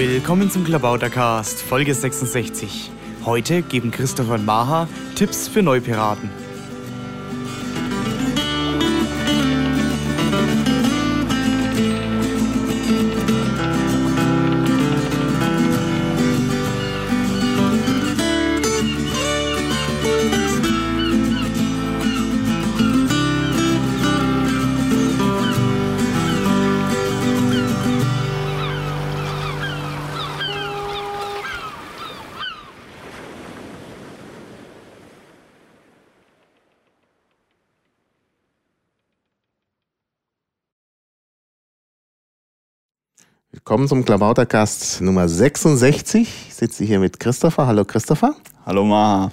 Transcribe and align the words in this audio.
Willkommen 0.00 0.50
zum 0.50 0.64
Klabautercast, 0.64 1.60
Folge 1.60 1.92
66. 1.94 2.90
Heute 3.26 3.60
geben 3.60 3.90
Christopher 3.90 4.32
und 4.32 4.46
Maha 4.46 4.88
Tipps 5.14 5.46
für 5.46 5.62
Neupiraten. 5.62 6.30
Willkommen 43.70 43.86
zum 43.86 44.04
Klabautercast 44.04 45.00
Nummer 45.00 45.28
66. 45.28 46.28
Ich 46.48 46.54
sitze 46.56 46.82
hier 46.82 46.98
mit 46.98 47.20
Christopher. 47.20 47.68
Hallo 47.68 47.84
Christopher. 47.84 48.34
Hallo 48.66 48.84
Maha. 48.84 49.30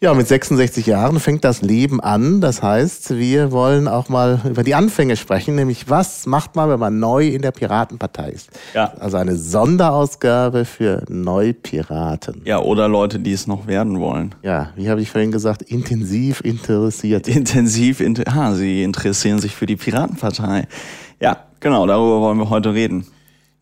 Ja, 0.00 0.12
mit 0.12 0.26
66 0.26 0.86
Jahren 0.86 1.20
fängt 1.20 1.44
das 1.44 1.62
Leben 1.62 2.00
an. 2.00 2.40
Das 2.40 2.64
heißt, 2.64 3.16
wir 3.16 3.52
wollen 3.52 3.86
auch 3.86 4.08
mal 4.08 4.40
über 4.44 4.64
die 4.64 4.74
Anfänge 4.74 5.14
sprechen, 5.14 5.54
nämlich 5.54 5.88
was 5.88 6.26
macht 6.26 6.56
man, 6.56 6.68
wenn 6.68 6.80
man 6.80 6.98
neu 6.98 7.28
in 7.28 7.42
der 7.42 7.52
Piratenpartei 7.52 8.30
ist. 8.30 8.50
Ja. 8.74 8.92
Also 8.98 9.18
eine 9.18 9.36
Sonderausgabe 9.36 10.64
für 10.64 11.04
Neupiraten. 11.08 12.42
Ja, 12.44 12.58
oder 12.58 12.88
Leute, 12.88 13.20
die 13.20 13.32
es 13.32 13.46
noch 13.46 13.68
werden 13.68 14.00
wollen. 14.00 14.34
Ja, 14.42 14.70
wie 14.74 14.90
habe 14.90 15.00
ich 15.00 15.12
vorhin 15.12 15.30
gesagt, 15.30 15.62
intensiv 15.62 16.40
interessiert. 16.40 17.28
Intensiv, 17.28 18.00
inter 18.00 18.24
ah, 18.26 18.52
sie 18.52 18.82
interessieren 18.82 19.38
sich 19.38 19.54
für 19.54 19.66
die 19.66 19.76
Piratenpartei. 19.76 20.66
Ja, 21.20 21.44
genau, 21.60 21.86
darüber 21.86 22.20
wollen 22.20 22.38
wir 22.38 22.50
heute 22.50 22.74
reden. 22.74 23.06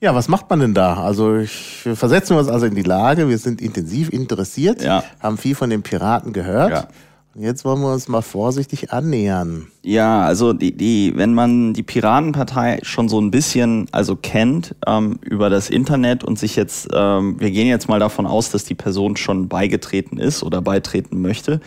Ja, 0.00 0.14
was 0.14 0.28
macht 0.28 0.48
man 0.48 0.60
denn 0.60 0.74
da? 0.74 1.02
Also 1.02 1.36
ich, 1.36 1.80
wir 1.84 1.96
versetzen 1.96 2.36
uns 2.36 2.48
also 2.48 2.66
in 2.66 2.74
die 2.74 2.82
Lage, 2.82 3.28
wir 3.28 3.38
sind 3.38 3.60
intensiv 3.60 4.10
interessiert, 4.10 4.82
Ja. 4.82 5.02
haben 5.20 5.38
viel 5.38 5.56
von 5.56 5.70
den 5.70 5.82
Piraten 5.82 6.32
gehört. 6.32 6.70
Ja. 6.70 6.88
Und 7.34 7.42
jetzt 7.42 7.64
wollen 7.64 7.80
wir 7.80 7.92
uns 7.92 8.08
mal 8.08 8.22
vorsichtig 8.22 8.92
annähern. 8.92 9.68
Ja, 9.82 10.22
also 10.22 10.52
die, 10.52 10.76
die, 10.76 11.12
wenn 11.16 11.34
man 11.34 11.72
die 11.72 11.82
Piratenpartei 11.82 12.78
schon 12.82 13.08
so 13.08 13.20
ein 13.20 13.30
bisschen 13.30 13.86
also 13.92 14.16
kennt 14.16 14.74
ähm, 14.86 15.18
über 15.22 15.50
das 15.50 15.68
Internet 15.68 16.24
und 16.24 16.38
sich 16.38 16.54
jetzt, 16.56 16.88
ähm, 16.92 17.36
wir 17.40 17.50
gehen 17.50 17.66
jetzt 17.68 17.88
mal 17.88 18.00
davon 18.00 18.26
aus, 18.26 18.50
dass 18.50 18.64
die 18.64 18.74
Person 18.74 19.16
schon 19.16 19.48
beigetreten 19.48 20.18
ist 20.18 20.42
oder 20.42 20.62
beitreten 20.62 21.20
möchte, 21.20 21.60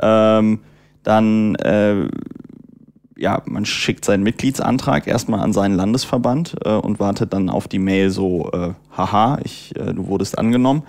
ähm, 0.00 0.60
dann 1.02 1.54
äh, 1.56 2.08
ja, 3.20 3.42
man 3.44 3.66
schickt 3.66 4.04
seinen 4.04 4.22
Mitgliedsantrag 4.22 5.06
erstmal 5.06 5.40
an 5.40 5.52
seinen 5.52 5.74
Landesverband 5.74 6.56
äh, 6.64 6.70
und 6.70 6.98
wartet 6.98 7.32
dann 7.32 7.50
auf 7.50 7.68
die 7.68 7.78
Mail 7.78 8.10
so, 8.10 8.50
äh, 8.52 8.70
haha, 8.96 9.38
ich, 9.44 9.74
äh, 9.76 9.92
du 9.92 10.06
wurdest 10.06 10.38
angenommen 10.38 10.82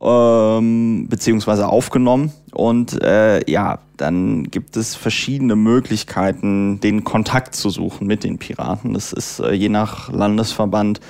ähm, 0.00 1.06
beziehungsweise 1.08 1.68
aufgenommen. 1.68 2.32
Und 2.52 3.02
äh, 3.02 3.48
ja, 3.50 3.78
dann 3.96 4.44
gibt 4.44 4.76
es 4.76 4.94
verschiedene 4.96 5.56
Möglichkeiten, 5.56 6.80
den 6.80 7.04
Kontakt 7.04 7.54
zu 7.54 7.70
suchen 7.70 8.06
mit 8.06 8.24
den 8.24 8.38
Piraten. 8.38 8.94
Das 8.94 9.12
ist 9.12 9.40
äh, 9.40 9.52
je 9.52 9.68
nach 9.68 10.10
Landesverband 10.10 11.00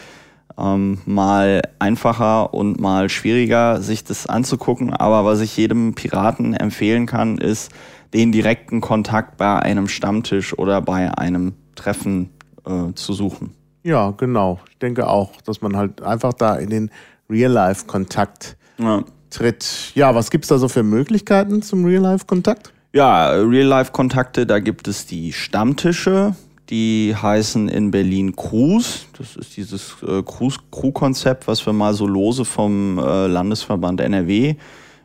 ähm, 0.59 0.99
mal 1.07 1.63
einfacher 1.79 2.53
und 2.53 2.81
mal 2.81 3.09
schwieriger, 3.09 3.81
sich 3.81 4.05
das 4.05 4.27
anzugucken. 4.27 4.93
Aber 4.93 5.25
was 5.25 5.41
ich 5.41 5.57
jedem 5.57 5.95
Piraten 5.95 6.55
empfehlen 6.55 7.07
kann, 7.07 7.39
ist, 7.39 7.71
den 8.15 8.33
direkten 8.33 8.81
Kontakt 8.81 9.37
bei 9.37 9.59
einem 9.61 9.89
Stammtisch 9.89 10.57
oder 10.59 10.81
bei 10.83 11.17
einem 11.17 11.53
Treffen 11.75 12.31
äh, 12.67 12.93
zu 12.95 13.13
suchen. 13.13 13.53
Ja, 13.83 14.11
genau. 14.11 14.61
Ich 14.71 14.79
denke 14.79 15.09
auch, 15.09 15.41
dass 15.43 15.63
man 15.63 15.77
halt 15.77 16.03
einfach 16.03 16.33
da 16.35 16.57
in 16.57 16.71
den 16.71 16.91
Real-Life-Kontakt 17.31 18.57
Ja. 18.79 19.03
tritt. 19.31 19.93
Ja, 19.95 20.15
was 20.15 20.31
gibt's 20.31 20.49
da 20.49 20.59
so 20.59 20.69
für 20.69 20.83
Möglichkeiten 20.83 21.63
zum 21.63 21.85
Real-Life-Kontakt? 21.85 22.73
Ja, 22.93 23.31
Real-Life-Kontakte, 23.31 24.47
da 24.47 24.59
gibt 24.59 24.89
es 24.89 25.07
die 25.07 25.33
Stammtische, 25.33 26.35
die 26.69 27.15
heißen 27.21 27.69
in 27.69 27.91
Berlin 27.93 28.35
Cruise. 28.35 29.01
Das 29.17 29.37
ist 29.37 29.57
dieses 29.57 29.97
äh, 30.03 30.23
Cruise-Crew-Konzept, 30.23 31.47
was 31.47 31.65
wir 31.65 31.73
mal 31.73 31.95
so 31.95 32.07
lose 32.07 32.45
vom 32.45 32.99
äh, 32.99 33.27
Landesverband 33.29 34.01
NRW 34.01 34.57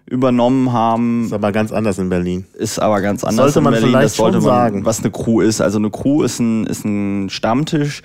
übernommen 0.08 0.72
haben. 0.72 1.26
Ist 1.26 1.34
aber 1.34 1.52
ganz 1.52 1.72
anders 1.72 1.98
in 1.98 2.10
Berlin. 2.10 2.46
Ist 2.54 2.80
aber 2.80 3.02
ganz 3.02 3.24
anders 3.24 3.54
Sollte 3.54 3.62
man 3.62 3.74
in 3.74 3.80
Berlin. 3.80 3.90
vielleicht 3.90 4.06
das 4.06 4.16
sollte 4.18 4.38
schon 4.38 4.46
man, 4.46 4.56
sagen. 4.56 4.86
was 4.86 5.00
eine 5.00 5.12
Crew 5.12 5.42
ist. 5.42 5.62
Also 5.62 5.80
eine 5.80 5.90
Crew 5.90 6.24
ist 6.24 6.40
ein, 6.40 6.66
ist 6.68 6.86
ein 6.86 7.30
Stammtisch, 7.30 8.04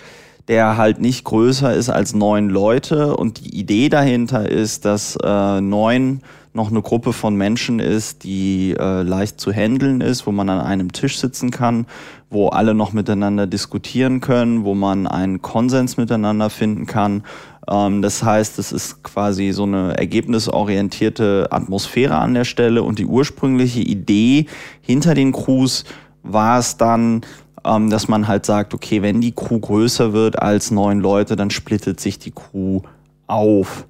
der 0.49 0.77
halt 0.77 1.01
nicht 1.01 1.25
größer 1.25 1.75
ist 1.75 1.91
als 1.91 2.15
neun 2.15 2.49
Leute. 2.49 3.17
Und 3.17 3.45
die 3.45 3.59
Idee 3.59 3.89
dahinter 3.89 4.49
ist, 4.49 4.85
dass 4.85 5.17
äh, 5.23 5.61
neun 5.61 6.23
noch 6.53 6.71
eine 6.71 6.83
Gruppe 6.83 7.13
von 7.13 7.37
Menschen 7.37 7.79
ist, 7.79 8.25
die 8.25 8.75
äh, 8.79 9.03
leicht 9.03 9.41
zu 9.41 9.53
handeln 9.53 10.01
ist, 10.01 10.27
wo 10.27 10.33
man 10.33 10.49
an 10.49 10.61
einem 10.61 10.93
Tisch 10.93 11.19
sitzen 11.19 11.51
kann, 11.51 11.87
wo 12.29 12.49
alle 12.49 12.75
noch 12.75 12.93
miteinander 12.93 13.47
diskutieren 13.47 14.21
können, 14.21 14.65
wo 14.65 14.75
man 14.75 15.07
einen 15.07 15.43
Konsens 15.43 15.97
miteinander 15.97 16.51
finden 16.51 16.87
kann. 16.87 17.23
Ähm, 17.69 18.03
das 18.03 18.25
heißt, 18.25 18.59
es 18.59 18.73
ist 18.73 19.05
quasi 19.05 19.53
so 19.53 19.63
eine 19.63 19.97
ergebnisorientierte 19.97 21.49
Atmosphäre 21.51 22.17
an 22.17 22.35
der 22.35 22.45
Stelle 22.45 22.83
und 22.83 22.99
die 22.99 23.07
ursprüngliche 23.07 23.81
Idee 23.81 24.47
hinter 24.81 25.15
den 25.15 25.33
Crews 25.33 25.85
war 26.25 26.59
es 26.59 26.77
dann, 26.77 27.21
ähm, 27.65 27.91
dass 27.91 28.09
man 28.09 28.27
halt 28.27 28.45
sagt, 28.45 28.75
okay, 28.75 29.03
wenn 29.03 29.21
die 29.21 29.33
Crew 29.33 29.61
größer 29.61 30.13
wird 30.13 30.41
als 30.41 30.73
neun 30.73 31.01
Leute, 31.01 31.37
dann 31.37 31.51
splittet 31.51 32.01
sich 32.01 32.19
die 32.19 32.33
Crew 32.33 32.81
auf. 33.29 33.87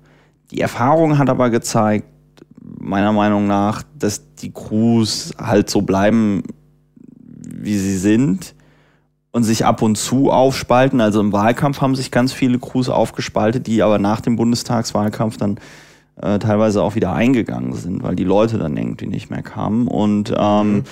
Die 0.50 0.60
Erfahrung 0.60 1.16
hat 1.16 1.30
aber 1.30 1.48
gezeigt, 1.48 2.04
meiner 2.80 3.12
Meinung 3.12 3.46
nach, 3.46 3.82
dass 3.98 4.34
die 4.34 4.52
Crews 4.52 5.32
halt 5.38 5.70
so 5.70 5.82
bleiben, 5.82 6.42
wie 7.16 7.78
sie 7.78 7.96
sind 7.96 8.54
und 9.32 9.44
sich 9.44 9.64
ab 9.64 9.82
und 9.82 9.96
zu 9.96 10.30
aufspalten. 10.30 11.00
Also 11.00 11.20
im 11.20 11.32
Wahlkampf 11.32 11.80
haben 11.80 11.94
sich 11.94 12.10
ganz 12.10 12.32
viele 12.32 12.58
Crews 12.58 12.88
aufgespaltet, 12.88 13.66
die 13.66 13.82
aber 13.82 13.98
nach 13.98 14.20
dem 14.20 14.36
Bundestagswahlkampf 14.36 15.36
dann 15.36 15.58
äh, 16.20 16.38
teilweise 16.38 16.82
auch 16.82 16.94
wieder 16.94 17.12
eingegangen 17.12 17.72
sind, 17.74 18.02
weil 18.02 18.16
die 18.16 18.24
Leute 18.24 18.58
dann 18.58 18.76
irgendwie 18.76 19.06
nicht 19.06 19.30
mehr 19.30 19.42
kamen. 19.42 19.86
Und 19.86 20.34
ähm, 20.36 20.84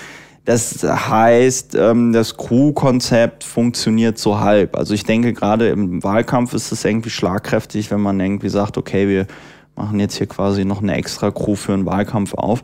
das 0.45 0.83
heißt, 0.83 1.75
ähm, 1.75 2.13
das 2.13 2.37
Crew-Konzept 2.37 3.43
funktioniert 3.43 4.17
so 4.17 4.39
halb. 4.39 4.75
Also 4.75 4.93
ich 4.93 5.03
denke, 5.03 5.33
gerade 5.33 5.69
im 5.69 6.03
Wahlkampf 6.03 6.53
ist 6.53 6.71
es 6.71 6.85
irgendwie 6.85 7.09
schlagkräftig, 7.09 7.91
wenn 7.91 8.01
man 8.01 8.19
irgendwie 8.19 8.49
sagt, 8.49 8.77
okay, 8.77 9.07
wir 9.07 9.27
machen 9.79 9.99
jetzt 9.99 10.15
hier 10.15 10.27
quasi 10.27 10.65
noch 10.65 10.81
eine 10.81 10.95
extra 10.95 11.31
Crew 11.31 11.55
für 11.55 11.73
einen 11.73 11.85
Wahlkampf 11.85 12.33
auf. 12.35 12.61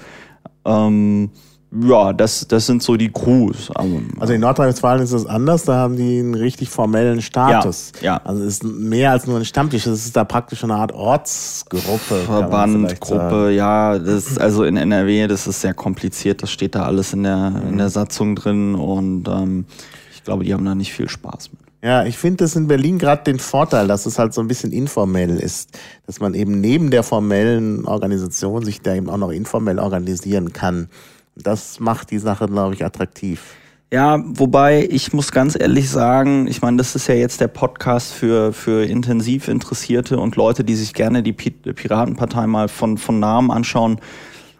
Ähm, 0.65 1.31
ja, 1.71 2.13
das, 2.13 2.47
das 2.47 2.67
sind 2.67 2.83
so 2.83 2.95
die 2.95 3.11
Crews. 3.11 3.69
Also, 3.73 4.01
Also 4.19 4.33
in 4.33 4.41
Nordrhein-Westfalen 4.41 5.01
ist 5.01 5.13
das 5.13 5.25
anders, 5.25 5.63
da 5.63 5.75
haben 5.75 5.97
die 5.97 6.19
einen 6.19 6.35
richtig 6.35 6.69
formellen 6.69 7.21
Status. 7.21 7.91
Ja, 7.99 8.05
ja. 8.05 8.21
Also 8.23 8.43
es 8.43 8.55
ist 8.55 8.63
mehr 8.63 9.11
als 9.11 9.27
nur 9.27 9.37
ein 9.37 9.45
Stammtisch, 9.45 9.83
das 9.83 10.05
ist 10.05 10.15
da 10.15 10.23
praktisch 10.23 10.63
eine 10.63 10.75
Art 10.75 10.93
Ortsgruppe. 10.93 12.23
Verband. 12.25 12.99
Gruppe, 13.01 13.51
ja, 13.51 13.97
das, 13.99 14.37
also 14.37 14.63
in 14.63 14.77
NRW, 14.77 15.27
das 15.27 15.47
ist 15.47 15.61
sehr 15.61 15.73
kompliziert, 15.73 16.43
das 16.43 16.51
steht 16.51 16.75
da 16.75 16.83
alles 16.83 17.13
in 17.13 17.23
der, 17.23 17.61
in 17.67 17.77
der 17.77 17.89
Satzung 17.89 18.35
drin 18.35 18.75
und 18.75 19.27
ähm, 19.27 19.65
ich 20.13 20.23
glaube, 20.23 20.43
die 20.43 20.53
haben 20.53 20.65
da 20.65 20.75
nicht 20.75 20.93
viel 20.93 21.09
Spaß 21.09 21.51
mit. 21.51 21.64
Ja, 21.85 22.03
ich 22.03 22.17
finde 22.17 22.37
das 22.37 22.55
in 22.55 22.67
Berlin 22.67 22.97
gerade 22.97 23.23
den 23.25 23.37
Vorteil, 23.37 23.87
dass 23.87 24.07
es 24.07 24.17
halt 24.17 24.33
so 24.33 24.41
ein 24.41 24.47
bisschen 24.47 24.71
informell 24.71 25.37
ist. 25.37 25.69
Dass 26.07 26.19
man 26.19 26.33
eben 26.33 26.59
neben 26.59 26.89
der 26.89 27.03
formellen 27.03 27.85
Organisation 27.85 28.65
sich 28.65 28.81
da 28.81 28.95
eben 28.95 29.07
auch 29.07 29.17
noch 29.17 29.29
informell 29.29 29.77
organisieren 29.77 30.51
kann. 30.51 30.89
Das 31.35 31.79
macht 31.79 32.09
die 32.09 32.17
Sache, 32.17 32.47
glaube 32.47 32.73
ich, 32.73 32.83
attraktiv. 32.83 33.53
Ja, 33.93 34.19
wobei 34.25 34.87
ich 34.89 35.13
muss 35.13 35.31
ganz 35.31 35.55
ehrlich 35.55 35.91
sagen, 35.91 36.47
ich 36.47 36.63
meine, 36.63 36.77
das 36.77 36.95
ist 36.95 37.05
ja 37.05 37.13
jetzt 37.13 37.39
der 37.39 37.49
Podcast 37.49 38.13
für, 38.13 38.51
für 38.51 38.83
intensiv 38.83 39.47
Interessierte 39.47 40.17
und 40.17 40.35
Leute, 40.37 40.63
die 40.63 40.73
sich 40.73 40.95
gerne 40.95 41.21
die 41.21 41.33
Pi- 41.33 41.51
Piratenpartei 41.51 42.47
mal 42.47 42.67
von, 42.67 42.97
von 42.97 43.19
Namen 43.19 43.51
anschauen 43.51 43.99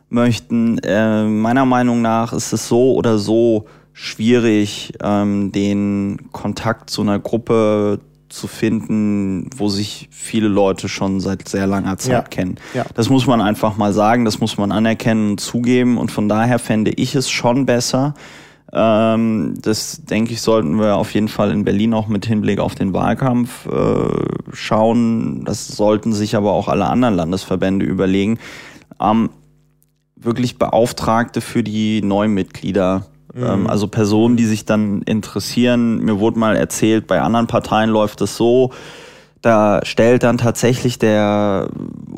möchten. 0.10 0.78
Äh, 0.78 1.24
meiner 1.24 1.66
Meinung 1.66 2.04
nach 2.04 2.33
ist 2.33 2.54
es 2.54 2.68
so 2.68 2.94
oder 2.94 3.18
so 3.18 3.66
schwierig, 3.97 4.94
ähm, 5.01 5.51
den 5.53 6.30
Kontakt 6.33 6.89
zu 6.89 7.01
einer 7.01 7.18
Gruppe 7.18 8.01
zu 8.27 8.47
finden, 8.47 9.50
wo 9.56 9.69
sich 9.69 10.09
viele 10.12 10.50
Leute 10.50 10.89
schon 10.89 11.21
seit 11.21 11.47
sehr 11.47 11.65
langer 11.65 11.97
Zeit 11.97 12.12
Ja. 12.12 12.21
kennen. 12.24 12.56
Ja. 12.74 12.86
Das 12.94 13.09
muss 13.09 13.25
man 13.25 13.39
einfach 13.39 13.77
mal 13.77 13.94
sagen, 13.94 14.25
das 14.25 14.42
muss 14.42 14.57
man 14.57 14.74
anerkennen 14.74 15.31
und 15.31 15.39
zugeben. 15.39 15.97
Und 15.97 16.12
von 16.12 16.27
daher 16.27 16.59
fände 16.59 16.92
ich 16.92 17.15
es 17.15 17.30
schon 17.30 17.65
besser, 17.65 18.13
Ähm, 18.74 19.53
das 19.62 20.01
denke 20.03 20.33
ich, 20.33 20.42
sollten 20.42 20.77
wir 20.80 20.97
auf 20.97 21.13
jeden 21.13 21.30
Fall 21.30 21.51
in 21.51 21.63
Berlin 21.63 21.94
auch 21.94 22.07
mit 22.07 22.25
Hinblick 22.25 22.59
auf 22.59 22.75
den 22.75 22.92
Wahlkampf 22.94 23.68
äh, 23.68 24.51
schauen. 24.51 25.45
Das 25.45 25.68
sollten 25.68 26.12
sich 26.12 26.36
aber 26.36 26.51
auch 26.51 26.68
alle 26.68 26.88
anderen 26.88 27.15
Landesverbände 27.15 27.86
überlegen. 27.86 28.38
Ähm, 29.00 29.30
wirklich 30.18 30.57
Beauftragte 30.57 31.39
für 31.39 31.63
die 31.63 32.01
Neumitglieder. 32.01 33.06
Mhm. 33.36 33.68
also 33.68 33.88
Personen, 33.88 34.38
die 34.38 34.46
sich 34.46 34.66
dann 34.66 35.02
interessieren. 35.02 36.00
Mir 36.00 36.20
wurde 36.20 36.40
mal 36.40 36.56
erzählt, 36.56 37.06
bei 37.06 37.22
anderen 37.22 37.48
Parteien 37.48 37.90
läuft 37.90 38.22
es 38.22 38.38
so, 38.38 38.72
da 39.42 39.82
stellt 39.84 40.24
dann 40.24 40.40
tatsächlich 40.40 40.98
der 40.98 41.68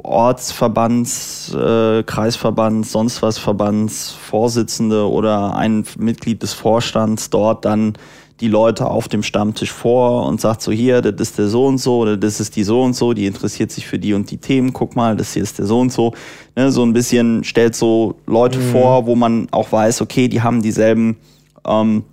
Ortsverbands, 0.04 1.54
äh, 1.54 2.04
Kreisverbands, 2.04 2.92
sonst 2.94 3.22
was 3.22 3.38
Verbands, 3.38 4.12
Vorsitzende 4.12 5.10
oder 5.10 5.56
ein 5.56 5.84
Mitglied 5.98 6.42
des 6.42 6.54
Vorstands 6.54 7.30
dort 7.30 7.66
dann 7.66 7.94
die 8.40 8.48
Leute 8.48 8.86
auf 8.90 9.08
dem 9.08 9.24
Stammtisch 9.24 9.72
vor 9.72 10.28
und 10.28 10.40
sagt 10.40 10.62
so, 10.62 10.72
hier, 10.72 11.02
das 11.02 11.30
ist 11.30 11.38
der 11.40 11.48
so 11.48 11.66
und 11.66 11.80
so 11.80 11.98
oder 11.98 12.18
das 12.18 12.40
ist 12.40 12.56
die 12.56 12.64
so 12.64 12.84
und 12.84 12.96
so, 12.96 13.14
die 13.14 13.26
interessiert 13.26 13.72
sich 13.72 13.88
für 13.88 13.98
die 13.98 14.14
und 14.14 14.30
die 14.30 14.38
Themen, 14.38 14.74
guck 14.74 14.96
mal, 14.96 15.16
das 15.16 15.34
hier 15.34 15.44
ist 15.44 15.58
der 15.58 15.66
so 15.66 15.80
und 15.80 15.92
so. 15.92 16.14
Ne, 16.56 16.72
so 16.72 16.84
ein 16.84 16.94
bisschen 16.94 17.44
stellt 17.44 17.76
so 17.76 18.16
Leute 18.28 18.60
mhm. 18.60 18.72
vor, 18.72 19.06
wo 19.08 19.16
man 19.16 19.48
auch 19.52 19.72
weiß, 19.72 20.02
okay, 20.02 20.28
die 20.28 20.42
haben 20.42 20.62
dieselben 20.62 21.18
ähm, 21.66 22.04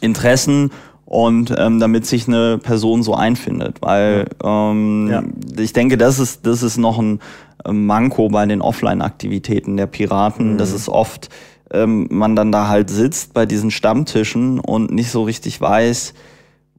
Interessen 0.00 0.70
und 1.06 1.54
ähm, 1.56 1.80
damit 1.80 2.04
sich 2.04 2.28
eine 2.28 2.58
Person 2.58 3.02
so 3.02 3.14
einfindet, 3.14 3.78
weil 3.80 4.26
ähm, 4.44 5.08
ja. 5.10 5.22
ich 5.58 5.72
denke, 5.72 5.96
das 5.96 6.18
ist 6.18 6.46
das 6.46 6.62
ist 6.62 6.76
noch 6.76 6.98
ein 6.98 7.20
Manko 7.66 8.28
bei 8.28 8.44
den 8.44 8.60
Offline-Aktivitäten 8.60 9.78
der 9.78 9.86
Piraten, 9.86 10.52
mhm. 10.52 10.58
das 10.58 10.72
ist 10.72 10.90
oft 10.90 11.30
ähm, 11.72 12.08
man 12.10 12.36
dann 12.36 12.52
da 12.52 12.68
halt 12.68 12.90
sitzt 12.90 13.34
bei 13.34 13.46
diesen 13.46 13.70
Stammtischen 13.70 14.60
und 14.60 14.90
nicht 14.90 15.10
so 15.10 15.22
richtig 15.24 15.60
weiß, 15.60 16.14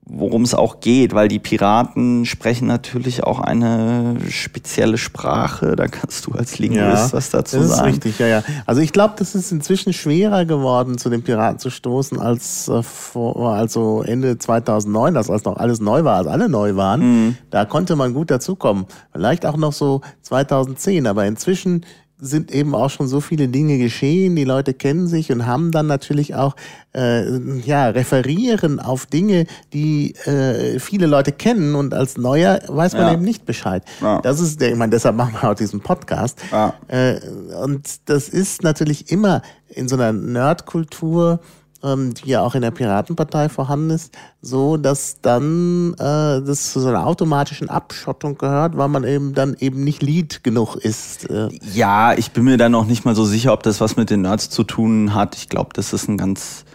worum 0.09 0.41
es 0.41 0.55
auch 0.55 0.79
geht, 0.79 1.13
weil 1.13 1.27
die 1.27 1.39
Piraten 1.39 2.25
sprechen 2.25 2.67
natürlich 2.67 3.23
auch 3.23 3.39
eine 3.39 4.17
spezielle 4.29 4.97
Sprache. 4.97 5.75
Da 5.75 5.87
kannst 5.87 6.25
du 6.25 6.31
als 6.31 6.57
Linguist 6.57 6.81
ja, 6.81 7.13
was 7.13 7.29
dazu 7.29 7.57
das 7.57 7.69
sagen. 7.69 7.79
Das 7.79 7.87
ist 7.89 8.05
richtig, 8.05 8.19
ja, 8.19 8.27
ja. 8.27 8.43
Also 8.65 8.81
ich 8.81 8.91
glaube, 8.91 9.13
das 9.17 9.35
ist 9.35 9.51
inzwischen 9.51 9.93
schwerer 9.93 10.45
geworden, 10.45 10.97
zu 10.97 11.09
den 11.09 11.21
Piraten 11.21 11.59
zu 11.59 11.69
stoßen, 11.69 12.19
als 12.19 12.67
äh, 12.67 12.81
vor, 12.81 13.53
also 13.53 14.01
Ende 14.01 14.37
2009, 14.39 15.15
als, 15.15 15.29
als 15.29 15.43
noch 15.43 15.57
alles 15.57 15.79
neu 15.79 16.03
war, 16.03 16.15
als 16.15 16.27
alle 16.27 16.49
neu 16.49 16.75
waren. 16.75 17.01
Mhm. 17.01 17.37
Da 17.51 17.65
konnte 17.65 17.95
man 17.95 18.13
gut 18.13 18.31
dazukommen. 18.31 18.85
Vielleicht 19.11 19.45
auch 19.45 19.57
noch 19.57 19.73
so 19.73 20.01
2010, 20.23 21.05
aber 21.05 21.27
inzwischen 21.27 21.85
sind 22.19 22.51
eben 22.51 22.75
auch 22.75 22.89
schon 22.89 23.07
so 23.07 23.21
viele 23.21 23.47
Dinge 23.47 23.77
geschehen, 23.77 24.35
die 24.35 24.43
Leute 24.43 24.73
kennen 24.73 25.07
sich 25.07 25.31
und 25.31 25.45
haben 25.45 25.71
dann 25.71 25.87
natürlich 25.87 26.35
auch 26.35 26.55
äh, 26.93 27.59
ja 27.59 27.89
referieren 27.89 28.79
auf 28.79 29.05
Dinge, 29.05 29.45
die 29.73 30.15
äh, 30.25 30.79
viele 30.79 31.05
Leute 31.07 31.31
kennen 31.31 31.75
und 31.75 31.93
als 31.93 32.17
Neuer 32.17 32.59
weiß 32.67 32.93
man 32.93 33.03
ja. 33.03 33.13
eben 33.13 33.23
nicht 33.23 33.45
Bescheid. 33.45 33.83
Ja. 34.01 34.21
Das 34.21 34.39
ist 34.39 34.59
der, 34.59 34.71
ich 34.71 34.77
meine, 34.77 34.91
deshalb 34.91 35.15
machen 35.15 35.35
wir 35.39 35.49
auch 35.49 35.55
diesen 35.55 35.79
Podcast. 35.79 36.39
Ja. 36.51 36.73
Äh, 36.87 37.19
und 37.63 38.09
das 38.09 38.27
ist 38.27 38.63
natürlich 38.63 39.11
immer 39.11 39.41
in 39.69 39.87
so 39.87 39.95
einer 39.95 40.11
Nerdkultur 40.11 41.39
ähm, 41.83 42.13
die 42.13 42.29
ja 42.29 42.41
auch 42.41 42.55
in 42.55 42.61
der 42.61 42.71
Piratenpartei 42.71 43.49
vorhanden 43.49 43.91
ist, 43.91 44.13
so 44.41 44.77
dass 44.77 45.21
dann 45.21 45.93
äh, 45.93 46.41
das 46.41 46.73
zu 46.73 46.79
so 46.79 46.89
einer 46.89 47.05
automatischen 47.05 47.69
Abschottung 47.69 48.37
gehört, 48.37 48.77
weil 48.77 48.89
man 48.89 49.03
eben 49.03 49.33
dann 49.33 49.55
eben 49.59 49.83
nicht 49.83 50.01
Lied 50.01 50.43
genug 50.43 50.75
ist. 50.75 51.29
Äh. 51.29 51.49
Ja, 51.73 52.13
ich 52.13 52.31
bin 52.31 52.43
mir 52.43 52.57
da 52.57 52.69
noch 52.69 52.85
nicht 52.85 53.05
mal 53.05 53.15
so 53.15 53.25
sicher, 53.25 53.53
ob 53.53 53.63
das 53.63 53.81
was 53.81 53.95
mit 53.95 54.09
den 54.09 54.21
Nerds 54.21 54.49
zu 54.49 54.63
tun 54.63 55.13
hat. 55.13 55.35
Ich 55.35 55.49
glaube, 55.49 55.69
das 55.73 55.93
ist 55.93 56.07
ein 56.07 56.17
ganz 56.17 56.65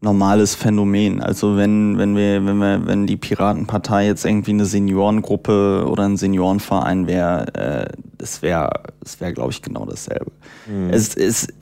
normales 0.00 0.54
Phänomen. 0.54 1.20
Also 1.20 1.56
wenn, 1.56 1.98
wenn 1.98 2.16
wir, 2.16 2.44
wenn 2.46 2.56
wir, 2.56 2.86
wenn 2.86 3.06
die 3.06 3.16
Piratenpartei 3.16 4.06
jetzt 4.06 4.24
irgendwie 4.24 4.52
eine 4.52 4.64
Seniorengruppe 4.64 5.86
oder 5.86 6.04
ein 6.04 6.16
Seniorenverein 6.16 7.06
wäre, 7.06 7.54
äh, 7.54 7.86
das 8.16 8.40
wäre, 8.40 8.70
das 9.00 9.20
wäre, 9.20 9.32
glaube 9.32 9.52
ich, 9.52 9.60
genau 9.60 9.84
dasselbe. 9.84 10.32
Mhm. 10.66 10.90
Es 10.90 11.14
ist, 11.14 11.52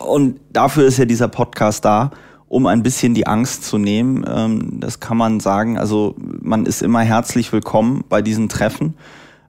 und 0.00 0.40
dafür 0.52 0.84
ist 0.86 0.98
ja 0.98 1.04
dieser 1.04 1.28
Podcast 1.28 1.84
da, 1.84 2.10
um 2.48 2.66
ein 2.66 2.82
bisschen 2.82 3.14
die 3.14 3.28
Angst 3.28 3.64
zu 3.64 3.78
nehmen. 3.78 4.24
Ähm, 4.28 4.80
das 4.80 4.98
kann 4.98 5.16
man 5.16 5.38
sagen. 5.38 5.78
Also 5.78 6.16
man 6.18 6.66
ist 6.66 6.82
immer 6.82 7.00
herzlich 7.02 7.52
willkommen 7.52 8.04
bei 8.08 8.20
diesen 8.20 8.48
Treffen. 8.48 8.94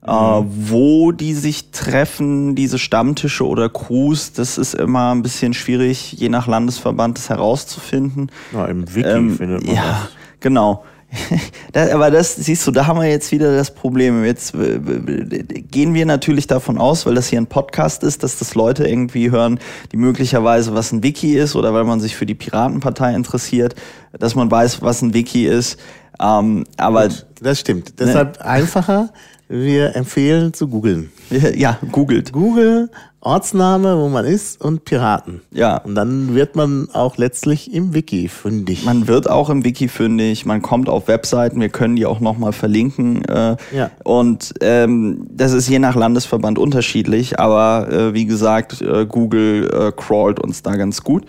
Äh, 0.06 0.42
mhm. 0.42 0.46
wo 0.50 1.12
die 1.12 1.36
sich 1.36 1.70
treffen, 1.70 2.56
diese 2.56 2.80
Stammtische 2.80 3.46
oder 3.46 3.70
Crews, 3.70 4.34
das 4.34 4.58
ist 4.58 4.74
immer 4.74 5.14
ein 5.14 5.22
bisschen 5.22 5.54
schwierig, 5.54 6.14
je 6.14 6.28
nach 6.28 6.48
Landesverband 6.48 7.20
das 7.20 7.30
herauszufinden. 7.30 8.32
Ja, 8.52 8.66
im 8.66 8.96
Wiki 8.96 9.08
ähm, 9.08 9.38
findet 9.38 9.64
man 9.64 9.76
ja, 9.76 9.84
das. 9.84 10.10
Genau. 10.40 10.84
das, 11.74 11.92
aber 11.92 12.10
das 12.10 12.36
siehst 12.36 12.66
du, 12.66 12.72
da 12.72 12.88
haben 12.88 13.00
wir 13.00 13.08
jetzt 13.08 13.32
wieder 13.32 13.56
das 13.56 13.76
Problem. 13.76 14.26
Jetzt 14.26 14.56
äh, 14.56 14.80
gehen 14.80 15.94
wir 15.94 16.08
natürlich 16.08 16.48
davon 16.48 16.80
aus, 16.80 17.06
weil 17.06 17.14
das 17.14 17.28
hier 17.28 17.40
ein 17.40 17.48
Podcast 17.48 18.02
ist, 18.02 18.24
dass 18.24 18.40
das 18.40 18.56
Leute 18.56 18.88
irgendwie 18.88 19.30
hören, 19.30 19.60
die 19.92 19.98
möglicherweise 19.98 20.74
was 20.74 20.92
ein 20.92 21.04
Wiki 21.04 21.38
ist 21.38 21.56
oder 21.56 21.76
weil 21.76 21.84
man 21.84 22.00
sich 22.00 22.16
für 22.16 22.26
die 22.26 22.34
Piratenpartei 22.34 23.14
interessiert, 23.14 23.76
dass 24.18 24.34
man 24.34 24.50
weiß, 24.50 24.82
was 24.82 25.04
ein 25.04 25.14
Wiki 25.14 25.46
ist. 25.46 25.80
Ähm, 26.20 26.66
aber 26.78 27.10
das 27.42 27.60
stimmt. 27.60 28.00
Deshalb 28.00 28.40
ne? 28.40 28.46
einfacher 28.46 29.10
wir 29.52 29.96
empfehlen 29.96 30.54
zu 30.54 30.68
googeln. 30.68 31.12
Ja, 31.56 31.78
googelt. 31.92 32.34
Google, 32.34 32.90
Ortsname, 33.22 33.98
wo 33.98 34.10
man 34.10 34.26
ist 34.26 34.60
und 34.62 34.84
Piraten. 34.84 35.42
Ja. 35.52 35.78
Und 35.78 35.96
dann 35.96 36.34
wird 36.34 36.56
man 36.56 36.90
auch 36.92 37.18
letztlich 37.18 37.74
im 37.74 37.94
Wiki 37.94 38.28
fündig. 38.28 38.84
Man 38.84 39.08
wird 39.08 39.30
auch 39.30 39.50
im 39.50 39.64
Wiki 39.64 39.88
fündig, 39.88 40.46
man 40.46 40.62
kommt 40.62 40.90
auf 40.90 41.08
Webseiten, 41.08 41.62
wir 41.62 41.70
können 41.70 41.96
die 41.96 42.06
auch 42.06 42.20
nochmal 42.20 42.52
verlinken. 42.52 43.24
Äh, 43.26 43.58
ja. 43.74 43.92
Und 44.04 44.54
ähm, 44.62 45.28
das 45.30 45.54
ist 45.54 45.70
je 45.70 45.80
nach 45.80 45.96
Landesverband 45.96 46.58
unterschiedlich, 46.58 47.40
aber 47.40 47.90
äh, 47.92 48.14
wie 48.14 48.26
gesagt, 48.26 48.82
äh, 48.82 49.06
Google 49.06 49.70
äh, 49.72 49.92
crawlt 49.92 50.40
uns 50.40 50.64
da 50.64 50.76
ganz 50.76 51.04
gut. 51.04 51.26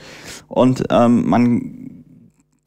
Und 0.49 0.85
ähm, 0.91 1.29
man 1.29 1.83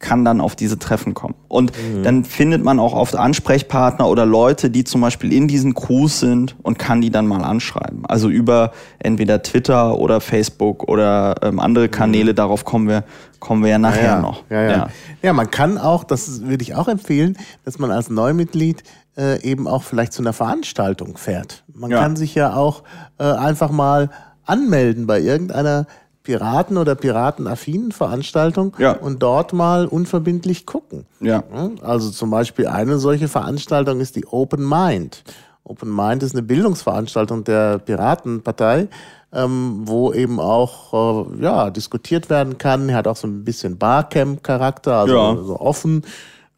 kann 0.06 0.24
dann 0.24 0.40
auf 0.40 0.54
diese 0.54 0.78
Treffen 0.78 1.14
kommen. 1.14 1.34
Und 1.48 1.72
mhm. 1.72 2.04
dann 2.04 2.24
findet 2.24 2.62
man 2.62 2.78
auch 2.78 2.92
oft 2.92 3.16
Ansprechpartner 3.16 4.08
oder 4.08 4.24
Leute, 4.24 4.70
die 4.70 4.84
zum 4.84 5.00
Beispiel 5.00 5.32
in 5.32 5.48
diesen 5.48 5.74
Crews 5.74 6.20
sind 6.20 6.54
und 6.62 6.78
kann 6.78 7.00
die 7.00 7.10
dann 7.10 7.26
mal 7.26 7.42
anschreiben. 7.42 8.06
Also 8.06 8.28
über 8.28 8.70
entweder 9.00 9.42
Twitter 9.42 9.98
oder 9.98 10.20
Facebook 10.20 10.84
oder 10.88 11.34
ähm, 11.42 11.58
andere 11.58 11.88
Kanäle, 11.88 12.32
mhm. 12.32 12.36
darauf 12.36 12.64
kommen 12.64 12.86
wir, 12.86 13.02
kommen 13.40 13.64
wir 13.64 13.70
ja 13.70 13.78
nachher 13.78 14.04
ja, 14.04 14.14
ja. 14.14 14.20
noch. 14.20 14.44
Ja, 14.48 14.62
ja. 14.62 14.88
Ja. 15.22 15.32
man 15.32 15.50
kann 15.50 15.76
auch, 15.76 16.04
das 16.04 16.42
würde 16.42 16.62
ich 16.62 16.76
auch 16.76 16.86
empfehlen, 16.86 17.36
dass 17.64 17.80
man 17.80 17.90
als 17.90 18.08
Neumitglied 18.08 18.84
äh, 19.18 19.42
eben 19.42 19.66
auch 19.66 19.82
vielleicht 19.82 20.12
zu 20.12 20.22
einer 20.22 20.32
Veranstaltung 20.32 21.16
fährt. 21.16 21.64
Man 21.74 21.90
kann 21.90 22.14
sich 22.14 22.36
ja 22.36 22.54
auch 22.54 22.84
äh, 23.18 23.24
einfach 23.24 23.72
mal 23.72 24.10
anmelden 24.44 25.08
bei 25.08 25.20
irgendeiner 25.20 25.86
Piraten- 26.26 26.76
oder 26.76 26.96
piratenaffinen 26.96 27.92
Veranstaltung 27.92 28.74
ja. 28.78 28.92
und 28.92 29.22
dort 29.22 29.52
mal 29.52 29.86
unverbindlich 29.86 30.66
gucken. 30.66 31.06
Ja. 31.20 31.44
Also 31.82 32.10
zum 32.10 32.30
Beispiel 32.30 32.66
eine 32.66 32.98
solche 32.98 33.28
Veranstaltung 33.28 34.00
ist 34.00 34.16
die 34.16 34.26
Open 34.26 34.68
Mind. 34.68 35.22
Open 35.62 35.94
Mind 35.94 36.24
ist 36.24 36.34
eine 36.34 36.42
Bildungsveranstaltung 36.42 37.44
der 37.44 37.78
Piratenpartei, 37.78 38.88
ähm, 39.32 39.82
wo 39.84 40.12
eben 40.12 40.40
auch 40.40 41.28
äh, 41.38 41.42
ja, 41.42 41.70
diskutiert 41.70 42.28
werden 42.28 42.58
kann. 42.58 42.88
Er 42.88 42.96
hat 42.96 43.06
auch 43.06 43.16
so 43.16 43.28
ein 43.28 43.44
bisschen 43.44 43.78
Barcamp-Charakter, 43.78 44.94
also 44.94 45.14
ja. 45.14 45.36
so 45.36 45.60
offen. 45.60 46.02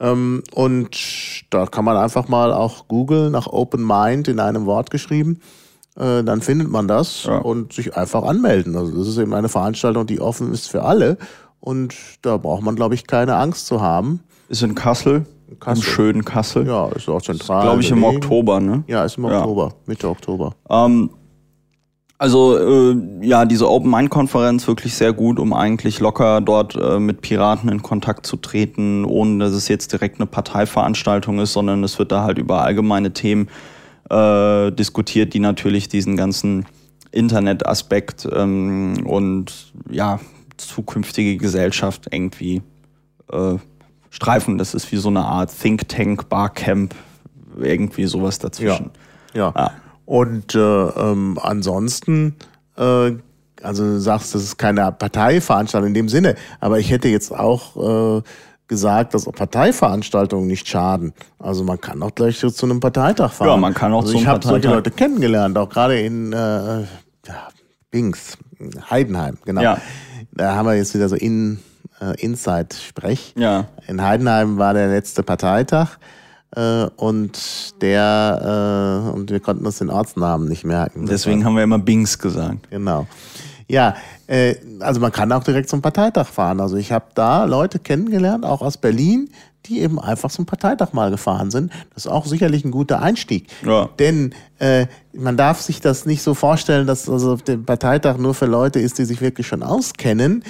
Ähm, 0.01 0.43
und 0.55 0.97
da 1.51 1.67
kann 1.67 1.85
man 1.85 1.99
einfach 1.99 2.29
mal 2.29 2.55
auch 2.55 2.89
googeln 2.89 3.33
nach 3.33 3.49
Open 3.49 3.87
Mind 3.87 4.29
in 4.29 4.41
einem 4.41 4.65
Wort 4.65 4.91
geschrieben 4.91 5.41
äh, 5.99 6.23
dann 6.23 6.41
findet 6.41 6.71
man 6.71 6.89
das 6.89 7.25
ja. 7.25 7.39
und 7.39 7.73
sich 7.73 7.97
einfach 7.97 8.23
anmelden. 8.23 8.77
Also 8.77 8.97
das 8.97 9.09
ist 9.09 9.19
eben 9.19 9.35
eine 9.35 9.49
Veranstaltung, 9.49 10.07
die 10.07 10.21
offen 10.21 10.53
ist 10.53 10.69
für 10.69 10.83
alle 10.83 11.19
und 11.61 11.95
da 12.23 12.37
braucht 12.37 12.63
man, 12.63 12.77
glaube 12.77 12.95
ich, 12.95 13.07
keine 13.07 13.37
Angst 13.37 13.67
zu 13.67 13.81
haben. 13.81 14.21
Ist 14.49 14.63
in 14.63 14.75
Kassel. 14.75 15.27
Kassel. 15.61 15.83
Im 15.83 15.83
schönen 15.83 16.25
Kassel. 16.25 16.67
Ja, 16.67 16.89
ist 16.89 17.09
auch 17.09 17.23
zentral. 17.23 17.63
Glaube 17.63 17.81
ich 17.81 17.91
im 17.91 18.05
Oktober, 18.05 18.61
ne? 18.61 18.85
Ja, 18.87 19.05
ist 19.05 19.19
im 19.19 19.25
Oktober, 19.25 19.73
Mitte 19.87 20.09
Oktober. 20.09 20.55
Ähm, 20.69 21.11
also 22.19 22.59
äh, 22.59 22.97
ja, 23.23 23.45
diese 23.45 23.71
Open 23.71 23.91
Mind 23.91 24.11
Konferenz 24.11 24.67
wirklich 24.67 24.95
sehr 24.95 25.13
gut, 25.13 25.39
um 25.39 25.53
eigentlich 25.53 26.01
locker 26.01 26.41
dort 26.41 26.75
äh, 26.75 26.99
mit 26.99 27.23
Piraten 27.23 27.71
in 27.71 27.83
Kontakt 27.83 28.27
zu 28.27 28.37
treten, 28.37 29.05
ohne 29.05 29.45
dass 29.45 29.53
es 29.53 29.69
jetzt 29.69 29.93
direkt 29.93 30.17
eine 30.17 30.27
Parteiveranstaltung 30.27 31.39
ist, 31.39 31.53
sondern 31.53 31.83
es 31.85 31.99
wird 31.99 32.13
da 32.13 32.23
halt 32.23 32.39
über 32.39 32.63
allgemeine 32.63 33.13
Themen 33.13 33.49
äh, 34.11 34.71
diskutiert, 34.73 35.35
die 35.35 35.41
natürlich 35.41 35.89
diesen 35.89 36.17
ganzen 36.17 36.67
Internetaspekt 37.11 38.29
ähm, 38.31 39.07
und 39.07 39.73
ja, 39.91 40.21
zukünftige 40.57 41.37
Gesellschaft 41.37 42.09
irgendwie 42.11 42.63
äh, 43.33 43.55
streifen. 44.11 44.59
Das 44.59 44.75
ist 44.75 44.91
wie 44.93 44.97
so 44.97 45.09
eine 45.09 45.25
Art 45.25 45.51
Think 45.57 45.89
Tank, 45.89 46.29
Barcamp, 46.29 46.95
irgendwie 47.59 48.07
sowas 48.07 48.39
dazwischen. 48.39 48.91
Ja. 49.35 49.53
ja. 49.55 49.55
ja. 49.57 49.71
Und 50.05 50.55
äh, 50.55 50.59
ähm, 50.59 51.39
ansonsten 51.41 52.37
äh, 52.77 53.13
also 53.63 53.85
du 53.85 54.01
sagst, 54.01 54.35
das 54.35 54.43
ist 54.43 54.57
keine 54.57 54.91
Parteiveranstaltung 54.93 55.89
in 55.89 55.95
dem 55.95 56.09
Sinne, 56.09 56.37
aber 56.61 56.79
ich 56.79 56.91
hätte 56.91 57.09
jetzt 57.09 57.33
auch 57.33 58.19
äh, 58.19 58.23
gesagt, 58.69 59.15
dass 59.15 59.25
Parteiveranstaltungen 59.25 60.47
nicht 60.47 60.69
schaden. 60.69 61.13
Also 61.39 61.65
man 61.65 61.81
kann 61.81 62.03
auch 62.03 62.15
gleich 62.15 62.39
zu 62.39 62.67
einem 62.67 62.81
Parteitag 62.81 63.33
fahren. 63.33 63.49
Ja, 63.49 63.57
man 63.57 63.75
kann 63.75 63.93
auch 63.93 64.03
also 64.03 64.13
zum 64.13 64.21
Ich 64.21 64.27
habe 64.27 64.45
solche 64.45 64.69
Parteitag. 64.69 64.87
Leute 64.87 64.91
kennengelernt, 64.91 65.59
auch 65.59 65.69
gerade 65.69 65.99
in 66.01 66.33
äh, 66.33 66.85
Bings, 67.91 68.37
Heidenheim, 68.91 69.39
genau. 69.45 69.63
Ja. 69.63 69.79
Da 70.33 70.55
haben 70.55 70.67
wir 70.67 70.77
jetzt 70.77 70.95
wieder 70.95 71.09
so 71.09 71.17
in, 71.17 71.59
äh, 72.01 72.21
Inside-Sprech. 72.23 73.35
Ja. 73.37 73.67
In 73.87 74.03
Heidenheim 74.03 74.59
war 74.59 74.75
der 74.75 74.89
letzte 74.89 75.23
Parteitag 75.23 75.97
äh, 76.55 76.85
und 76.97 77.81
der 77.83 79.07
äh, 79.09 79.17
und 79.17 79.31
wir 79.31 79.41
konnten 79.41 79.67
uns 79.67 79.79
den 79.79 79.91
Ortsnamen 79.91 80.49
nicht 80.49 80.65
merken. 80.65 81.07
Deswegen 81.07 81.45
haben 81.45 81.57
wir 81.57 81.63
immer 81.63 81.79
Bings 81.79 82.19
gesagt. 82.19 82.71
Genau. 82.71 83.07
Ja, 83.69 83.97
äh, 84.29 84.55
also 84.81 85.01
man 85.01 85.11
kann 85.11 85.33
auch 85.33 85.43
direkt 85.43 85.69
zum 85.69 85.83
Parteitag 85.83 86.27
fahren. 86.29 86.61
Also 86.61 86.77
ich 86.77 86.93
habe 86.93 87.07
da 87.15 87.45
Leute 87.45 87.79
kennengelernt, 87.81 88.45
auch 88.45 88.63
aus 88.63 88.77
Berlin, 88.77 89.31
die 89.67 89.81
eben 89.81 89.99
einfach 89.99 90.31
zum 90.31 90.47
Parteitag 90.47 90.93
mal 90.93 91.11
gefahren 91.11 91.51
sind. 91.51 91.73
Das 91.95 92.05
ist 92.07 92.11
auch 92.11 92.27
sicherlich 92.27 92.65
ein 92.65 92.71
guter 92.71 93.03
Einstieg. 93.03 93.49
Ja. 93.67 93.89
Denn 93.99 94.35
äh, 94.61 94.87
man 95.13 95.37
darf 95.37 95.61
sich 95.61 95.81
das 95.81 96.07
nicht 96.07 96.23
so 96.23 96.35
vorstellen, 96.35 96.87
dass 96.87 97.09
also 97.09 97.37
der 97.37 97.57
Parteitag 97.57 98.19
nur 98.19 98.35
für 98.35 98.47
Leute 98.47 98.79
ist, 98.79 98.99
die 98.99 99.05
sich 99.05 99.21
wirklich 99.21 99.47
schon 99.47 99.63
auskennen. 99.63 100.45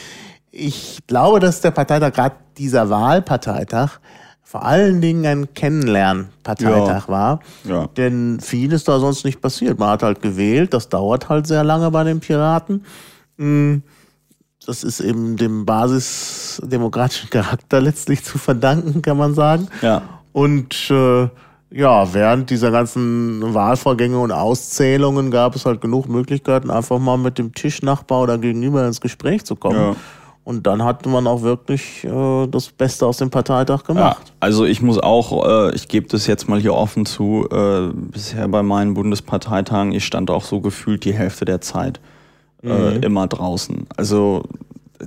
Ich 0.50 0.98
glaube, 1.06 1.40
dass 1.40 1.60
der 1.60 1.70
Parteitag, 1.70 2.12
gerade 2.12 2.36
dieser 2.58 2.90
Wahlparteitag, 2.90 3.98
vor 4.42 4.64
allen 4.64 5.00
Dingen 5.00 5.26
ein 5.26 5.54
Kennenlernparteitag 5.54 7.06
Ja. 7.06 7.08
war. 7.08 7.40
Ja. 7.64 7.86
Denn 7.96 8.40
viel 8.40 8.72
ist 8.72 8.88
da 8.88 8.98
sonst 8.98 9.24
nicht 9.24 9.40
passiert. 9.40 9.78
Man 9.78 9.90
hat 9.90 10.02
halt 10.02 10.22
gewählt, 10.22 10.72
das 10.74 10.88
dauert 10.88 11.28
halt 11.28 11.46
sehr 11.46 11.64
lange 11.64 11.90
bei 11.90 12.02
den 12.04 12.20
Piraten. 12.20 12.84
Das 13.38 14.84
ist 14.84 15.00
eben 15.00 15.36
dem 15.36 15.64
basisdemokratischen 15.64 17.30
Charakter 17.30 17.80
letztlich 17.80 18.24
zu 18.24 18.36
verdanken, 18.38 19.00
kann 19.02 19.16
man 19.16 19.34
sagen. 19.34 19.68
Ja. 19.80 20.02
Und 20.32 20.90
äh, 20.90 21.28
ja, 21.70 22.12
während 22.14 22.50
dieser 22.50 22.70
ganzen 22.70 23.54
Wahlvorgänge 23.54 24.18
und 24.18 24.32
Auszählungen 24.32 25.30
gab 25.30 25.54
es 25.54 25.64
halt 25.66 25.80
genug 25.80 26.08
Möglichkeiten, 26.08 26.70
einfach 26.70 26.98
mal 26.98 27.16
mit 27.18 27.38
dem 27.38 27.54
Tischnachbar 27.54 28.22
oder 28.22 28.38
gegenüber 28.38 28.86
ins 28.86 29.00
Gespräch 29.00 29.44
zu 29.44 29.54
kommen. 29.56 29.76
Ja. 29.78 29.96
Und 30.44 30.66
dann 30.66 30.82
hat 30.82 31.04
man 31.04 31.26
auch 31.26 31.42
wirklich 31.42 32.04
äh, 32.04 32.46
das 32.46 32.68
Beste 32.70 33.06
aus 33.06 33.18
dem 33.18 33.28
Parteitag 33.28 33.80
Ja, 33.80 33.86
gemacht. 33.94 34.32
also 34.40 34.64
ich 34.64 34.80
muss 34.80 34.98
auch, 34.98 35.46
äh, 35.46 35.74
ich 35.74 35.88
gebe 35.88 36.08
das 36.08 36.26
jetzt 36.26 36.48
mal 36.48 36.58
hier 36.58 36.72
offen 36.72 37.04
zu, 37.04 37.46
äh, 37.52 37.88
bisher 37.92 38.48
bei 38.48 38.62
meinen 38.62 38.94
Bundesparteitagen, 38.94 39.92
ich 39.92 40.06
stand 40.06 40.30
auch 40.30 40.44
so 40.44 40.60
gefühlt 40.60 41.04
die 41.04 41.12
Hälfte 41.12 41.44
der 41.44 41.60
Zeit 41.60 42.00
äh, 42.62 42.98
immer 42.98 43.26
draußen. 43.26 43.86
Also 43.96 44.42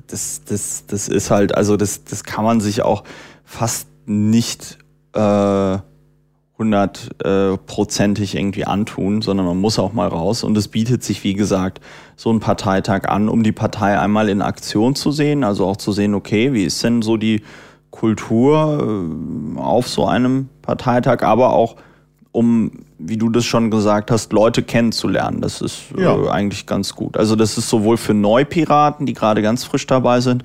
das, 0.07 0.43
das, 0.45 0.85
das 0.87 1.07
ist 1.07 1.31
halt, 1.31 1.55
also 1.55 1.77
das, 1.77 2.03
das 2.03 2.23
kann 2.23 2.45
man 2.45 2.61
sich 2.61 2.81
auch 2.81 3.03
fast 3.43 3.87
nicht 4.05 4.77
äh, 5.13 5.77
hundertprozentig 6.57 8.35
irgendwie 8.35 8.65
antun, 8.65 9.21
sondern 9.21 9.47
man 9.47 9.57
muss 9.57 9.79
auch 9.79 9.93
mal 9.93 10.07
raus. 10.07 10.43
Und 10.43 10.55
es 10.57 10.67
bietet 10.67 11.03
sich, 11.03 11.23
wie 11.23 11.33
gesagt, 11.33 11.81
so 12.15 12.31
ein 12.31 12.39
Parteitag 12.39 13.07
an, 13.07 13.29
um 13.29 13.41
die 13.43 13.51
Partei 13.51 13.99
einmal 13.99 14.29
in 14.29 14.41
Aktion 14.41 14.95
zu 14.95 15.11
sehen, 15.11 15.43
also 15.43 15.65
auch 15.65 15.77
zu 15.77 15.91
sehen, 15.91 16.13
okay, 16.13 16.53
wie 16.53 16.63
ist 16.63 16.83
denn 16.83 17.01
so 17.01 17.17
die 17.17 17.41
Kultur 17.89 19.09
äh, 19.57 19.59
auf 19.59 19.87
so 19.87 20.05
einem 20.05 20.49
Parteitag, 20.61 21.23
aber 21.23 21.51
auch 21.53 21.75
um, 22.31 22.71
wie 22.97 23.17
du 23.17 23.29
das 23.29 23.45
schon 23.45 23.69
gesagt 23.71 24.09
hast, 24.11 24.31
Leute 24.31 24.63
kennenzulernen. 24.63 25.41
Das 25.41 25.61
ist 25.61 25.83
Ja. 25.97 26.15
äh, 26.15 26.29
eigentlich 26.29 26.65
ganz 26.65 26.95
gut. 26.95 27.17
Also 27.17 27.35
das 27.35 27.57
ist 27.57 27.69
sowohl 27.69 27.97
für 27.97 28.13
Neupiraten, 28.13 29.05
die 29.05 29.13
gerade 29.13 29.41
ganz 29.41 29.63
frisch 29.65 29.85
dabei 29.87 30.21
sind, 30.21 30.43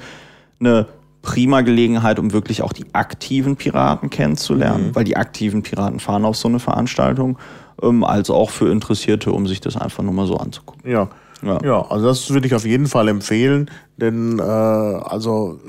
eine 0.58 0.86
prima 1.22 1.60
Gelegenheit, 1.60 2.18
um 2.18 2.32
wirklich 2.32 2.62
auch 2.62 2.72
die 2.72 2.86
aktiven 2.92 3.56
Piraten 3.56 4.10
kennenzulernen, 4.10 4.90
weil 4.94 5.04
die 5.04 5.16
aktiven 5.16 5.62
Piraten 5.62 6.00
fahren 6.00 6.24
auf 6.24 6.36
so 6.36 6.48
eine 6.48 6.60
Veranstaltung, 6.60 7.38
ähm, 7.82 8.04
als 8.04 8.30
auch 8.30 8.50
für 8.50 8.70
Interessierte, 8.70 9.32
um 9.32 9.46
sich 9.46 9.60
das 9.60 9.76
einfach 9.76 10.02
nur 10.02 10.12
mal 10.12 10.26
so 10.26 10.36
anzugucken. 10.36 10.90
Ja. 10.90 11.08
Ja. 11.42 11.58
ja. 11.62 11.86
also 11.90 12.06
das 12.06 12.30
würde 12.30 12.46
ich 12.46 12.54
auf 12.54 12.64
jeden 12.64 12.86
Fall 12.86 13.08
empfehlen, 13.08 13.70
denn 13.98 14.38
äh, 14.38 14.42
also 14.42 15.60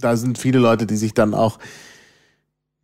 da 0.00 0.16
sind 0.16 0.38
viele 0.38 0.58
Leute, 0.58 0.86
die 0.86 0.96
sich 0.96 1.14
dann 1.14 1.34
auch 1.34 1.58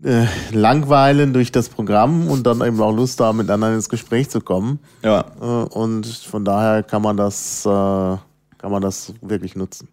äh, 0.05 0.27
langweilen 0.53 1.33
durch 1.33 1.51
das 1.53 1.69
Programm 1.69 2.29
und 2.29 2.47
dann 2.47 2.61
eben 2.65 2.81
auch 2.81 2.93
Lust 2.95 3.21
haben, 3.21 3.39
mit 3.39 3.51
anderen 3.51 3.75
ins 3.75 3.89
Gespräch 3.89 4.31
zu 4.31 4.41
kommen. 4.41 4.79
Ja, 5.03 5.25
Äh, 5.41 5.45
und 5.45 6.07
von 6.07 6.45
daher 6.45 6.83
kann 6.83 7.03
man 7.03 7.17
das, 7.17 7.65
äh, 7.67 7.69
kann 7.69 8.71
man 8.71 8.81
das 8.83 9.13
wirklich 9.23 9.57
nutzen. 9.57 9.89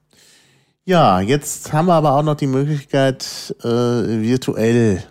Ja, 0.88 1.20
jetzt 1.20 1.74
haben 1.74 1.88
wir 1.88 1.94
aber 1.96 2.14
auch 2.16 2.22
noch 2.24 2.36
die 2.36 2.46
Möglichkeit, 2.46 3.56
virtuell. 3.64 5.02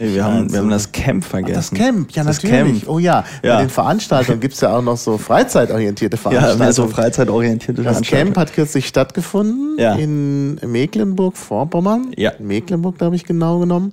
Ey, 0.00 0.14
wir, 0.14 0.24
haben, 0.24 0.52
wir 0.52 0.60
haben 0.60 0.70
das 0.70 0.92
Camp 0.92 1.24
vergessen. 1.24 1.54
Das 1.54 1.70
Camp, 1.72 2.12
ja 2.12 2.22
Das 2.22 2.40
natürlich. 2.40 2.82
Camp. 2.84 2.88
Oh 2.88 3.00
ja, 3.00 3.24
Ja. 3.42 3.56
bei 3.56 3.62
den 3.62 3.68
Veranstaltungen 3.70 4.38
gibt's 4.38 4.60
ja 4.60 4.76
auch 4.76 4.82
noch 4.82 4.96
so 4.96 5.18
freizeitorientierte 5.18 6.16
Ja, 6.16 6.20
Veranstaltungen. 6.22 6.58
mehr 6.60 6.72
so 6.72 6.86
freizeitorientierte 6.86 7.82
Das 7.82 7.90
Veranstaltungen. 7.94 8.34
Camp 8.34 8.36
hat 8.38 8.52
kürzlich 8.54 8.86
stattgefunden 8.86 9.76
Ja. 9.76 9.94
in 9.96 10.54
Mecklenburg-Vorpommern. 10.64 12.12
Ja. 12.16 12.30
Mecklenburg, 12.38 13.00
habe 13.00 13.16
ich 13.16 13.24
genau 13.24 13.58
genommen. 13.58 13.92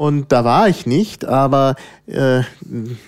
Und 0.00 0.32
da 0.32 0.46
war 0.46 0.66
ich 0.66 0.86
nicht, 0.86 1.26
aber 1.26 1.76
äh, 2.06 2.40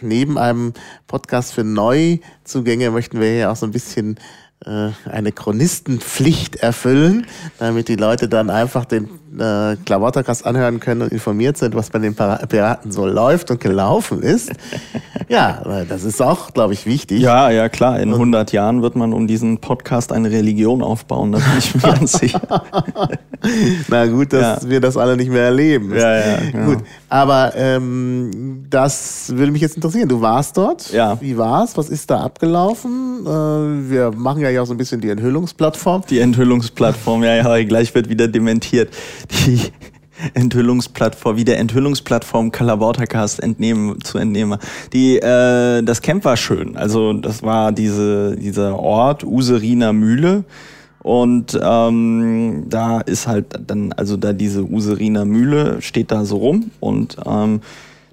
neben 0.02 0.36
einem 0.36 0.74
Podcast 1.06 1.54
für 1.54 1.64
Neuzugänge 1.64 2.90
möchten 2.90 3.18
wir 3.18 3.28
hier 3.28 3.50
auch 3.50 3.56
so 3.56 3.64
ein 3.64 3.72
bisschen 3.72 4.20
eine 4.64 5.32
Chronistenpflicht 5.32 6.56
erfüllen, 6.56 7.26
damit 7.58 7.88
die 7.88 7.96
Leute 7.96 8.28
dann 8.28 8.50
einfach 8.50 8.84
den 8.84 9.08
äh, 9.38 9.76
Klavotterkast 9.84 10.44
anhören 10.46 10.78
können 10.78 11.02
und 11.02 11.12
informiert 11.12 11.56
sind, 11.56 11.74
was 11.74 11.90
bei 11.90 11.98
den 11.98 12.14
Piraten 12.14 12.92
so 12.92 13.06
läuft 13.06 13.50
und 13.50 13.60
gelaufen 13.60 14.22
ist. 14.22 14.52
ja, 15.28 15.62
äh, 15.80 15.86
das 15.86 16.04
ist 16.04 16.20
auch, 16.20 16.52
glaube 16.52 16.74
ich, 16.74 16.86
wichtig. 16.86 17.20
Ja, 17.20 17.50
ja, 17.50 17.68
klar. 17.68 17.98
In 17.98 18.12
100 18.12 18.52
Jahren 18.52 18.82
wird 18.82 18.94
man 18.94 19.12
um 19.12 19.26
diesen 19.26 19.58
Podcast 19.58 20.12
eine 20.12 20.30
Religion 20.30 20.82
aufbauen. 20.82 21.32
Da 21.32 21.38
bin 21.38 21.58
ich 21.58 21.74
mir 21.74 21.80
ganz 21.80 22.12
sicher. 22.18 22.40
Na 23.88 24.06
gut, 24.06 24.32
dass 24.32 24.62
Ja. 24.62 24.68
wir 24.70 24.80
das 24.80 24.96
alle 24.96 25.16
nicht 25.16 25.30
mehr 25.30 25.44
erleben. 25.44 25.92
Ja, 25.94 26.16
ja, 26.16 26.38
ja. 26.52 26.64
Gut, 26.66 26.78
aber 27.08 27.52
ähm, 27.56 28.66
das 28.70 29.32
würde 29.34 29.50
mich 29.52 29.62
jetzt 29.62 29.76
interessieren. 29.76 30.08
Du 30.08 30.20
warst 30.20 30.56
dort. 30.56 30.92
Ja. 30.92 31.20
Wie 31.20 31.36
war's? 31.36 31.76
Was 31.76 31.88
ist 31.88 32.10
da 32.10 32.20
abgelaufen? 32.20 33.20
Äh, 33.26 33.90
wir 33.90 34.12
machen 34.14 34.40
ja 34.42 34.50
auch 34.58 34.66
so 34.66 34.74
ein 34.74 34.76
bisschen 34.76 35.00
die 35.00 35.10
Enthüllungsplattform. 35.10 36.02
Die 36.08 36.18
Enthüllungsplattform, 36.18 37.24
ja, 37.24 37.36
ja, 37.36 37.64
gleich 37.64 37.94
wird 37.94 38.08
wieder 38.08 38.28
dementiert. 38.28 38.92
Die 39.46 39.72
Enthüllungsplattform, 40.34 41.36
wie 41.36 41.44
der 41.44 41.58
Enthüllungsplattform 41.58 42.52
Kalabautercast 42.52 43.42
entnehmen, 43.42 44.00
zu 44.02 44.18
entnehmen. 44.18 44.58
Die, 44.92 45.18
äh, 45.18 45.82
das 45.82 46.02
Camp 46.02 46.24
war 46.24 46.36
schön. 46.36 46.76
Also 46.76 47.12
das 47.12 47.42
war 47.42 47.72
diese, 47.72 48.36
dieser 48.36 48.78
Ort, 48.78 49.24
Useriner 49.24 49.92
Mühle. 49.92 50.44
Und 51.00 51.58
ähm, 51.60 52.66
da 52.68 53.00
ist 53.00 53.26
halt 53.26 53.46
dann, 53.66 53.92
also 53.92 54.16
da 54.16 54.32
diese 54.32 54.62
Useriner 54.62 55.24
Mühle 55.24 55.82
steht 55.82 56.12
da 56.12 56.24
so 56.24 56.36
rum 56.36 56.70
und 56.78 57.16
ähm, 57.26 57.60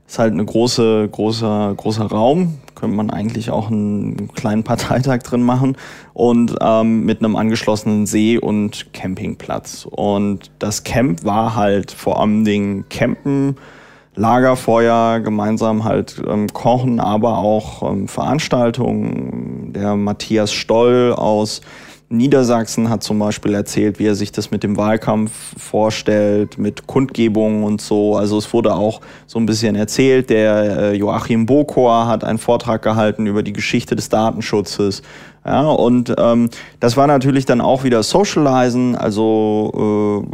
ist 0.10 0.18
halt 0.18 0.34
eine 0.34 0.44
große, 0.44 1.08
großer, 1.12 1.74
großer 1.78 2.06
Raum. 2.06 2.56
Könnte 2.74 2.96
man 2.96 3.12
eigentlich 3.12 3.52
auch 3.52 3.70
einen 3.70 4.34
kleinen 4.34 4.64
Parteitag 4.64 5.20
drin 5.20 5.44
machen. 5.44 5.78
Und 6.14 6.56
ähm, 6.62 7.06
mit 7.06 7.20
einem 7.20 7.36
angeschlossenen 7.36 8.08
See 8.08 8.40
und 8.40 8.92
Campingplatz. 8.92 9.88
Und 9.90 10.50
das 10.58 10.84
Camp 10.84 11.24
war 11.26 11.56
halt 11.56 11.92
vor 11.92 12.20
allem 12.20 12.44
Dingen 12.44 12.86
Campen, 12.90 13.58
Lagerfeuer, 14.16 15.20
gemeinsam 15.20 15.84
halt 15.84 16.22
ähm, 16.28 16.48
kochen, 16.48 17.00
aber 17.00 17.38
auch 17.38 17.90
ähm, 17.90 18.08
Veranstaltungen. 18.08 19.74
Der 19.74 19.96
Matthias 19.96 20.52
Stoll 20.52 21.14
aus 21.14 21.62
Niedersachsen 22.12 22.90
hat 22.90 23.04
zum 23.04 23.20
Beispiel 23.20 23.54
erzählt, 23.54 24.00
wie 24.00 24.08
er 24.08 24.16
sich 24.16 24.32
das 24.32 24.50
mit 24.50 24.64
dem 24.64 24.78
Wahlkampf 24.78 25.32
vorstellt, 25.58 26.58
mit 26.58 26.88
Kundgebungen 26.88 27.64
und 27.64 27.82
so. 27.82 28.16
Also 28.16 28.40
es 28.40 28.52
wurde 28.52 28.74
auch 28.74 29.02
so 29.28 29.38
ein 29.38 29.46
bisschen 29.46 29.76
erzählt. 29.76 30.32
Der 30.32 30.80
äh, 30.80 30.96
Joachim 30.96 31.46
Bokor 31.46 32.08
hat 32.08 32.24
einen 32.24 32.40
Vortrag 32.40 32.82
gehalten 32.82 33.28
über 33.28 33.44
die 33.44 33.54
Geschichte 33.54 33.96
des 33.96 34.10
Datenschutzes. 34.10 35.04
Ja, 35.46 35.68
und 35.70 36.14
ähm, 36.18 36.50
das 36.80 36.98
war 36.98 37.08
natürlich 37.08 37.46
dann 37.46 37.62
auch 37.62 37.84
wieder 37.84 38.04
Socializen, 38.04 38.96
also 38.96 40.26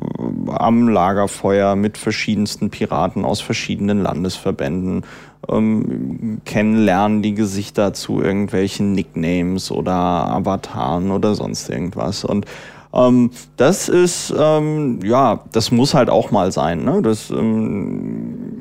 äh, 0.50 0.52
am 0.52 0.88
Lagerfeuer 0.90 1.76
mit 1.76 1.98
verschiedensten 1.98 2.70
Piraten 2.70 3.24
aus 3.24 3.40
verschiedenen 3.40 4.02
Landesverbänden 4.02 5.04
ähm, 5.50 6.42
kennenlernen 6.46 7.22
die 7.22 7.34
Gesichter 7.34 7.94
zu 7.94 8.22
irgendwelchen 8.22 8.94
Nicknames 8.94 9.72
oder 9.72 9.94
Avataren 9.94 11.12
oder 11.12 11.36
sonst 11.36 11.70
irgendwas. 11.70 12.24
Und 12.26 12.46
ähm, 12.94 13.32
das 13.58 13.90
ist, 13.90 14.34
ähm, 14.38 15.00
ja, 15.04 15.44
das 15.52 15.72
muss 15.72 15.94
halt 15.94 16.10
auch 16.10 16.32
mal 16.32 16.52
sein. 16.52 16.84
Ne? 16.84 17.02
Das 17.02 17.30
ähm, 17.30 18.56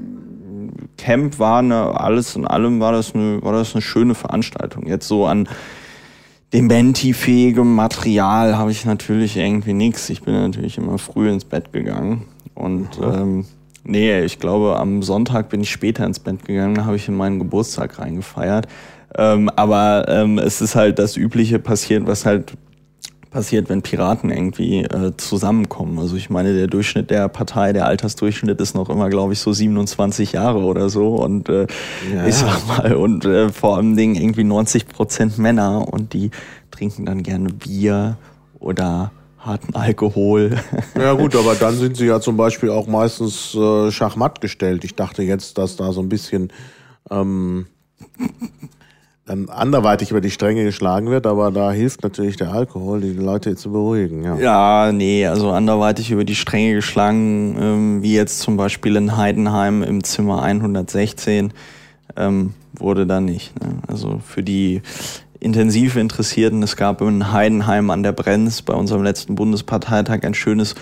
Camp 0.96 1.38
war 1.38 1.60
eine, 1.60 2.00
alles 2.00 2.36
in 2.36 2.46
allem 2.46 2.80
war 2.80 2.92
das 2.92 3.14
eine, 3.14 3.42
war 3.42 3.52
das 3.52 3.74
eine 3.74 3.82
schöne 3.82 4.14
Veranstaltung. 4.14 4.86
Jetzt 4.86 5.06
so 5.06 5.26
an 5.26 5.48
dementifähigem 6.52 7.74
Material 7.74 8.56
habe 8.56 8.70
ich 8.70 8.84
natürlich 8.84 9.36
irgendwie 9.36 9.72
nichts. 9.72 10.08
Ich 10.10 10.22
bin 10.22 10.34
natürlich 10.34 10.78
immer 10.78 10.98
früh 10.98 11.28
ins 11.28 11.44
Bett 11.44 11.72
gegangen. 11.72 12.26
Und 12.54 12.88
ähm, 13.02 13.44
nee, 13.84 14.20
ich 14.22 14.38
glaube, 14.38 14.78
am 14.78 15.02
Sonntag 15.02 15.48
bin 15.48 15.60
ich 15.60 15.70
später 15.70 16.04
ins 16.04 16.18
Bett 16.18 16.44
gegangen, 16.44 16.74
da 16.74 16.84
habe 16.84 16.96
ich 16.96 17.08
in 17.08 17.14
meinen 17.14 17.38
Geburtstag 17.38 17.98
reingefeiert. 17.98 18.66
Ähm, 19.16 19.48
aber 19.50 20.06
ähm, 20.08 20.38
es 20.38 20.60
ist 20.60 20.74
halt 20.74 20.98
das 20.98 21.16
Übliche 21.16 21.58
passiert, 21.58 22.06
was 22.06 22.26
halt 22.26 22.54
passiert, 23.34 23.68
wenn 23.68 23.82
Piraten 23.82 24.30
irgendwie 24.30 24.84
äh, 24.84 25.12
zusammenkommen. 25.16 25.98
Also 25.98 26.14
ich 26.16 26.30
meine, 26.30 26.54
der 26.54 26.68
Durchschnitt 26.68 27.10
der 27.10 27.28
Partei, 27.28 27.72
der 27.72 27.86
Altersdurchschnitt 27.86 28.60
ist 28.60 28.74
noch 28.74 28.88
immer, 28.88 29.10
glaube 29.10 29.32
ich, 29.32 29.40
so 29.40 29.52
27 29.52 30.32
Jahre 30.32 30.60
oder 30.60 30.88
so. 30.88 31.16
Und 31.16 31.48
äh, 31.48 31.66
ja. 32.14 32.26
ich 32.26 32.36
sag 32.36 32.66
mal, 32.68 32.94
und 32.94 33.24
äh, 33.24 33.50
vor 33.50 33.76
allem 33.76 33.96
Dingen 33.96 34.14
irgendwie 34.14 34.44
90 34.44 34.86
Prozent 34.86 35.36
Männer 35.38 35.92
und 35.92 36.12
die 36.12 36.30
trinken 36.70 37.06
dann 37.06 37.24
gerne 37.24 37.48
Bier 37.48 38.16
oder 38.60 39.10
harten 39.44 39.74
Alkohol. 39.74 40.56
Ja 40.96 41.12
gut, 41.12 41.34
aber 41.36 41.54
dann 41.54 41.76
sind 41.76 41.96
sie 41.96 42.06
ja 42.06 42.20
zum 42.20 42.36
Beispiel 42.36 42.70
auch 42.70 42.86
meistens 42.86 43.54
äh, 43.54 43.90
schachmatt 43.90 44.40
gestellt. 44.40 44.84
Ich 44.84 44.94
dachte 44.94 45.22
jetzt, 45.22 45.58
dass 45.58 45.76
da 45.76 45.92
so 45.92 46.00
ein 46.00 46.08
bisschen 46.08 46.52
ähm, 47.10 47.66
dann 49.26 49.48
anderweitig 49.48 50.10
über 50.10 50.20
die 50.20 50.30
Stränge 50.30 50.64
geschlagen 50.64 51.10
wird, 51.10 51.26
aber 51.26 51.50
da 51.50 51.72
hilft 51.72 52.02
natürlich 52.02 52.36
der 52.36 52.52
Alkohol, 52.52 53.00
die 53.00 53.12
Leute 53.12 53.56
zu 53.56 53.72
beruhigen. 53.72 54.22
Ja, 54.22 54.36
ja 54.36 54.92
nee, 54.92 55.26
also 55.26 55.50
anderweitig 55.50 56.10
über 56.10 56.24
die 56.24 56.34
Stränge 56.34 56.74
geschlagen, 56.74 57.56
ähm, 57.58 58.02
wie 58.02 58.14
jetzt 58.14 58.40
zum 58.40 58.56
Beispiel 58.56 58.96
in 58.96 59.16
Heidenheim 59.16 59.82
im 59.82 60.04
Zimmer 60.04 60.42
116, 60.42 61.52
ähm, 62.16 62.54
wurde 62.74 63.06
da 63.06 63.20
nicht. 63.20 63.58
Ne? 63.62 63.78
Also 63.88 64.20
für 64.24 64.42
die 64.42 64.82
intensiv 65.44 65.96
Interessierten, 65.96 66.62
es 66.62 66.76
gab 66.76 67.00
in 67.02 67.30
Heidenheim 67.32 67.90
an 67.90 68.02
der 68.02 68.12
Brenz 68.12 68.62
bei 68.62 68.72
unserem 68.74 69.02
letzten 69.02 69.34
Bundesparteitag 69.34 70.22
ein 70.22 70.34
schönes 70.34 70.74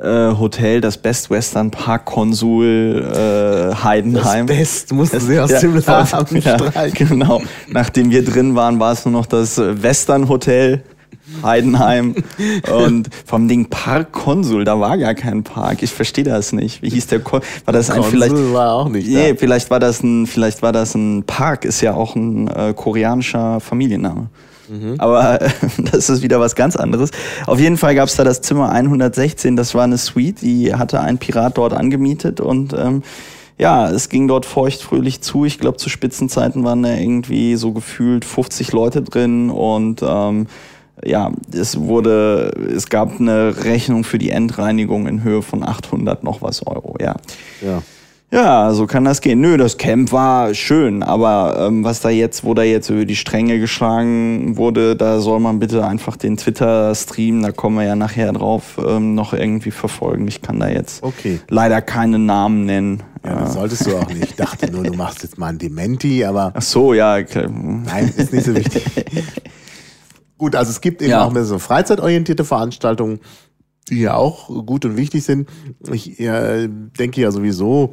äh, 0.00 0.04
Hotel, 0.04 0.80
das 0.80 0.98
Best 0.98 1.30
Western 1.30 1.70
Park 1.70 2.06
Konsul 2.06 3.08
äh, 3.14 3.74
Heidenheim. 3.82 4.46
Das 4.46 4.56
Best 4.56 4.92
mussten 4.92 5.20
sie 5.20 5.38
aus 5.38 5.50
ja, 5.50 5.60
dem 5.60 5.74
Namen 5.74 6.08
ja. 6.42 6.56
Genau. 6.92 7.42
Nachdem 7.68 8.10
wir 8.10 8.24
drin 8.24 8.56
waren, 8.56 8.80
war 8.80 8.92
es 8.92 9.04
nur 9.04 9.12
noch 9.12 9.26
das 9.26 9.58
Western 9.58 10.28
Hotel. 10.28 10.82
Heidenheim 11.42 12.14
und 12.72 13.08
vom 13.24 13.48
Ding 13.48 13.66
Park 13.66 14.12
Konsul, 14.12 14.64
da 14.64 14.80
war 14.80 14.98
gar 14.98 15.14
kein 15.14 15.42
Park. 15.42 15.82
Ich 15.82 15.90
verstehe 15.90 16.24
das 16.24 16.52
nicht. 16.52 16.82
Wie 16.82 16.90
hieß 16.90 17.06
der 17.08 17.20
Kon 17.20 17.40
war 17.64 17.72
das 17.72 17.90
ein 17.90 18.02
Konsul 18.02 18.10
vielleicht 18.10 18.52
war 18.52 18.72
auch 18.74 18.88
nicht. 18.88 19.08
Nee, 19.08 19.32
da. 19.32 19.38
vielleicht 19.38 19.70
war 19.70 19.80
das 19.80 20.02
ein 20.02 20.26
vielleicht 20.26 20.62
war 20.62 20.72
das 20.72 20.94
ein 20.94 21.24
Park, 21.24 21.64
ist 21.64 21.80
ja 21.80 21.94
auch 21.94 22.16
ein 22.16 22.48
äh, 22.48 22.74
koreanischer 22.74 23.60
Familienname. 23.60 24.28
Mhm. 24.68 24.94
Aber 24.98 25.40
äh, 25.40 25.50
das 25.92 26.08
ist 26.08 26.22
wieder 26.22 26.40
was 26.40 26.54
ganz 26.54 26.76
anderes. 26.76 27.10
Auf 27.46 27.60
jeden 27.60 27.76
Fall 27.76 27.94
gab 27.94 28.08
es 28.08 28.16
da 28.16 28.24
das 28.24 28.40
Zimmer 28.40 28.70
116, 28.70 29.56
das 29.56 29.74
war 29.74 29.84
eine 29.84 29.98
Suite, 29.98 30.42
die 30.42 30.74
hatte 30.74 31.00
ein 31.00 31.18
Pirat 31.18 31.58
dort 31.58 31.72
angemietet 31.72 32.40
und 32.40 32.72
ähm, 32.72 33.02
ja, 33.58 33.90
es 33.90 34.08
ging 34.08 34.26
dort 34.26 34.46
feuchtfröhlich 34.46 35.20
zu. 35.20 35.44
Ich 35.44 35.58
glaube, 35.58 35.76
zu 35.76 35.90
Spitzenzeiten 35.90 36.64
waren 36.64 36.82
da 36.82 36.94
irgendwie 36.94 37.56
so 37.56 37.72
gefühlt 37.72 38.24
50 38.24 38.72
Leute 38.72 39.02
drin 39.02 39.50
und 39.50 40.02
ähm, 40.02 40.46
ja, 41.04 41.32
es 41.52 41.78
wurde, 41.78 42.50
es 42.74 42.88
gab 42.88 43.20
eine 43.20 43.64
Rechnung 43.64 44.04
für 44.04 44.18
die 44.18 44.30
Endreinigung 44.30 45.06
in 45.06 45.22
Höhe 45.22 45.42
von 45.42 45.62
800 45.62 46.24
noch 46.24 46.42
was 46.42 46.66
Euro, 46.66 46.96
ja. 47.00 47.16
Ja. 47.62 47.82
Ja, 48.32 48.72
so 48.72 48.86
kann 48.86 49.04
das 49.04 49.20
gehen. 49.20 49.40
Nö, 49.40 49.56
das 49.56 49.76
Camp 49.76 50.12
war 50.12 50.54
schön, 50.54 51.02
aber 51.02 51.66
ähm, 51.66 51.82
was 51.82 52.00
da 52.00 52.10
jetzt, 52.10 52.44
wo 52.44 52.54
da 52.54 52.62
jetzt 52.62 52.88
über 52.88 53.04
die 53.04 53.16
Stränge 53.16 53.58
geschlagen 53.58 54.56
wurde, 54.56 54.94
da 54.94 55.18
soll 55.18 55.40
man 55.40 55.58
bitte 55.58 55.84
einfach 55.84 56.16
den 56.16 56.36
Twitter-Stream, 56.36 57.42
da 57.42 57.50
kommen 57.50 57.76
wir 57.78 57.86
ja 57.86 57.96
nachher 57.96 58.32
drauf, 58.32 58.80
ähm, 58.86 59.16
noch 59.16 59.32
irgendwie 59.32 59.72
verfolgen. 59.72 60.28
Ich 60.28 60.42
kann 60.42 60.60
da 60.60 60.68
jetzt 60.68 61.02
okay. 61.02 61.40
leider 61.48 61.82
keine 61.82 62.20
Namen 62.20 62.66
nennen. 62.66 63.02
Ja, 63.24 63.40
das 63.40 63.54
solltest 63.54 63.86
du 63.86 63.96
auch 63.96 64.08
nicht. 64.08 64.22
Ich 64.22 64.36
dachte 64.36 64.70
nur, 64.70 64.84
du 64.84 64.94
machst 64.94 65.24
jetzt 65.24 65.36
mal 65.36 65.48
ein 65.48 65.58
Dementi, 65.58 66.24
aber. 66.24 66.52
Ach 66.54 66.62
so, 66.62 66.94
ja. 66.94 67.16
Okay. 67.18 67.48
Nein, 67.50 68.14
ist 68.16 68.32
nicht 68.32 68.46
so 68.46 68.54
wichtig. 68.54 68.84
Gut, 70.40 70.56
also 70.56 70.70
es 70.70 70.80
gibt 70.80 71.02
eben 71.02 71.10
ja. 71.10 71.22
auch 71.22 71.32
mehr 71.32 71.44
so 71.44 71.58
freizeitorientierte 71.58 72.46
Veranstaltungen, 72.46 73.20
die 73.90 74.00
ja 74.00 74.14
auch 74.14 74.48
gut 74.64 74.86
und 74.86 74.96
wichtig 74.96 75.22
sind. 75.22 75.50
Ich 75.92 76.18
äh, 76.18 76.66
denke 76.66 77.20
ja 77.20 77.30
sowieso, 77.30 77.92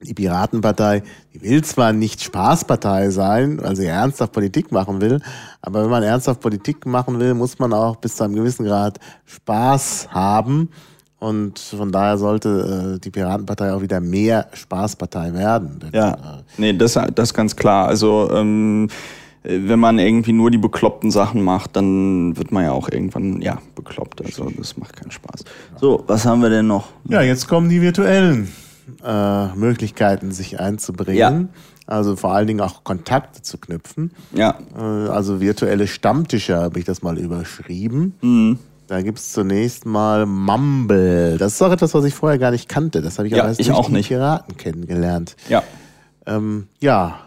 die 0.00 0.14
Piratenpartei, 0.14 1.02
die 1.34 1.42
will 1.42 1.62
zwar 1.62 1.92
nicht 1.92 2.22
Spaßpartei 2.22 3.10
sein, 3.10 3.60
weil 3.60 3.76
sie 3.76 3.84
ernsthaft 3.84 4.32
Politik 4.32 4.72
machen 4.72 5.02
will, 5.02 5.20
aber 5.60 5.82
wenn 5.82 5.90
man 5.90 6.02
ernsthaft 6.02 6.40
Politik 6.40 6.86
machen 6.86 7.20
will, 7.20 7.34
muss 7.34 7.58
man 7.58 7.74
auch 7.74 7.96
bis 7.96 8.16
zu 8.16 8.24
einem 8.24 8.34
gewissen 8.34 8.64
Grad 8.64 8.98
Spaß 9.26 10.08
haben. 10.08 10.70
Und 11.18 11.58
von 11.58 11.92
daher 11.92 12.16
sollte 12.16 12.94
äh, 12.94 12.98
die 12.98 13.10
Piratenpartei 13.10 13.74
auch 13.74 13.82
wieder 13.82 14.00
mehr 14.00 14.48
Spaßpartei 14.54 15.34
werden. 15.34 15.90
Ja, 15.92 16.12
äh, 16.12 16.16
nee, 16.56 16.72
das, 16.72 16.98
das 17.14 17.34
ganz 17.34 17.54
klar. 17.54 17.88
Also 17.88 18.30
ähm, 18.32 18.88
wenn 19.44 19.80
man 19.80 19.98
irgendwie 19.98 20.32
nur 20.32 20.50
die 20.50 20.58
bekloppten 20.58 21.10
Sachen 21.10 21.42
macht, 21.42 21.76
dann 21.76 22.36
wird 22.36 22.52
man 22.52 22.64
ja 22.64 22.72
auch 22.72 22.88
irgendwann, 22.88 23.40
ja, 23.40 23.58
bekloppt. 23.74 24.24
Also 24.24 24.50
das 24.56 24.76
macht 24.76 24.96
keinen 24.96 25.10
Spaß. 25.10 25.44
So, 25.80 26.04
was 26.06 26.24
haben 26.26 26.42
wir 26.42 26.50
denn 26.50 26.66
noch? 26.68 26.88
Ja, 27.08 27.22
jetzt 27.22 27.48
kommen 27.48 27.68
die 27.68 27.80
virtuellen 27.80 28.52
äh, 29.04 29.46
Möglichkeiten, 29.56 30.32
sich 30.32 30.60
einzubringen. 30.60 31.18
Ja. 31.18 31.44
Also 31.86 32.14
vor 32.14 32.32
allen 32.32 32.46
Dingen 32.46 32.60
auch 32.60 32.84
Kontakte 32.84 33.42
zu 33.42 33.58
knüpfen. 33.58 34.12
Ja. 34.32 34.58
Äh, 34.76 35.08
also 35.08 35.40
virtuelle 35.40 35.88
Stammtische 35.88 36.56
habe 36.56 36.78
ich 36.78 36.84
das 36.84 37.02
mal 37.02 37.18
überschrieben. 37.18 38.14
Mhm. 38.20 38.58
Da 38.86 39.00
gibt 39.00 39.18
es 39.18 39.32
zunächst 39.32 39.86
mal 39.86 40.26
Mumble. 40.26 41.36
Das 41.38 41.54
ist 41.54 41.62
auch 41.62 41.72
etwas, 41.72 41.94
was 41.94 42.04
ich 42.04 42.14
vorher 42.14 42.38
gar 42.38 42.50
nicht 42.50 42.68
kannte. 42.68 43.00
Das 43.02 43.18
habe 43.18 43.26
ich 43.26 43.34
ja, 43.34 43.42
auch 43.42 43.48
erst 43.48 43.60
ich 43.60 43.72
auch 43.72 43.88
nicht. 43.88 44.08
Piraten 44.08 44.56
kennengelernt. 44.56 45.34
Ja. 45.48 45.62
Ähm, 46.26 46.68
ja, 46.80 47.20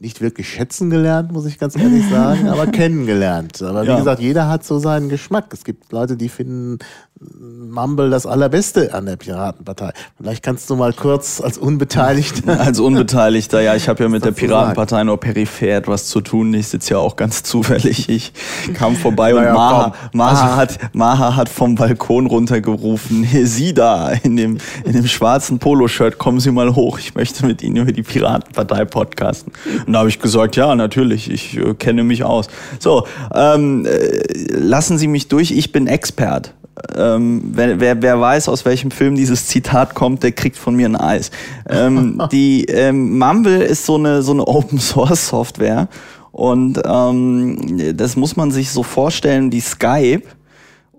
nicht 0.00 0.22
wirklich 0.22 0.48
schätzen 0.48 0.88
gelernt, 0.88 1.30
muss 1.30 1.44
ich 1.44 1.58
ganz 1.58 1.76
ehrlich 1.76 2.08
sagen, 2.08 2.48
aber 2.48 2.66
kennengelernt. 2.72 3.60
Aber 3.62 3.82
wie 3.82 3.88
ja. 3.88 3.98
gesagt, 3.98 4.20
jeder 4.20 4.48
hat 4.48 4.64
so 4.64 4.78
seinen 4.78 5.10
Geschmack. 5.10 5.46
Es 5.52 5.62
gibt 5.62 5.92
Leute, 5.92 6.16
die 6.16 6.30
finden 6.30 6.78
Mumble 7.22 8.08
das 8.08 8.24
Allerbeste 8.24 8.94
an 8.94 9.04
der 9.04 9.16
Piratenpartei. 9.16 9.92
Vielleicht 10.16 10.42
kannst 10.42 10.70
du 10.70 10.76
mal 10.76 10.94
kurz 10.94 11.42
als 11.42 11.58
Unbeteiligter. 11.58 12.58
Als 12.60 12.80
Unbeteiligter, 12.80 13.60
ja, 13.60 13.74
ich 13.74 13.88
habe 13.88 14.02
ja 14.02 14.08
mit 14.08 14.24
der 14.24 14.32
Piratenpartei 14.32 14.96
sagen? 14.96 15.06
nur 15.06 15.20
peripher 15.20 15.76
etwas 15.76 16.06
zu 16.06 16.22
tun. 16.22 16.54
Ich 16.54 16.68
sitze 16.68 16.94
ja 16.94 16.98
auch 16.98 17.16
ganz 17.16 17.42
zufällig. 17.42 18.08
Ich 18.08 18.32
kam 18.72 18.96
vorbei 18.96 19.32
naja, 19.32 19.48
und 19.48 19.54
Maha, 19.54 19.94
Maha, 20.12 20.30
also, 20.30 20.56
hat, 20.56 20.94
Maha 20.94 21.36
hat 21.36 21.50
vom 21.50 21.74
Balkon 21.74 22.26
runtergerufen, 22.26 23.26
Sie 23.44 23.74
da 23.74 24.10
in 24.10 24.36
dem, 24.36 24.58
in 24.84 24.92
dem 24.92 25.06
schwarzen 25.06 25.58
Poloshirt, 25.58 26.16
kommen 26.16 26.40
Sie 26.40 26.50
mal 26.50 26.74
hoch. 26.74 26.98
Ich 26.98 27.14
möchte 27.14 27.44
mit 27.44 27.62
Ihnen 27.62 27.76
über 27.76 27.92
die 27.92 28.02
Piratenpartei 28.02 28.86
podcasten. 28.86 29.52
Und 29.90 29.94
da 29.94 29.98
habe 29.98 30.08
ich 30.08 30.20
gesagt, 30.20 30.54
ja, 30.54 30.76
natürlich, 30.76 31.28
ich 31.28 31.56
äh, 31.56 31.74
kenne 31.74 32.04
mich 32.04 32.22
aus. 32.22 32.46
So, 32.78 33.08
ähm, 33.34 33.84
äh, 33.86 34.22
lassen 34.52 34.98
Sie 34.98 35.08
mich 35.08 35.26
durch, 35.26 35.50
ich 35.50 35.72
bin 35.72 35.88
Expert 35.88 36.54
ähm, 36.96 37.42
wer, 37.52 37.80
wer, 37.80 38.00
wer 38.00 38.20
weiß, 38.20 38.48
aus 38.48 38.64
welchem 38.64 38.92
Film 38.92 39.16
dieses 39.16 39.48
Zitat 39.48 39.96
kommt, 39.96 40.22
der 40.22 40.30
kriegt 40.30 40.56
von 40.56 40.76
mir 40.76 40.88
ein 40.88 40.94
Eis. 40.94 41.32
Ähm, 41.68 42.22
die 42.30 42.66
ähm, 42.66 43.18
Mumble 43.18 43.64
ist 43.64 43.84
so 43.84 43.96
eine, 43.96 44.22
so 44.22 44.30
eine 44.30 44.46
Open 44.46 44.78
Source 44.78 45.26
Software 45.26 45.88
und 46.30 46.80
ähm, 46.86 47.96
das 47.96 48.14
muss 48.14 48.36
man 48.36 48.52
sich 48.52 48.70
so 48.70 48.84
vorstellen 48.84 49.50
wie 49.50 49.60
Skype 49.60 50.22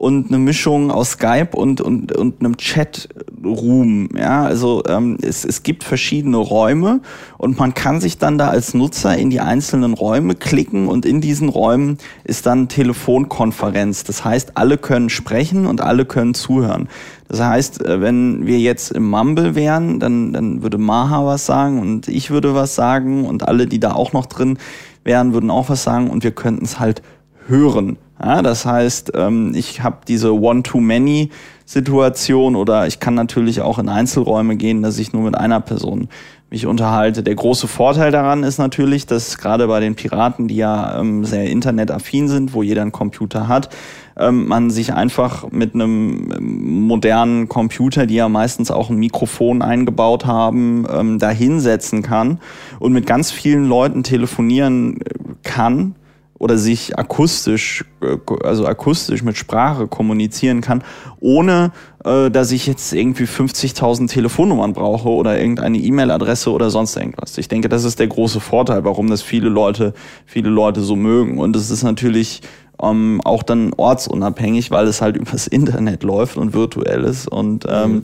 und 0.01 0.29
eine 0.29 0.39
Mischung 0.39 0.89
aus 0.89 1.11
Skype 1.11 1.49
und, 1.53 1.79
und, 1.79 2.11
und 2.17 2.39
einem 2.39 2.57
Chat-Room. 2.57 4.09
Ja, 4.17 4.41
also 4.45 4.81
ähm, 4.87 5.19
es, 5.21 5.45
es 5.45 5.61
gibt 5.61 5.83
verschiedene 5.83 6.37
Räume 6.37 7.01
und 7.37 7.59
man 7.59 7.75
kann 7.75 8.01
sich 8.01 8.17
dann 8.17 8.39
da 8.39 8.47
als 8.47 8.73
Nutzer 8.73 9.15
in 9.15 9.29
die 9.29 9.41
einzelnen 9.41 9.93
Räume 9.93 10.33
klicken 10.33 10.87
und 10.87 11.05
in 11.05 11.21
diesen 11.21 11.49
Räumen 11.49 11.99
ist 12.23 12.47
dann 12.47 12.67
Telefonkonferenz. 12.67 14.03
Das 14.03 14.25
heißt, 14.25 14.57
alle 14.57 14.79
können 14.79 15.09
sprechen 15.09 15.67
und 15.67 15.81
alle 15.81 16.05
können 16.05 16.33
zuhören. 16.33 16.89
Das 17.27 17.39
heißt, 17.39 17.85
äh, 17.85 18.01
wenn 18.01 18.47
wir 18.47 18.57
jetzt 18.57 18.93
im 18.93 19.07
Mumble 19.07 19.53
wären, 19.53 19.99
dann, 19.99 20.33
dann 20.33 20.63
würde 20.63 20.79
Maha 20.79 21.27
was 21.27 21.45
sagen 21.45 21.79
und 21.79 22.07
ich 22.07 22.31
würde 22.31 22.55
was 22.55 22.73
sagen 22.73 23.25
und 23.25 23.47
alle, 23.47 23.67
die 23.67 23.79
da 23.79 23.91
auch 23.91 24.13
noch 24.13 24.25
drin 24.25 24.57
wären, 25.03 25.33
würden 25.33 25.51
auch 25.51 25.69
was 25.69 25.83
sagen 25.83 26.09
und 26.09 26.23
wir 26.23 26.31
könnten 26.31 26.65
es 26.65 26.79
halt 26.79 27.03
hören. 27.47 27.97
Ja, 28.23 28.43
das 28.43 28.65
heißt, 28.65 29.13
ähm, 29.15 29.53
ich 29.55 29.81
habe 29.81 29.97
diese 30.07 30.39
One-to-Many-Situation 30.39 32.55
oder 32.55 32.85
ich 32.85 32.99
kann 32.99 33.15
natürlich 33.15 33.61
auch 33.61 33.79
in 33.79 33.89
Einzelräume 33.89 34.57
gehen, 34.57 34.83
dass 34.83 34.99
ich 34.99 35.11
nur 35.11 35.23
mit 35.23 35.35
einer 35.35 35.59
Person 35.59 36.07
mich 36.51 36.67
unterhalte. 36.67 37.23
Der 37.23 37.33
große 37.33 37.67
Vorteil 37.67 38.11
daran 38.11 38.43
ist 38.43 38.59
natürlich, 38.59 39.07
dass 39.07 39.39
gerade 39.39 39.65
bei 39.67 39.79
den 39.79 39.95
Piraten, 39.95 40.49
die 40.49 40.57
ja 40.57 40.99
ähm, 40.99 41.25
sehr 41.25 41.49
internetaffin 41.49 42.27
sind, 42.27 42.53
wo 42.53 42.61
jeder 42.61 42.83
einen 42.83 42.91
Computer 42.91 43.47
hat, 43.47 43.69
ähm, 44.17 44.47
man 44.47 44.69
sich 44.69 44.93
einfach 44.93 45.49
mit 45.49 45.73
einem 45.73 46.85
modernen 46.85 47.47
Computer, 47.47 48.05
die 48.05 48.15
ja 48.15 48.29
meistens 48.29 48.69
auch 48.69 48.89
ein 48.89 48.97
Mikrofon 48.97 49.61
eingebaut 49.61 50.25
haben, 50.25 50.85
ähm, 50.93 51.17
da 51.17 51.29
hinsetzen 51.29 52.03
kann 52.03 52.39
und 52.79 52.93
mit 52.93 53.07
ganz 53.07 53.31
vielen 53.31 53.65
Leuten 53.65 54.03
telefonieren 54.03 54.99
kann 55.43 55.95
oder 56.41 56.57
sich 56.57 56.97
akustisch, 56.97 57.85
äh, 58.01 58.17
also 58.43 58.65
akustisch 58.65 59.21
mit 59.21 59.37
Sprache 59.37 59.87
kommunizieren 59.87 60.61
kann, 60.61 60.83
ohne 61.19 61.71
äh, 62.03 62.31
dass 62.31 62.51
ich 62.51 62.65
jetzt 62.65 62.93
irgendwie 62.93 63.25
50.000 63.25 64.09
Telefonnummern 64.09 64.73
brauche 64.73 65.07
oder 65.07 65.39
irgendeine 65.39 65.77
E-Mail-Adresse 65.77 66.51
oder 66.51 66.71
sonst 66.71 66.95
irgendwas. 66.95 67.37
Ich 67.37 67.47
denke, 67.47 67.69
das 67.69 67.83
ist 67.83 67.99
der 67.99 68.07
große 68.07 68.39
Vorteil, 68.39 68.83
warum 68.83 69.07
das 69.07 69.21
viele 69.21 69.49
Leute, 69.49 69.93
viele 70.25 70.49
Leute 70.49 70.81
so 70.81 70.95
mögen. 70.95 71.37
Und 71.37 71.55
es 71.55 71.69
ist 71.69 71.83
natürlich 71.83 72.41
ähm, 72.81 73.21
auch 73.23 73.43
dann 73.43 73.73
ortsunabhängig, 73.77 74.71
weil 74.71 74.87
es 74.87 74.99
halt 74.99 75.17
übers 75.21 75.45
Internet 75.45 76.01
läuft 76.01 76.37
und 76.37 76.55
virtuell 76.55 77.03
ist. 77.03 77.27
Und 77.27 77.67
ähm, 77.69 77.91
mhm. 77.91 78.01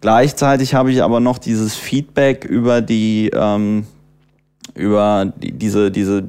gleichzeitig 0.00 0.74
habe 0.74 0.92
ich 0.92 1.02
aber 1.02 1.18
noch 1.18 1.38
dieses 1.38 1.74
Feedback 1.74 2.44
über 2.44 2.82
die 2.82 3.32
ähm, 3.34 3.84
über 4.76 5.32
die, 5.36 5.50
diese 5.50 5.90
diese 5.90 6.28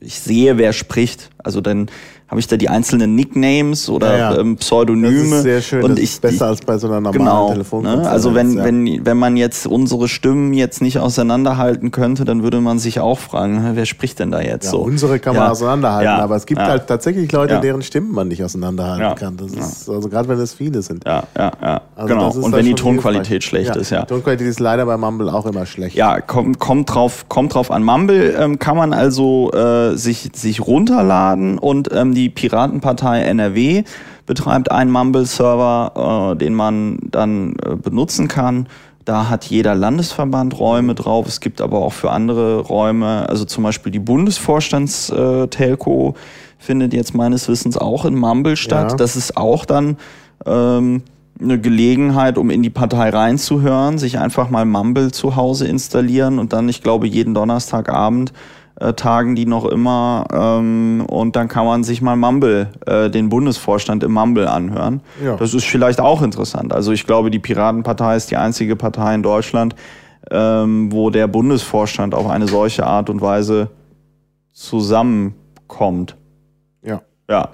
ich 0.00 0.18
sehe, 0.18 0.58
wer 0.58 0.72
spricht. 0.72 1.30
Also 1.44 1.60
dann 1.60 1.88
habe 2.30 2.38
ich 2.38 2.46
da 2.46 2.56
die 2.56 2.68
einzelnen 2.68 3.16
Nicknames 3.16 3.88
oder 3.88 4.16
ja, 4.16 4.32
ja. 4.32 4.38
Ähm, 4.38 4.56
Pseudonyme. 4.56 5.30
Das 5.30 5.38
ist 5.38 5.42
sehr 5.42 5.62
schön. 5.62 5.82
Und 5.82 5.90
das 5.92 5.98
ich, 5.98 6.10
ist 6.10 6.22
besser 6.22 6.46
als 6.46 6.60
bei 6.60 6.78
so 6.78 6.86
einer 6.86 7.00
normalen 7.00 7.18
genau, 7.18 7.50
Telefonkonferenz. 7.50 8.06
Ne? 8.06 8.10
Also 8.10 8.34
wenn, 8.36 8.56
ja. 8.56 8.64
wenn, 8.64 9.04
wenn 9.04 9.16
man 9.16 9.36
jetzt 9.36 9.66
unsere 9.66 10.06
Stimmen 10.06 10.54
jetzt 10.54 10.80
nicht 10.80 10.98
auseinanderhalten 10.98 11.90
könnte, 11.90 12.24
dann 12.24 12.44
würde 12.44 12.60
man 12.60 12.78
sich 12.78 13.00
auch 13.00 13.18
fragen, 13.18 13.70
wer 13.74 13.84
spricht 13.84 14.20
denn 14.20 14.30
da 14.30 14.40
jetzt 14.40 14.70
so? 14.70 14.78
Unsere 14.78 15.18
kann 15.18 15.34
man 15.34 15.50
auseinanderhalten, 15.50 16.08
aber 16.08 16.36
es 16.36 16.46
gibt 16.46 16.60
halt 16.60 16.86
tatsächlich 16.86 17.30
Leute, 17.32 17.58
deren 17.60 17.82
Stimmen 17.82 18.12
man 18.12 18.28
nicht 18.28 18.44
auseinanderhalten 18.44 19.16
kann. 19.16 19.36
Das 19.36 19.52
ist, 19.52 19.88
also 19.88 20.08
gerade 20.08 20.28
wenn 20.28 20.38
es 20.38 20.54
viele 20.54 20.82
sind. 20.82 21.04
Ja, 21.04 21.24
ja, 21.36 21.50
ja. 21.60 21.80
Also 21.96 22.14
genau. 22.14 22.30
Und 22.30 22.52
wenn 22.52 22.64
die 22.64 22.74
Tonqualität 22.74 23.42
schlecht 23.42 23.74
ist, 23.74 23.90
ja. 23.90 24.02
Die 24.02 24.06
Tonqualität 24.06 24.46
ist 24.46 24.60
leider 24.60 24.86
bei 24.86 24.96
Mumble 24.96 25.32
auch 25.34 25.46
immer 25.46 25.66
schlecht. 25.66 25.96
Ja, 25.96 26.20
kommt, 26.20 26.60
kommt 26.60 26.94
drauf, 26.94 27.26
kommt 27.28 27.54
drauf 27.54 27.70
an. 27.70 27.82
Mumble 27.82 28.36
ähm, 28.38 28.58
kann 28.58 28.76
man 28.76 28.92
also 28.92 29.50
äh, 29.52 29.96
sich, 29.96 30.30
sich 30.34 30.60
runterladen 30.66 31.29
und 31.34 31.88
ähm, 31.92 32.14
die 32.14 32.28
Piratenpartei 32.28 33.20
Partei 33.20 33.22
NRW 33.22 33.84
betreibt 34.26 34.70
einen 34.70 34.90
Mumble-Server, 34.90 36.32
äh, 36.32 36.36
den 36.36 36.54
man 36.54 36.98
dann 37.02 37.56
äh, 37.64 37.76
benutzen 37.76 38.28
kann. 38.28 38.68
Da 39.04 39.28
hat 39.28 39.44
jeder 39.46 39.74
Landesverband 39.74 40.60
Räume 40.60 40.94
drauf. 40.94 41.26
Es 41.26 41.40
gibt 41.40 41.60
aber 41.60 41.78
auch 41.78 41.92
für 41.92 42.12
andere 42.12 42.60
Räume, 42.60 43.28
also 43.28 43.44
zum 43.44 43.64
Beispiel 43.64 43.90
die 43.90 43.98
Bundesvorstands-Telco 43.98 46.14
findet 46.58 46.94
jetzt 46.94 47.14
meines 47.14 47.48
Wissens 47.48 47.76
auch 47.76 48.04
in 48.04 48.14
Mumble 48.14 48.56
statt. 48.56 48.92
Ja. 48.92 48.96
Das 48.96 49.16
ist 49.16 49.36
auch 49.36 49.64
dann 49.64 49.96
ähm, 50.46 51.02
eine 51.40 51.60
Gelegenheit, 51.60 52.38
um 52.38 52.50
in 52.50 52.62
die 52.62 52.70
Partei 52.70 53.08
reinzuhören, 53.08 53.98
sich 53.98 54.18
einfach 54.18 54.50
mal 54.50 54.64
Mumble 54.64 55.10
zu 55.10 55.36
Hause 55.36 55.66
installieren 55.66 56.38
und 56.38 56.52
dann, 56.52 56.68
ich 56.68 56.82
glaube, 56.82 57.06
jeden 57.06 57.34
Donnerstagabend 57.34 58.32
äh, 58.80 58.94
tagen 58.94 59.34
die 59.36 59.46
noch 59.46 59.66
immer 59.66 60.26
ähm, 60.32 61.04
und 61.06 61.36
dann 61.36 61.48
kann 61.48 61.66
man 61.66 61.84
sich 61.84 62.02
mal 62.02 62.16
Mumble, 62.16 62.68
äh, 62.86 63.10
den 63.10 63.28
Bundesvorstand 63.28 64.02
im 64.02 64.12
Mumble 64.12 64.48
anhören. 64.48 65.02
Ja. 65.22 65.36
Das 65.36 65.54
ist 65.54 65.64
vielleicht 65.64 66.00
auch 66.00 66.22
interessant. 66.22 66.72
Also 66.72 66.92
ich 66.92 67.06
glaube, 67.06 67.30
die 67.30 67.38
Piratenpartei 67.38 68.16
ist 68.16 68.30
die 68.30 68.36
einzige 68.36 68.76
Partei 68.76 69.14
in 69.14 69.22
Deutschland, 69.22 69.74
ähm, 70.30 70.90
wo 70.92 71.10
der 71.10 71.28
Bundesvorstand 71.28 72.14
auf 72.14 72.26
eine 72.28 72.48
solche 72.48 72.86
Art 72.86 73.10
und 73.10 73.20
Weise 73.20 73.70
zusammenkommt. 74.52 76.16
Ja. 76.82 77.02
Ja. 77.28 77.50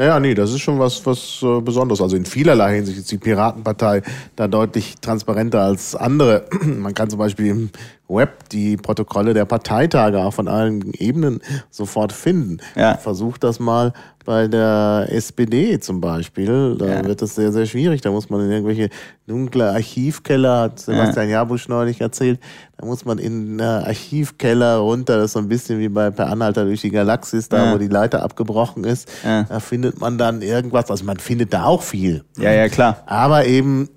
Ja, 0.00 0.06
ja, 0.06 0.20
nee, 0.20 0.32
das 0.32 0.50
ist 0.50 0.60
schon 0.60 0.78
was, 0.78 1.04
was 1.04 1.42
äh, 1.42 1.60
Besonderes. 1.60 2.00
Also 2.00 2.16
in 2.16 2.24
vielerlei 2.24 2.76
Hinsicht 2.76 3.00
ist 3.00 3.12
die 3.12 3.18
Piratenpartei 3.18 4.00
da 4.34 4.48
deutlich 4.48 4.94
transparenter 4.98 5.60
als 5.60 5.94
andere. 5.94 6.46
Man 6.64 6.94
kann 6.94 7.10
zum 7.10 7.18
Beispiel 7.18 7.48
im 7.48 7.70
Web 8.10 8.48
die 8.50 8.76
Protokolle 8.76 9.32
der 9.34 9.44
Parteitage 9.44 10.18
auch 10.18 10.34
von 10.34 10.48
allen 10.48 10.92
Ebenen 10.94 11.40
sofort 11.70 12.12
finden. 12.12 12.58
Ja. 12.74 12.96
Versuch 12.96 13.38
das 13.38 13.60
mal 13.60 13.92
bei 14.24 14.48
der 14.48 15.06
SPD 15.08 15.80
zum 15.80 16.00
Beispiel. 16.00 16.76
Da 16.76 16.86
ja. 16.86 17.04
wird 17.04 17.22
das 17.22 17.34
sehr, 17.34 17.52
sehr 17.52 17.66
schwierig. 17.66 18.00
Da 18.00 18.10
muss 18.10 18.28
man 18.28 18.40
in 18.42 18.50
irgendwelche 18.50 18.90
dunkle 19.26 19.70
Archivkeller, 19.70 20.60
hat 20.62 20.80
Sebastian 20.80 21.28
ja. 21.28 21.38
Jabusch 21.38 21.68
neulich 21.68 22.00
erzählt, 22.00 22.40
da 22.76 22.86
muss 22.86 23.04
man 23.04 23.18
in 23.18 23.60
Archivkeller 23.60 24.76
runter. 24.78 25.16
Das 25.16 25.26
ist 25.26 25.32
so 25.32 25.38
ein 25.38 25.48
bisschen 25.48 25.78
wie 25.78 25.88
bei 25.88 26.10
Per 26.10 26.26
Anhalter 26.26 26.64
durch 26.64 26.80
die 26.80 26.90
Galaxis, 26.90 27.48
da 27.48 27.66
ja. 27.66 27.74
wo 27.74 27.78
die 27.78 27.88
Leiter 27.88 28.22
abgebrochen 28.22 28.84
ist. 28.84 29.08
Da 29.22 29.60
findet 29.60 30.00
man 30.00 30.18
dann 30.18 30.42
irgendwas. 30.42 30.90
Also 30.90 31.04
man 31.04 31.18
findet 31.18 31.52
da 31.54 31.64
auch 31.64 31.82
viel. 31.82 32.24
Ja, 32.38 32.52
ja, 32.52 32.68
klar. 32.68 33.02
Aber 33.06 33.46
eben 33.46 33.88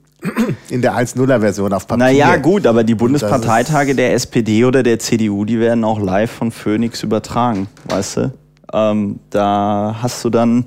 in 0.69 0.81
der 0.81 0.95
1.0er-Version 0.95 1.73
auf 1.73 1.87
Papier. 1.87 2.05
Naja, 2.05 2.35
gut, 2.37 2.65
aber 2.65 2.83
die 2.83 2.95
Bundesparteitage 2.95 3.95
der 3.95 4.13
SPD 4.13 4.65
oder 4.65 4.83
der 4.83 4.99
CDU, 4.99 5.45
die 5.45 5.59
werden 5.59 5.83
auch 5.83 5.99
live 5.99 6.31
von 6.31 6.51
Phoenix 6.51 7.03
übertragen, 7.03 7.67
weißt 7.89 8.17
du? 8.17 8.33
Ähm, 8.73 9.19
da 9.29 9.97
hast 10.01 10.23
du 10.25 10.29
dann, 10.29 10.65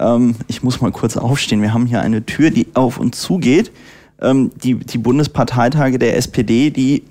ähm, 0.00 0.36
ich 0.46 0.62
muss 0.62 0.80
mal 0.80 0.90
kurz 0.90 1.16
aufstehen, 1.16 1.60
wir 1.60 1.74
haben 1.74 1.86
hier 1.86 2.00
eine 2.00 2.24
Tür, 2.24 2.50
die 2.50 2.68
auf 2.74 2.98
und 2.98 3.14
zu 3.14 3.38
geht. 3.38 3.72
Ähm, 4.20 4.52
die, 4.62 4.74
die 4.76 4.98
Bundesparteitage 4.98 5.98
der 5.98 6.16
SPD, 6.16 6.70
die 6.70 7.02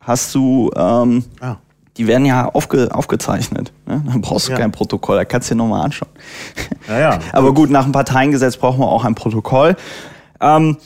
hast 0.00 0.34
du, 0.34 0.70
ähm, 0.74 1.24
ah. 1.40 1.56
die 1.96 2.06
werden 2.06 2.24
ja 2.24 2.48
aufge, 2.54 2.88
aufgezeichnet. 2.94 3.72
Ne? 3.84 4.02
Dann 4.06 4.20
brauchst 4.22 4.48
du 4.48 4.52
ja. 4.52 4.58
kein 4.58 4.72
Protokoll, 4.72 5.16
da 5.16 5.24
kannst 5.24 5.50
du 5.50 5.54
dir 5.54 5.58
nochmal 5.58 5.84
anschauen. 5.84 6.10
Ja, 6.88 6.98
ja. 6.98 7.18
aber 7.32 7.52
gut, 7.52 7.68
nach 7.68 7.82
dem 7.84 7.92
Parteiengesetz 7.92 8.56
brauchen 8.56 8.80
wir 8.80 8.88
auch 8.88 9.04
ein 9.04 9.14
Protokoll. 9.14 9.76
Ähm, 10.40 10.76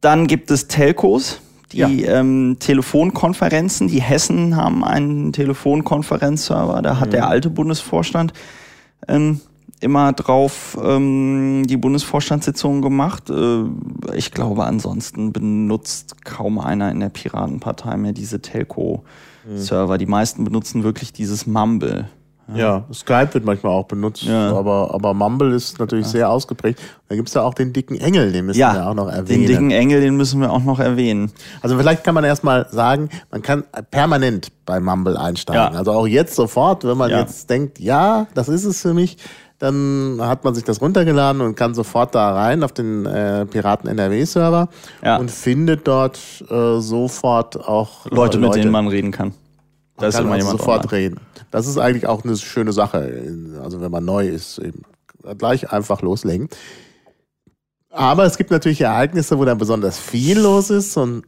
dann 0.00 0.26
gibt 0.26 0.50
es 0.50 0.68
Telcos, 0.68 1.40
die 1.72 1.78
ja. 1.78 1.88
ähm, 1.88 2.56
Telefonkonferenzen. 2.60 3.88
Die 3.88 4.00
Hessen 4.00 4.56
haben 4.56 4.84
einen 4.84 5.32
Telefonkonferenzserver. 5.32 6.82
Da 6.82 7.00
hat 7.00 7.08
mhm. 7.08 7.12
der 7.12 7.28
alte 7.28 7.50
Bundesvorstand 7.50 8.32
ähm, 9.08 9.40
immer 9.80 10.12
drauf 10.12 10.78
ähm, 10.82 11.64
die 11.66 11.76
Bundesvorstandssitzungen 11.76 12.82
gemacht. 12.82 13.30
Äh, 13.30 13.64
ich 14.14 14.32
glaube, 14.32 14.64
ansonsten 14.64 15.32
benutzt 15.32 16.24
kaum 16.24 16.58
einer 16.58 16.90
in 16.90 17.00
der 17.00 17.08
Piratenpartei 17.08 17.96
mehr 17.96 18.12
diese 18.12 18.40
Telco-Server. 18.40 19.94
Mhm. 19.94 19.98
Die 19.98 20.06
meisten 20.06 20.44
benutzen 20.44 20.82
wirklich 20.82 21.12
dieses 21.12 21.46
Mumble. 21.46 22.08
Ja. 22.48 22.56
ja, 22.56 22.84
Skype 22.94 23.34
wird 23.34 23.44
manchmal 23.44 23.72
auch 23.72 23.86
benutzt, 23.86 24.22
ja. 24.22 24.52
aber, 24.52 24.94
aber 24.94 25.14
Mumble 25.14 25.52
ist 25.54 25.80
natürlich 25.80 26.06
ja. 26.06 26.12
sehr 26.12 26.30
ausgeprägt. 26.30 26.80
Da 27.08 27.16
gibt's 27.16 27.34
ja 27.34 27.42
auch 27.42 27.54
den 27.54 27.72
dicken 27.72 27.96
Engel, 27.96 28.30
den 28.30 28.46
müssen 28.46 28.60
wir 28.60 28.88
auch 28.88 28.94
noch 28.94 29.08
erwähnen. 29.08 29.42
Den 29.42 29.46
dicken 29.46 29.70
Engel, 29.72 30.00
den 30.00 30.16
müssen 30.16 30.40
wir 30.40 30.52
auch 30.52 30.62
noch 30.62 30.78
erwähnen. 30.78 31.32
Also 31.60 31.76
vielleicht 31.76 32.04
kann 32.04 32.14
man 32.14 32.22
erstmal 32.22 32.68
sagen, 32.70 33.08
man 33.32 33.42
kann 33.42 33.64
permanent 33.90 34.52
bei 34.64 34.78
Mumble 34.78 35.16
einsteigen. 35.16 35.76
Also 35.76 35.92
auch 35.92 36.06
jetzt 36.06 36.36
sofort, 36.36 36.84
wenn 36.84 36.96
man 36.96 37.10
jetzt 37.10 37.50
denkt, 37.50 37.80
ja, 37.80 38.26
das 38.34 38.48
ist 38.48 38.64
es 38.64 38.80
für 38.80 38.94
mich, 38.94 39.16
dann 39.58 40.18
hat 40.20 40.44
man 40.44 40.54
sich 40.54 40.64
das 40.64 40.80
runtergeladen 40.80 41.40
und 41.40 41.56
kann 41.56 41.74
sofort 41.74 42.14
da 42.14 42.34
rein 42.34 42.62
auf 42.62 42.72
den 42.72 43.06
äh, 43.06 43.46
Piraten 43.46 43.88
NRW-Server 43.88 44.68
und 45.18 45.30
findet 45.30 45.88
dort 45.88 46.18
äh, 46.50 46.78
sofort 46.80 47.56
auch 47.56 48.04
Leute, 48.06 48.16
Leute, 48.16 48.38
mit 48.38 48.54
denen 48.56 48.70
man 48.70 48.86
reden 48.86 49.10
kann. 49.10 49.32
Da 49.96 50.08
ist 50.08 50.18
immer 50.18 50.32
also 50.32 50.46
jemand 50.46 50.60
sofort 50.60 50.84
online. 50.86 51.04
reden. 51.04 51.20
Das 51.50 51.66
ist 51.66 51.78
eigentlich 51.78 52.06
auch 52.06 52.24
eine 52.24 52.36
schöne 52.36 52.72
Sache. 52.72 53.32
Also 53.62 53.80
wenn 53.80 53.90
man 53.90 54.04
neu 54.04 54.28
ist, 54.28 54.58
eben 54.58 54.82
gleich 55.38 55.72
einfach 55.72 56.02
loslegen. 56.02 56.48
Aber 57.90 58.24
es 58.24 58.36
gibt 58.36 58.50
natürlich 58.50 58.82
Ereignisse, 58.82 59.38
wo 59.38 59.44
dann 59.44 59.56
besonders 59.56 59.98
viel 59.98 60.38
los 60.38 60.68
ist 60.68 60.96
und 60.98 61.24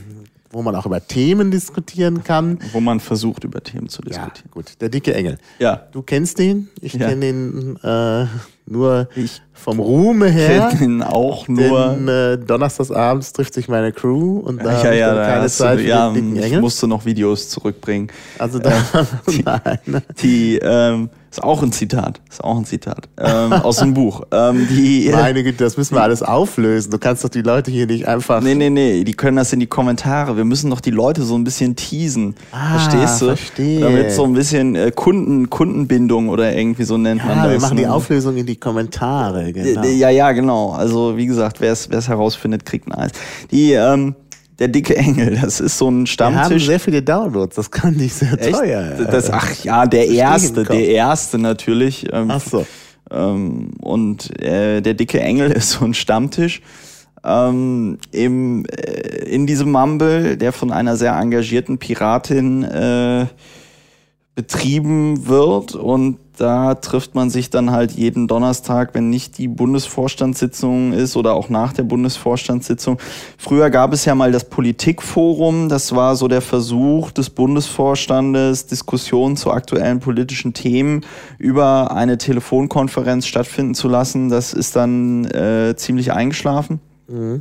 wo 0.50 0.62
man 0.62 0.74
auch 0.74 0.86
über 0.86 1.06
Themen 1.06 1.50
diskutieren 1.50 2.24
kann. 2.24 2.58
Wo 2.72 2.80
man 2.80 3.00
versucht, 3.00 3.44
über 3.44 3.62
Themen 3.62 3.90
zu 3.90 4.00
diskutieren. 4.00 4.46
Ja, 4.46 4.50
gut. 4.50 4.80
Der 4.80 4.88
dicke 4.88 5.14
Engel. 5.14 5.36
Ja. 5.58 5.86
Du 5.92 6.00
kennst 6.00 6.38
den. 6.38 6.70
Ich 6.80 6.94
ja. 6.94 7.08
kenne 7.08 7.20
den 7.20 7.76
äh, 7.82 8.26
nur 8.64 9.08
ich 9.14 9.42
vom 9.56 9.80
Ruhme 9.80 10.28
her. 10.28 10.70
Auch 11.06 11.48
nur. 11.48 11.96
Denn, 11.96 12.08
äh, 12.08 12.38
donnerstagsabends 12.38 13.32
trifft 13.32 13.54
sich 13.54 13.68
meine 13.68 13.92
Crew 13.92 14.38
und 14.38 14.64
da 14.64 14.82
ja, 14.84 14.92
ja, 14.92 15.14
da 15.14 15.26
keine 15.26 15.48
Zeit 15.48 15.78
du, 15.78 15.82
für 15.82 15.88
ja, 15.88 16.10
den 16.10 16.14
dicken 16.14 16.36
Engel. 16.36 16.52
Ich 16.52 16.60
musste 16.60 16.86
noch 16.86 17.04
Videos 17.04 17.48
zurückbringen. 17.48 18.08
Also 18.38 18.58
da, 18.58 18.70
äh, 18.70 19.04
die, 19.30 19.42
nein. 19.42 20.02
Die, 20.22 20.58
ähm, 20.62 21.10
ist 21.36 21.42
auch 21.42 21.62
ein 21.62 21.70
Zitat. 21.70 22.20
Ist 22.30 22.42
auch 22.42 22.56
ein 22.56 22.64
Zitat. 22.64 23.08
Ähm, 23.18 23.52
aus 23.62 23.76
dem 23.76 23.92
Buch. 23.92 24.22
Ähm, 24.32 24.66
die, 24.70 25.10
Meine 25.12 25.42
Güte, 25.42 25.64
das 25.64 25.76
müssen 25.76 25.94
wir 25.94 26.02
alles 26.02 26.22
auflösen. 26.22 26.90
Du 26.90 26.98
kannst 26.98 27.24
doch 27.24 27.28
die 27.28 27.42
Leute 27.42 27.70
hier 27.70 27.86
nicht 27.86 28.08
einfach. 28.08 28.40
Nee, 28.40 28.54
nee, 28.54 28.70
nee. 28.70 29.04
Die 29.04 29.12
können 29.12 29.36
das 29.36 29.52
in 29.52 29.60
die 29.60 29.66
Kommentare. 29.66 30.36
Wir 30.38 30.44
müssen 30.44 30.70
doch 30.70 30.80
die 30.80 30.90
Leute 30.90 31.22
so 31.24 31.34
ein 31.36 31.44
bisschen 31.44 31.76
teasen. 31.76 32.36
Ah, 32.52 32.78
Verstehst 32.78 33.20
du? 33.20 33.26
Verstehe. 33.26 33.80
Damit 33.80 34.12
so 34.12 34.24
ein 34.24 34.32
bisschen 34.32 34.76
äh, 34.76 34.90
Kunden, 34.94 35.50
Kundenbindung 35.50 36.30
oder 36.30 36.56
irgendwie 36.56 36.84
so 36.84 36.96
nennt 36.96 37.20
ja, 37.20 37.26
man 37.26 37.36
das. 37.42 37.52
Wir 37.52 37.60
machen 37.60 37.76
die 37.76 37.84
ne? 37.84 37.92
Auflösung 37.92 38.36
in 38.36 38.46
die 38.46 38.56
Kommentare, 38.56 39.52
genau. 39.52 39.82
Ja, 39.84 40.08
ja, 40.08 40.32
genau. 40.32 40.70
Also 40.70 41.18
wie 41.18 41.26
gesagt, 41.26 41.60
wer 41.60 41.72
es 41.72 42.08
herausfindet, 42.08 42.64
kriegt 42.64 42.88
ein 42.88 42.92
Eis. 42.92 43.10
Die, 43.50 43.72
ähm, 43.72 44.14
der 44.58 44.68
dicke 44.68 44.96
Engel, 44.96 45.38
das 45.40 45.60
ist 45.60 45.78
so 45.78 45.88
ein 45.88 46.06
Stammtisch. 46.06 46.40
Wir 46.40 46.50
haben 46.50 46.58
sehr 46.60 46.80
viele 46.80 47.02
Downloads, 47.02 47.56
das 47.56 47.70
kann 47.70 47.94
nicht 47.94 48.14
sehr 48.14 48.40
Echt? 48.40 48.52
teuer. 48.52 49.06
Das, 49.10 49.30
ach 49.30 49.52
ja, 49.64 49.86
der 49.86 50.08
erste, 50.08 50.64
der 50.64 50.88
erste 50.88 51.38
natürlich. 51.38 52.06
Ähm, 52.12 52.30
ach 52.30 52.40
so. 52.40 52.66
Ähm, 53.10 53.70
und 53.80 54.40
äh, 54.40 54.80
der 54.80 54.94
dicke 54.94 55.20
Engel 55.20 55.50
ist 55.52 55.72
so 55.72 55.84
ein 55.84 55.94
Stammtisch 55.94 56.62
ähm, 57.26 57.98
im, 58.12 58.64
äh, 58.66 59.24
in 59.28 59.46
diesem 59.46 59.72
Mumble, 59.72 60.36
der 60.36 60.52
von 60.52 60.72
einer 60.72 60.96
sehr 60.96 61.12
engagierten 61.18 61.78
Piratin 61.78 62.62
äh, 62.62 63.26
betrieben 64.36 65.26
wird 65.26 65.74
und 65.74 66.18
da 66.36 66.74
trifft 66.74 67.14
man 67.14 67.30
sich 67.30 67.48
dann 67.48 67.70
halt 67.70 67.92
jeden 67.92 68.28
Donnerstag, 68.28 68.90
wenn 68.92 69.08
nicht 69.08 69.38
die 69.38 69.48
Bundesvorstandssitzung 69.48 70.92
ist 70.92 71.16
oder 71.16 71.32
auch 71.32 71.48
nach 71.48 71.72
der 71.72 71.84
Bundesvorstandssitzung. 71.84 72.98
Früher 73.38 73.70
gab 73.70 73.94
es 73.94 74.04
ja 74.04 74.14
mal 74.14 74.32
das 74.32 74.44
Politikforum, 74.44 75.70
das 75.70 75.96
war 75.96 76.16
so 76.16 76.28
der 76.28 76.42
Versuch 76.42 77.12
des 77.12 77.30
Bundesvorstandes, 77.30 78.66
Diskussionen 78.66 79.38
zu 79.38 79.50
aktuellen 79.50 80.00
politischen 80.00 80.52
Themen 80.52 81.06
über 81.38 81.96
eine 81.96 82.18
Telefonkonferenz 82.18 83.24
stattfinden 83.26 83.74
zu 83.74 83.88
lassen. 83.88 84.28
Das 84.28 84.52
ist 84.52 84.76
dann 84.76 85.24
äh, 85.24 85.74
ziemlich 85.76 86.12
eingeschlafen. 86.12 86.80
Mhm. 87.08 87.40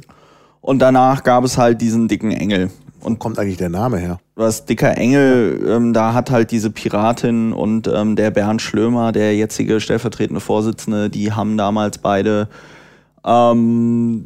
Und 0.61 0.79
danach 0.79 1.23
gab 1.23 1.43
es 1.43 1.57
halt 1.57 1.81
diesen 1.81 2.07
dicken 2.07 2.31
Engel. 2.31 2.71
Und 3.05 3.19
kommt 3.19 3.37
eigentlich 3.37 3.57
der 3.57 3.69
Name 3.69 3.99
her? 3.99 4.19
Was 4.33 4.65
dicker 4.65 4.97
Engel, 4.97 5.63
ähm, 5.69 5.93
da 5.93 6.15
hat 6.15 6.31
halt 6.31 6.49
diese 6.49 6.71
Piratin 6.71 7.53
und 7.53 7.87
ähm, 7.87 8.15
der 8.15 8.31
Bernd 8.31 8.63
Schlömer, 8.63 9.11
der 9.11 9.35
jetzige 9.35 9.79
stellvertretende 9.79 10.39
Vorsitzende, 10.39 11.11
die 11.11 11.31
haben 11.31 11.55
damals 11.55 11.99
beide 11.99 12.49
ähm, 13.23 14.25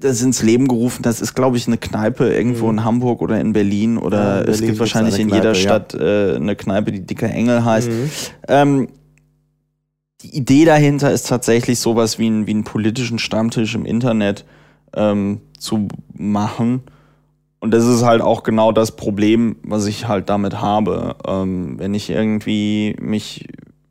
das 0.00 0.20
ins 0.20 0.42
Leben 0.42 0.66
gerufen. 0.66 1.02
Das 1.02 1.20
ist, 1.20 1.34
glaube 1.34 1.58
ich, 1.58 1.68
eine 1.68 1.78
Kneipe 1.78 2.28
irgendwo 2.28 2.64
mhm. 2.64 2.78
in 2.78 2.84
Hamburg 2.84 3.22
oder 3.22 3.40
in 3.40 3.52
Berlin 3.52 3.98
oder 3.98 4.18
ja, 4.18 4.38
in 4.38 4.46
Berlin 4.46 4.54
es 4.54 4.60
gibt 4.62 4.80
wahrscheinlich 4.80 5.20
in 5.20 5.28
jeder 5.28 5.54
Stadt 5.54 5.94
ja. 5.94 6.00
äh, 6.00 6.34
eine 6.34 6.56
Kneipe, 6.56 6.90
die 6.90 7.06
dicker 7.06 7.30
Engel 7.30 7.64
heißt. 7.64 7.88
Mhm. 7.88 8.10
Ähm, 8.48 8.88
die 10.22 10.36
Idee 10.36 10.64
dahinter 10.64 11.12
ist 11.12 11.28
tatsächlich 11.28 11.78
sowas 11.78 12.18
wie, 12.18 12.28
ein, 12.28 12.48
wie 12.48 12.50
einen 12.50 12.64
politischen 12.64 13.20
Stammtisch 13.20 13.76
im 13.76 13.84
Internet 13.84 14.44
ähm, 14.96 15.40
zu 15.60 15.86
machen 16.14 16.82
und 17.60 17.72
das 17.72 17.86
ist 17.86 18.04
halt 18.04 18.22
auch 18.22 18.44
genau 18.44 18.72
das 18.72 18.94
Problem, 18.94 19.56
was 19.62 19.86
ich 19.86 20.06
halt 20.06 20.28
damit 20.28 20.60
habe. 20.60 21.16
Ähm, 21.26 21.78
wenn 21.78 21.94
ich 21.94 22.08
irgendwie 22.10 22.96
mich 23.00 23.48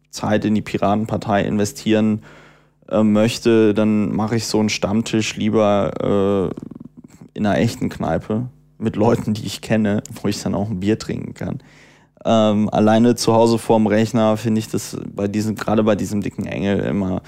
Zeit 0.09 0.45
in 0.45 0.55
die 0.55 0.61
Piratenpartei 0.61 1.43
investieren 1.43 2.21
äh, 2.89 3.03
möchte, 3.03 3.73
dann 3.73 4.15
mache 4.15 4.37
ich 4.37 4.47
so 4.47 4.59
einen 4.59 4.69
Stammtisch 4.69 5.35
lieber 5.35 6.53
äh, 6.55 7.37
in 7.37 7.45
einer 7.45 7.57
echten 7.57 7.89
Kneipe 7.89 8.49
mit 8.77 8.95
Leuten, 8.95 9.33
die 9.33 9.45
ich 9.45 9.61
kenne, 9.61 10.01
wo 10.21 10.27
ich 10.27 10.41
dann 10.41 10.55
auch 10.55 10.69
ein 10.69 10.79
Bier 10.79 10.97
trinken 10.97 11.33
kann. 11.33 11.59
Ähm, 12.25 12.69
alleine 12.69 13.15
zu 13.15 13.33
Hause 13.33 13.57
vorm 13.57 13.87
Rechner 13.87 14.37
finde 14.37 14.59
ich 14.59 14.69
das 14.69 14.97
bei 15.13 15.27
diesem, 15.27 15.55
gerade 15.55 15.83
bei 15.83 15.95
diesem 15.95 16.21
dicken 16.21 16.45
Engel 16.45 16.79
immer 16.79 17.21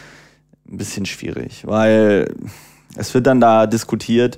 ein 0.69 0.77
bisschen 0.77 1.05
schwierig, 1.05 1.67
weil 1.67 2.33
es 2.95 3.13
wird 3.13 3.27
dann 3.27 3.39
da 3.39 3.67
diskutiert, 3.67 4.37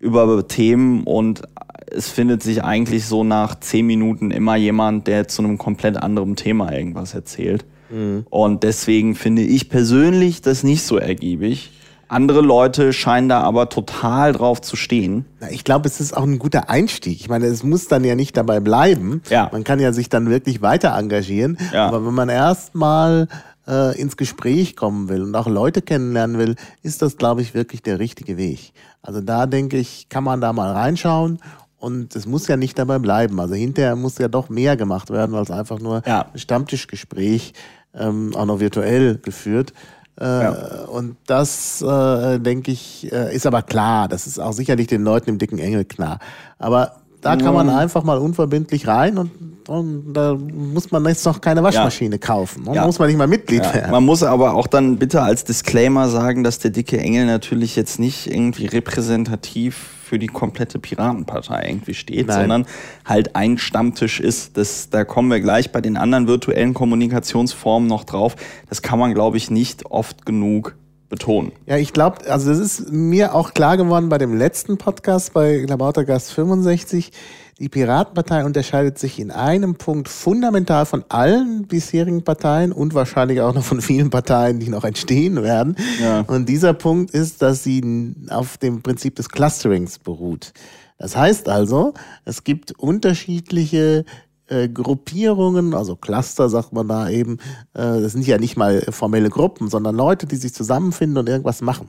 über 0.00 0.46
Themen 0.46 1.04
und 1.04 1.42
es 1.90 2.10
findet 2.10 2.42
sich 2.42 2.64
eigentlich 2.64 3.06
so 3.06 3.24
nach 3.24 3.58
zehn 3.60 3.86
Minuten 3.86 4.30
immer 4.30 4.56
jemand, 4.56 5.06
der 5.06 5.28
zu 5.28 5.42
einem 5.42 5.58
komplett 5.58 5.96
anderen 5.96 6.36
Thema 6.36 6.72
irgendwas 6.72 7.14
erzählt. 7.14 7.64
Mhm. 7.90 8.26
Und 8.28 8.62
deswegen 8.62 9.14
finde 9.14 9.42
ich 9.42 9.68
persönlich 9.68 10.42
das 10.42 10.62
nicht 10.62 10.82
so 10.82 10.96
ergiebig. 10.96 11.70
Andere 12.08 12.40
Leute 12.40 12.92
scheinen 12.92 13.28
da 13.28 13.40
aber 13.40 13.68
total 13.68 14.32
drauf 14.32 14.60
zu 14.60 14.76
stehen. 14.76 15.24
Ich 15.50 15.64
glaube, 15.64 15.88
es 15.88 16.00
ist 16.00 16.16
auch 16.16 16.22
ein 16.22 16.38
guter 16.38 16.70
Einstieg. 16.70 17.20
Ich 17.20 17.28
meine, 17.28 17.46
es 17.46 17.64
muss 17.64 17.88
dann 17.88 18.04
ja 18.04 18.14
nicht 18.14 18.36
dabei 18.36 18.60
bleiben. 18.60 19.22
Ja. 19.28 19.48
Man 19.52 19.64
kann 19.64 19.80
ja 19.80 19.92
sich 19.92 20.08
dann 20.08 20.30
wirklich 20.30 20.62
weiter 20.62 20.96
engagieren. 20.96 21.58
Ja. 21.72 21.88
Aber 21.88 22.06
wenn 22.06 22.14
man 22.14 22.28
erstmal 22.28 23.26
äh, 23.66 24.00
ins 24.00 24.16
Gespräch 24.16 24.76
kommen 24.76 25.08
will 25.08 25.22
und 25.22 25.34
auch 25.34 25.46
Leute 25.46 25.82
kennenlernen 25.82 26.38
will, 26.38 26.56
ist 26.82 27.02
das, 27.02 27.16
glaube 27.16 27.42
ich, 27.42 27.54
wirklich 27.54 27.82
der 27.82 27.98
richtige 27.98 28.36
Weg. 28.36 28.72
Also 29.02 29.20
da 29.20 29.46
denke 29.46 29.76
ich, 29.76 30.08
kann 30.08 30.24
man 30.24 30.40
da 30.40 30.52
mal 30.52 30.72
reinschauen 30.72 31.38
und 31.78 32.16
es 32.16 32.26
muss 32.26 32.48
ja 32.48 32.56
nicht 32.56 32.78
dabei 32.78 32.98
bleiben. 32.98 33.38
Also 33.40 33.54
hinterher 33.54 33.96
muss 33.96 34.18
ja 34.18 34.28
doch 34.28 34.48
mehr 34.48 34.76
gemacht 34.76 35.10
werden 35.10 35.34
als 35.34 35.50
einfach 35.50 35.78
nur 35.78 36.02
ja. 36.06 36.26
ein 36.32 36.38
Stammtischgespräch, 36.38 37.52
ähm, 37.94 38.34
auch 38.34 38.46
noch 38.46 38.60
virtuell 38.60 39.18
geführt. 39.18 39.72
Äh, 40.18 40.24
ja. 40.24 40.50
Und 40.86 41.16
das, 41.26 41.82
äh, 41.82 42.38
denke 42.38 42.70
ich, 42.70 43.12
äh, 43.12 43.34
ist 43.34 43.46
aber 43.46 43.62
klar. 43.62 44.08
Das 44.08 44.26
ist 44.26 44.38
auch 44.38 44.52
sicherlich 44.52 44.86
den 44.86 45.04
Leuten 45.04 45.30
im 45.30 45.38
dicken 45.38 45.58
Engel 45.58 45.84
klar. 45.84 46.18
Aber 46.58 46.96
da 47.26 47.36
kann 47.36 47.54
man 47.54 47.68
einfach 47.68 48.04
mal 48.04 48.18
unverbindlich 48.18 48.86
rein 48.86 49.18
und, 49.18 49.30
und 49.68 50.14
da 50.14 50.34
muss 50.34 50.92
man 50.92 51.04
jetzt 51.06 51.24
noch 51.26 51.40
keine 51.40 51.62
Waschmaschine 51.62 52.16
ja. 52.16 52.18
kaufen. 52.18 52.64
Da 52.66 52.74
ja. 52.74 52.86
muss 52.86 52.98
man 52.98 53.08
nicht 53.08 53.16
mal 53.16 53.26
Mitglied 53.26 53.64
ja. 53.64 53.74
werden. 53.74 53.90
Man 53.90 54.04
muss 54.04 54.22
aber 54.22 54.54
auch 54.54 54.68
dann 54.68 54.96
bitte 54.96 55.22
als 55.22 55.44
Disclaimer 55.44 56.08
sagen, 56.08 56.44
dass 56.44 56.60
der 56.60 56.70
dicke 56.70 56.98
Engel 56.98 57.26
natürlich 57.26 57.74
jetzt 57.74 57.98
nicht 57.98 58.28
irgendwie 58.28 58.66
repräsentativ 58.66 59.76
für 60.04 60.20
die 60.20 60.28
komplette 60.28 60.78
Piratenpartei 60.78 61.66
irgendwie 61.68 61.94
steht, 61.94 62.28
Nein. 62.28 62.40
sondern 62.40 62.66
halt 63.04 63.34
ein 63.34 63.58
Stammtisch 63.58 64.20
ist. 64.20 64.56
Das, 64.56 64.88
da 64.90 65.04
kommen 65.04 65.30
wir 65.30 65.40
gleich 65.40 65.72
bei 65.72 65.80
den 65.80 65.96
anderen 65.96 66.28
virtuellen 66.28 66.74
Kommunikationsformen 66.74 67.88
noch 67.88 68.04
drauf. 68.04 68.36
Das 68.68 68.82
kann 68.82 69.00
man, 69.00 69.14
glaube 69.14 69.36
ich, 69.36 69.50
nicht 69.50 69.86
oft 69.86 70.24
genug 70.24 70.76
betonen. 71.08 71.52
Ja, 71.66 71.76
ich 71.76 71.92
glaube, 71.92 72.30
also 72.30 72.50
das 72.50 72.58
ist 72.58 72.92
mir 72.92 73.34
auch 73.34 73.54
klar 73.54 73.76
geworden 73.76 74.08
bei 74.08 74.18
dem 74.18 74.36
letzten 74.36 74.78
Podcast 74.78 75.32
bei 75.32 75.64
Labautergast 75.68 76.32
65. 76.32 77.12
Die 77.58 77.70
Piratenpartei 77.70 78.44
unterscheidet 78.44 78.98
sich 78.98 79.18
in 79.18 79.30
einem 79.30 79.76
Punkt 79.76 80.08
fundamental 80.08 80.84
von 80.84 81.04
allen 81.08 81.66
bisherigen 81.66 82.22
Parteien 82.22 82.70
und 82.70 82.92
wahrscheinlich 82.92 83.40
auch 83.40 83.54
noch 83.54 83.64
von 83.64 83.80
vielen 83.80 84.10
Parteien, 84.10 84.58
die 84.58 84.68
noch 84.68 84.84
entstehen 84.84 85.42
werden. 85.42 85.74
Ja. 86.02 86.20
Und 86.26 86.50
dieser 86.50 86.74
Punkt 86.74 87.12
ist, 87.12 87.40
dass 87.40 87.64
sie 87.64 88.14
auf 88.28 88.58
dem 88.58 88.82
Prinzip 88.82 89.16
des 89.16 89.30
Clusterings 89.30 89.98
beruht. 89.98 90.52
Das 90.98 91.16
heißt 91.16 91.48
also, 91.48 91.94
es 92.24 92.44
gibt 92.44 92.72
unterschiedliche 92.78 94.04
äh, 94.48 94.68
Gruppierungen, 94.68 95.74
also 95.74 95.96
Cluster 95.96 96.48
sagt 96.48 96.72
man 96.72 96.88
da 96.88 97.08
eben, 97.08 97.38
äh, 97.74 98.00
das 98.00 98.12
sind 98.12 98.26
ja 98.26 98.38
nicht 98.38 98.56
mal 98.56 98.80
formelle 98.90 99.28
Gruppen, 99.28 99.68
sondern 99.68 99.96
Leute, 99.96 100.26
die 100.26 100.36
sich 100.36 100.54
zusammenfinden 100.54 101.18
und 101.18 101.28
irgendwas 101.28 101.62
machen. 101.62 101.88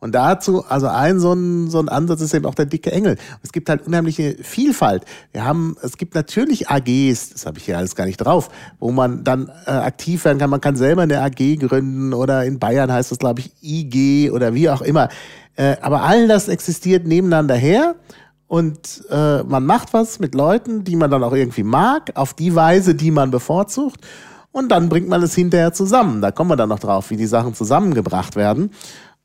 Und 0.00 0.14
dazu, 0.14 0.64
also 0.64 0.86
ein 0.86 1.18
so 1.18 1.32
ein, 1.32 1.70
so 1.70 1.80
ein 1.80 1.88
Ansatz 1.88 2.20
ist 2.20 2.32
eben 2.32 2.46
auch 2.46 2.54
der 2.54 2.66
dicke 2.66 2.92
Engel. 2.92 3.16
Es 3.42 3.50
gibt 3.52 3.68
halt 3.68 3.86
unheimliche 3.86 4.36
Vielfalt. 4.42 5.04
Wir 5.32 5.44
haben, 5.44 5.76
es 5.82 5.96
gibt 5.96 6.14
natürlich 6.14 6.68
AGs, 6.68 7.30
das 7.30 7.46
habe 7.46 7.58
ich 7.58 7.64
hier 7.64 7.76
alles 7.76 7.96
gar 7.96 8.06
nicht 8.06 8.18
drauf, 8.18 8.48
wo 8.78 8.92
man 8.92 9.24
dann 9.24 9.50
äh, 9.66 9.70
aktiv 9.70 10.24
werden 10.24 10.38
kann. 10.38 10.50
Man 10.50 10.60
kann 10.60 10.76
selber 10.76 11.02
eine 11.02 11.20
AG 11.20 11.56
gründen 11.58 12.14
oder 12.14 12.44
in 12.44 12.58
Bayern 12.58 12.92
heißt 12.92 13.10
das, 13.10 13.18
glaube 13.18 13.40
ich, 13.40 13.52
IG 13.60 14.30
oder 14.30 14.54
wie 14.54 14.70
auch 14.70 14.82
immer. 14.82 15.08
Äh, 15.56 15.76
aber 15.80 16.02
all 16.02 16.28
das 16.28 16.46
existiert 16.46 17.04
nebeneinander 17.04 17.56
her 17.56 17.96
und 18.48 19.04
äh, 19.10 19.42
man 19.42 19.66
macht 19.66 19.92
was 19.92 20.18
mit 20.18 20.34
Leuten, 20.34 20.82
die 20.82 20.96
man 20.96 21.10
dann 21.10 21.22
auch 21.22 21.34
irgendwie 21.34 21.62
mag, 21.62 22.12
auf 22.14 22.34
die 22.34 22.54
Weise, 22.54 22.94
die 22.94 23.10
man 23.10 23.30
bevorzugt. 23.30 24.00
Und 24.50 24.70
dann 24.70 24.88
bringt 24.88 25.08
man 25.08 25.22
es 25.22 25.34
hinterher 25.34 25.74
zusammen. 25.74 26.22
Da 26.22 26.32
kommen 26.32 26.50
wir 26.50 26.56
dann 26.56 26.70
noch 26.70 26.78
drauf, 26.78 27.10
wie 27.10 27.16
die 27.16 27.26
Sachen 27.26 27.54
zusammengebracht 27.54 28.34
werden. 28.34 28.72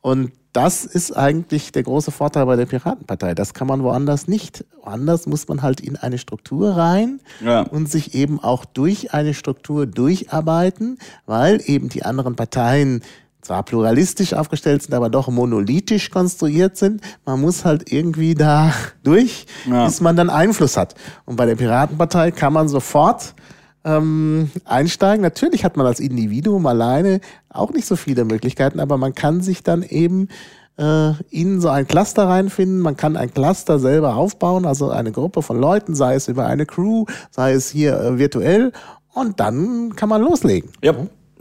Und 0.02 0.34
das 0.52 0.86
ist 0.86 1.16
eigentlich 1.18 1.72
der 1.72 1.84
große 1.84 2.12
Vorteil 2.12 2.46
bei 2.46 2.58
der 2.58 2.68
Piratenpartei. 2.68 3.34
Das 3.34 3.54
kann 3.54 3.68
man 3.68 3.82
woanders 3.82 4.28
nicht. 4.28 4.66
Woanders 4.84 5.26
muss 5.26 5.48
man 5.48 5.64
halt 5.64 5.80
in 5.80 5.96
eine 5.96 6.20
Struktur 6.20 6.76
rein 6.76 7.22
ja. 7.44 7.62
und 7.62 7.90
sich 7.90 8.14
eben 8.14 8.40
auch 8.40 8.66
durch 8.66 9.14
eine 9.14 9.34
Struktur 9.34 9.88
durcharbeiten, 9.88 11.00
weil 11.26 11.62
eben 11.66 11.90
die 11.90 12.04
anderen 12.04 12.36
Parteien 12.36 13.02
zwar 13.44 13.64
pluralistisch 13.64 14.34
aufgestellt 14.34 14.82
sind, 14.84 14.94
aber 14.94 15.10
doch 15.10 15.28
monolithisch 15.28 16.10
konstruiert 16.10 16.78
sind. 16.78 17.02
Man 17.26 17.42
muss 17.42 17.66
halt 17.66 17.92
irgendwie 17.92 18.36
da 18.36 18.74
durch, 19.04 19.46
ja. 19.70 19.86
bis 19.86 20.02
man 20.02 20.16
dann 20.16 20.30
Einfluss 20.30 20.78
hat. 20.78 20.96
Und 21.26 21.36
bei 21.36 21.46
der 21.46 21.56
Piratenpartei 21.56 22.32
kann 22.32 22.54
man 22.54 22.68
sofort 22.68 23.36
ähm, 23.84 24.50
einsteigen. 24.66 25.22
Natürlich 25.22 25.66
hat 25.66 25.78
man 25.78 25.86
als 25.86 26.00
Individuum 26.00 26.66
alleine 26.66 27.20
auch 27.50 27.72
nicht 27.72 27.86
so 27.86 27.96
viele 27.96 28.26
Möglichkeiten, 28.26 28.80
aber 28.80 28.98
man 28.98 29.14
kann 29.14 29.42
sich 29.42 29.62
dann 29.62 29.84
eben 29.84 30.30
äh, 30.78 31.12
in 31.30 31.62
so 31.62 31.70
ein 31.70 31.88
Cluster 31.88 32.28
reinfinden. 32.28 32.80
Man 32.80 32.98
kann 32.98 33.18
ein 33.18 33.34
Cluster 33.34 33.80
selber 33.80 34.16
aufbauen, 34.16 34.66
also 34.66 34.90
eine 34.90 35.12
Gruppe 35.12 35.42
von 35.42 35.60
Leuten, 35.60 35.96
sei 35.96 36.16
es 36.16 36.28
über 36.28 36.46
eine 36.48 36.66
Crew, 36.66 37.06
sei 37.30 37.54
es 37.54 37.70
hier 37.70 38.00
äh, 38.00 38.18
virtuell. 38.18 38.72
Und 39.14 39.40
dann 39.40 39.96
kann 39.96 40.10
man 40.10 40.22
loslegen. 40.22 40.72
Ja. 40.82 40.96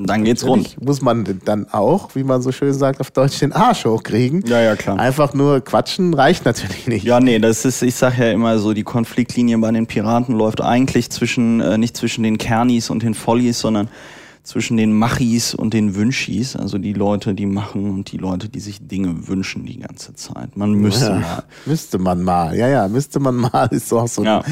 Dann 0.06 0.24
geht's 0.24 0.42
Natürlich 0.42 0.76
rund. 0.76 0.86
Muss 0.86 1.02
man 1.02 1.40
dann 1.44 1.66
auch, 1.70 2.14
wie 2.14 2.24
man 2.24 2.42
so 2.42 2.52
schön 2.52 2.72
sagt, 2.72 3.00
auf 3.00 3.10
Deutsch 3.10 3.38
den 3.40 3.52
Arsch 3.52 3.84
hochkriegen. 3.84 4.44
Ja, 4.46 4.60
ja, 4.60 4.76
klar. 4.76 4.98
Einfach 4.98 5.34
nur 5.34 5.60
quatschen 5.60 6.14
reicht 6.14 6.44
natürlich 6.44 6.86
nicht. 6.86 7.04
Ja, 7.04 7.20
nee, 7.20 7.38
das 7.38 7.64
ist, 7.64 7.82
ich 7.82 7.94
sag 7.94 8.18
ja 8.18 8.30
immer 8.30 8.58
so, 8.58 8.72
die 8.72 8.82
Konfliktlinie 8.82 9.58
bei 9.58 9.70
den 9.70 9.86
Piraten 9.86 10.36
läuft 10.36 10.60
eigentlich 10.60 11.10
zwischen, 11.10 11.60
äh, 11.60 11.78
nicht 11.78 11.96
zwischen 11.96 12.22
den 12.22 12.38
Kernis 12.38 12.90
und 12.90 13.02
den 13.02 13.14
Follies, 13.14 13.58
sondern 13.58 13.88
zwischen 14.42 14.76
den 14.76 14.92
Machis 14.92 15.54
und 15.54 15.72
den 15.72 15.94
Wünschis, 15.94 16.56
also 16.56 16.76
die 16.78 16.94
Leute, 16.94 17.34
die 17.34 17.46
machen 17.46 17.90
und 17.90 18.10
die 18.10 18.16
Leute, 18.16 18.48
die 18.48 18.58
sich 18.58 18.86
Dinge 18.86 19.28
wünschen 19.28 19.66
die 19.66 19.78
ganze 19.78 20.14
Zeit. 20.14 20.56
Man 20.56 20.72
müsste 20.72 21.06
ja, 21.06 21.18
mal. 21.18 21.44
Müsste 21.66 21.98
man 21.98 22.22
mal, 22.22 22.56
ja, 22.56 22.68
ja, 22.68 22.88
müsste 22.88 23.20
man 23.20 23.36
mal, 23.36 23.68
ist 23.70 23.92
auch 23.92 24.08
so. 24.08 24.24
Ja. 24.24 24.42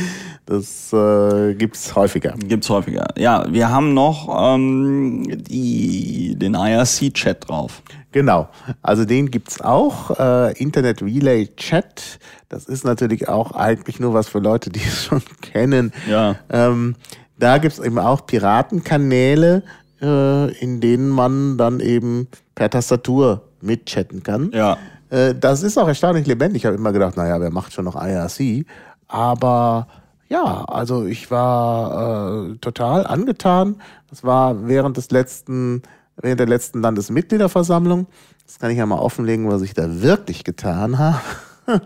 Das 0.46 0.92
äh, 0.92 1.54
gibt's 1.54 1.94
häufiger. 1.96 2.34
Gibt's 2.38 2.70
häufiger. 2.70 3.08
Ja, 3.18 3.52
wir 3.52 3.70
haben 3.70 3.94
noch 3.94 4.54
ähm, 4.54 5.24
die, 5.28 6.36
den 6.36 6.54
IRC-Chat 6.54 7.48
drauf. 7.48 7.82
Genau, 8.12 8.48
also 8.82 9.04
den 9.04 9.30
gibt's 9.30 9.60
auch. 9.60 10.18
Äh, 10.18 10.58
Internet 10.58 11.02
Relay 11.02 11.48
Chat. 11.56 12.18
Das 12.48 12.66
ist 12.66 12.84
natürlich 12.84 13.28
auch 13.28 13.52
eigentlich 13.52 14.00
nur 14.00 14.14
was 14.14 14.28
für 14.28 14.40
Leute, 14.40 14.70
die 14.70 14.80
es 14.86 15.04
schon 15.04 15.22
kennen. 15.40 15.92
Ja. 16.08 16.36
Ähm, 16.48 16.96
da 17.40 17.56
gibt 17.56 17.72
es 17.72 17.78
eben 17.78 17.98
auch 17.98 18.26
Piratenkanäle, 18.26 19.62
äh, 20.00 20.52
in 20.58 20.80
denen 20.80 21.08
man 21.08 21.56
dann 21.56 21.80
eben 21.80 22.28
per 22.54 22.70
Tastatur 22.70 23.42
mitchatten 23.60 24.22
kann. 24.22 24.50
Ja. 24.52 24.78
Äh, 25.10 25.34
das 25.34 25.62
ist 25.62 25.78
auch 25.78 25.88
erstaunlich 25.88 26.26
lebendig. 26.26 26.62
Ich 26.62 26.66
habe 26.66 26.76
immer 26.76 26.92
gedacht, 26.92 27.16
naja, 27.16 27.40
wer 27.40 27.50
macht 27.50 27.72
schon 27.72 27.84
noch 27.84 27.96
IRC? 27.96 28.66
Aber 29.08 29.88
ja, 30.28 30.64
also 30.64 31.06
ich 31.06 31.30
war 31.30 32.50
äh, 32.50 32.56
total 32.56 33.06
angetan. 33.06 33.76
Das 34.08 34.24
war 34.24 34.68
während 34.68 34.96
des 34.96 35.10
letzten, 35.10 35.82
während 36.16 36.40
der 36.40 36.46
letzten 36.46 36.80
Landesmitgliederversammlung. 36.80 38.06
Das 38.46 38.58
kann 38.58 38.70
ich 38.70 38.78
ja 38.78 38.86
mal 38.86 38.98
offenlegen, 38.98 39.48
was 39.50 39.62
ich 39.62 39.74
da 39.74 40.02
wirklich 40.02 40.44
getan 40.44 40.98
habe. 40.98 41.20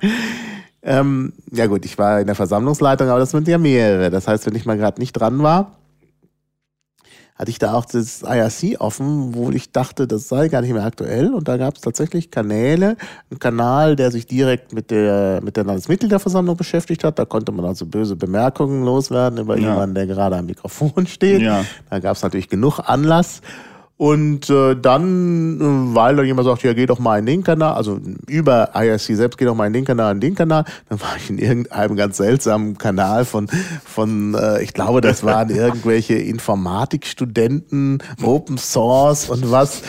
ähm, 0.83 1.33
ja 1.51 1.67
gut, 1.67 1.85
ich 1.85 1.99
war 1.99 2.21
in 2.21 2.27
der 2.27 2.35
Versammlungsleitung, 2.35 3.09
aber 3.09 3.19
das 3.19 3.31
sind 3.31 3.49
ja 3.49 3.59
mehrere. 3.59 4.11
Das 4.11 4.29
heißt, 4.29 4.47
wenn 4.47 4.55
ich 4.55 4.67
mal 4.67 4.77
gerade 4.77 5.01
nicht 5.01 5.13
dran 5.13 5.43
war, 5.43 5.73
hatte 7.35 7.51
ich 7.51 7.59
da 7.59 7.75
auch 7.75 7.85
das 7.85 8.23
IRC 8.23 8.81
offen, 8.81 9.35
wo 9.35 9.51
ich 9.51 9.73
dachte, 9.73 10.07
das 10.07 10.29
sei 10.29 10.49
gar 10.49 10.61
nicht 10.61 10.73
mehr 10.73 10.85
aktuell. 10.85 11.35
Und 11.35 11.49
da 11.49 11.57
gab 11.57 11.75
es 11.75 11.81
tatsächlich 11.81 12.31
Kanäle, 12.31 12.97
einen 13.29 13.41
Kanal, 13.41 13.97
der 13.97 14.13
sich 14.13 14.27
direkt 14.27 14.73
mit 14.73 14.93
der, 14.93 15.41
mit 15.43 15.57
der 15.57 15.65
Landesmitgliederversammlung 15.65 16.57
beschäftigt 16.57 17.03
hat. 17.03 17.19
Da 17.19 17.25
konnte 17.25 17.51
man 17.51 17.65
also 17.65 17.87
böse 17.87 18.15
Bemerkungen 18.15 18.85
loswerden 18.85 19.41
über 19.41 19.59
ja. 19.59 19.71
jemanden, 19.71 19.97
der 19.97 20.07
gerade 20.07 20.37
am 20.37 20.47
Mikrofon 20.47 21.07
steht. 21.09 21.43
Ja. 21.43 21.65
Da 21.91 21.99
gab 21.99 22.17
es 22.17 22.23
natürlich 22.23 22.49
genug 22.49 22.79
Anlass. 22.79 23.41
Und 23.97 24.51
äh, 24.51 24.75
dann, 24.75 25.61
äh, 25.61 25.95
weil 25.95 26.17
dann 26.17 26.27
jemand 26.27 26.47
sagt, 26.47 26.65
ja, 26.65 26.73
geh 26.73 26.85
doch 26.87 26.99
mal 26.99 27.21
in 27.21 27.27
den 27.27 27.45
Kanal, 27.45 27.75
also 27.75 28.01
über 28.27 28.71
IRC 28.75 29.17
selbst, 29.17 29.39
geh 29.39 29.45
doch 29.45 29.55
mal 29.55 29.69
in 29.69 29.73
den 29.73 29.85
Kanal, 29.85 30.15
in 30.15 30.21
den 30.21 30.35
Kanal, 30.35 30.65
dann 30.89 31.01
war 31.01 31.15
ich 31.17 31.31
in 31.31 31.39
irgendeinem 31.39 31.95
ganz 31.95 32.17
seltsamen 32.17 32.77
Kanal 32.77 33.25
von, 33.25 33.47
von 33.85 34.35
äh, 34.35 34.63
ich 34.65 34.75
glaube, 34.75 35.01
das 35.01 35.23
waren 35.23 35.49
irgendwelche 35.55 36.15
Informatikstudenten, 36.15 38.03
Open 38.21 38.59
Source 38.59 39.31
und 39.31 39.53
was. 39.53 39.83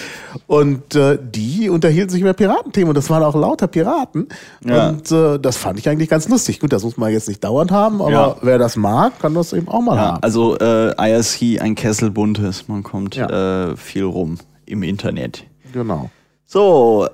Und 0.45 0.93
äh, 0.93 1.17
die 1.19 1.69
unterhielten 1.69 2.11
sich 2.11 2.21
über 2.21 2.33
Piratenthemen 2.33 2.89
und 2.89 2.95
das 2.95 3.09
waren 3.09 3.23
auch 3.23 3.35
lauter 3.35 3.65
Piraten. 3.67 4.27
Ja. 4.63 4.89
Und 4.89 5.11
äh, 5.11 5.39
das 5.39 5.57
fand 5.57 5.79
ich 5.79 5.89
eigentlich 5.89 6.09
ganz 6.09 6.29
lustig. 6.29 6.59
Gut, 6.59 6.71
das 6.73 6.83
muss 6.83 6.97
man 6.97 7.11
jetzt 7.11 7.27
nicht 7.27 7.43
dauernd 7.43 7.71
haben, 7.71 8.01
aber 8.03 8.11
ja. 8.11 8.35
wer 8.41 8.59
das 8.59 8.75
mag, 8.75 9.19
kann 9.19 9.33
das 9.33 9.51
eben 9.53 9.67
auch 9.67 9.81
mal 9.81 9.95
ja, 9.95 10.01
haben. 10.01 10.23
Also 10.23 10.59
äh, 10.59 10.91
IRC, 10.91 11.59
ein 11.59 11.73
Kessel 11.73 12.11
buntes, 12.11 12.67
man 12.67 12.83
kommt 12.83 13.17
äh, 13.17 13.75
viel 13.75 13.94
rum 14.03 14.37
im 14.65 14.83
Internet. 14.83 15.45
Genau. 15.73 16.09
So, 16.45 17.07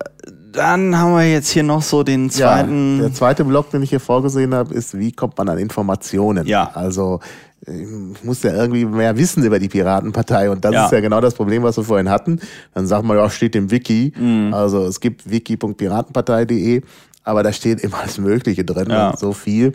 dann 0.52 0.98
haben 0.98 1.16
wir 1.16 1.32
jetzt 1.32 1.50
hier 1.50 1.64
noch 1.64 1.82
so 1.82 2.04
den 2.04 2.30
zweiten. 2.30 2.98
Ja, 2.98 3.04
der 3.04 3.14
zweite 3.14 3.46
Block, 3.46 3.70
den 3.72 3.84
ich 3.84 3.90
hier 3.90 4.00
vorgesehen 4.00 4.54
habe, 4.54 4.74
ist, 4.74 4.98
wie 4.98 5.12
kommt 5.12 5.38
man 5.38 5.50
an 5.50 5.58
Informationen? 5.58 6.46
Ja. 6.46 6.72
Also 6.74 7.20
ich 7.66 8.24
muss 8.24 8.42
ja 8.44 8.54
irgendwie 8.54 8.86
mehr 8.86 9.16
wissen 9.18 9.44
über 9.44 9.60
die 9.60 9.70
Piratenpartei 9.70 10.50
und 10.50 10.66
das 10.66 10.74
ja. 10.74 10.86
ist 10.86 10.92
ja 10.92 11.00
genau 11.00 11.22
das 11.22 11.36
Problem, 11.36 11.64
was 11.64 11.78
wir 11.78 11.84
vorhin 11.84 12.10
hatten. 12.10 12.40
Dann 12.74 12.88
sagt 12.88 13.06
man 13.06 13.18
ja, 13.18 13.30
steht 13.30 13.56
im 13.56 13.70
Wiki. 13.70 14.14
Mhm. 14.18 14.54
Also 14.54 14.86
es 14.86 15.00
gibt 15.00 15.30
wiki.piratenpartei.de, 15.30 16.82
aber 17.24 17.44
da 17.44 17.54
steht 17.54 17.82
immer 17.82 18.00
alles 18.00 18.18
Mögliche 18.18 18.66
drin, 18.66 18.90
ja. 18.90 19.16
so 19.16 19.32
viel. 19.34 19.74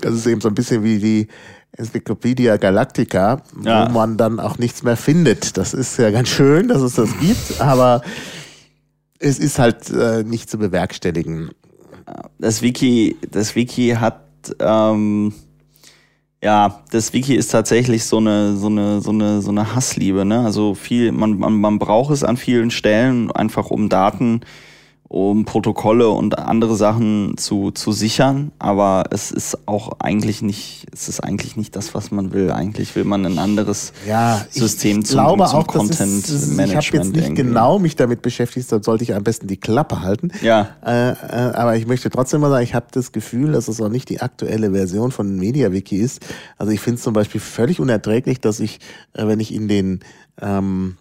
Das 0.00 0.14
ist 0.14 0.26
eben 0.26 0.40
so 0.40 0.48
ein 0.48 0.54
bisschen 0.54 0.82
wie 0.82 0.98
die 0.98 1.28
Encyclopedia 1.76 2.56
Galactica, 2.56 3.42
ja. 3.64 3.88
wo 3.88 3.92
man 3.92 4.16
dann 4.16 4.40
auch 4.40 4.58
nichts 4.58 4.82
mehr 4.82 4.96
findet. 4.96 5.56
Das 5.56 5.74
ist 5.74 5.98
ja 5.98 6.10
ganz 6.10 6.28
schön, 6.28 6.68
dass 6.68 6.82
es 6.82 6.94
das 6.94 7.10
gibt, 7.18 7.60
aber 7.60 8.02
es 9.18 9.38
ist 9.38 9.58
halt 9.58 9.90
äh, 9.90 10.22
nicht 10.24 10.50
zu 10.50 10.58
bewerkstelligen. 10.58 11.50
Das 12.38 12.62
Wiki, 12.62 13.16
das 13.30 13.54
Wiki 13.54 13.90
hat 13.90 14.22
ähm, 14.58 15.32
ja, 16.42 16.80
das 16.90 17.12
Wiki 17.12 17.34
ist 17.34 17.50
tatsächlich 17.50 18.04
so 18.04 18.16
eine, 18.16 18.56
so 18.56 18.68
eine, 18.68 19.02
so 19.02 19.10
eine, 19.10 19.42
so 19.42 19.50
eine 19.50 19.74
Hassliebe, 19.74 20.24
ne? 20.24 20.40
Also 20.40 20.74
viel, 20.74 21.12
man, 21.12 21.38
man, 21.38 21.60
man 21.60 21.78
braucht 21.78 22.12
es 22.12 22.24
an 22.24 22.38
vielen 22.38 22.70
Stellen, 22.70 23.30
einfach 23.30 23.70
um 23.70 23.90
Daten 23.90 24.40
um 25.12 25.44
Protokolle 25.44 26.08
und 26.08 26.38
andere 26.38 26.76
Sachen 26.76 27.36
zu, 27.36 27.72
zu 27.72 27.90
sichern, 27.90 28.52
aber 28.60 29.06
es 29.10 29.32
ist 29.32 29.66
auch 29.66 29.98
eigentlich 29.98 30.40
nicht, 30.40 30.86
es 30.92 31.08
ist 31.08 31.18
eigentlich 31.18 31.56
nicht 31.56 31.74
das, 31.74 31.96
was 31.96 32.12
man 32.12 32.32
will. 32.32 32.52
Eigentlich 32.52 32.94
will 32.94 33.02
man 33.02 33.26
ein 33.26 33.40
anderes 33.40 33.92
ja, 34.06 34.46
System 34.50 35.00
ich 35.00 35.06
zum, 35.06 35.14
glaube 35.16 35.46
zum 35.46 35.58
auch, 35.58 35.66
Content 35.66 36.22
ist, 36.22 36.30
ist, 36.30 36.56
Management. 36.56 36.70
Ich 36.70 36.86
habe 36.86 36.96
jetzt 36.98 37.12
nicht 37.16 37.24
irgendwie. 37.24 37.42
genau 37.42 37.80
mich 37.80 37.96
damit 37.96 38.22
beschäftigt, 38.22 38.70
dann 38.70 38.84
sollte 38.84 39.02
ich 39.02 39.12
am 39.12 39.24
besten 39.24 39.48
die 39.48 39.56
Klappe 39.56 40.00
halten. 40.02 40.30
Ja. 40.42 40.68
Äh, 40.86 41.10
äh, 41.10 41.14
aber 41.54 41.74
ich 41.74 41.88
möchte 41.88 42.08
trotzdem 42.08 42.40
mal 42.40 42.50
sagen, 42.50 42.62
ich 42.62 42.76
habe 42.76 42.86
das 42.92 43.10
Gefühl, 43.10 43.50
dass 43.50 43.66
es 43.66 43.80
auch 43.80 43.88
nicht 43.88 44.10
die 44.10 44.20
aktuelle 44.20 44.70
Version 44.70 45.10
von 45.10 45.34
MediaWiki 45.34 45.96
ist. 45.96 46.24
Also 46.56 46.70
ich 46.70 46.78
finde 46.78 46.98
es 46.98 47.02
zum 47.02 47.14
Beispiel 47.14 47.40
völlig 47.40 47.80
unerträglich, 47.80 48.40
dass 48.40 48.60
ich, 48.60 48.78
äh, 49.14 49.26
wenn 49.26 49.40
ich 49.40 49.52
in 49.52 49.66
den 49.66 50.00
ähm, 50.40 50.98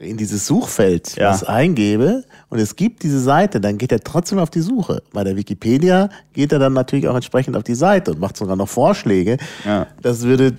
in 0.00 0.16
dieses 0.16 0.46
Suchfeld 0.46 1.16
ja. 1.16 1.30
was 1.30 1.44
eingebe 1.44 2.24
und 2.50 2.58
es 2.58 2.76
gibt 2.76 3.02
diese 3.02 3.20
Seite, 3.20 3.60
dann 3.60 3.78
geht 3.78 3.92
er 3.92 4.00
trotzdem 4.00 4.38
auf 4.38 4.50
die 4.50 4.60
Suche. 4.60 5.02
Bei 5.12 5.24
der 5.24 5.36
Wikipedia 5.36 6.08
geht 6.32 6.52
er 6.52 6.58
dann 6.58 6.72
natürlich 6.72 7.08
auch 7.08 7.14
entsprechend 7.14 7.56
auf 7.56 7.64
die 7.64 7.74
Seite 7.74 8.12
und 8.12 8.20
macht 8.20 8.36
sogar 8.36 8.56
noch 8.56 8.68
Vorschläge. 8.68 9.38
Ja. 9.64 9.86
Das 10.00 10.22
würde 10.22 10.54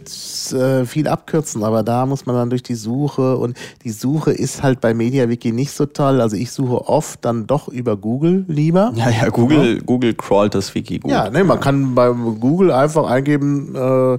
äh, 0.52 0.86
viel 0.86 1.08
abkürzen, 1.08 1.64
aber 1.64 1.84
da 1.84 2.06
muss 2.06 2.26
man 2.26 2.36
dann 2.36 2.50
durch 2.50 2.64
die 2.64 2.76
Suche 2.76 3.38
und 3.38 3.58
die 3.84 3.92
Suche 3.92 4.32
ist 4.32 4.62
halt 4.62 4.82
bei 4.82 4.94
MediaWiki 4.94 5.52
nicht 5.52 5.72
so 5.72 5.86
toll. 5.86 6.22
Also 6.22 6.36
ich 6.36 6.52
suche 6.52 6.88
oft 6.88 7.24
dann 7.24 7.48
doch 7.48 7.70
über 7.70 7.96
Google 7.96 8.46
lieber. 8.48 8.92
Ja, 8.96 9.10
ja, 9.10 9.30
Google, 9.30 9.76
ja. 9.76 9.82
Google 9.86 10.14
crawlt 10.14 10.54
das 10.54 10.76
Wiki 10.76 11.00
gut. 11.00 11.12
Ja, 11.12 11.30
ne, 11.30 11.44
man 11.44 11.60
kann 11.60 11.96
bei 11.96 12.10
Google 12.12 12.72
einfach 12.72 13.10
eingeben, 13.10 13.74
äh, 13.76 14.18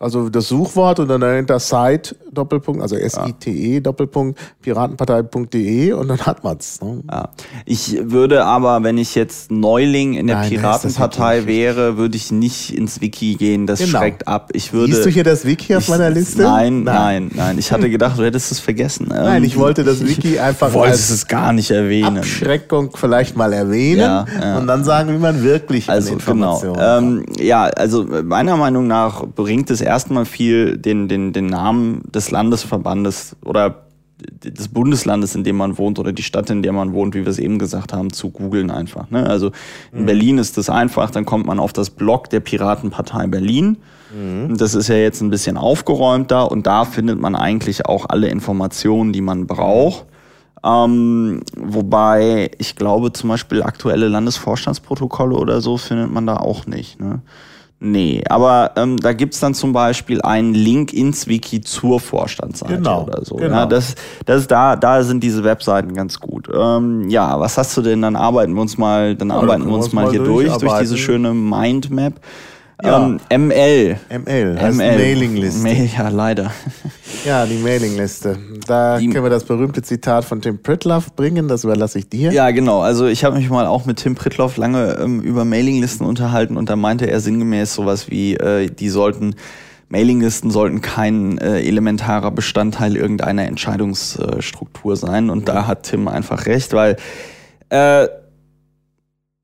also 0.00 0.30
das 0.30 0.48
Suchwort 0.48 0.98
und 0.98 1.08
dann 1.08 1.20
dahinter 1.20 1.60
Site 1.60 2.16
Doppelpunkt, 2.32 2.80
also 2.80 2.96
S-I-T-E 2.96 3.80
Doppelpunkt 3.80 4.38
Piratenpartei.de 4.62 5.92
und 5.92 6.08
dann 6.08 6.20
hat 6.20 6.42
man's. 6.42 6.80
Ne? 6.80 7.02
Ja. 7.10 7.28
Ich 7.66 7.98
würde 8.02 8.44
aber, 8.46 8.82
wenn 8.82 8.96
ich 8.96 9.14
jetzt 9.14 9.50
Neuling 9.50 10.14
in 10.14 10.26
der 10.26 10.36
Nein, 10.36 10.48
Piratenpartei 10.48 11.44
wäre, 11.46 11.98
würde 11.98 12.16
ich 12.16 12.32
nicht 12.32 12.74
ins 12.74 13.02
Wiki 13.02 13.34
gehen. 13.34 13.66
Das 13.66 13.80
genau. 13.80 13.98
schreckt 13.98 14.26
ab. 14.26 14.50
Ich 14.54 14.72
würde. 14.72 14.94
Siehst 14.94 15.04
du 15.04 15.10
hier 15.10 15.24
das 15.24 15.44
Wiki 15.44 15.76
auf 15.76 15.82
ich, 15.82 15.88
meiner 15.90 16.08
Liste? 16.08 16.42
Nein, 16.42 16.84
nein, 16.84 16.94
nein, 16.94 17.30
nein. 17.34 17.58
Ich 17.58 17.70
hatte 17.70 17.90
gedacht, 17.90 18.18
du 18.18 18.24
hättest 18.24 18.52
es 18.52 18.58
vergessen. 18.60 19.08
Nein, 19.10 19.44
ich 19.44 19.58
wollte 19.58 19.84
das 19.84 20.06
Wiki 20.06 20.38
einfach 20.38 20.72
wolltest 20.72 21.10
es 21.10 21.26
gar 21.26 21.52
nicht 21.52 21.70
erwähnen. 21.70 22.18
Abschreckung 22.18 22.90
vielleicht 22.94 23.36
mal 23.36 23.52
erwähnen 23.52 24.00
ja, 24.00 24.24
ja. 24.40 24.58
und 24.58 24.66
dann 24.66 24.82
sagen, 24.82 25.12
wie 25.12 25.18
man 25.18 25.42
wirklich 25.42 25.90
also. 25.90 26.16
Genau. 26.16 26.62
Ähm, 26.78 27.26
ja, 27.38 27.64
also 27.64 28.06
meiner 28.24 28.56
Meinung 28.56 28.86
nach 28.86 29.26
bringt 29.26 29.68
es 29.70 29.80
erstmal 29.90 30.24
viel, 30.24 30.78
den, 30.78 31.08
den, 31.08 31.32
den 31.32 31.46
Namen 31.46 32.02
des 32.12 32.30
Landesverbandes 32.30 33.36
oder 33.44 33.86
des 34.44 34.68
Bundeslandes, 34.68 35.34
in 35.34 35.44
dem 35.44 35.56
man 35.56 35.78
wohnt 35.78 35.98
oder 35.98 36.12
die 36.12 36.22
Stadt, 36.22 36.50
in 36.50 36.62
der 36.62 36.72
man 36.72 36.92
wohnt, 36.92 37.14
wie 37.14 37.24
wir 37.24 37.28
es 37.28 37.38
eben 37.38 37.58
gesagt 37.58 37.92
haben, 37.92 38.12
zu 38.12 38.30
googeln 38.30 38.70
einfach. 38.70 39.10
Ne? 39.10 39.26
Also 39.26 39.50
in 39.92 40.02
mhm. 40.02 40.06
Berlin 40.06 40.38
ist 40.38 40.56
das 40.58 40.70
einfach, 40.70 41.10
dann 41.10 41.24
kommt 41.24 41.46
man 41.46 41.58
auf 41.58 41.72
das 41.72 41.90
Blog 41.90 42.30
der 42.30 42.40
Piratenpartei 42.40 43.26
Berlin. 43.26 43.78
Mhm. 44.14 44.56
Das 44.56 44.74
ist 44.74 44.88
ja 44.88 44.96
jetzt 44.96 45.20
ein 45.22 45.30
bisschen 45.30 45.56
aufgeräumter 45.56 46.50
und 46.50 46.66
da 46.66 46.84
findet 46.84 47.18
man 47.18 47.34
eigentlich 47.34 47.86
auch 47.86 48.06
alle 48.08 48.28
Informationen, 48.28 49.12
die 49.12 49.22
man 49.22 49.46
braucht. 49.46 50.06
Ähm, 50.62 51.40
wobei 51.56 52.50
ich 52.58 52.76
glaube, 52.76 53.12
zum 53.12 53.30
Beispiel 53.30 53.62
aktuelle 53.62 54.08
Landesvorstandsprotokolle 54.08 55.34
oder 55.34 55.60
so 55.60 55.78
findet 55.78 56.12
man 56.12 56.26
da 56.26 56.36
auch 56.36 56.66
nicht. 56.66 57.00
Ne? 57.00 57.22
Nee, 57.82 58.22
aber 58.28 58.72
ähm, 58.76 58.98
da 58.98 59.14
gibt's 59.14 59.40
dann 59.40 59.54
zum 59.54 59.72
Beispiel 59.72 60.20
einen 60.20 60.52
Link 60.52 60.92
ins 60.92 61.26
Wiki 61.26 61.62
zur 61.62 61.98
Vorstandsseite 61.98 62.74
genau, 62.74 63.04
oder 63.04 63.24
so. 63.24 63.36
Genau. 63.36 63.54
Ja, 63.56 63.64
das, 63.64 63.94
das 64.26 64.46
da, 64.46 64.76
da 64.76 65.02
sind 65.02 65.24
diese 65.24 65.44
Webseiten 65.44 65.94
ganz 65.94 66.20
gut. 66.20 66.50
Ähm, 66.54 67.08
ja, 67.08 67.40
was 67.40 67.56
hast 67.56 67.74
du 67.78 67.80
denn? 67.80 68.02
Dann 68.02 68.16
arbeiten 68.16 68.52
wir 68.52 68.60
uns 68.60 68.76
mal, 68.76 69.16
dann 69.16 69.30
ja, 69.30 69.36
arbeiten 69.36 69.66
wir 69.66 69.72
uns 69.72 69.94
mal 69.94 70.10
hier 70.10 70.22
durch, 70.22 70.54
durch 70.58 70.78
diese 70.80 70.98
schöne 70.98 71.32
Mindmap. 71.32 72.20
Ja. 72.82 73.06
Ähm, 73.30 73.48
ML. 73.48 73.96
ML, 74.08 74.60
heißt 74.60 74.76
ML. 74.76 74.96
Mailingliste. 74.96 75.62
Mail, 75.62 75.90
ja, 75.96 76.08
leider. 76.08 76.50
Ja, 77.26 77.44
die 77.44 77.58
Mailingliste. 77.58 78.38
Da 78.66 78.96
die, 78.96 79.10
können 79.10 79.24
wir 79.24 79.30
das 79.30 79.44
berühmte 79.44 79.82
Zitat 79.82 80.24
von 80.24 80.40
Tim 80.40 80.62
Pritloff 80.62 81.14
bringen, 81.14 81.48
das 81.48 81.64
überlasse 81.64 81.98
ich 81.98 82.08
dir. 82.08 82.32
Ja, 82.32 82.50
genau. 82.50 82.80
Also 82.80 83.06
ich 83.06 83.24
habe 83.24 83.36
mich 83.36 83.50
mal 83.50 83.66
auch 83.66 83.84
mit 83.84 83.98
Tim 83.98 84.14
Pritloff 84.14 84.56
lange 84.56 84.96
ähm, 84.98 85.20
über 85.20 85.44
Mailinglisten 85.44 86.06
unterhalten 86.06 86.56
und 86.56 86.70
da 86.70 86.76
meinte 86.76 87.10
er 87.10 87.20
sinngemäß 87.20 87.74
sowas 87.74 88.10
wie, 88.10 88.36
äh, 88.36 88.70
die 88.70 88.88
sollten 88.88 89.34
Mailinglisten 89.90 90.50
sollten 90.50 90.80
kein 90.80 91.36
äh, 91.38 91.60
elementarer 91.60 92.30
Bestandteil 92.30 92.96
irgendeiner 92.96 93.44
Entscheidungsstruktur 93.46 94.96
sein. 94.96 95.30
Und 95.30 95.48
da 95.48 95.66
hat 95.66 95.82
Tim 95.82 96.06
einfach 96.06 96.46
recht, 96.46 96.72
weil 96.72 96.96
äh, 97.70 98.06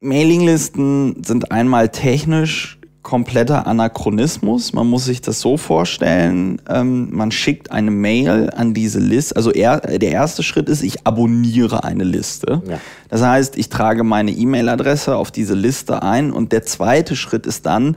Mailinglisten 0.01 1.24
sind 1.24 1.51
einmal 1.51 1.89
technisch 1.89 2.78
kompletter 3.07 3.69
Anachronismus. 3.69 4.73
Man 4.73 4.89
muss 4.89 5.05
sich 5.05 5.21
das 5.21 5.41
so 5.41 5.57
vorstellen, 5.57 6.61
ähm, 6.69 7.09
man 7.13 7.31
schickt 7.31 7.71
eine 7.71 7.93
Mail 7.93 8.51
an 8.53 8.75
diese 8.75 8.99
Liste. 8.99 9.37
Also 9.37 9.53
er, 9.53 9.79
der 9.79 10.11
erste 10.11 10.43
Schritt 10.43 10.69
ist, 10.69 10.83
ich 10.83 11.07
abonniere 11.07 11.85
eine 11.85 12.03
Liste. 12.03 12.63
Ja. 12.69 12.81
Das 13.09 13.23
heißt, 13.23 13.57
ich 13.59 13.69
trage 13.69 14.03
meine 14.03 14.33
E-Mail-Adresse 14.33 15.15
auf 15.15 15.31
diese 15.31 15.55
Liste 15.55 16.03
ein 16.03 16.33
und 16.33 16.51
der 16.51 16.65
zweite 16.65 17.15
Schritt 17.15 17.47
ist 17.47 17.65
dann, 17.65 17.97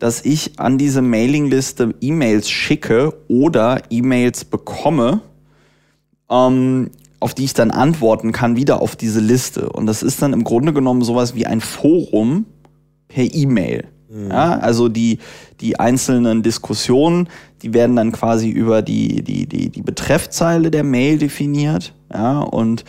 dass 0.00 0.24
ich 0.24 0.58
an 0.58 0.76
diese 0.76 1.02
Mailingliste 1.02 1.94
E-Mails 2.00 2.50
schicke 2.50 3.14
oder 3.28 3.82
E-Mails 3.90 4.44
bekomme, 4.44 5.20
ähm, 6.28 6.90
auf 7.20 7.32
die 7.32 7.44
ich 7.44 7.54
dann 7.54 7.70
antworten 7.70 8.32
kann, 8.32 8.56
wieder 8.56 8.82
auf 8.82 8.96
diese 8.96 9.20
Liste. 9.20 9.68
Und 9.68 9.86
das 9.86 10.02
ist 10.02 10.20
dann 10.20 10.32
im 10.32 10.42
Grunde 10.42 10.72
genommen 10.72 11.02
sowas 11.02 11.36
wie 11.36 11.46
ein 11.46 11.60
Forum 11.60 12.46
per 13.06 13.32
E-Mail. 13.32 13.86
Mhm. 14.10 14.30
Ja, 14.30 14.58
also 14.58 14.88
die, 14.88 15.18
die 15.60 15.78
einzelnen 15.78 16.42
Diskussionen, 16.42 17.28
die 17.62 17.74
werden 17.74 17.96
dann 17.96 18.12
quasi 18.12 18.48
über 18.48 18.82
die, 18.82 19.22
die, 19.22 19.46
die, 19.46 19.68
die 19.68 19.82
Betreffzeile 19.82 20.70
der 20.70 20.84
Mail 20.84 21.18
definiert. 21.18 21.92
Ja, 22.12 22.40
und 22.40 22.84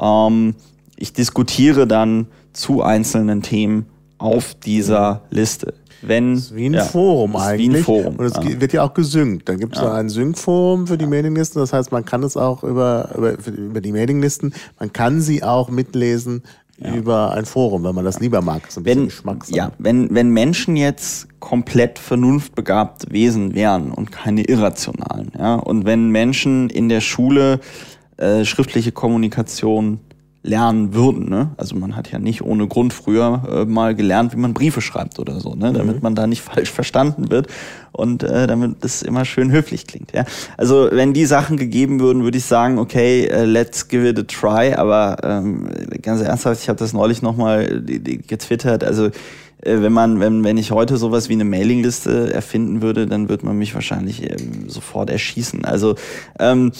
ähm, 0.00 0.54
ich 0.96 1.12
diskutiere 1.12 1.86
dann 1.86 2.26
zu 2.52 2.82
einzelnen 2.82 3.42
Themen 3.42 3.86
auf 4.18 4.54
dieser 4.54 5.22
Liste. 5.30 5.74
Wenn, 6.02 6.34
das 6.34 6.44
ist 6.44 6.56
wie 6.56 6.66
ein 6.66 6.74
ja, 6.74 6.84
Forum 6.84 7.36
eigentlich. 7.36 7.72
Wie 7.72 7.76
ein 7.76 7.84
Forum, 7.84 8.16
und 8.16 8.24
es 8.26 8.34
ja. 8.34 8.60
wird 8.60 8.72
ja 8.72 8.82
auch 8.82 8.94
gesynkt. 8.94 9.48
Dann 9.48 9.58
gibt 9.58 9.76
es 9.76 9.82
ja. 9.82 9.92
ein 9.92 10.08
Sync-Forum 10.08 10.86
für 10.86 10.98
die 10.98 11.06
Mailinglisten. 11.06 11.60
Das 11.60 11.72
heißt, 11.72 11.90
man 11.90 12.04
kann 12.04 12.22
es 12.22 12.36
auch 12.36 12.62
über, 12.62 13.10
über, 13.16 13.36
über 13.48 13.80
die 13.80 13.92
Mailinglisten, 13.92 14.54
man 14.78 14.92
kann 14.92 15.20
sie 15.20 15.42
auch 15.42 15.68
mitlesen 15.68 16.42
ja. 16.78 16.94
über 16.94 17.32
ein 17.32 17.44
Forum, 17.44 17.84
wenn 17.84 17.94
man 17.94 18.04
das 18.04 18.20
lieber 18.20 18.42
mag. 18.42 18.70
So 18.70 18.80
ein 18.80 18.86
wenn, 18.86 19.10
ja, 19.48 19.72
wenn, 19.78 20.14
wenn 20.14 20.30
Menschen 20.30 20.76
jetzt 20.76 21.28
komplett 21.40 21.98
vernunftbegabte 21.98 23.10
Wesen 23.10 23.54
wären 23.54 23.90
und 23.90 24.12
keine 24.12 24.42
irrationalen, 24.42 25.32
ja, 25.38 25.54
und 25.54 25.84
wenn 25.84 26.10
Menschen 26.10 26.70
in 26.70 26.88
der 26.88 27.00
Schule 27.00 27.60
äh, 28.16 28.44
schriftliche 28.44 28.92
Kommunikation 28.92 30.00
lernen 30.46 30.94
würden. 30.94 31.28
Ne? 31.28 31.50
Also 31.56 31.76
man 31.76 31.96
hat 31.96 32.10
ja 32.10 32.18
nicht 32.18 32.42
ohne 32.42 32.66
Grund 32.68 32.92
früher 32.92 33.42
äh, 33.50 33.64
mal 33.64 33.94
gelernt, 33.94 34.32
wie 34.32 34.38
man 34.38 34.54
Briefe 34.54 34.80
schreibt 34.80 35.18
oder 35.18 35.40
so, 35.40 35.54
ne? 35.54 35.72
damit 35.72 35.96
mhm. 35.96 36.02
man 36.02 36.14
da 36.14 36.26
nicht 36.26 36.42
falsch 36.42 36.70
verstanden 36.70 37.30
wird 37.30 37.48
und 37.92 38.22
äh, 38.22 38.46
damit 38.46 38.84
das 38.84 39.02
immer 39.02 39.24
schön 39.24 39.50
höflich 39.50 39.86
klingt. 39.86 40.12
Ja? 40.12 40.24
Also 40.56 40.88
wenn 40.92 41.12
die 41.12 41.26
Sachen 41.26 41.56
gegeben 41.56 42.00
würden, 42.00 42.22
würde 42.22 42.38
ich 42.38 42.44
sagen, 42.44 42.78
okay, 42.78 43.28
uh, 43.32 43.44
let's 43.44 43.88
give 43.88 44.08
it 44.08 44.18
a 44.18 44.22
try. 44.22 44.74
Aber 44.74 45.16
ähm, 45.22 45.68
ganz 46.02 46.20
ernsthaft, 46.20 46.62
ich 46.62 46.68
habe 46.68 46.78
das 46.78 46.92
neulich 46.92 47.22
nochmal 47.22 47.82
getwittert. 48.26 48.84
Also 48.84 49.06
äh, 49.06 49.80
wenn 49.80 49.92
man, 49.92 50.20
wenn, 50.20 50.44
wenn 50.44 50.58
ich 50.58 50.70
heute 50.70 50.96
sowas 50.96 51.28
wie 51.28 51.34
eine 51.34 51.44
Mailingliste 51.44 52.32
erfinden 52.32 52.82
würde, 52.82 53.06
dann 53.06 53.28
würde 53.28 53.46
man 53.46 53.58
mich 53.58 53.74
wahrscheinlich 53.74 54.22
ähm, 54.22 54.68
sofort 54.68 55.10
erschießen. 55.10 55.64
Also 55.64 55.96
ähm, 56.38 56.72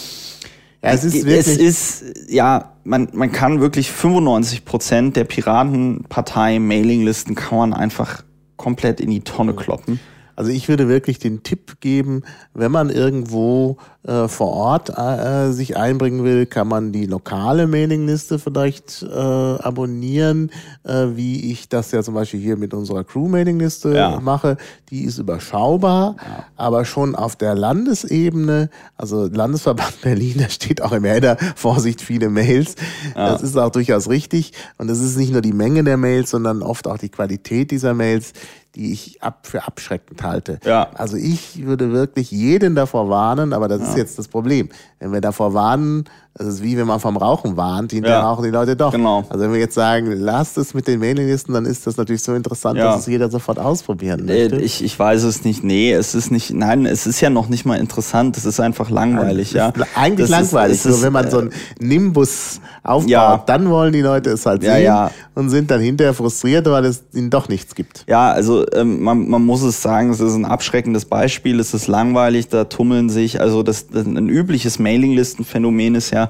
ja, 0.83 0.91
es 0.91 1.03
ist 1.03 1.25
wirklich. 1.25 1.59
Es 1.59 2.01
ist, 2.01 2.29
ja, 2.29 2.73
man, 2.83 3.09
man 3.13 3.31
kann 3.31 3.59
wirklich 3.59 3.91
95 3.91 4.65
Prozent 4.65 5.15
der 5.15 5.23
Piratenpartei 5.23 6.59
Mailinglisten 6.59 7.35
kann 7.35 7.57
man 7.57 7.73
einfach 7.73 8.23
komplett 8.55 8.99
in 8.99 9.09
die 9.09 9.21
Tonne 9.21 9.53
kloppen. 9.53 9.99
Also 10.37 10.51
ich 10.51 10.69
würde 10.69 10.87
wirklich 10.87 11.17
den 11.17 11.41
Tipp 11.41 11.81
geben, 11.81 12.21
wenn 12.53 12.71
man 12.71 12.91
irgendwo 12.91 13.77
äh, 14.03 14.27
vor 14.27 14.53
Ort 14.53 14.95
äh, 14.95 15.51
sich 15.51 15.77
einbringen 15.77 16.23
will, 16.23 16.45
kann 16.45 16.67
man 16.67 16.91
die 16.91 17.07
lokale 17.07 17.65
Mailingliste 17.65 18.37
vielleicht 18.37 19.01
äh, 19.01 19.17
abonnieren, 19.17 20.51
äh, 20.83 21.07
wie 21.15 21.51
ich 21.51 21.69
das 21.69 21.91
ja 21.91 22.03
zum 22.03 22.13
Beispiel 22.13 22.39
hier 22.39 22.55
mit 22.55 22.75
unserer 22.75 23.03
Crew-Mailingliste 23.03 23.95
ja. 23.95 24.19
mache. 24.19 24.57
Die 24.91 25.05
ist 25.05 25.17
überschaubar, 25.17 26.15
ja. 26.19 26.45
aber 26.55 26.85
schon 26.85 27.15
auf 27.15 27.35
der 27.35 27.55
Landesebene, 27.55 28.69
also 28.95 29.25
Landesverband 29.25 30.01
Berlin, 30.03 30.35
da 30.37 30.49
steht 30.49 30.83
auch 30.83 30.91
im 30.91 31.03
Header, 31.03 31.35
Vorsicht, 31.55 31.99
viele 31.99 32.29
Mails. 32.29 32.75
Ja. 33.15 33.31
Das 33.31 33.41
ist 33.41 33.57
auch 33.57 33.71
durchaus 33.71 34.07
richtig. 34.07 34.53
Und 34.77 34.89
es 34.91 34.99
ist 34.99 35.17
nicht 35.17 35.31
nur 35.31 35.41
die 35.41 35.51
Menge 35.51 35.83
der 35.83 35.97
Mails, 35.97 36.29
sondern 36.29 36.61
oft 36.61 36.87
auch 36.87 36.99
die 36.99 37.09
Qualität 37.09 37.71
dieser 37.71 37.95
Mails 37.95 38.33
die 38.77 38.93
ich 38.93 39.23
ab, 39.23 39.47
für 39.47 39.65
abschreckend 39.65 40.21
halte. 40.21 40.59
Ja. 40.63 40.91
Also 40.93 41.17
ich 41.17 41.65
würde 41.65 41.91
wirklich 41.91 42.29
jeden 42.29 42.75
davor 42.75 43.09
warnen, 43.09 43.53
aber 43.53 43.67
das 43.67 43.81
ja. 43.81 43.87
ist 43.89 43.97
jetzt 43.97 44.19
das 44.19 44.27
Problem. 44.27 44.69
Wenn 44.99 45.13
wir 45.13 45.21
davor 45.21 45.53
warnen, 45.53 46.05
das 46.37 46.47
ist 46.47 46.63
wie 46.63 46.77
wenn 46.77 46.85
man 46.85 46.99
vom 46.99 47.17
Rauchen 47.17 47.57
warnt, 47.57 47.91
hinterher 47.91 48.19
ja. 48.19 48.29
rauchen 48.29 48.43
die 48.43 48.51
Leute 48.51 48.75
doch. 48.75 48.91
Genau. 48.91 49.23
Also 49.27 49.43
wenn 49.43 49.53
wir 49.53 49.59
jetzt 49.59 49.73
sagen, 49.73 50.11
lasst 50.11 50.57
es 50.59 50.75
mit 50.75 50.87
den 50.87 50.99
Mailinglisten, 50.99 51.51
dann 51.51 51.65
ist 51.65 51.87
das 51.87 51.97
natürlich 51.97 52.21
so 52.21 52.35
interessant, 52.35 52.77
ja. 52.77 52.85
dass 52.91 53.01
es 53.01 53.07
jeder 53.07 53.31
sofort 53.31 53.57
ausprobieren 53.57 54.25
möchte. 54.25 54.57
Ich, 54.57 54.83
ich 54.83 54.99
weiß 54.99 55.23
es 55.23 55.43
nicht. 55.43 55.63
Nee, 55.63 55.93
es 55.93 56.13
ist 56.13 56.29
nicht, 56.29 56.53
nein, 56.53 56.85
es 56.85 57.07
ist 57.07 57.21
ja 57.21 57.31
noch 57.31 57.49
nicht 57.49 57.65
mal 57.65 57.79
interessant. 57.79 58.37
Es 58.37 58.45
ist 58.45 58.59
einfach 58.59 58.91
langweilig, 58.91 59.53
ja. 59.53 59.73
Eigentlich 59.95 60.29
das 60.29 60.51
langweilig. 60.51 60.77
Ist, 60.77 60.85
nur 60.85 61.01
wenn 61.01 61.13
man 61.13 61.31
so 61.31 61.39
einen 61.39 61.51
Nimbus 61.79 62.61
aufbaut, 62.83 63.09
ja. 63.09 63.43
dann 63.45 63.71
wollen 63.71 63.91
die 63.91 64.01
Leute 64.01 64.29
es 64.29 64.45
halt 64.45 64.61
sehen 64.61 64.83
ja, 64.83 65.09
und 65.33 65.49
sind 65.49 65.71
dann 65.71 65.81
hinterher 65.81 66.13
frustriert, 66.13 66.67
weil 66.67 66.85
es 66.85 67.03
ihnen 67.13 67.31
doch 67.31 67.49
nichts 67.49 67.73
gibt. 67.73 68.05
Ja, 68.07 68.31
also 68.31 68.63
ähm, 68.73 69.01
man, 69.01 69.27
man 69.27 69.43
muss 69.43 69.63
es 69.63 69.81
sagen, 69.81 70.11
es 70.11 70.19
ist 70.19 70.35
ein 70.35 70.45
abschreckendes 70.45 71.05
Beispiel. 71.05 71.59
Es 71.59 71.73
ist 71.73 71.87
langweilig, 71.87 72.47
da 72.49 72.65
tummeln 72.65 73.09
sich, 73.09 73.41
also 73.41 73.63
das, 73.63 73.87
das 73.87 74.05
ein 74.05 74.29
übliches 74.29 74.77
Mailinglistenphänomen 74.87 75.95
ist 75.95 76.11
ja, 76.11 76.29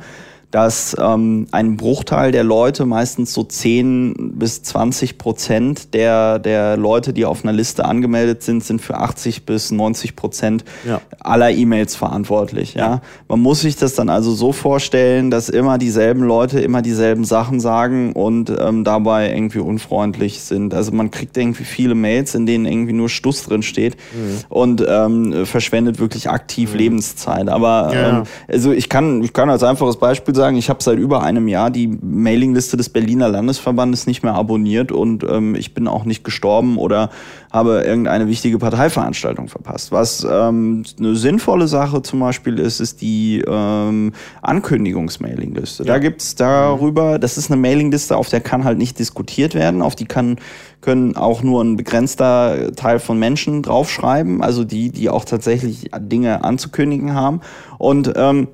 dass 0.52 0.96
ähm, 0.98 1.48
ein 1.52 1.76
Bruchteil 1.76 2.32
der 2.32 2.46
Leute, 2.46 2.86
meistens 2.86 3.34
so 3.34 3.44
10 3.44 4.36
bis 4.36 4.64
20 4.64 5.18
Prozent 5.18 5.94
der, 5.94 6.40
der 6.40 6.78
Leute, 6.78 7.12
die 7.12 7.26
auf 7.26 7.44
einer 7.44 7.52
Liste 7.52 7.84
angemeldet 7.84 8.44
sind, 8.44 8.64
sind 8.64 8.82
für 8.82 8.98
80 8.98 9.46
bis 9.46 9.72
90 9.72 10.16
Prozent 10.16 10.64
ja. 10.88 11.02
aller 11.20 11.52
E-Mails 11.52 11.98
verantwortlich. 11.98 12.76
Ja? 12.76 13.02
Man 13.28 13.42
muss 13.42 13.62
sich 13.62 13.76
das 13.76 13.96
dann 13.96 14.08
also 14.08 14.32
so 14.32 14.54
vorstellen, 14.54 15.32
dass 15.32 15.50
immer 15.50 15.78
dieselben 15.78 16.24
Leute 16.24 16.62
immer 16.62 16.82
dieselben 16.82 17.26
Sachen 17.26 17.60
sagen 17.60 18.14
und 18.14 18.50
ähm, 18.58 18.86
dabei 18.86 19.34
irgendwie 19.34 19.60
unfreundlich 19.60 20.40
sind. 20.42 20.74
Also 20.74 20.94
man 20.94 21.12
kriegt 21.12 21.36
irgendwie 21.36 21.66
viele 21.66 21.94
Mails, 21.94 22.36
in 22.36 22.46
denen 22.46 22.66
irgendwie 22.66 22.94
nur 22.94 23.10
Stuss 23.10 23.44
drin 23.44 23.64
steht 23.64 23.98
mhm. 24.14 24.40
und 24.48 24.86
ähm, 24.88 25.46
verschwendet 25.46 26.00
wirklich 26.00 26.30
aktiv 26.30 26.72
mhm. 26.72 26.78
Lebenszeit. 26.78 27.50
Aber 27.50 27.92
ja. 27.94 28.10
ähm, 28.20 28.24
also 28.48 28.72
ich 28.72 28.88
kann, 28.88 29.22
ich 29.24 29.34
kann 29.34 29.50
als 29.50 29.64
einfaches 29.64 29.98
Beispiel 29.98 30.37
sagen, 30.38 30.56
ich 30.56 30.70
habe 30.70 30.82
seit 30.82 30.98
über 30.98 31.24
einem 31.24 31.50
Jahr 31.50 31.70
die 31.70 31.88
Mailingliste 31.88 32.78
des 32.78 32.90
Berliner 32.90 33.28
Landesverbandes 33.28 34.08
nicht 34.08 34.24
mehr 34.24 34.34
abonniert 34.34 34.94
und 34.94 35.26
ähm, 35.30 35.56
ich 35.56 35.74
bin 35.74 35.88
auch 35.88 36.06
nicht 36.06 36.24
gestorben 36.24 36.78
oder 36.78 37.10
habe 37.52 37.82
irgendeine 37.82 38.28
wichtige 38.28 38.58
Parteiveranstaltung 38.58 39.50
verpasst. 39.50 39.92
Was 39.92 40.26
ähm, 40.30 40.84
eine 40.98 41.16
sinnvolle 41.16 41.68
Sache 41.68 42.02
zum 42.02 42.20
Beispiel 42.22 42.60
ist, 42.60 42.80
ist 42.80 43.02
die 43.02 43.44
ähm, 43.46 44.14
Ankündigungsmailingliste. 44.42 45.84
Ja. 45.84 45.94
Da 45.94 46.00
gibt's 46.00 46.36
darüber, 46.36 47.20
das 47.20 47.38
ist 47.38 47.52
eine 47.52 47.60
Mailingliste, 47.60 48.16
auf 48.16 48.30
der 48.30 48.40
kann 48.40 48.64
halt 48.64 48.78
nicht 48.78 49.00
diskutiert 49.00 49.56
werden, 49.56 49.82
auf 49.82 49.96
die 49.96 50.06
kann 50.06 50.38
können 50.82 51.16
auch 51.18 51.44
nur 51.44 51.64
ein 51.64 51.76
begrenzter 51.76 52.72
Teil 52.76 53.00
von 53.00 53.18
Menschen 53.18 53.64
draufschreiben, 53.64 54.44
also 54.44 54.64
die, 54.64 54.92
die 54.92 55.10
auch 55.10 55.26
tatsächlich 55.26 55.90
Dinge 56.00 56.44
anzukündigen 56.44 57.14
haben. 57.14 57.42
Und 57.78 58.14
ähm, 58.16 58.48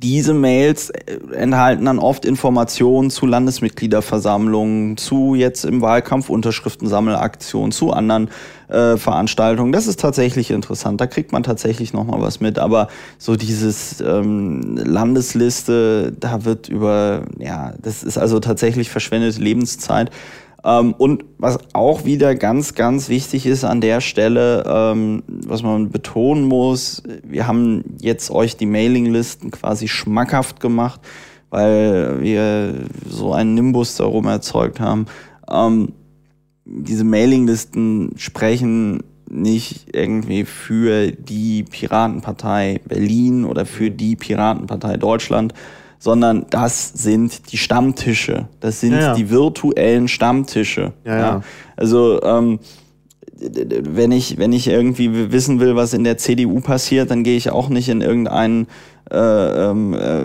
diese 0.00 0.32
Mails 0.32 0.90
äh, 0.90 1.18
enthalten 1.32 1.84
dann 1.84 1.98
oft 1.98 2.24
Informationen 2.24 3.10
zu 3.10 3.26
Landesmitgliederversammlungen, 3.26 4.96
zu 4.96 5.34
jetzt 5.34 5.64
im 5.64 5.80
Wahlkampf 5.80 6.30
Unterschriftensammelaktionen, 6.30 7.72
zu 7.72 7.92
anderen 7.92 8.30
äh, 8.68 8.96
Veranstaltungen. 8.96 9.72
Das 9.72 9.86
ist 9.86 9.98
tatsächlich 9.98 10.50
interessant. 10.50 11.00
Da 11.00 11.06
kriegt 11.06 11.32
man 11.32 11.42
tatsächlich 11.42 11.92
noch 11.92 12.04
mal 12.04 12.20
was 12.20 12.40
mit. 12.40 12.58
Aber 12.58 12.88
so 13.18 13.34
dieses 13.34 14.00
ähm, 14.00 14.76
Landesliste, 14.76 16.12
da 16.18 16.44
wird 16.44 16.68
über, 16.68 17.24
ja, 17.38 17.74
das 17.82 18.04
ist 18.04 18.18
also 18.18 18.38
tatsächlich 18.38 18.90
verschwendete 18.90 19.40
Lebenszeit. 19.40 20.10
Ähm, 20.64 20.94
und 20.94 21.24
was 21.38 21.58
auch 21.72 22.04
wieder 22.04 22.34
ganz, 22.34 22.74
ganz 22.74 23.08
wichtig 23.08 23.46
ist 23.46 23.64
an 23.64 23.80
der 23.80 24.00
Stelle, 24.00 24.64
ähm, 24.66 25.22
was 25.26 25.62
man 25.62 25.90
betonen 25.90 26.44
muss, 26.44 27.02
wir 27.22 27.46
haben 27.46 27.84
jetzt 28.00 28.30
euch 28.30 28.56
die 28.56 28.66
Mailinglisten 28.66 29.50
quasi 29.50 29.86
schmackhaft 29.88 30.60
gemacht, 30.60 31.00
weil 31.50 32.20
wir 32.20 32.74
so 33.08 33.32
einen 33.32 33.54
Nimbus 33.54 33.96
darum 33.96 34.26
erzeugt 34.26 34.80
haben. 34.80 35.06
Ähm, 35.48 35.92
diese 36.64 37.04
Mailinglisten 37.04 38.12
sprechen 38.16 39.02
nicht 39.30 39.94
irgendwie 39.94 40.44
für 40.44 41.12
die 41.12 41.62
Piratenpartei 41.62 42.80
Berlin 42.86 43.44
oder 43.44 43.66
für 43.66 43.90
die 43.90 44.16
Piratenpartei 44.16 44.96
Deutschland, 44.96 45.54
sondern 45.98 46.46
das 46.50 46.88
sind 46.90 47.52
die 47.52 47.56
Stammtische. 47.56 48.48
Das 48.60 48.80
sind 48.80 48.92
ja, 48.92 49.00
ja. 49.00 49.14
die 49.14 49.30
virtuellen 49.30 50.08
Stammtische. 50.08 50.92
Ja. 51.04 51.42
Also 51.76 52.22
ähm, 52.22 52.60
wenn 53.40 54.12
ich 54.12 54.38
wenn 54.38 54.52
ich 54.52 54.68
irgendwie 54.68 55.30
wissen 55.32 55.60
will, 55.60 55.76
was 55.76 55.94
in 55.94 56.04
der 56.04 56.18
CDU 56.18 56.60
passiert, 56.60 57.10
dann 57.10 57.22
gehe 57.22 57.36
ich 57.36 57.50
auch 57.50 57.68
nicht 57.68 57.88
in 57.88 58.00
irgendeinen 58.00 58.66
äh, 59.10 59.16
ähm, 59.70 59.94
äh, 59.94 60.24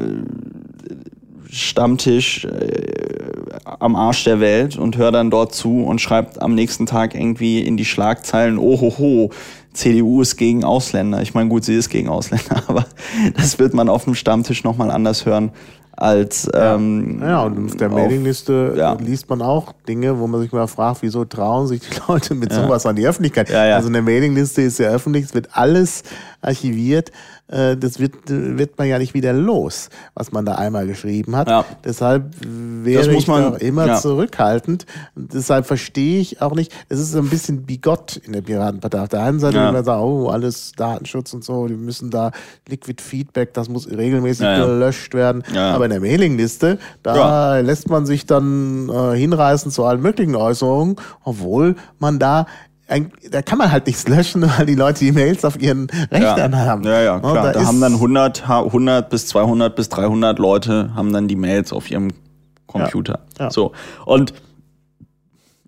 Stammtisch 1.51 2.45
äh, 2.45 2.82
am 3.80 3.95
Arsch 3.95 4.24
der 4.24 4.39
Welt 4.39 4.76
und 4.76 4.97
höre 4.97 5.11
dann 5.11 5.30
dort 5.30 5.53
zu 5.53 5.84
und 5.84 6.01
schreibt 6.01 6.41
am 6.41 6.55
nächsten 6.55 6.88
Tag 6.88 7.13
irgendwie 7.13 7.59
in 7.59 7.78
die 7.78 7.86
Schlagzeilen, 7.86 8.57
oh 8.57 8.82
ho 8.82 8.97
ho, 8.97 9.30
CDU 9.74 10.21
ist 10.21 10.38
gegen 10.38 10.63
Ausländer. 10.63 11.21
Ich 11.21 11.34
meine, 11.34 11.49
gut, 11.49 11.63
sie 11.63 11.76
ist 11.76 11.89
gegen 11.89 12.09
Ausländer, 12.09 12.63
aber 12.67 12.86
das 13.36 13.59
wird 13.59 13.74
man 13.74 13.89
auf 13.89 14.05
dem 14.05 14.15
Stammtisch 14.15 14.63
nochmal 14.63 14.91
anders 14.91 15.26
hören 15.26 15.51
als 15.95 16.49
ähm, 16.53 17.21
Ja, 17.21 17.43
und 17.43 17.65
auf 17.65 17.78
der 17.78 17.89
Mailingliste 17.89 18.74
ja. 18.76 18.93
liest 18.93 19.30
man 19.30 19.41
auch 19.41 19.74
Dinge, 19.88 20.17
wo 20.19 20.26
man 20.26 20.41
sich 20.41 20.51
mal 20.51 20.67
fragt, 20.67 21.03
wieso 21.03 21.24
trauen 21.24 21.67
sich 21.67 21.82
die 21.82 21.95
Leute 22.07 22.34
mit 22.34 22.51
sowas 22.51 22.86
an 22.86 22.95
die 22.95 23.07
Öffentlichkeit? 23.07 23.49
Ja, 23.49 23.65
ja. 23.65 23.76
Also 23.76 23.89
eine 23.89 24.01
Mailingliste 24.01 24.63
ist 24.63 24.80
ja 24.80 24.89
öffentlich, 24.89 25.26
es 25.26 25.34
wird 25.36 25.49
alles 25.51 26.03
archiviert. 26.43 27.11
Äh, 27.47 27.75
Das 27.77 27.99
wird, 27.99 28.13
wird 28.27 28.77
man 28.77 28.87
ja 28.87 28.99
nicht 28.99 29.13
wieder 29.13 29.33
los, 29.33 29.89
was 30.13 30.31
man 30.31 30.45
da 30.45 30.55
einmal 30.55 30.87
geschrieben 30.87 31.35
hat. 31.35 31.47
Ja. 31.49 31.65
Deshalb 31.83 32.33
wäre 32.41 33.03
Das 33.05 33.13
muss 33.13 33.23
ich 33.23 33.27
man- 33.27 33.51
da 33.53 33.57
immer 33.57 33.87
ja. 33.87 33.99
zurückhaltend. 33.99 34.85
Deshalb 35.15 35.65
verstehe 35.65 36.19
ich 36.19 36.41
auch 36.41 36.55
nicht, 36.55 36.71
es 36.89 36.99
ist 36.99 37.11
so 37.11 37.19
ein 37.19 37.29
bisschen 37.29 37.63
bigott 37.63 38.17
in 38.17 38.33
der 38.33 38.41
Piratenpartei. 38.41 39.01
Auf 39.01 39.09
der 39.09 39.23
einen 39.23 39.39
Seite 39.39 39.57
Ja. 39.57 39.65
will 39.67 39.73
man 39.73 39.85
sagen, 39.85 40.01
oh, 40.03 40.27
alles 40.29 40.71
Datenschutz 40.75 41.33
und 41.33 41.43
so, 41.43 41.67
die 41.67 41.75
müssen 41.75 42.09
da 42.09 42.31
Liquid 42.67 43.01
Feedback, 43.01 43.53
das 43.53 43.69
muss 43.69 43.89
regelmäßig 43.89 44.43
Ja, 44.45 44.65
gelöscht 44.65 45.13
werden. 45.13 45.43
Ja. 45.53 45.73
Aber 45.73 45.85
in 45.85 45.91
der 45.91 45.99
Mailingliste, 46.01 46.77
da 47.03 47.59
lässt 47.59 47.89
man 47.89 48.05
sich 48.05 48.25
dann 48.25 48.89
äh, 48.89 49.15
hinreißen 49.17 49.71
zu 49.71 49.83
allen 49.85 50.01
möglichen 50.01 50.35
Äußerungen, 50.35 50.95
obwohl 51.23 51.75
man 51.99 52.19
da 52.19 52.45
da 53.31 53.41
kann 53.41 53.57
man 53.57 53.71
halt 53.71 53.88
nichts 53.88 54.07
löschen, 54.07 54.41
weil 54.57 54.65
die 54.65 54.75
Leute 54.75 54.99
die 55.05 55.11
Mails 55.11 55.43
auf 55.45 55.59
ihren 55.61 55.88
Rechnern 56.11 56.55
haben. 56.55 56.84
Ja, 56.84 57.01
ja, 57.01 57.19
klar. 57.19 57.51
Da, 57.53 57.59
ist- 57.61 57.67
haben 57.67 57.81
dann 57.81 57.93
100, 57.93 58.47
ha- 58.47 58.63
100 58.63 59.09
bis 59.09 59.27
200 59.27 59.75
bis 59.75 59.89
300 59.89 60.38
Leute 60.39 60.93
haben 60.95 61.11
dann 61.13 61.27
die 61.27 61.36
Mails 61.36 61.71
auf 61.73 61.89
ihrem 61.89 62.09
Computer. 62.67 63.21
Ja. 63.38 63.45
Ja. 63.45 63.51
So. 63.51 63.71
Und 64.05 64.34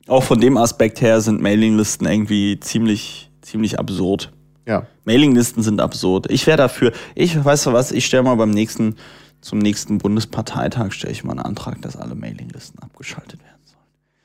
auch 0.07 0.24
von 0.24 0.39
dem 0.39 0.57
Aspekt 0.57 1.01
her 1.01 1.22
sind 1.22 1.41
Mailinglisten 1.41 2.05
irgendwie 2.07 2.59
ziemlich, 2.59 3.32
ziemlich 3.41 3.80
absurd. 3.80 4.32
ja. 4.66 4.86
Mailinglisten 5.07 5.61
sind 5.61 5.82
absurd. 5.82 6.32
Ich 6.32 6.47
wäre 6.47 6.57
dafür, 6.57 6.91
ich 7.13 7.43
weiß 7.45 7.66
du 7.66 7.74
was, 7.74 7.91
ich 7.91 8.07
stelle 8.07 8.24
mal 8.24 8.34
beim 8.36 8.49
nächsten, 8.49 8.95
zum 9.39 9.59
nächsten 9.59 9.99
Bundesparteitag 9.99 10.93
stelle 10.93 11.13
ich 11.13 11.24
mal 11.24 11.34
einen 11.34 11.41
Antrag, 11.41 11.80
dass 11.84 11.95
alle 11.95 12.16
Mailinglisten 12.16 12.80
abgeschaltet 12.82 13.39
werden. 13.43 13.45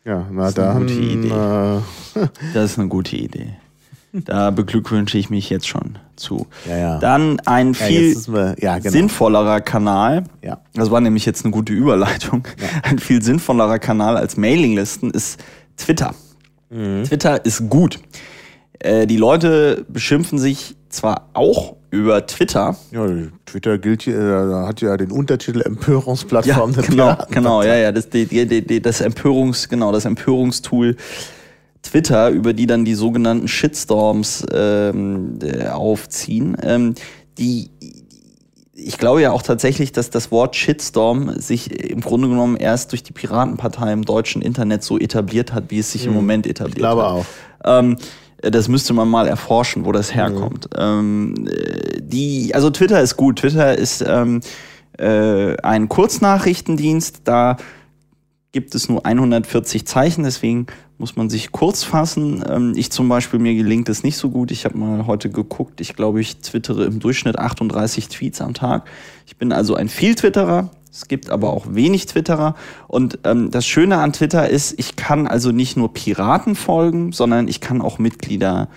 Ja, 0.05 0.27
na 0.31 0.49
ist 0.49 0.59
eine 0.59 0.69
dann. 0.69 0.81
gute 0.81 0.93
Idee. 0.95 1.29
Äh, 1.29 2.29
Das 2.55 2.73
ist 2.73 2.79
eine 2.79 2.89
gute 2.89 3.17
Idee. 3.17 3.55
Da 4.13 4.51
beglückwünsche 4.51 5.19
ich 5.19 5.31
mich 5.31 5.51
jetzt 5.51 5.69
schon 5.69 5.99
zu. 6.17 6.47
Ja, 6.69 6.77
ja. 6.77 6.99
Dann 6.99 7.41
ein 7.41 7.75
ja, 7.75 7.87
viel 7.87 8.13
ist 8.13 8.33
wir, 8.33 8.57
ja, 8.59 8.79
genau. 8.79 8.91
sinnvollerer 8.91 9.61
Kanal. 9.61 10.25
Ja. 10.43 10.59
Das 10.75 10.91
war 10.91 11.01
nämlich 11.01 11.27
jetzt 11.27 11.45
eine 11.45 11.53
gute 11.53 11.73
Überleitung. 11.73 12.47
Ein 12.83 12.99
viel 12.99 13.23
sinnvollerer 13.23 13.79
Kanal 13.79 14.17
als 14.17 14.37
Mailinglisten 14.37 15.11
ist 15.11 15.41
Twitter. 15.77 16.15
Mhm. 16.71 17.05
Twitter 17.05 17.45
ist 17.45 17.69
gut. 17.69 18.01
Äh, 18.81 19.07
die 19.07 19.17
Leute 19.17 19.85
beschimpfen 19.89 20.39
sich 20.39 20.77
zwar 20.89 21.29
auch 21.35 21.77
über 21.91 22.27
Twitter. 22.27 22.77
Ja, 22.93 23.07
Twitter 23.47 23.79
gilt 23.79 24.03
hier, 24.03 24.19
äh, 24.19 24.67
hat 24.67 24.81
ja 24.81 24.97
den 24.97 25.11
Untertitel 25.11 25.61
Empörungsplattform 25.61 26.73
der 26.73 26.85
genau, 26.85 27.17
genau, 27.31 27.63
ja, 27.63 27.77
ja, 27.77 27.93
das, 27.93 28.09
die, 28.09 28.27
die, 28.27 28.67
die, 28.67 28.81
das 28.81 29.01
Empörungs, 29.01 29.69
genau, 29.69 29.93
das 29.93 30.05
Empörungstool 30.05 30.97
Twitter, 31.83 32.31
über 32.31 32.53
die 32.53 32.67
dann 32.67 32.85
die 32.85 32.95
sogenannten 32.95 33.49
Shitstorms 33.49 34.47
ähm, 34.53 35.39
äh, 35.43 35.69
aufziehen. 35.69 36.57
Ähm, 36.63 36.95
die, 37.39 37.71
ich 38.75 38.99
glaube 38.99 39.23
ja 39.23 39.33
auch 39.33 39.43
tatsächlich, 39.43 39.93
dass 39.93 40.11
das 40.11 40.31
Wort 40.31 40.57
Shitstorm 40.57 41.39
sich 41.39 41.91
im 41.91 42.01
Grunde 42.01 42.29
genommen 42.29 42.57
erst 42.57 42.93
durch 42.93 43.03
die 43.03 43.13
Piratenpartei 43.13 43.93
im 43.93 44.05
deutschen 44.05 44.43
Internet 44.43 44.83
so 44.83 44.99
etabliert 44.99 45.53
hat, 45.53 45.65
wie 45.69 45.79
es 45.79 45.93
sich 45.93 46.07
im 46.07 46.15
Moment 46.15 46.47
etabliert 46.47 46.77
Ich 46.77 46.83
glaube 46.83 47.03
hat. 47.03 47.11
auch. 47.11 47.27
Ähm, 47.65 47.97
das 48.43 48.69
müsste 48.69 48.93
man 48.93 49.09
mal 49.09 49.27
erforschen, 49.27 49.85
wo 49.85 49.93
das 49.93 50.15
herkommt. 50.15 50.69
Ähm, 50.77 51.47
äh, 51.47 52.01
die, 52.01 52.55
also 52.55 52.71
Twitter 52.71 53.01
ist 53.01 53.17
gut. 53.17 53.41
Twitter 53.41 53.77
ist 53.77 54.05
ähm, 54.07 54.41
äh, 54.99 55.57
ein 55.63 55.89
Kurznachrichtendienst. 55.89 57.23
Da 57.25 57.57
gibt 58.53 58.75
es 58.75 58.89
nur 58.89 59.05
140 59.05 59.87
Zeichen, 59.87 60.25
deswegen 60.25 60.67
muss 60.99 61.17
man 61.17 61.31
sich 61.31 61.53
kurz 61.53 61.83
fassen. 61.83 62.45
Ähm, 62.49 62.73
ich 62.77 62.91
zum 62.91 63.09
Beispiel, 63.09 63.39
mir 63.39 63.55
gelingt 63.55 63.89
es 63.89 64.03
nicht 64.03 64.17
so 64.17 64.31
gut. 64.31 64.51
Ich 64.51 64.65
habe 64.65 64.77
mal 64.77 65.07
heute 65.07 65.31
geguckt. 65.31 65.81
Ich 65.81 65.95
glaube, 65.95 66.21
ich 66.21 66.39
twittere 66.39 66.85
im 66.85 67.01
Durchschnitt 67.01 67.39
38 67.39 68.09
Tweets 68.09 68.41
am 68.41 68.55
Tag. 68.55 68.89
Ich 69.27 69.37
bin 69.37 69.53
also 69.53 69.75
ein 69.75 69.89
Viel-Twitterer. 69.89 70.71
Es 70.93 71.09
gibt 71.09 71.31
aber 71.31 71.53
auch 71.53 71.67
wenig 71.71 72.07
Twitterer. 72.07 72.55
Und 72.89 73.21
ähm, 73.25 73.51
das 73.51 73.67
Schöne 73.67 73.99
an 73.99 74.13
Twitter 74.13 74.49
ist, 74.49 74.79
ich 74.79 74.97
kann 74.97 75.27
also 75.27 75.53
nicht 75.53 75.77
nur 75.77 75.93
Piraten 75.93 76.55
folgen, 76.55 77.13
sondern 77.13 77.49
ich 77.49 77.61
kann 77.61 77.81
auch 77.81 77.99
Mitglieder 77.99 78.69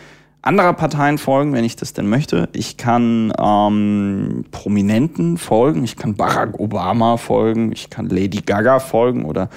anderer 0.44 0.74
Parteien 0.74 1.18
folgen, 1.18 1.54
wenn 1.54 1.64
ich 1.64 1.76
das 1.76 1.94
denn 1.94 2.08
möchte. 2.08 2.50
Ich 2.54 2.78
kann 2.78 3.34
ähm, 3.40 4.46
Prominenten 4.52 5.38
folgen. 5.38 5.84
Ich 5.84 5.96
kann 5.96 6.16
Barack 6.16 6.60
Obama 6.60 7.18
folgen. 7.18 7.72
Ich 7.72 7.90
kann 7.90 8.10
Lady 8.10 8.42
Gaga 8.42 8.80
folgen 8.80 9.26
oder 9.26 9.50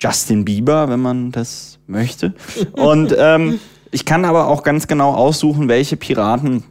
Justin 0.00 0.44
Bieber, 0.44 0.88
wenn 0.88 1.00
man 1.00 1.32
das 1.32 1.78
möchte. 1.86 2.34
Und 2.72 3.14
ähm, 3.18 3.58
ich 3.90 4.04
kann 4.04 4.24
aber 4.24 4.46
auch 4.48 4.62
ganz 4.62 4.86
genau 4.86 5.14
aussuchen, 5.14 5.68
welche 5.68 5.96
Piraten, 5.96 6.62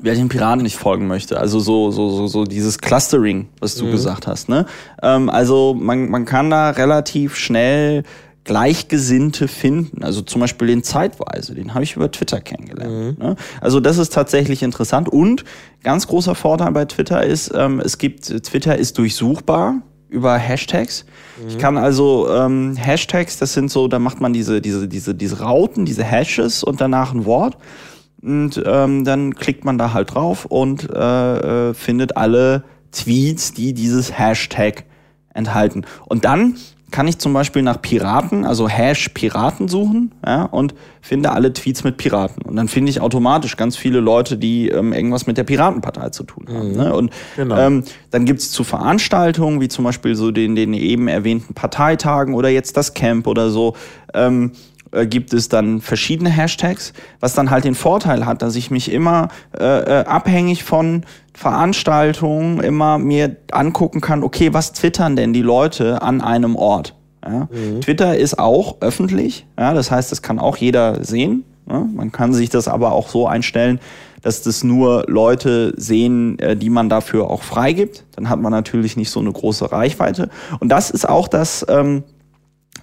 welchen 0.00 0.28
Piraten 0.28 0.64
ich 0.66 0.76
folgen 0.76 1.06
möchte. 1.06 1.38
Also 1.38 1.60
so, 1.60 1.90
so, 1.90 2.10
so, 2.10 2.26
so 2.26 2.44
dieses 2.44 2.78
Clustering, 2.78 3.48
was 3.60 3.76
du 3.76 3.90
gesagt 3.90 4.26
hast. 4.26 4.48
Ne? 4.48 4.66
Ähm, 5.02 5.30
also 5.30 5.74
man, 5.74 6.10
man 6.10 6.24
kann 6.24 6.50
da 6.50 6.70
relativ 6.70 7.36
schnell 7.36 8.02
Gleichgesinnte 8.44 9.48
finden. 9.48 10.04
Also 10.04 10.20
zum 10.20 10.40
Beispiel 10.40 10.68
den 10.68 10.82
Zeitweise, 10.82 11.54
den 11.54 11.74
habe 11.74 11.84
ich 11.84 11.96
über 11.96 12.10
Twitter 12.10 12.40
kennengelernt. 12.40 13.18
Ne? 13.18 13.36
Also 13.60 13.80
das 13.80 13.98
ist 13.98 14.12
tatsächlich 14.12 14.62
interessant. 14.62 15.08
Und 15.08 15.44
ganz 15.82 16.06
großer 16.06 16.34
Vorteil 16.34 16.72
bei 16.72 16.84
Twitter 16.84 17.24
ist, 17.24 17.52
ähm, 17.54 17.80
es 17.80 17.96
gibt, 17.96 18.24
Twitter 18.24 18.76
ist 18.76 18.98
durchsuchbar 18.98 19.76
über 20.10 20.36
Hashtags. 20.36 21.06
Ich 21.48 21.58
kann 21.58 21.76
also 21.76 22.28
ähm, 22.30 22.76
Hashtags, 22.76 23.38
das 23.38 23.54
sind 23.54 23.70
so, 23.70 23.88
da 23.88 23.98
macht 23.98 24.20
man 24.20 24.32
diese, 24.32 24.60
diese, 24.60 24.86
diese, 24.86 25.14
diese 25.14 25.40
Rauten, 25.40 25.84
diese 25.84 26.04
Hashes 26.04 26.62
und 26.62 26.80
danach 26.80 27.12
ein 27.12 27.24
Wort. 27.24 27.56
Und 28.24 28.62
ähm, 28.64 29.04
dann 29.04 29.34
klickt 29.34 29.64
man 29.64 29.76
da 29.76 29.92
halt 29.92 30.14
drauf 30.14 30.46
und 30.46 30.88
äh, 30.90 31.70
äh, 31.70 31.74
findet 31.74 32.16
alle 32.16 32.64
Tweets, 32.92 33.52
die 33.52 33.74
dieses 33.74 34.18
Hashtag 34.18 34.84
enthalten. 35.34 35.84
Und 36.06 36.24
dann 36.24 36.56
kann 36.90 37.08
ich 37.08 37.18
zum 37.18 37.32
Beispiel 37.32 37.62
nach 37.62 37.82
Piraten, 37.82 38.44
also 38.44 38.68
Hash 38.68 39.08
Piraten 39.08 39.66
suchen, 39.66 40.12
ja, 40.24 40.44
und 40.44 40.74
finde 41.00 41.32
alle 41.32 41.52
Tweets 41.52 41.82
mit 41.82 41.96
Piraten. 41.96 42.42
Und 42.42 42.54
dann 42.54 42.68
finde 42.68 42.90
ich 42.90 43.00
automatisch 43.00 43.56
ganz 43.56 43.76
viele 43.76 43.98
Leute, 43.98 44.36
die 44.36 44.68
ähm, 44.68 44.92
irgendwas 44.92 45.26
mit 45.26 45.36
der 45.36 45.42
Piratenpartei 45.42 46.10
zu 46.10 46.22
tun 46.22 46.46
haben. 46.48 46.70
Ne? 46.72 46.94
Und 46.94 47.12
Genau. 47.34 47.56
ähm, 47.58 47.82
dann 48.12 48.24
gibt's 48.26 48.52
zu 48.52 48.62
Veranstaltungen, 48.62 49.60
wie 49.60 49.66
zum 49.66 49.84
Beispiel 49.84 50.14
so 50.14 50.30
den, 50.30 50.54
den 50.54 50.72
eben 50.72 51.08
erwähnten 51.08 51.52
Parteitagen 51.52 52.32
oder 52.32 52.48
jetzt 52.48 52.76
das 52.76 52.94
Camp 52.94 53.26
oder 53.26 53.50
so, 53.50 53.74
ähm, 54.14 54.52
äh, 54.94 55.06
gibt 55.06 55.32
es 55.32 55.48
dann 55.48 55.80
verschiedene 55.80 56.30
Hashtags, 56.30 56.92
was 57.20 57.34
dann 57.34 57.50
halt 57.50 57.64
den 57.64 57.74
Vorteil 57.74 58.26
hat, 58.26 58.42
dass 58.42 58.56
ich 58.56 58.70
mich 58.70 58.90
immer 58.90 59.28
äh, 59.58 59.64
äh, 59.64 60.04
abhängig 60.04 60.64
von 60.64 61.04
Veranstaltungen 61.34 62.60
immer 62.60 62.98
mir 62.98 63.36
angucken 63.50 64.00
kann, 64.00 64.22
okay, 64.22 64.52
was 64.52 64.72
twittern 64.72 65.16
denn 65.16 65.32
die 65.32 65.42
Leute 65.42 66.02
an 66.02 66.20
einem 66.20 66.56
Ort? 66.56 66.94
Ja? 67.26 67.48
Twitter 67.80 68.16
ist 68.16 68.38
auch 68.38 68.76
öffentlich, 68.80 69.46
ja, 69.58 69.74
das 69.74 69.90
heißt, 69.90 70.12
das 70.12 70.22
kann 70.22 70.38
auch 70.38 70.56
jeder 70.56 71.02
sehen. 71.04 71.44
Ja? 71.68 71.80
Man 71.80 72.12
kann 72.12 72.32
sich 72.34 72.50
das 72.50 72.68
aber 72.68 72.92
auch 72.92 73.08
so 73.08 73.26
einstellen, 73.26 73.80
dass 74.22 74.42
das 74.42 74.64
nur 74.64 75.04
Leute 75.06 75.74
sehen, 75.76 76.38
äh, 76.38 76.56
die 76.56 76.70
man 76.70 76.88
dafür 76.88 77.30
auch 77.30 77.42
freigibt. 77.42 78.04
Dann 78.16 78.30
hat 78.30 78.40
man 78.40 78.52
natürlich 78.52 78.96
nicht 78.96 79.10
so 79.10 79.20
eine 79.20 79.30
große 79.30 79.70
Reichweite. 79.70 80.30
Und 80.60 80.70
das 80.70 80.90
ist 80.90 81.06
auch 81.06 81.28
das 81.28 81.64
ähm, 81.68 82.04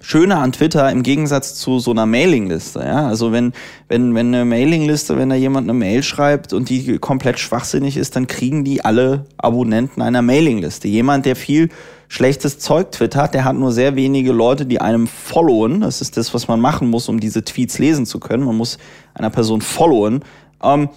Schöne 0.04 0.36
an 0.36 0.52
Twitter 0.52 0.90
im 0.90 1.04
Gegensatz 1.04 1.54
zu 1.54 1.78
so 1.78 1.92
einer 1.92 2.06
Mailingliste, 2.06 2.80
ja. 2.80 3.06
Also 3.06 3.30
wenn, 3.30 3.52
wenn, 3.88 4.14
wenn 4.14 4.34
eine 4.34 4.44
Mailingliste, 4.44 5.16
wenn 5.16 5.28
da 5.28 5.36
jemand 5.36 5.70
eine 5.70 5.78
Mail 5.78 6.02
schreibt 6.02 6.52
und 6.52 6.68
die 6.68 6.98
komplett 6.98 7.38
schwachsinnig 7.38 7.96
ist, 7.96 8.16
dann 8.16 8.26
kriegen 8.26 8.64
die 8.64 8.84
alle 8.84 9.26
Abonnenten 9.36 10.02
einer 10.02 10.20
Mailingliste. 10.20 10.88
Jemand, 10.88 11.24
der 11.24 11.36
viel 11.36 11.68
schlechtes 12.08 12.58
Zeug 12.58 12.90
twittert, 12.90 13.32
der 13.32 13.44
hat 13.44 13.56
nur 13.56 13.70
sehr 13.70 13.94
wenige 13.94 14.32
Leute, 14.32 14.66
die 14.66 14.80
einem 14.80 15.06
followen. 15.06 15.80
Das 15.80 16.00
ist 16.00 16.16
das, 16.16 16.34
was 16.34 16.48
man 16.48 16.60
machen 16.60 16.90
muss, 16.90 17.08
um 17.08 17.20
diese 17.20 17.44
Tweets 17.44 17.78
lesen 17.78 18.04
zu 18.04 18.20
können. 18.20 18.44
Man 18.44 18.56
muss 18.56 18.78
einer 19.14 19.30
Person 19.30 19.62
followen. 19.62 20.24
Ähm, 20.62 20.88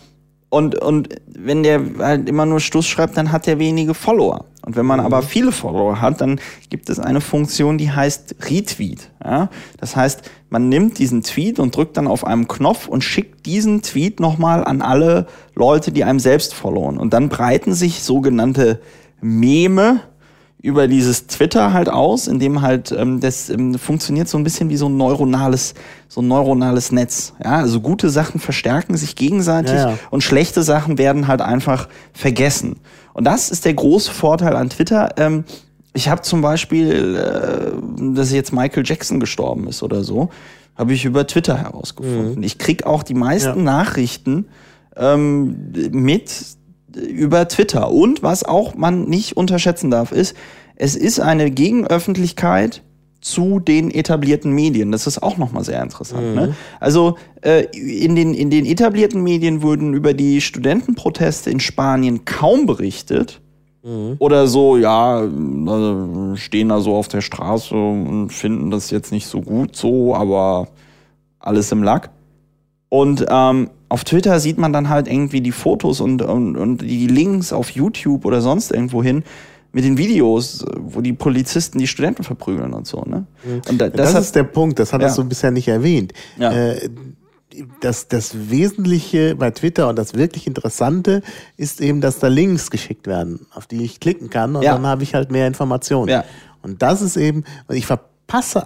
und, 0.49 0.81
und 0.81 1.09
wenn 1.27 1.63
der 1.63 1.81
halt 1.99 2.29
immer 2.29 2.45
nur 2.45 2.59
Stuss 2.59 2.87
schreibt, 2.87 3.17
dann 3.17 3.31
hat 3.31 3.47
er 3.47 3.59
wenige 3.59 3.93
Follower. 3.93 4.45
Und 4.65 4.75
wenn 4.75 4.85
man 4.85 4.99
aber 4.99 5.21
viele 5.21 5.51
Follower 5.51 6.01
hat, 6.01 6.21
dann 6.21 6.39
gibt 6.69 6.89
es 6.89 6.99
eine 6.99 7.21
Funktion, 7.21 7.77
die 7.77 7.91
heißt 7.91 8.35
Retweet. 8.49 9.11
Ja? 9.23 9.49
Das 9.79 9.95
heißt, 9.95 10.29
man 10.49 10.69
nimmt 10.69 10.97
diesen 10.97 11.23
Tweet 11.23 11.59
und 11.59 11.75
drückt 11.75 11.97
dann 11.97 12.07
auf 12.07 12.25
einen 12.25 12.47
Knopf 12.47 12.87
und 12.87 13.03
schickt 13.03 13.45
diesen 13.45 13.81
Tweet 13.81 14.19
nochmal 14.19 14.63
an 14.63 14.81
alle 14.81 15.27
Leute, 15.53 15.91
die 15.91 16.03
einem 16.03 16.19
selbst 16.19 16.53
followen. 16.53 16.97
Und 16.97 17.13
dann 17.13 17.29
breiten 17.29 17.73
sich 17.73 18.01
sogenannte 18.01 18.81
Meme 19.21 20.01
über 20.65 20.87
dieses 20.87 21.27
Twitter 21.27 21.73
halt 21.73 21.89
aus, 21.89 22.27
in 22.27 22.39
dem 22.39 22.61
halt 22.63 22.91
ähm, 22.91 23.19
das 23.19 23.49
ähm, 23.51 23.75
funktioniert 23.75 24.27
so 24.27 24.37
ein 24.37 24.43
bisschen 24.43 24.69
wie 24.69 24.77
so 24.77 24.87
ein 24.89 24.97
neuronales, 24.97 25.75
so 26.07 26.21
ein 26.21 26.27
neuronales 26.27 26.91
Netz. 26.91 27.33
Ja, 27.43 27.57
also 27.57 27.79
gute 27.81 28.09
Sachen 28.09 28.39
verstärken 28.39 28.97
sich 28.97 29.15
gegenseitig 29.15 29.75
Ja, 29.75 29.91
ja. 29.91 29.97
und 30.09 30.23
schlechte 30.23 30.63
Sachen 30.63 30.97
werden 30.97 31.27
halt 31.27 31.41
einfach 31.41 31.87
vergessen. 32.13 32.77
Und 33.13 33.25
das 33.25 33.51
ist 33.51 33.63
der 33.65 33.75
große 33.75 34.11
Vorteil 34.11 34.55
an 34.55 34.69
Twitter. 34.71 35.09
Ähm, 35.17 35.43
ich 35.93 36.09
habe 36.09 36.23
zum 36.23 36.41
Beispiel, 36.41 37.15
äh, 37.15 38.13
dass 38.15 38.31
jetzt 38.33 38.51
Michael 38.51 38.83
Jackson 38.85 39.19
gestorben 39.19 39.67
ist 39.67 39.83
oder 39.83 40.03
so, 40.03 40.29
habe 40.75 40.93
ich 40.93 41.05
über 41.05 41.27
Twitter 41.27 41.57
herausgefunden. 41.57 42.41
Ich 42.43 42.57
krieg 42.57 42.85
auch 42.85 43.03
die 43.03 43.13
meisten 43.13 43.59
Ja. 43.59 43.63
Nachrichten 43.63 44.47
ähm, 44.97 45.71
mit 45.91 46.31
über 46.95 47.47
Twitter. 47.47 47.91
Und 47.91 48.23
was 48.23 48.43
auch 48.43 48.75
man 48.75 49.05
nicht 49.05 49.37
unterschätzen 49.37 49.91
darf, 49.91 50.11
ist, 50.11 50.35
es 50.75 50.95
ist 50.95 51.19
eine 51.19 51.51
Gegenöffentlichkeit 51.51 52.81
zu 53.21 53.59
den 53.59 53.89
etablierten 53.89 54.51
Medien. 54.51 54.91
Das 54.91 55.07
ist 55.07 55.23
auch 55.23 55.37
nochmal 55.37 55.63
sehr 55.63 55.81
interessant. 55.81 56.35
Ne? 56.35 56.55
Also 56.79 57.17
äh, 57.41 57.65
in, 57.73 58.15
den, 58.15 58.35
in 58.35 58.51
den 58.51 58.65
etablierten 58.65 59.23
Medien 59.23 59.63
wurden 59.63 59.93
über 59.93 60.13
die 60.13 60.41
Studentenproteste 60.41 61.49
in 61.49 61.59
Spanien 61.59 62.25
kaum 62.25 62.67
berichtet. 62.67 63.41
Oder 64.17 64.47
so, 64.47 64.77
ja, 64.77 65.17
also 65.17 66.35
stehen 66.35 66.69
da 66.69 66.79
so 66.81 66.95
auf 66.95 67.07
der 67.07 67.21
Straße 67.21 67.75
und 67.75 68.31
finden 68.31 68.71
das 68.71 68.89
jetzt 68.89 69.11
nicht 69.11 69.27
so 69.27 69.41
gut 69.41 69.75
so, 69.75 70.15
aber 70.15 70.69
alles 71.37 71.71
im 71.71 71.83
Lack. 71.83 72.09
Und 72.89 73.25
ähm, 73.29 73.69
auf 73.95 74.03
Twitter 74.03 74.41
sieht 74.41 74.57
man 74.57 74.73
dann 74.73 74.89
halt 74.89 75.07
irgendwie 75.07 75.39
die 75.39 75.53
Fotos 75.53 76.01
und, 76.01 76.21
und, 76.21 76.57
und 76.57 76.81
die 76.81 77.07
Links 77.07 77.53
auf 77.53 77.69
YouTube 77.69 78.25
oder 78.25 78.41
sonst 78.41 78.73
irgendwo 78.73 79.01
hin 79.01 79.23
mit 79.71 79.85
den 79.85 79.97
Videos, 79.97 80.65
wo 80.77 80.99
die 80.99 81.13
Polizisten 81.13 81.79
die 81.79 81.87
Studenten 81.87 82.23
verprügeln 82.23 82.73
und 82.73 82.85
so. 82.87 83.03
Ne? 83.05 83.25
Und 83.69 83.79
da, 83.79 83.87
Das, 83.87 84.07
das, 84.07 84.13
hat, 84.15 84.21
ist 84.23 84.35
der 84.35 84.43
Punkt, 84.43 84.79
das 84.79 84.91
hattest 84.91 85.15
Ja. 85.17 85.23
du 85.23 85.29
bisher 85.29 85.51
nicht 85.51 85.69
erwähnt. 85.69 86.11
Ja. 86.37 86.51
Äh, 86.51 86.89
das, 87.79 88.09
das 88.09 88.49
Wesentliche 88.49 89.33
bei 89.37 89.49
Twitter 89.51 89.87
und 89.87 89.97
das 89.97 90.13
wirklich 90.13 90.45
Interessante 90.45 91.21
ist 91.55 91.79
eben, 91.79 92.01
dass 92.01 92.19
da 92.19 92.27
Links 92.27 92.69
geschickt 92.69 93.07
werden, 93.07 93.47
auf 93.53 93.65
die 93.65 93.81
ich 93.85 94.01
klicken 94.01 94.29
kann 94.29 94.57
und 94.57 94.63
Ja. 94.63 94.73
dann 94.73 94.85
habe 94.85 95.03
ich 95.03 95.15
halt 95.15 95.31
mehr 95.31 95.47
Informationen. 95.47 96.09
Ja. 96.09 96.25
Und 96.63 96.81
das 96.81 97.01
ist 97.01 97.15
eben, 97.15 97.45
und 97.69 97.77
ich 97.77 97.85
verpasse 97.85 98.09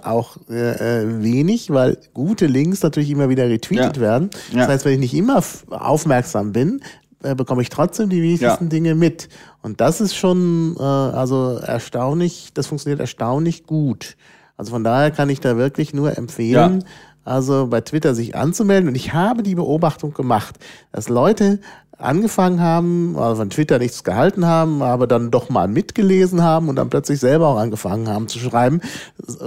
auch 0.04 0.36
äh, 0.48 1.02
äh, 1.02 1.22
wenig, 1.22 1.70
weil 1.70 1.98
gute 2.14 2.46
Links 2.46 2.82
natürlich 2.82 3.10
immer 3.10 3.28
wieder 3.28 3.48
retweetet 3.48 3.96
Ja. 3.96 4.02
werden. 4.02 4.30
Das 4.52 4.54
Ja. 4.54 4.68
heißt, 4.68 4.84
wenn 4.84 4.94
ich 4.94 5.00
nicht 5.00 5.14
immer 5.14 5.42
aufmerksam 5.70 6.52
bin, 6.52 6.80
äh, 7.22 7.34
bekomme 7.34 7.62
ich 7.62 7.68
trotzdem 7.68 8.08
die 8.08 8.22
wichtigsten 8.22 8.64
Ja. 8.64 8.70
Dinge 8.70 8.94
mit. 8.94 9.28
Und 9.62 9.80
das 9.80 10.00
ist 10.00 10.14
schon 10.16 10.76
äh, 10.78 10.82
also 10.82 11.58
erstaunlich, 11.58 12.50
das 12.54 12.66
funktioniert 12.66 13.00
erstaunlich 13.00 13.66
gut. 13.66 14.16
Also 14.56 14.72
von 14.72 14.84
daher 14.84 15.10
kann 15.10 15.28
ich 15.30 15.40
da 15.40 15.56
wirklich 15.56 15.94
nur 15.94 16.16
empfehlen, 16.18 16.84
also 17.24 17.66
bei 17.66 17.80
Twitter 17.82 18.14
sich 18.14 18.34
anzumelden. 18.34 18.88
Und 18.88 18.94
ich 18.94 19.12
habe 19.12 19.42
die 19.42 19.54
Beobachtung 19.54 20.12
gemacht, 20.14 20.58
dass 20.92 21.08
Leute 21.08 21.60
angefangen 22.00 22.60
haben, 22.60 23.14
also 23.18 23.36
von 23.42 23.50
Twitter 23.50 23.78
nichts 23.78 24.04
gehalten 24.04 24.46
haben, 24.46 24.82
aber 24.82 25.06
dann 25.06 25.30
doch 25.30 25.48
mal 25.50 25.68
mitgelesen 25.68 26.42
haben 26.42 26.68
und 26.68 26.76
dann 26.76 26.88
plötzlich 26.90 27.20
selber 27.20 27.48
auch 27.48 27.56
angefangen 27.58 28.08
haben 28.08 28.28
zu 28.28 28.38
schreiben 28.38 28.80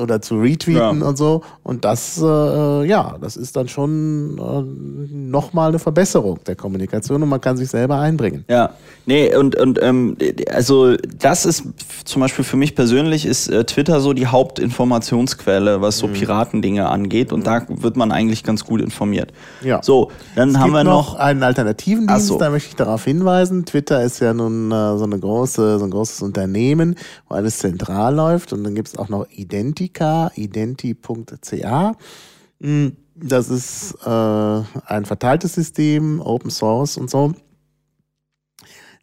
oder 0.01 0.21
zu 0.21 0.35
retweeten 0.39 1.01
Ja. 1.01 1.07
und 1.07 1.17
so. 1.17 1.41
Und 1.63 1.85
das, 1.85 2.17
äh, 2.21 2.85
ja, 2.87 3.15
das 3.21 3.35
ist 3.37 3.55
dann 3.55 3.67
schon 3.67 4.37
äh, 4.37 5.13
nochmal 5.15 5.69
eine 5.69 5.79
Verbesserung 5.79 6.39
der 6.45 6.55
Kommunikation 6.55 7.21
und 7.23 7.29
man 7.29 7.41
kann 7.41 7.57
sich 7.57 7.69
selber 7.69 7.99
einbringen. 7.99 8.45
Ja, 8.49 8.71
nee, 9.05 9.35
und, 9.35 9.55
und 9.55 9.81
ähm, 9.81 10.17
also 10.53 10.95
das 11.19 11.45
ist 11.45 11.63
zum 12.05 12.21
Beispiel 12.21 12.45
für 12.45 12.57
mich 12.57 12.75
persönlich 12.75 13.25
ist 13.25 13.47
äh, 13.49 13.63
Twitter 13.63 13.99
so 13.99 14.13
die 14.13 14.27
Hauptinformationsquelle, 14.27 15.81
was 15.81 15.97
Mhm. 15.97 16.07
so 16.07 16.07
Piratendinge 16.19 16.87
angeht. 16.89 17.31
Und 17.33 17.47
da 17.47 17.61
wird 17.67 17.95
man 17.97 18.11
eigentlich 18.11 18.43
ganz 18.43 18.65
gut 18.65 18.81
informiert. 18.81 19.31
Ja. 19.61 19.81
So, 19.81 20.11
dann 20.35 20.49
Es 20.51 20.57
haben 20.57 20.71
wir 20.73 20.83
noch. 20.83 21.15
einen 21.15 21.43
alternativen 21.43 22.07
Dienst, 22.07 22.27
so. 22.27 22.37
Da 22.43 22.49
möchte 22.49 22.69
ich 22.69 22.75
darauf 22.75 23.05
hinweisen. 23.05 23.65
Twitter 23.65 24.03
ist 24.03 24.19
ja 24.19 24.33
nun 24.33 24.71
äh, 24.71 24.97
so 24.97 25.05
eine 25.05 25.17
große, 25.17 25.79
so 25.79 25.85
ein 25.85 25.91
großes 25.91 26.21
Unternehmen, 26.21 26.95
wo 27.27 27.35
alles 27.35 27.59
zentral 27.59 28.13
läuft. 28.15 28.51
Und 28.51 28.63
dann 28.63 28.75
gibt 28.75 28.89
es 28.89 28.97
auch 28.97 29.07
noch 29.07 29.27
Identica, 29.29 30.29
identi.ca. 30.35 31.93
Mm, 32.59 32.87
Das 33.15 33.49
ist 33.49 33.95
äh, 34.05 34.09
ein 34.09 35.05
verteiltes 35.05 35.53
System, 35.53 36.19
Open 36.19 36.51
Source 36.51 36.97
und 36.97 37.09
so. 37.09 37.33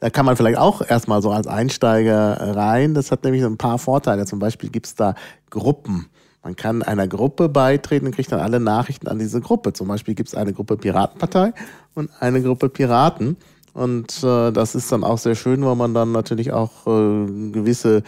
Da 0.01 0.11
kann 0.11 0.27
man 0.27 0.37
vielleicht 0.37 0.59
auch 0.59 0.83
erstmal 0.83 1.23
so 1.23 1.31
als 1.31 1.47
Einsteiger 1.47 2.57
rein. 2.57 2.95
Das 2.95 3.11
hat 3.11 3.25
nämlich 3.25 3.45
ein 3.45 3.59
paar 3.59 3.79
Vorteile. 3.79 4.27
Zum 4.27 4.39
Beispiel 4.39 4.71
gibt 4.71 4.87
es 4.87 4.95
da 4.95 5.15
Gruppen. 5.49 6.11
Man 6.43 6.57
kann 6.57 6.83
einer 6.83 7.07
Gruppe 7.07 7.51
beitreten 7.51 8.07
und 8.07 8.15
kriegt 8.15 8.33
dann 8.33 8.41
alle 8.41 8.61
Nachrichten 8.61 9.09
an 9.09 9.19
diese 9.19 9.43
Gruppe. 9.43 9.75
Zum 9.75 9.89
Beispiel 9.89 10.15
gibt 10.15 10.31
es 10.31 10.35
eine 10.35 10.55
Gruppe 10.55 10.79
Piratenpartei 10.79 11.53
und 11.95 12.11
eine 12.21 12.43
Gruppe 12.43 12.69
Piraten. 12.69 13.37
Und 13.73 14.23
äh, 14.25 14.51
das 14.51 14.75
ist 14.75 14.91
dann 14.91 15.05
auch 15.05 15.19
sehr 15.19 15.35
schön, 15.35 15.65
weil 15.65 15.77
man 15.77 15.95
dann 15.95 16.13
natürlich 16.13 16.53
auch 16.53 16.87
äh, 16.87 17.27
gewisse 17.53 18.03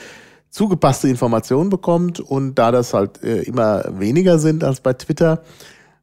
zugepasste 0.51 1.09
Informationen 1.09 1.71
bekommt. 1.71 2.21
Und 2.21 2.57
da 2.57 2.71
das 2.73 2.95
halt 2.95 3.23
äh, 3.23 3.43
immer 3.43 3.85
weniger 3.99 4.39
sind 4.39 4.65
als 4.65 4.81
bei 4.81 4.93
Twitter, 4.93 5.43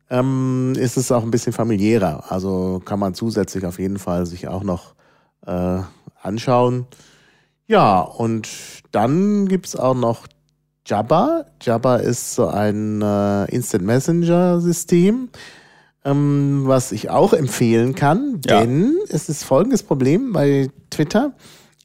ähm, 0.10 0.74
ist 0.78 0.98
es 0.98 1.12
auch 1.12 1.24
ein 1.24 1.32
bisschen 1.32 1.54
familiärer. 1.54 2.32
Also 2.32 2.82
kann 2.84 3.00
man 3.00 3.14
zusätzlich 3.14 3.66
auf 3.66 3.80
jeden 3.80 4.00
Fall 4.00 4.26
sich 4.26 4.48
auch 4.48 4.64
noch 4.64 4.96
äh, 5.46 5.80
anschauen. 6.22 6.88
Ja, 7.68 8.02
und 8.02 8.50
dann 8.92 9.48
gibt's 9.48 9.76
auch 9.76 9.96
noch 9.96 10.28
Jabba. 10.86 11.46
Jabba 11.62 11.98
ist 11.98 12.34
so 12.34 12.48
ein 12.48 13.02
äh, 13.02 13.46
Instant 13.54 13.86
Messenger 13.86 14.60
System, 14.60 15.30
ähm, 16.06 16.62
was 16.66 16.92
ich 16.92 17.10
auch 17.10 17.34
empfehlen 17.34 17.96
kann, 17.96 18.40
Ja. 18.46 18.62
denn 18.62 18.96
es 19.10 19.30
ist 19.30 19.44
folgendes 19.44 19.84
Problem 19.84 20.32
bei 20.34 20.70
Twitter. 20.90 21.34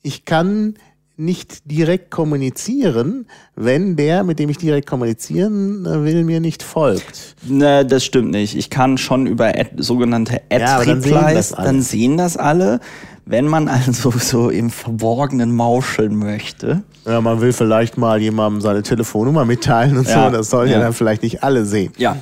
Ich 0.03 0.25
kann 0.25 0.75
nicht 1.17 1.71
direkt 1.71 2.11
kommunizieren, 2.11 3.27
wenn 3.55 3.95
der, 3.95 4.25
mit 4.25 4.41
dem 4.41 4.51
ich 4.51 4.59
direkt 4.59 4.89
kommunizieren 4.89 5.87
äh, 5.87 6.03
will, 6.05 6.25
mir 6.25 6.41
nicht 6.41 6.63
folgt. 6.63 7.37
Ne, 7.47 7.87
das 7.87 8.05
stimmt 8.05 8.33
nicht. 8.33 8.57
Ich 8.57 8.69
kann 8.69 8.99
schon 8.99 9.27
über 9.27 9.47
Ad, 9.49 9.71
sogenannte 9.77 10.41
Ja, 10.51 10.77
aber 10.77 10.85
dann 10.87 11.01
sehen 11.03 11.15
Ad-Replies, 11.17 11.35
das 11.37 11.53
alle. 11.53 11.67
dann 11.67 11.83
sehen 11.83 12.17
das 12.17 12.37
alle. 12.37 12.81
Wenn 13.27 13.47
man 13.47 13.69
also 13.69 14.11
so 14.19 14.51
im 14.51 14.71
Verborgenen 14.71 15.55
mauscheln 15.55 16.17
möchte. 16.17 16.83
Ja, 17.07 17.21
man 17.21 17.41
will 17.41 17.53
vielleicht 17.53 17.97
mal 17.97 18.21
jemandem 18.21 18.61
seine 18.61 18.83
Telefonnummer 18.83 19.45
mitteilen 19.45 19.97
und 19.97 20.09
Ja, 20.09 20.27
so, 20.31 20.37
das 20.37 20.51
sollen 20.51 20.69
ja. 20.69 20.79
ja. 20.79 20.83
dann 20.83 20.93
vielleicht 20.95 21.23
nicht 21.23 21.45
alle 21.45 21.65
sehen. 21.65 21.93
Ja. 21.97 22.17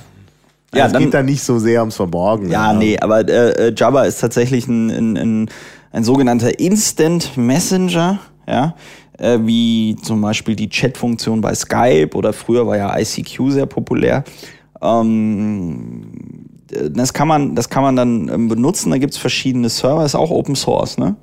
Ja, 0.73 0.81
Ja, 0.81 0.87
es 0.87 0.93
dann, 0.93 1.03
geht 1.03 1.15
dann 1.15 1.27
nicht 1.27 1.43
so 1.43 1.59
sehr 1.59 1.81
ums 1.81 1.97
Verborgene. 1.97 2.51
Ja, 2.51 2.73
nee, 2.73 2.99
aber 2.99 3.29
äh, 3.29 3.69
äh, 3.69 3.75
Jabba 3.77 4.05
ist 4.05 4.21
tatsächlich 4.21 4.67
ein, 4.69 4.91
ein, 4.91 5.17
ein, 5.17 5.51
ein 5.93 6.05
sogenannter 6.05 6.59
Instant 6.59 7.37
Messenger, 7.37 8.21
ja, 8.47 8.75
äh, 9.19 9.39
wie 9.43 9.97
zum 10.03 10.21
Beispiel 10.21 10.57
die 10.57 10.69
Chat-Funktion 10.69 11.41
bei 11.41 11.55
Skype 11.55 12.11
oder 12.15 12.33
früher 12.33 12.67
war 12.67 12.77
ja 12.77 12.99
ICQ 12.99 13.51
sehr 13.51 13.67
populär. 13.67 14.25
Ähm, 14.81 16.03
äh, 16.73 16.91
das 16.91 17.13
kann 17.13 17.29
man, 17.29 17.55
das 17.55 17.69
kann 17.69 17.83
man 17.83 17.97
dann 17.97 18.29
ähm, 18.29 18.49
benutzen. 18.49 18.91
Da 18.91 18.99
gibt's 18.99 19.19
verschiedene 19.19 19.69
Server, 19.69 20.05
ist 20.05 20.15
auch 20.15 20.31
Open 20.31 20.57
Source, 20.57 20.99
ne? 20.99 21.17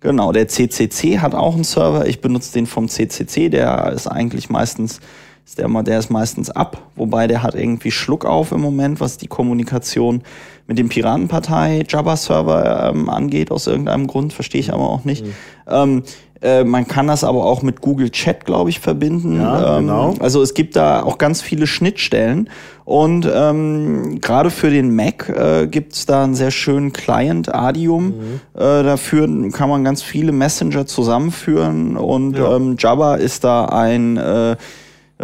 Genau, 0.00 0.32
der 0.32 0.48
CCC 0.48 1.20
hat 1.20 1.34
auch 1.34 1.54
einen 1.54 1.64
Server. 1.64 2.06
Ich 2.06 2.20
benutze 2.20 2.52
den 2.52 2.66
vom 2.66 2.88
CCC, 2.88 3.48
der 3.48 3.90
ist 3.92 4.06
eigentlich 4.06 4.50
meistens, 4.50 5.00
ist 5.46 5.58
der, 5.58 5.68
mal- 5.68 5.82
der 5.82 5.98
ist 5.98 6.10
meistens 6.10 6.50
ab, 6.50 6.78
wobei 6.96 7.26
der 7.26 7.42
hat 7.42 7.54
irgendwie 7.54 7.90
Schluck 7.90 8.24
auf 8.24 8.52
im 8.52 8.60
Moment, 8.60 9.00
was 9.00 9.18
die 9.18 9.26
Kommunikation 9.28 10.22
mit 10.66 10.78
dem 10.78 10.88
Piratenpartei 10.88 11.84
Jabba-Server 11.86 12.90
ähm, 12.94 13.10
angeht, 13.10 13.50
aus 13.50 13.66
irgendeinem 13.66 14.06
Grund, 14.06 14.32
verstehe 14.32 14.60
ich 14.60 14.72
aber 14.72 14.88
auch 14.88 15.04
nicht. 15.04 15.24
Ähm, 15.68 16.02
äh, 16.40 16.64
man 16.64 16.86
kann 16.88 17.06
das 17.06 17.22
aber 17.24 17.44
auch 17.44 17.60
mit 17.62 17.82
Google 17.82 18.10
Chat, 18.10 18.46
glaube 18.46 18.70
ich, 18.70 18.80
verbinden. 18.80 19.40
Ja, 19.40 19.76
ähm, 19.78 19.86
genau. 19.86 20.14
Also 20.20 20.40
es 20.42 20.54
gibt 20.54 20.76
da 20.76 21.02
auch 21.02 21.18
ganz 21.18 21.42
viele 21.42 21.66
Schnittstellen 21.66 22.48
und 22.86 23.28
ähm, 23.32 24.20
gerade 24.22 24.50
für 24.50 24.70
den 24.70 24.94
Mac 24.96 25.28
äh, 25.28 25.66
gibt's 25.66 26.06
da 26.06 26.24
einen 26.24 26.34
sehr 26.34 26.50
schönen 26.50 26.92
Client, 26.94 27.54
Adium. 27.54 28.06
Mhm. 28.06 28.40
Äh, 28.54 28.82
dafür 28.82 29.28
kann 29.52 29.68
man 29.68 29.84
ganz 29.84 30.02
viele 30.02 30.32
Messenger 30.32 30.86
zusammenführen 30.86 31.96
und 31.98 32.36
Ja. 32.38 32.56
ähm, 32.56 32.76
Jabba 32.78 33.16
ist 33.16 33.44
da 33.44 33.66
ein 33.66 34.16
äh, 34.16 34.56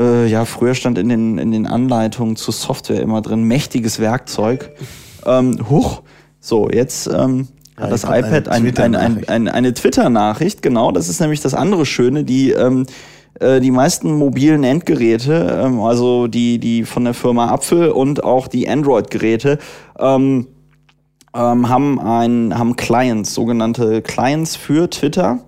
äh, 0.01 0.27
ja, 0.27 0.45
früher 0.45 0.75
stand 0.75 0.99
in 0.99 1.09
den, 1.09 1.39
in 1.39 1.53
den 1.53 1.67
Anleitungen 1.67 2.37
zur 2.37 2.55
Software 2.55 3.01
immer 3.01 3.21
drin, 3.21 3.45
mächtiges 3.45 4.01
Werkzeug. 4.01 4.73
Ähm, 5.27 5.59
huch, 5.69 6.03
so, 6.41 6.71
jetzt 6.71 7.07
ähm, 7.07 7.49
Ja, 7.77 7.85
hat 7.85 7.93
das 7.93 8.05
iPad 8.05 8.49
eine 8.49 8.69
ein, 8.79 8.97
ein, 8.97 8.97
ein, 8.97 9.15
Twitter-Nachricht. 9.15 9.29
ein, 9.29 9.49
eine 9.49 9.75
Twitter-Nachricht, 9.75 10.63
genau, 10.63 10.91
das 10.91 11.09
ist 11.09 11.21
nämlich 11.21 11.41
das 11.41 11.55
andere 11.55 11.85
Schöne, 11.85 12.25
die 12.25 12.53
ähm, 12.53 12.87
äh, 13.39 13.61
die 13.61 13.71
meisten 13.71 14.13
mobilen 14.13 14.65
Endgeräte, 14.65 15.63
ähm, 15.65 15.81
also 15.81 16.27
die, 16.27 16.59
die 16.59 16.85
von 16.85 17.05
der 17.05 17.15
Firma 17.15 17.51
Apfel 17.51 17.91
und 17.91 18.25
auch 18.25 18.49
die 18.49 18.69
Android-Geräte, 18.69 19.59
ähm, 19.99 20.47
ähm, 21.33 21.69
haben, 21.69 22.01
ein, 22.01 22.59
haben 22.59 22.77
Clients, 22.77 23.35
sogenannte 23.35 24.03
Clients 24.03 24.57
für 24.57 24.91
Twitter. 24.91 25.39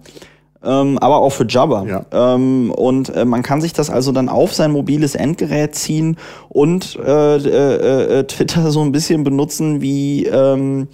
Ähm, 0.64 0.98
aber 0.98 1.18
auch 1.18 1.30
für 1.30 1.46
Jabba. 1.48 1.84
Ja. 1.84 2.04
Ähm, 2.12 2.70
und 2.70 3.14
äh, 3.14 3.24
man 3.24 3.42
kann 3.42 3.60
sich 3.60 3.72
das 3.72 3.90
also 3.90 4.12
dann 4.12 4.28
auf 4.28 4.52
sein 4.52 4.72
mobiles 4.72 5.14
Endgerät 5.14 5.74
ziehen 5.74 6.16
und 6.48 6.96
äh, 6.96 7.36
äh, 7.36 8.18
äh, 8.20 8.24
Twitter 8.24 8.70
so 8.70 8.80
ein 8.82 8.92
bisschen 8.92 9.24
benutzen 9.24 9.80
wie, 9.80 10.26
ähm, 10.26 10.88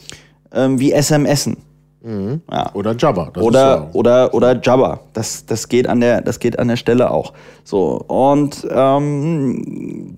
ähm, 0.52 0.80
wie 0.80 0.92
SMSen. 0.92 1.56
Ja. 2.50 2.70
Oder 2.74 2.94
Jabba. 2.96 3.30
das 3.34 3.42
ist 3.42 3.46
Oder, 3.46 3.60
ja- 3.60 3.90
oder, 3.92 4.32
oder 4.34 4.60
Jabba. 4.62 5.00
Das, 5.12 5.44
das, 5.44 5.68
geht 5.68 5.86
an 5.88 6.00
der, 6.00 6.22
das 6.22 6.38
geht 6.38 6.58
an 6.58 6.68
der 6.68 6.76
Stelle 6.76 7.10
auch. 7.10 7.34
So, 7.64 8.02
und 8.06 8.66
ähm, 8.70 10.16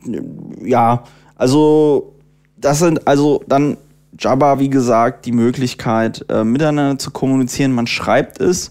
ja, 0.62 1.02
also 1.36 2.12
das 2.56 2.78
sind 2.78 3.08
also 3.08 3.42
dann 3.48 3.76
Jabba, 4.18 4.58
wie 4.58 4.68
gesagt, 4.68 5.24
die 5.24 5.32
Möglichkeit, 5.32 6.24
äh, 6.28 6.44
miteinander 6.44 6.98
zu 6.98 7.10
kommunizieren. 7.10 7.72
Man 7.72 7.86
schreibt 7.86 8.40
es 8.40 8.70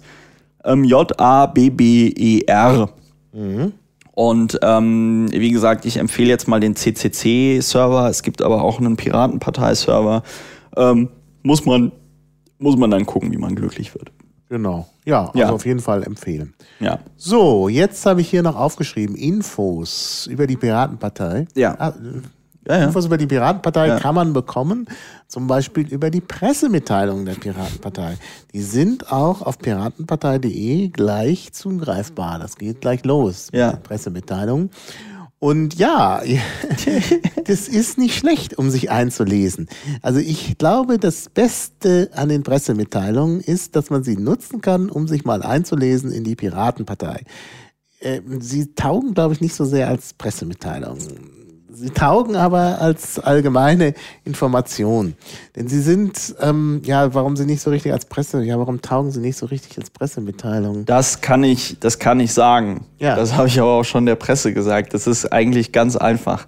ähm, 0.70 0.84
J-A-B-B-E-R. 1.80 2.90
Und 4.14 4.60
ähm, 4.62 5.28
wie 5.32 5.52
gesagt, 5.52 5.86
ich 5.86 5.98
empfehle 5.98 6.30
jetzt 6.30 6.48
mal 6.48 6.60
den 6.60 6.76
CCC-Server. 6.76 8.10
Es 8.10 8.22
gibt 8.24 8.42
aber 8.42 8.62
auch 8.64 8.80
einen 8.80 8.98
Piratenpartei-Server. 8.98 10.24
Ähm, 10.76 11.10
muss 11.44 11.66
man 11.66 11.92
muss 12.62 12.76
man 12.76 12.92
dann 12.92 13.06
gucken, 13.06 13.32
wie 13.32 13.38
man 13.38 13.56
glücklich 13.56 13.94
wird. 13.96 14.12
Genau. 14.50 14.88
Ja, 15.06 15.28
also 15.28 15.40
Ja. 15.40 15.50
auf 15.52 15.66
jeden 15.66 15.80
Fall 15.80 16.04
empfehlen. 16.04 16.54
Ja. 16.82 17.00
So, 17.16 17.70
jetzt 17.70 18.06
habe 18.06 18.20
ich 18.20 18.30
hier 18.30 18.44
noch 18.44 18.58
aufgeschrieben, 18.58 19.16
Infos 19.16 20.28
über 20.30 20.46
die 20.48 20.58
Piratenpartei. 20.58 21.46
Ja. 21.56 21.76
Ah, 21.80 21.94
Ja, 22.70 22.78
ja. 22.78 22.84
Infos 22.86 23.06
über 23.08 23.18
die 23.18 23.26
Piratenpartei 23.28 23.88
Ja. 23.88 24.00
kann 24.00 24.14
man 24.16 24.32
bekommen, 24.32 24.86
zum 25.28 25.48
Beispiel 25.48 25.88
über 25.88 26.10
die 26.12 26.22
Pressemitteilungen 26.22 27.26
der 27.26 27.34
Piratenpartei. 27.34 28.18
Die 28.54 28.62
sind 28.62 29.12
auch 29.12 29.42
auf 29.42 29.58
piratenpartei.de 29.60 30.90
gleich 30.90 31.52
zugreifbar. 31.52 32.40
Das 32.40 32.56
geht 32.58 32.82
gleich 32.82 33.04
los 33.06 33.50
Ja. 33.52 33.72
Pressemitteilungen. 33.74 34.70
Und 35.40 35.76
ja, 35.76 36.22
das 37.46 37.68
ist 37.70 37.98
nicht 37.98 38.18
schlecht, 38.18 38.58
um 38.58 38.70
sich 38.70 38.92
einzulesen. 38.92 39.68
Also 40.02 40.20
ich 40.20 40.58
glaube, 40.58 41.00
das 41.00 41.30
Beste 41.30 42.10
an 42.14 42.28
den 42.30 42.44
Pressemitteilungen 42.44 43.40
ist, 43.40 43.76
dass 43.78 43.90
man 43.90 44.04
sie 44.04 44.18
nutzen 44.18 44.60
kann, 44.62 44.90
um 44.90 45.08
sich 45.08 45.24
mal 45.26 45.42
einzulesen 45.42 46.12
in 46.12 46.24
die 46.26 46.36
Piratenpartei. 46.36 47.24
Ähm, 48.02 48.42
Sie 48.42 48.74
taugen, 48.76 49.14
glaube 49.14 49.34
ich, 49.34 49.42
nicht 49.42 49.56
so 49.56 49.66
sehr 49.66 49.88
als 49.88 50.14
Pressemitteilung. 50.14 50.98
Sie 51.82 51.92
taugen 51.92 52.36
aber 52.36 52.82
als 52.82 53.20
allgemeine 53.20 53.94
Information. 54.26 55.16
Denn 55.56 55.70
sie 55.70 55.80
sind, 55.80 56.36
ähm, 56.42 56.82
ja, 56.84 57.14
warum 57.14 57.38
sie 57.38 57.46
nicht 57.46 57.62
so 57.62 57.70
richtig 57.70 57.94
als 57.94 58.04
Presse, 58.04 58.44
ja, 58.44 58.60
warum 58.60 58.82
taugen 58.82 59.12
sie 59.12 59.22
nicht 59.22 59.38
so 59.38 59.46
richtig 59.46 59.78
als 59.78 59.90
Pressemitteilung? 59.90 60.84
Das 60.86 61.22
kann 61.22 61.42
ich, 61.46 61.78
das 61.80 61.98
kann 61.98 62.20
ich 62.20 62.34
sagen. 62.34 62.86
Ja. 62.98 63.16
Das 63.16 63.34
habe 63.34 63.48
ich 63.48 63.62
aber 63.62 63.72
auch 63.72 63.86
schon 63.86 64.06
der 64.06 64.16
Presse 64.16 64.54
gesagt. 64.54 64.94
Das 64.94 65.08
ist 65.08 65.32
eigentlich 65.32 65.72
ganz 65.72 65.96
einfach. 65.96 66.48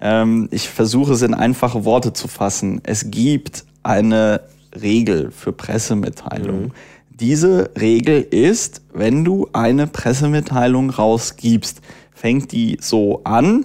Ähm, 0.00 0.46
ich 0.52 0.68
versuche 0.68 1.14
es 1.14 1.22
in 1.22 1.34
einfache 1.34 1.84
Worte 1.84 2.12
zu 2.12 2.28
fassen. 2.28 2.82
Es 2.84 3.10
gibt 3.10 3.64
eine 3.82 4.42
Regel 4.80 5.32
für 5.32 5.52
Pressemitteilungen. 5.52 6.72
Diese 7.10 7.72
Regel 7.80 8.22
ist, 8.22 8.82
wenn 8.94 9.24
du 9.24 9.48
eine 9.52 9.88
Pressemitteilung 9.88 10.90
rausgibst, 10.90 11.80
fängt 12.12 12.52
die 12.52 12.78
so 12.80 13.22
an, 13.24 13.64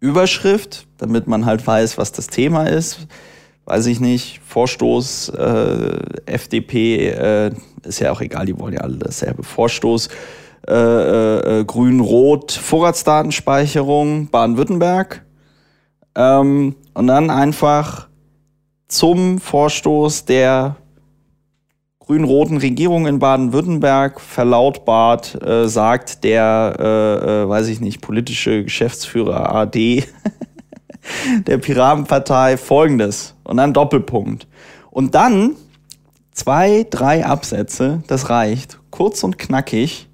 Überschrift, 0.00 0.86
damit 0.98 1.26
man 1.26 1.46
halt 1.46 1.66
weiß, 1.66 1.98
was 1.98 2.12
das 2.12 2.26
Thema 2.26 2.64
ist. 2.64 3.06
Weiß 3.66 3.86
ich 3.86 4.00
nicht, 4.00 4.40
Vorstoß, 4.46 5.28
äh, 5.30 5.98
FDP, 6.26 7.08
äh, 7.08 7.50
ist 7.84 8.00
ja 8.00 8.10
auch 8.10 8.20
egal, 8.20 8.46
die 8.46 8.58
wollen 8.58 8.74
ja 8.74 8.80
alle 8.80 8.96
dasselbe. 8.96 9.42
Vorstoß, 9.42 10.08
äh, 10.66 10.74
äh, 10.74 11.60
äh, 11.60 11.64
Grün-Rot, 11.64 12.52
Vorratsdatenspeicherung, 12.52 14.28
Baden-Württemberg. 14.28 15.24
Ähm, 16.14 16.76
und 16.94 17.06
dann 17.06 17.30
einfach 17.30 18.08
zum 18.88 19.38
Vorstoß 19.38 20.24
der 20.24 20.76
grün-roten 22.10 22.56
Regierung 22.56 23.06
in 23.06 23.20
Baden-Württemberg 23.20 24.20
verlautbart, 24.20 25.40
äh, 25.44 25.68
sagt 25.68 26.24
der, 26.24 26.74
äh, 26.76 27.44
äh, 27.44 27.48
weiß 27.48 27.68
ich 27.68 27.80
nicht, 27.80 28.00
politische 28.00 28.64
Geschäftsführer 28.64 29.54
AD 29.54 30.02
der 31.46 31.58
Piratenpartei 31.58 32.56
folgendes 32.56 33.36
und 33.44 33.58
dann 33.58 33.72
Doppelpunkt. 33.72 34.48
Und 34.90 35.14
dann 35.14 35.54
zwei, 36.32 36.84
drei 36.90 37.24
Absätze, 37.24 38.02
das 38.08 38.28
reicht, 38.28 38.80
kurz 38.90 39.22
und 39.22 39.38
knackig, 39.38 40.08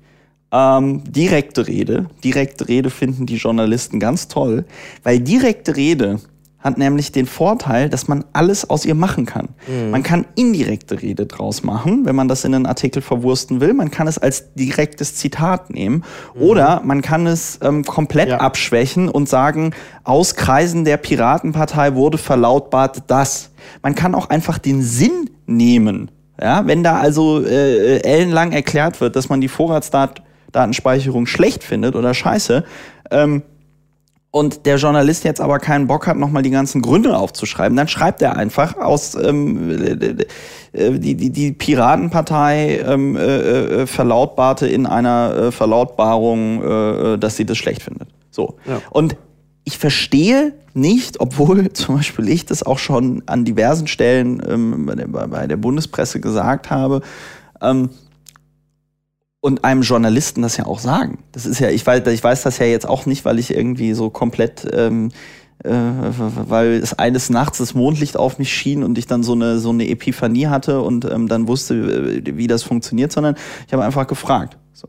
ähm, 0.53 1.03
direkte 1.11 1.67
Rede. 1.67 2.11
Direkte 2.23 2.69
Rede 2.69 2.91
finden 2.91 3.25
die 3.25 3.37
Journalisten 3.37 4.01
ganz 4.01 4.29
toll, 4.29 4.67
weil 5.03 5.19
direkte 5.21 5.77
Rede 5.77 6.21
hat 6.67 6.79
nämlich 6.79 7.13
den 7.13 7.27
Vorteil, 7.27 7.89
dass 7.89 8.09
man 8.09 8.25
alles 8.33 8.69
aus 8.69 8.85
ihr 8.85 8.95
machen 8.95 9.25
kann. 9.25 9.49
Man 9.91 10.03
kann 10.03 10.27
indirekte 10.35 11.01
Rede 11.01 11.25
draus 11.25 11.63
machen, 11.63 12.05
wenn 12.05 12.17
man 12.17 12.29
das 12.29 12.45
in 12.45 12.55
einen 12.55 12.67
Artikel 12.67 13.01
verwursten 13.03 13.61
will. 13.61 13.73
Man 13.73 13.91
kann 13.91 14.07
es 14.09 14.19
als 14.19 14.53
direktes 14.55 15.15
Zitat 15.15 15.71
nehmen 15.71 16.03
oder 16.39 16.83
man 16.85 17.01
kann 17.03 17.27
es 17.27 17.59
ähm, 17.63 17.85
komplett 17.85 18.29
Ja. 18.29 18.39
abschwächen 18.39 19.09
und 19.09 19.29
sagen, 19.29 19.73
aus 20.05 20.35
Kreisen 20.35 20.85
der 20.85 20.97
Piratenpartei 20.97 21.95
wurde 21.95 22.19
verlautbart 22.19 23.05
das. 23.07 23.51
Man 23.83 23.95
kann 23.95 24.15
auch 24.15 24.29
einfach 24.29 24.59
den 24.59 24.83
Sinn 24.83 25.31
nehmen. 25.47 26.11
Ja, 26.41 26.67
wenn 26.67 26.83
da 26.83 26.99
also 26.99 27.43
äh, 27.45 27.99
ellenlang 28.01 28.53
erklärt 28.53 29.01
wird, 29.01 29.15
dass 29.17 29.29
man 29.29 29.41
die 29.41 29.49
Vorratsdatenspeicherung 29.49 31.27
schlecht 31.27 31.63
findet 31.65 31.95
oder 31.95 32.13
scheiße, 32.13 32.65
ähm, 33.11 33.43
und 34.37 34.67
der 34.67 34.77
Journalist 34.77 35.25
jetzt 35.25 35.41
aber 35.41 35.59
keinen 35.59 35.87
Bock 35.87 36.07
hat, 36.07 36.19
nochmal 36.19 36.43
die 36.43 36.51
ganzen 36.51 36.83
Gründe 36.83 37.17
aufzuschreiben, 37.17 37.75
dann 37.75 37.89
schreibt 37.89 38.21
er 38.21 38.37
einfach 38.37 38.77
aus 38.77 39.15
ähm, 39.15 39.71
äh, 39.71 40.91
die, 40.99 41.15
die, 41.15 41.31
die 41.31 41.53
Piratenpartei 41.53 42.81
ähm, 42.87 43.17
äh, 43.17 43.21
äh, 43.21 43.87
verlautbarte 43.87 44.67
in 44.67 44.85
einer 44.85 45.35
äh, 45.35 45.53
Verlautbarung, 45.53 46.63
äh, 46.63 47.15
äh, 47.15 47.19
dass 47.19 47.39
sie 47.39 47.47
das 47.47 47.57
schlecht 47.57 47.83
findet. 47.83 48.09
So. 48.31 48.59
Ja. 48.67 48.83
Und 48.91 49.17
ich 49.65 49.79
verstehe 49.79 50.53
nicht, 50.75 51.19
obwohl 51.19 51.73
zum 51.73 51.97
Beispiel 51.97 52.29
ich 52.29 52.45
das 52.45 52.63
auch 52.63 52.79
schon 52.79 53.23
an 53.25 53.47
diversen 53.47 53.87
Stellen 53.87 54.43
ähm, 54.47 54.85
bei, 54.85 54.97
der, 54.97 55.07
bei 55.07 55.47
der 55.47 55.57
Bundespresse 55.57 56.21
gesagt 56.21 56.69
habe, 56.69 57.01
ähm, 57.63 57.89
und 59.41 59.65
einem 59.65 59.83
Journalisten 59.83 60.43
das 60.43 60.57
ja 60.57 60.67
auch 60.67 60.79
sagen. 60.79 61.19
Das 61.33 61.47
ist 61.47 61.61
ja, 61.61 61.71
ich 61.71 61.87
weiß, 61.87 62.07
ich 62.09 62.23
weiß 62.23 62.43
das 62.43 62.59
ja 62.59 62.67
jetzt 62.67 62.89
auch 62.89 63.07
nicht, 63.07 63.25
weil 63.25 63.39
ich 63.39 63.55
irgendwie 63.55 63.93
so 63.95 64.11
komplett, 64.11 64.67
ähm, 64.73 65.11
äh, 65.63 65.71
weil 65.71 66.73
es 66.75 66.95
eines 66.99 67.31
Nachts 67.31 67.59
das 67.59 67.75
Mondlicht 67.75 68.17
auf 68.17 68.39
mich 68.39 68.53
schien 68.53 68.83
und 68.83 68.99
ich 68.99 69.07
dann 69.07 69.23
so 69.23 69.33
eine 69.33 69.59
so 69.59 69.71
eine 69.71 69.89
Epiphanie 69.89 70.49
hatte 70.49 70.81
und 70.81 71.05
ähm, 71.05 71.29
dann 71.29 71.49
wusste, 71.49 71.75
äh, 71.75 72.37
wie 72.37 72.47
das 72.47 72.63
funktioniert, 72.63 73.13
sondern 73.13 73.37
ich 73.67 73.73
habe 73.73 73.85
einfach 73.85 74.07
gefragt. 74.07 74.59
So. 74.73 74.89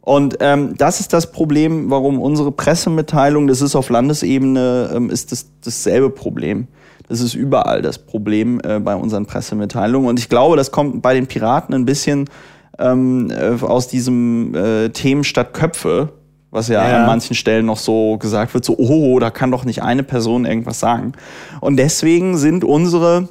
Und 0.00 0.36
ähm, 0.40 0.76
das 0.76 1.00
ist 1.00 1.12
das 1.12 1.32
Problem, 1.32 1.90
warum 1.90 2.20
unsere 2.20 2.52
Pressemitteilung, 2.52 3.46
das 3.46 3.60
ist 3.60 3.74
auf 3.76 3.90
Landesebene, 3.90 4.90
ähm, 4.94 5.10
ist 5.10 5.32
das 5.32 5.50
dasselbe 5.64 6.10
Problem. 6.10 6.68
Das 7.08 7.20
ist 7.20 7.34
überall 7.34 7.82
das 7.82 7.98
Problem 7.98 8.60
äh, 8.64 8.80
bei 8.80 8.96
unseren 8.96 9.26
Pressemitteilungen. 9.26 10.08
Und 10.08 10.18
ich 10.18 10.28
glaube, 10.28 10.56
das 10.56 10.70
kommt 10.70 11.02
bei 11.02 11.14
den 11.14 11.26
Piraten 11.26 11.74
ein 11.74 11.84
bisschen 11.84 12.30
ähm, 12.78 13.30
äh, 13.30 13.62
aus 13.64 13.88
diesem 13.88 14.54
äh, 14.54 14.88
Themen 14.90 15.24
statt 15.24 15.54
Köpfe, 15.54 16.10
was 16.50 16.68
ja, 16.68 16.88
Ja. 16.88 17.00
an 17.00 17.06
manchen 17.06 17.34
Stellen 17.34 17.66
noch 17.66 17.78
so 17.78 18.16
gesagt 18.18 18.54
wird, 18.54 18.64
so, 18.64 18.76
oh, 18.78 19.18
da 19.18 19.30
kann 19.30 19.50
doch 19.50 19.64
nicht 19.64 19.82
eine 19.82 20.02
Person 20.02 20.44
irgendwas 20.44 20.80
sagen. 20.80 21.12
Und 21.60 21.76
deswegen 21.76 22.36
sind 22.36 22.64
unsere 22.64 23.28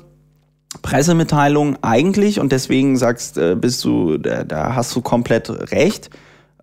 Pressemitteilungen 0.81 1.77
eigentlich, 1.81 2.39
und 2.39 2.51
deswegen 2.51 2.97
sagst, 2.97 3.37
äh, 3.37 3.55
bist 3.55 3.83
du, 3.85 4.17
da, 4.17 4.43
da 4.43 4.75
hast 4.75 4.95
du 4.95 5.01
komplett 5.01 5.49
recht, 5.71 6.09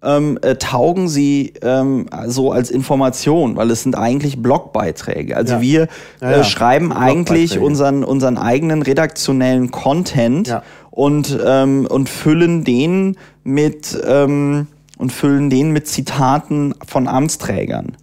ähm, 0.03 0.39
äh, 0.43 0.57
taugen 0.57 1.09
sie 1.09 1.53
ähm, 1.63 2.07
so 2.27 2.53
als 2.53 2.71
Information, 2.71 3.57
weil 3.57 3.71
es 3.71 3.83
sind 3.83 3.97
eigentlich 3.97 4.41
Blogbeiträge. 4.41 5.37
Also 5.37 5.55
Ja. 5.55 5.61
wir 5.61 5.89
Ja, 6.21 6.31
äh, 6.31 6.37
ja. 6.39 6.45
schreiben 6.45 6.93
eigentlich 6.93 7.59
unseren, 7.59 8.05
unseren 8.05 8.39
eigenen 8.39 8.83
redaktionellen 8.83 9.71
Content 9.71 10.49
und, 10.91 11.39
ähm, 11.45 11.87
und 11.87 12.09
füllen 12.09 12.65
den 12.65 13.17
mit 13.45 13.99
ähm, 14.07 14.67
und 14.99 15.13
füllen 15.13 15.49
den 15.49 15.73
mit 15.73 15.87
Zitaten 15.89 16.75
von 16.87 17.09
Amtsträgern. 17.09 17.97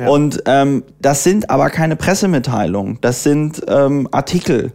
Ja. 0.00 0.08
Und 0.08 0.42
ähm, 0.46 0.82
das 1.00 1.22
sind 1.22 1.48
aber 1.48 1.70
keine 1.70 1.94
Pressemitteilungen, 1.94 2.98
das 3.00 3.22
sind 3.22 3.62
ähm, 3.68 4.08
Artikel. 4.10 4.72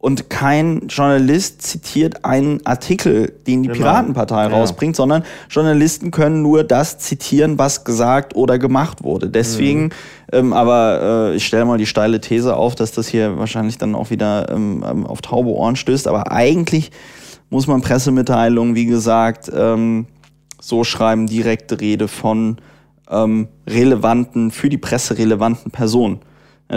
Und 0.00 0.30
kein 0.30 0.88
Journalist 0.88 1.60
zitiert 1.60 2.24
einen 2.24 2.64
Artikel, 2.64 3.34
den 3.46 3.62
die 3.62 3.68
Genau. 3.68 3.80
Piratenpartei 3.82 4.44
Ja. 4.44 4.48
rausbringt, 4.48 4.96
sondern 4.96 5.24
Journalisten 5.50 6.10
können 6.10 6.40
nur 6.40 6.64
das 6.64 6.96
zitieren, 6.98 7.58
was 7.58 7.84
gesagt 7.84 8.34
oder 8.34 8.58
gemacht 8.58 9.04
wurde. 9.04 9.28
Deswegen, 9.28 9.82
Mhm. 9.84 9.90
ähm, 10.32 10.52
aber 10.54 11.30
äh, 11.32 11.36
ich 11.36 11.46
stelle 11.46 11.66
mal 11.66 11.76
die 11.76 11.84
steile 11.84 12.18
These 12.18 12.56
auf, 12.56 12.74
dass 12.74 12.92
das 12.92 13.08
hier 13.08 13.36
wahrscheinlich 13.38 13.76
dann 13.76 13.94
auch 13.94 14.08
wieder 14.08 14.48
ähm, 14.50 14.82
ähm, 14.90 15.06
auf 15.06 15.20
taube 15.20 15.50
Ohren 15.50 15.76
stößt. 15.76 16.08
Aber 16.08 16.32
eigentlich 16.32 16.90
muss 17.50 17.66
man 17.66 17.82
Pressemitteilungen, 17.82 18.74
wie 18.74 18.86
gesagt, 18.86 19.50
ähm, 19.54 20.06
so 20.62 20.82
schreiben, 20.82 21.26
direkte 21.26 21.78
Rede 21.78 22.08
von 22.08 22.56
ähm, 23.10 23.48
relevanten, 23.68 24.50
für 24.50 24.70
die 24.70 24.78
Presse 24.78 25.18
relevanten 25.18 25.70
Personen. 25.70 26.20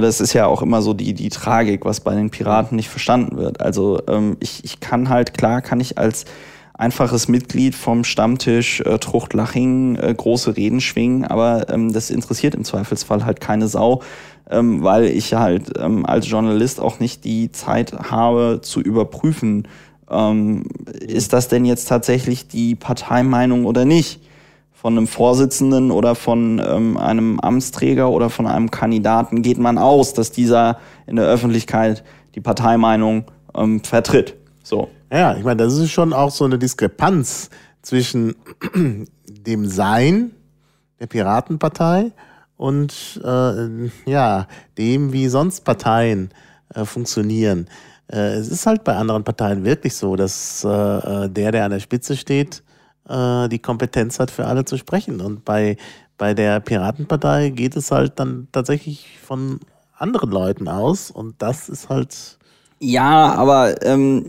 Das 0.02 0.20
ist 0.20 0.34
ja 0.34 0.48
auch 0.48 0.62
immer 0.62 0.82
so 0.82 0.94
die, 0.94 1.14
die 1.14 1.30
Tragik, 1.30 1.86
was 1.86 2.00
bei 2.00 2.16
den 2.16 2.32
Piraten 2.32 2.76
nicht 2.76 2.90
verstanden 2.90 3.38
wird. 3.38 3.62
Also 3.62 4.02
ähm, 4.08 4.38
ich, 4.40 4.64
ich 4.66 4.80
kann 4.80 5.10
halt, 5.10 5.36
klar 5.36 5.62
kann 5.62 5.80
ich 5.80 5.98
als 5.98 6.26
einfaches 6.74 7.28
Mitglied 7.28 7.76
vom 7.76 8.04
Stammtisch 8.04 8.82
äh, 8.82 8.98
Truchtlaching 8.98 9.96
äh, 9.96 10.14
große 10.16 10.58
Reden 10.58 10.82
schwingen, 10.82 11.26
aber 11.26 11.70
ähm, 11.70 11.94
das 11.94 12.10
interessiert 12.10 12.56
im 12.56 12.64
Zweifelsfall 12.64 13.26
halt 13.26 13.40
keine 13.40 13.68
Sau, 13.68 14.02
ähm, 14.50 14.84
weil 14.84 15.06
ich 15.06 15.34
halt 15.36 15.78
ähm, 15.78 16.06
als 16.06 16.28
Journalist 16.28 16.80
auch 16.80 17.00
nicht 17.00 17.24
die 17.24 17.52
Zeit 17.52 17.94
habe 18.10 18.60
zu 18.64 18.82
überprüfen, 18.82 19.68
ähm, 20.10 20.64
ist 21.00 21.34
das 21.34 21.48
denn 21.48 21.66
jetzt 21.66 21.88
tatsächlich 21.88 22.48
die 22.48 22.76
Parteimeinung 22.76 23.66
oder 23.66 23.86
nicht? 23.86 24.22
Von 24.84 24.98
einem 24.98 25.08
Vorsitzenden 25.08 25.92
oder 25.92 26.14
von 26.14 26.62
ähm, 26.64 26.98
einem 26.98 27.40
Amtsträger 27.40 28.12
oder 28.12 28.30
von 28.30 28.48
einem 28.48 28.70
Kandidaten 28.70 29.42
geht 29.42 29.58
man 29.58 29.78
aus, 29.78 30.14
dass 30.14 30.30
dieser 30.30 30.78
in 31.08 31.16
der 31.16 31.26
Öffentlichkeit 31.26 32.04
die 32.36 32.42
Parteimeinung 32.42 33.24
ähm, 33.56 33.82
vertritt. 33.82 34.36
So. 34.62 34.90
Ja, 35.10 35.38
ich 35.38 35.44
meine, 35.46 35.64
das 35.64 35.78
ist 35.78 35.92
schon 35.92 36.12
auch 36.12 36.32
so 36.32 36.44
eine 36.44 36.60
Diskrepanz 36.60 37.50
zwischen 37.82 38.36
dem 39.26 39.66
Sein 39.68 40.32
der 41.00 41.08
Piratenpartei 41.08 42.12
und 42.58 43.22
äh, 43.24 43.90
ja, 44.06 44.48
dem, 44.78 45.14
wie 45.14 45.30
sonst 45.30 45.62
Parteien 45.62 46.30
äh, 46.74 46.84
funktionieren. 46.84 47.68
Äh, 48.12 48.34
es 48.34 48.50
ist 48.50 48.66
halt 48.66 48.84
bei 48.84 48.96
anderen 48.96 49.24
Parteien 49.24 49.64
wirklich 49.64 49.96
so, 49.96 50.16
dass 50.18 50.66
äh, 50.66 50.68
äh, 50.68 51.30
der, 51.30 51.54
der 51.54 51.66
an 51.66 51.72
der 51.72 51.80
Spitze 51.80 52.18
steht, 52.18 52.63
äh, 53.08 53.50
die 53.50 53.60
Kompetenz 53.60 54.20
hat, 54.20 54.32
für 54.32 54.46
alle 54.46 54.66
zu 54.66 54.78
sprechen. 54.78 55.22
Und 55.22 55.46
bei, 55.46 55.78
bei 56.18 56.34
der 56.34 56.60
Piratenpartei 56.60 57.50
geht 57.50 57.76
es 57.76 57.92
halt 57.92 58.20
dann 58.20 58.48
tatsächlich 58.52 59.20
von 59.22 59.60
anderen 59.98 60.32
Leuten 60.32 60.68
aus. 60.68 61.12
Und 61.12 61.42
das 61.42 61.70
ist 61.70 61.90
halt 61.90 62.38
ja, 62.86 63.34
aber 63.36 63.82
ähm, 63.86 64.26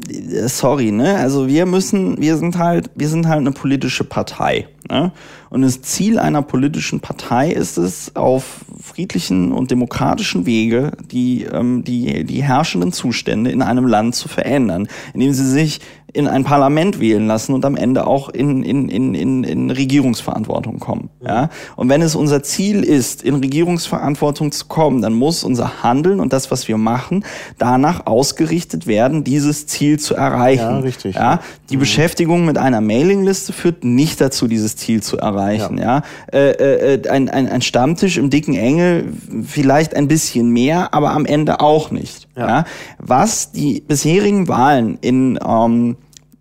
sorry, 0.47 0.93
ne? 0.93 1.17
Also 1.17 1.49
wir 1.49 1.67
müssen, 1.67 2.21
wir 2.21 2.37
sind 2.37 2.57
halt, 2.57 2.89
wir 2.95 3.09
sind 3.09 3.27
halt 3.27 3.41
eine 3.41 3.51
politische 3.51 4.05
Partei. 4.05 4.69
Ne? 4.91 5.13
Und 5.51 5.63
das 5.63 5.83
Ziel 5.83 6.19
einer 6.19 6.43
politischen 6.43 7.01
Partei 7.01 7.51
ist 7.51 7.79
es, 7.79 8.15
auf 8.17 8.65
friedlichen 8.83 9.53
und 9.53 9.71
demokratischen 9.71 10.47
Wege 10.47 10.93
die, 11.11 11.45
ähm, 11.45 11.85
die, 11.85 12.25
die 12.25 12.43
herrschenden 12.43 12.93
Zustände 12.93 13.51
in 13.51 13.63
einem 13.63 13.87
Land 13.87 14.15
zu 14.15 14.29
verändern, 14.29 14.89
indem 15.13 15.33
sie 15.33 15.49
sich 15.49 15.81
in 16.15 16.29
ein 16.29 16.45
Parlament 16.45 17.01
wählen 17.01 17.27
lassen 17.27 17.55
und 17.55 17.65
am 17.65 17.77
Ende 17.77 18.07
auch 18.07 18.29
in, 18.29 18.63
in, 18.63 18.89
in, 18.89 19.15
in, 19.15 19.43
in 19.43 19.71
Regierungsverantwortung 19.71 20.79
kommen. 20.79 21.11
Ja? 21.21 21.51
Und 21.75 21.89
wenn 21.89 22.03
es 22.03 22.15
unser 22.15 22.45
Ziel 22.45 22.85
ist, 22.85 23.23
in 23.23 23.35
Regierungsverantwortung 23.35 24.53
zu 24.53 24.67
kommen, 24.67 25.03
dann 25.03 25.13
muss 25.13 25.43
unser 25.43 25.83
Handeln 25.83 26.21
und 26.21 26.33
das, 26.33 26.53
was 26.53 26.69
wir 26.69 26.79
machen, 26.79 27.25
danach 27.59 28.07
ausgerichtet 28.07 28.87
werden, 28.87 29.25
dieses 29.25 29.67
Ziel 29.67 29.99
zu 29.99 30.15
erreichen. 30.15 30.63
Ja, 30.63 30.79
richtig. 30.79 31.17
Ja? 31.17 31.41
Die 31.69 31.77
mhm. 31.77 31.81
Beschäftigung 31.81 32.47
mit 32.47 32.59
einer 32.59 32.81
Mailingliste 32.81 33.53
führt 33.53 33.83
nicht 33.83 34.21
dazu, 34.21 34.47
dieses 34.47 34.74
Ziel 34.77 35.03
zu 35.03 35.19
erreichen. 35.19 35.79
Ja? 35.79 36.03
ja? 36.33 36.39
Äh, 36.39 36.95
äh, 36.95 37.09
ein, 37.09 37.29
ein, 37.29 37.49
ein 37.49 37.63
Stammtisch 37.63 38.19
im 38.19 38.31
dicken 38.31 38.55
Engel 38.55 39.13
vielleicht 39.45 39.95
ein 39.95 40.09
bisschen 40.09 40.51
mehr, 40.51 40.95
aber 40.95 41.13
am 41.13 41.27
Ende 41.27 41.61
auch 41.61 41.91
nicht. 41.91 42.29
Ja. 42.37 42.49
ja? 42.49 42.65
Was 42.99 43.53
die 43.53 43.81
bisherigen 43.81 44.49
Wahlen 44.49 44.99
in 45.01 45.39
ähm, 45.47 45.97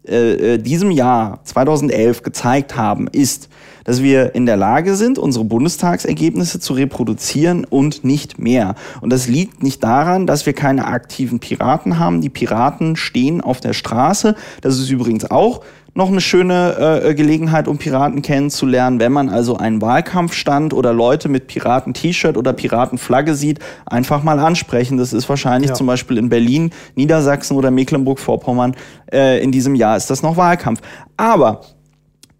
äh, 0.05 0.55
äh, 0.55 0.57
diesem 0.57 0.91
Jahr 0.91 1.39
2011 1.45 2.23
gezeigt 2.23 2.75
haben, 2.75 3.07
ist, 3.07 3.47
dass 3.85 4.03
wir 4.03 4.35
in 4.35 4.45
der 4.45 4.57
Lage 4.57 4.95
sind, 4.95 5.17
unsere 5.17 5.45
Bundestagsergebnisse 5.45 6.59
zu 6.59 6.73
reproduzieren 6.73 7.63
und 7.63 8.03
nicht 8.03 8.37
mehr. 8.37 8.75
Und 8.99 9.11
das 9.11 9.29
liegt 9.29 9.63
nicht 9.63 9.81
daran, 9.81 10.27
dass 10.27 10.45
wir 10.45 10.51
keine 10.51 10.87
aktiven 10.87 11.39
Piraten 11.39 11.99
haben. 11.99 12.19
Die 12.19 12.29
Piraten 12.29 12.97
stehen 12.97 13.39
auf 13.39 13.61
der 13.61 13.71
Straße. 13.71 14.35
Das 14.59 14.77
ist 14.77 14.89
übrigens 14.89 15.31
auch 15.31 15.61
noch 15.95 16.07
eine 16.09 16.21
schöne 16.21 17.01
äh, 17.03 17.13
Gelegenheit, 17.13 17.67
um 17.67 17.77
Piraten 17.77 18.21
kennenzulernen. 18.21 18.99
Wenn 18.99 19.11
man 19.11 19.29
also 19.29 19.57
einen 19.57 19.81
Wahlkampfstand 19.81 20.73
oder 20.73 20.91
Leute 20.91 21.29
mit 21.29 21.47
Piraten-T-Shirt 21.47 22.35
oder 22.35 22.53
Piratenflagge 22.53 23.35
sieht, 23.35 23.59
einfach 23.85 24.23
mal 24.23 24.39
ansprechen. 24.39 24.97
Das 24.97 25.13
ist 25.13 25.29
wahrscheinlich 25.29 25.69
ja. 25.69 25.75
zum 25.75 25.87
Beispiel 25.87 26.17
in 26.17 26.29
Berlin, 26.29 26.71
Niedersachsen 26.95 27.55
oder 27.55 27.69
Mecklenburg-Vorpommern 27.69 28.75
äh, 29.11 29.43
in 29.43 29.51
diesem 29.51 29.75
Jahr 29.75 29.95
ist 29.95 30.09
das 30.09 30.23
noch 30.23 30.35
Wahlkampf. 30.35 30.81
Aber 31.15 31.61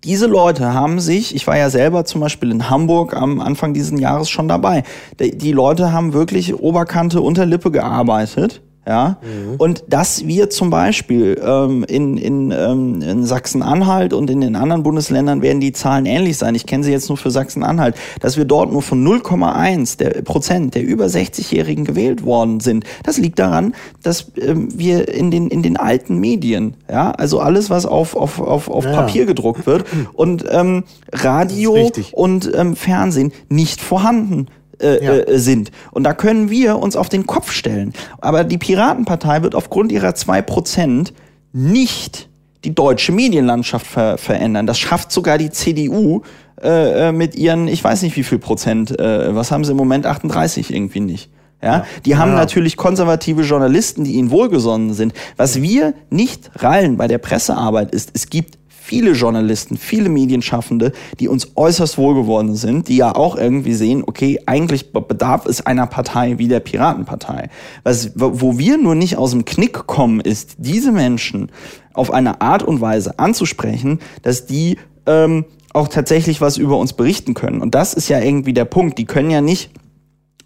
diese 0.04 0.28
Leute 0.28 0.74
haben 0.74 1.00
sich, 1.00 1.36
ich 1.36 1.48
war 1.48 1.58
ja 1.58 1.70
selber 1.70 2.06
zum 2.06 2.22
Beispiel 2.22 2.52
in 2.52 2.70
Hamburg 2.70 3.16
am 3.16 3.40
Anfang 3.40 3.74
dieses 3.74 3.98
Jahres 4.00 4.30
schon 4.30 4.48
dabei, 4.48 4.84
die 5.20 5.52
Leute 5.52 5.94
haben 5.94 6.14
wirklich 6.14 6.56
Oberkante, 6.56 7.22
Unterlippe 7.22 7.72
gearbeitet 7.72 8.62
ja, 8.86 9.18
mhm. 9.22 9.56
und 9.60 9.86
dass 9.88 10.28
wir 10.28 10.50
zum 10.50 10.70
Beispiel 10.70 11.42
ähm, 11.42 11.86
in, 11.86 12.18
in, 12.18 12.52
ähm, 12.52 13.02
in 13.02 13.24
Sachsen-Anhalt 13.24 14.12
und 14.12 14.30
in 14.30 14.42
den 14.42 14.58
anderen 14.58 14.84
Bundesländern 14.84 15.42
werden 15.42 15.62
die 15.62 15.72
Zahlen 15.72 16.06
ähnlich 16.06 16.38
sein. 16.38 16.54
Ich 16.54 16.66
kenne 16.66 16.84
sie 16.84 16.92
jetzt 16.92 17.08
nur 17.08 17.18
für 17.18 17.32
Sachsen-Anhalt, 17.32 17.96
dass 18.20 18.36
wir 18.36 18.44
dort 18.44 18.74
nur 18.74 18.82
von 18.82 19.02
0,1 19.06 19.98
der 19.98 20.22
Prozent 20.24 20.76
der 20.76 20.84
über 20.84 21.06
60-Jährigen 21.06 21.86
gewählt 21.86 22.26
worden 22.26 22.60
sind. 22.60 22.84
Das 23.04 23.18
liegt 23.18 23.40
daran, 23.40 23.74
dass 24.02 24.32
ähm, 24.38 24.68
wir 24.78 25.08
in 25.08 25.32
den, 25.32 25.48
in 25.48 25.64
den 25.64 25.78
alten 25.78 26.20
Medien, 26.20 26.76
ja, 26.90 27.12
also 27.12 27.40
alles, 27.40 27.70
was 27.70 27.86
auf, 27.86 28.18
auf, 28.18 28.42
auf, 28.42 28.70
auf 28.70 28.84
ja. 28.84 28.92
Papier 28.92 29.26
gedruckt 29.26 29.66
wird 29.66 29.86
und 30.14 30.44
ähm, 30.50 30.84
Radio 31.14 31.90
und 32.12 32.52
ähm, 32.54 32.76
Fernsehen 32.76 33.32
nicht 33.48 33.80
vorhanden 33.80 34.48
äh, 34.84 35.04
ja. 35.04 35.14
äh, 35.14 35.40
sind. 35.40 35.72
Und 35.92 36.04
da 36.04 36.14
können 36.14 36.50
wir 36.50 36.78
uns 36.80 36.96
auf 36.96 37.10
den 37.10 37.26
Kopf 37.26 37.52
stellen. 37.52 37.94
Aber 38.22 38.44
die 38.44 38.58
Piratenpartei 38.58 39.42
wird 39.42 39.56
aufgrund 39.56 39.92
ihrer 39.92 40.10
2% 40.10 41.14
nicht 41.54 42.30
die 42.64 42.74
deutsche 42.74 43.12
Medienlandschaft 43.12 43.86
ver 43.86 44.18
verändern. 44.18 44.68
Das 44.68 44.80
schafft 44.80 45.12
sogar 45.12 45.38
die 45.38 45.50
CDU 45.50 46.22
äh, 46.62 47.10
äh, 47.10 47.12
mit 47.12 47.36
ihren, 47.36 47.68
ich 47.68 47.84
weiß 47.84 48.02
nicht 48.04 48.16
wie 48.16 48.24
viel 48.24 48.40
Prozent, 48.40 48.98
äh, 49.00 49.36
was 49.36 49.52
haben 49.52 49.66
sie 49.66 49.72
im 49.72 49.78
Moment, 49.78 50.06
38 50.06 50.74
irgendwie 50.74 51.02
nicht. 51.02 51.30
Ja, 51.62 51.86
die 52.06 52.18
haben 52.18 52.32
ja. 52.32 52.38
natürlich 52.38 52.76
konservative 52.76 53.44
Journalisten, 53.44 54.04
die 54.04 54.14
ihnen 54.14 54.32
wohlgesonnen 54.32 54.94
sind. 54.94 55.14
Was 55.38 55.62
wir 55.62 55.94
nicht 56.10 56.52
rallen 56.58 56.98
bei 56.98 57.08
der 57.08 57.20
Pressearbeit 57.20 57.96
ist, 57.96 58.12
es 58.14 58.30
gibt 58.30 58.58
viele 58.94 59.14
Journalisten, 59.14 59.76
viele 59.76 60.08
Medienschaffende, 60.08 60.92
die 61.20 61.28
uns 61.28 61.54
äußerst 61.56 61.98
wohlgeworden 61.98 62.56
sind, 62.56 62.90
die 62.90 62.98
ja 62.98 63.16
auch 63.16 63.36
irgendwie 63.36 63.74
sehen, 63.74 64.04
okay, 64.06 64.40
eigentlich 64.46 64.94
bedarf 64.94 65.48
es 65.48 65.66
einer 65.66 65.88
Partei 65.88 66.38
wie 66.38 66.48
der 66.48 66.60
Piratenpartei. 66.60 67.50
Was, 67.82 68.12
wo 68.14 68.60
wir 68.60 68.78
nur 68.78 68.94
nicht 68.94 69.18
aus 69.18 69.32
dem 69.32 69.46
Knick 69.46 69.88
kommen, 69.88 70.20
ist, 70.20 70.58
diese 70.60 70.92
Menschen 70.92 71.52
auf 71.94 72.14
eine 72.14 72.42
Art 72.42 72.62
und 72.62 72.82
Weise 72.82 73.18
anzusprechen, 73.18 73.98
dass 74.22 74.46
die 74.46 74.78
ähm, 75.08 75.46
auch 75.74 75.88
tatsächlich 75.88 76.40
was 76.40 76.58
über 76.58 76.78
uns 76.78 76.94
berichten 76.94 77.34
können. 77.34 77.62
Und 77.62 77.74
das 77.74 77.96
ist 77.96 78.10
ja 78.10 78.20
irgendwie 78.20 78.54
der 78.54 78.66
Punkt. 78.66 79.00
Die 79.00 79.06
können 79.06 79.32
ja 79.32 79.42
nicht 79.42 79.72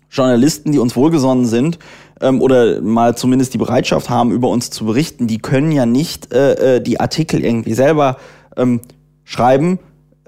Journalisten, 0.09 0.71
die 0.71 0.79
uns 0.79 0.95
wohlgesonnen 0.95 1.45
sind, 1.45 1.79
ähm, 2.21 2.41
oder 2.41 2.81
mal 2.81 3.15
zumindest 3.15 3.53
die 3.53 3.57
Bereitschaft 3.57 4.09
haben, 4.09 4.31
über 4.31 4.49
uns 4.49 4.69
zu 4.69 4.85
berichten, 4.85 5.27
die 5.27 5.39
können 5.39 5.71
ja 5.71 5.85
nicht 5.85 6.33
äh, 6.33 6.75
äh 6.77 6.81
die 6.81 6.99
Artikel 6.99 7.43
irgendwie 7.43 7.73
selber 7.73 8.17
ähm, 8.57 8.81
schreiben, 9.23 9.79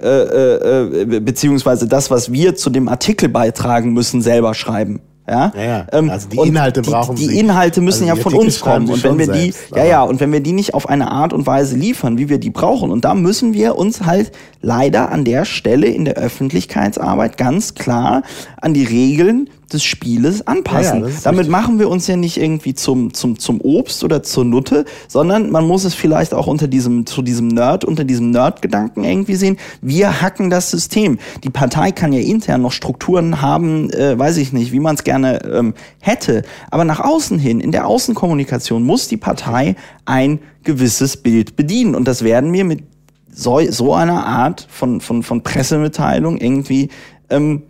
äh, 0.02 0.08
äh, 0.08 1.02
äh, 1.02 1.20
beziehungsweise 1.20 1.88
das, 1.88 2.10
was 2.10 2.32
wir 2.32 2.56
zu 2.56 2.70
dem 2.70 2.88
Artikel 2.88 3.28
beitragen 3.28 3.92
müssen, 3.92 4.22
selber 4.22 4.54
schreiben. 4.54 5.02
Ja, 5.28 5.52
ja, 5.56 5.64
ja. 5.64 5.88
Ähm, 5.92 6.10
also 6.10 6.28
die 6.28 6.38
Inhalte 6.38 6.82
brauchen 6.82 7.16
die, 7.16 7.28
die 7.28 7.40
Inhalte 7.40 7.82
müssen 7.82 8.10
also 8.10 8.16
ja 8.16 8.24
von 8.24 8.34
uns 8.34 8.62
kommen 8.62 8.90
und 8.90 9.04
wenn 9.04 9.20
wir 9.20 9.28
die 9.28 9.52
selbst, 9.52 9.76
ja 9.76 9.86
ja 9.86 10.04
und 10.04 10.20
wenn 10.20 10.32
wir 10.32 10.40
die 10.40 10.54
nicht 10.54 10.74
auf 10.74 10.90
eine 10.90 11.12
Art 11.12 11.34
und 11.34 11.46
Weise 11.46 11.76
liefern, 11.76 12.18
wie 12.18 12.30
wir 12.30 12.40
die 12.40 12.50
brauchen 12.50 12.90
und 12.90 13.06
da 13.06 13.14
müssen 13.14 13.54
wir 13.54 13.76
uns 13.76 14.06
halt 14.06 14.32
leider 14.62 15.12
an 15.12 15.26
der 15.26 15.46
Stelle 15.46 15.88
in 15.88 16.06
der 16.06 16.16
Öffentlichkeitsarbeit 16.16 17.38
ganz 17.38 17.76
klar 17.76 18.24
an 18.60 18.74
die 18.74 18.86
Regeln 18.86 19.50
des 19.70 19.84
Spieles 19.84 20.46
anpassen. 20.46 21.02
Ja, 21.02 21.10
Damit 21.24 21.40
richtig. 21.40 21.52
machen 21.52 21.80
wir 21.80 21.90
uns 21.90 22.08
ja 22.08 22.16
nicht 22.16 22.38
irgendwie 22.38 22.74
zum, 22.74 23.14
zum, 23.14 23.40
zum 23.40 23.62
Obst 23.62 24.04
oder 24.04 24.24
zur 24.24 24.46
Nutte, 24.46 24.86
sondern 25.08 25.52
man 25.52 25.66
muss 25.66 25.84
es 25.84 25.94
vielleicht 25.94 26.34
auch 26.34 26.48
unter 26.48 26.68
diesem, 26.68 27.06
zu 27.06 27.22
diesem 27.22 27.48
Nerd, 27.48 27.86
unter 27.86 28.04
diesem 28.04 28.32
Nerd-Gedanken 28.32 29.04
irgendwie 29.04 29.36
sehen. 29.36 29.58
Wir 29.82 30.22
hacken 30.22 30.50
das 30.50 30.72
System. 30.72 31.20
Die 31.44 31.50
Partei 31.50 31.92
kann 31.92 32.14
ja 32.14 32.22
intern 32.22 32.62
noch 32.62 32.72
Strukturen 32.72 33.42
haben, 33.42 33.90
äh, 33.92 34.18
weiß 34.18 34.38
ich 34.38 34.54
nicht, 34.54 34.72
wie 34.72 34.80
man 34.80 34.96
es 34.96 35.04
gerne 35.04 35.44
ähm, 35.46 35.74
hätte. 36.00 36.44
Aber 36.72 36.86
nach 36.86 37.00
außen 37.00 37.40
hin, 37.40 37.60
in 37.60 37.72
der 37.72 37.88
Außenkommunikation 37.88 38.84
muss 38.84 39.08
die 39.08 39.18
Partei 39.18 39.76
ein 40.06 40.40
gewisses 40.64 41.18
Bild 41.18 41.56
bedienen. 41.56 41.96
Und 41.96 42.08
das 42.08 42.24
werden 42.24 42.52
wir 42.54 42.64
mit 42.64 42.84
so, 43.32 43.60
so 43.70 43.94
einer 43.94 44.26
Art 44.26 44.68
von, 44.70 45.02
von, 45.02 45.24
von 45.24 45.44
Pressemitteilung 45.44 46.38
irgendwie 46.38 46.90
ähm, 47.30 47.64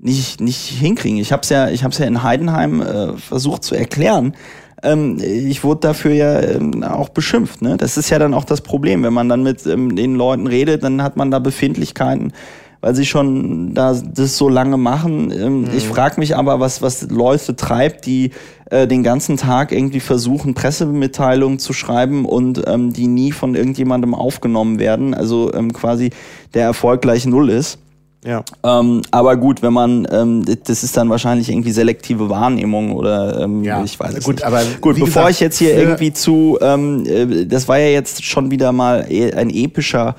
nicht, 0.00 0.40
nicht 0.40 0.68
hinkriegen. 0.68 1.18
Ich 1.18 1.32
habe 1.32 1.42
es 1.42 1.50
ja, 1.50 1.68
ich 1.68 1.84
hab's 1.84 1.98
ja 1.98 2.06
in 2.06 2.22
Heidenheim 2.22 2.80
äh, 2.80 3.16
versucht 3.16 3.64
zu 3.64 3.74
erklären. 3.74 4.34
ähm, 4.82 5.18
ich 5.20 5.62
wurde 5.62 5.80
dafür 5.80 6.12
ja 6.12 6.40
ähm, 6.40 6.82
auch 6.82 7.10
beschimpft. 7.10 7.62
Ne? 7.62 7.76
Das 7.76 7.96
ist 7.96 8.10
ja 8.10 8.18
dann 8.18 8.34
auch 8.34 8.44
das 8.44 8.62
Problem. 8.62 9.02
Wenn 9.02 9.12
man 9.12 9.28
dann 9.28 9.42
mit 9.42 9.66
ähm, 9.66 9.94
den 9.94 10.14
Leuten 10.14 10.46
redet, 10.46 10.82
dann 10.82 11.02
hat 11.02 11.16
man 11.16 11.30
da 11.30 11.38
Befindlichkeiten, 11.38 12.32
weil 12.80 12.94
sie 12.94 13.04
schon 13.04 13.74
da 13.74 13.92
das 13.92 14.38
so 14.38 14.48
lange 14.48 14.78
machen. 14.78 15.30
Ähm, 15.32 15.60
mhm. 15.62 15.70
Ich 15.76 15.86
frage 15.86 16.18
mich 16.18 16.34
aber, 16.34 16.60
was, 16.60 16.80
was 16.80 17.02
Leute 17.10 17.54
treibt, 17.54 18.06
die 18.06 18.30
äh, 18.70 18.86
den 18.86 19.02
ganzen 19.02 19.36
Tag 19.36 19.70
irgendwie 19.70 20.00
versuchen, 20.00 20.54
Pressemitteilungen 20.54 21.58
zu 21.58 21.74
schreiben 21.74 22.24
und 22.24 22.62
ähm, 22.66 22.94
die 22.94 23.06
nie 23.06 23.32
von 23.32 23.54
irgendjemandem 23.54 24.14
aufgenommen 24.14 24.78
werden. 24.78 25.12
Also 25.12 25.52
ähm, 25.52 25.74
quasi 25.74 26.10
der 26.54 26.64
Erfolg 26.64 27.02
gleich 27.02 27.26
null 27.26 27.50
ist. 27.50 27.78
Ja. 28.24 28.44
Ähm, 28.62 29.00
aber 29.10 29.36
gut, 29.36 29.62
wenn 29.62 29.72
man, 29.72 30.06
ähm, 30.10 30.44
das 30.64 30.84
ist 30.84 30.96
dann 30.96 31.08
wahrscheinlich 31.08 31.48
irgendwie 31.48 31.72
selektive 31.72 32.28
Wahrnehmung 32.28 32.92
oder 32.92 33.40
ähm, 33.40 33.64
ja. 33.64 33.82
ich 33.82 33.98
weiß 33.98 34.14
es 34.14 34.24
gut, 34.24 34.36
nicht. 34.36 34.44
Aber 34.44 34.62
gut, 34.80 34.96
bevor 34.96 35.06
gesagt, 35.06 35.30
ich 35.30 35.40
jetzt 35.40 35.58
hier 35.58 35.74
irgendwie 35.74 36.12
zu, 36.12 36.58
ähm, 36.60 37.04
äh, 37.06 37.46
das 37.46 37.66
war 37.66 37.78
ja 37.78 37.88
jetzt 37.88 38.24
schon 38.24 38.50
wieder 38.50 38.72
mal 38.72 39.06
e, 39.08 39.32
ein 39.32 39.48
epischer 39.48 40.16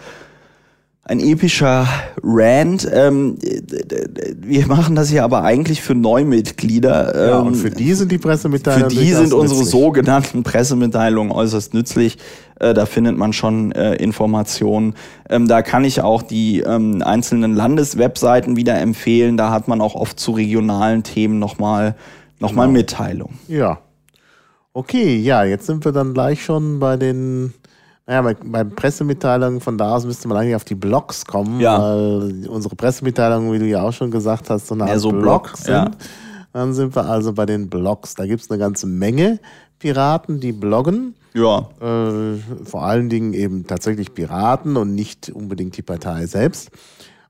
ein 1.04 1.20
epischer 1.20 1.88
Rant. 2.22 2.88
Ähm, 2.94 3.38
wir 4.38 4.68
machen 4.68 4.96
das 4.96 5.10
hier 5.10 5.24
aber 5.24 5.44
eigentlich 5.44 5.82
für 5.82 5.96
Neumitglieder. 5.96 7.16
Ähm, 7.16 7.30
ja, 7.30 7.40
und 7.40 7.56
für 7.56 7.72
die 7.72 7.94
sind 7.94 8.12
die 8.12 8.20
Pressemitteilungen. 8.20 8.92
Für 8.92 8.96
die 8.96 9.12
sind 9.12 9.34
unsere 9.34 9.60
nützlich. 9.60 9.82
sogenannten 9.82 10.44
Pressemitteilungen 10.44 11.32
äußerst 11.32 11.74
nützlich. 11.74 12.18
Äh, 12.60 12.76
da 12.76 12.86
findet 12.86 13.18
man 13.18 13.34
schon 13.34 13.72
äh, 13.72 13.96
Informationen. 13.96 14.94
Ähm, 15.28 15.48
da 15.48 15.64
kann 15.64 15.86
ich 15.86 16.02
auch 16.02 16.22
die 16.22 16.60
ähm, 16.60 17.02
einzelnen 17.02 17.56
Landeswebseiten 17.56 18.56
wieder 18.56 18.80
empfehlen. 18.80 19.38
Da 19.38 19.50
hat 19.50 19.68
man 19.68 19.82
auch 19.82 19.96
oft 19.96 20.20
zu 20.20 20.32
regionalen 20.32 21.02
Themen 21.02 21.40
nochmal 21.40 21.96
noch 22.40 22.50
genau. 22.50 22.62
mal 22.62 22.68
Mitteilungen. 22.68 23.40
Ja. 23.48 23.80
Okay, 24.74 25.18
ja, 25.18 25.44
jetzt 25.44 25.66
sind 25.66 25.84
wir 25.84 25.92
dann 25.92 26.14
gleich 26.14 26.46
schon 26.46 26.80
bei 26.80 26.96
den 26.96 27.54
naja, 28.06 28.22
bei, 28.22 28.34
bei 28.34 28.64
Pressemitteilungen 28.64 29.62
von 29.62 29.78
da 29.78 29.96
aus 29.96 30.06
müsste 30.06 30.28
man 30.28 30.38
eigentlich 30.38 30.56
auf 30.56 30.64
die 30.64 30.76
Blogs 30.76 31.26
kommen, 31.26 31.60
ja. 31.60 31.80
weil 31.80 32.48
unsere 32.48 32.76
Pressemitteilungen, 32.76 33.52
wie 33.52 33.60
du 33.60 33.66
ja 33.66 33.84
auch 33.84 33.94
schon 33.94 34.12
gesagt 34.12 34.50
hast, 34.50 34.68
so 34.68 34.74
eine 34.74 34.86
Art 34.86 35.00
so 35.00 35.10
Blog, 35.10 35.22
Blog 35.22 35.58
sind. 35.58 35.74
Ja. 35.74 35.92
Dann 36.54 36.74
sind 36.74 36.96
wir 36.96 37.06
also 37.06 37.34
bei 37.34 37.46
den 37.46 37.70
Blogs. 37.70 38.16
Da 38.16 38.26
gibt 38.26 38.42
es 38.42 38.50
eine 38.50 38.60
ganze 38.60 38.88
Menge 38.88 39.40
Piraten, 39.80 40.40
die 40.40 40.52
bloggen. 40.52 41.16
Ja. 41.34 41.70
Äh, 41.80 42.38
vor 42.66 42.84
allen 42.84 43.10
Dingen 43.10 43.34
eben 43.34 43.66
tatsächlich 43.66 44.14
Piraten 44.14 44.76
und 44.78 44.94
nicht 44.94 45.30
unbedingt 45.30 45.78
die 45.78 45.82
Partei 45.82 46.26
selbst. 46.26 46.72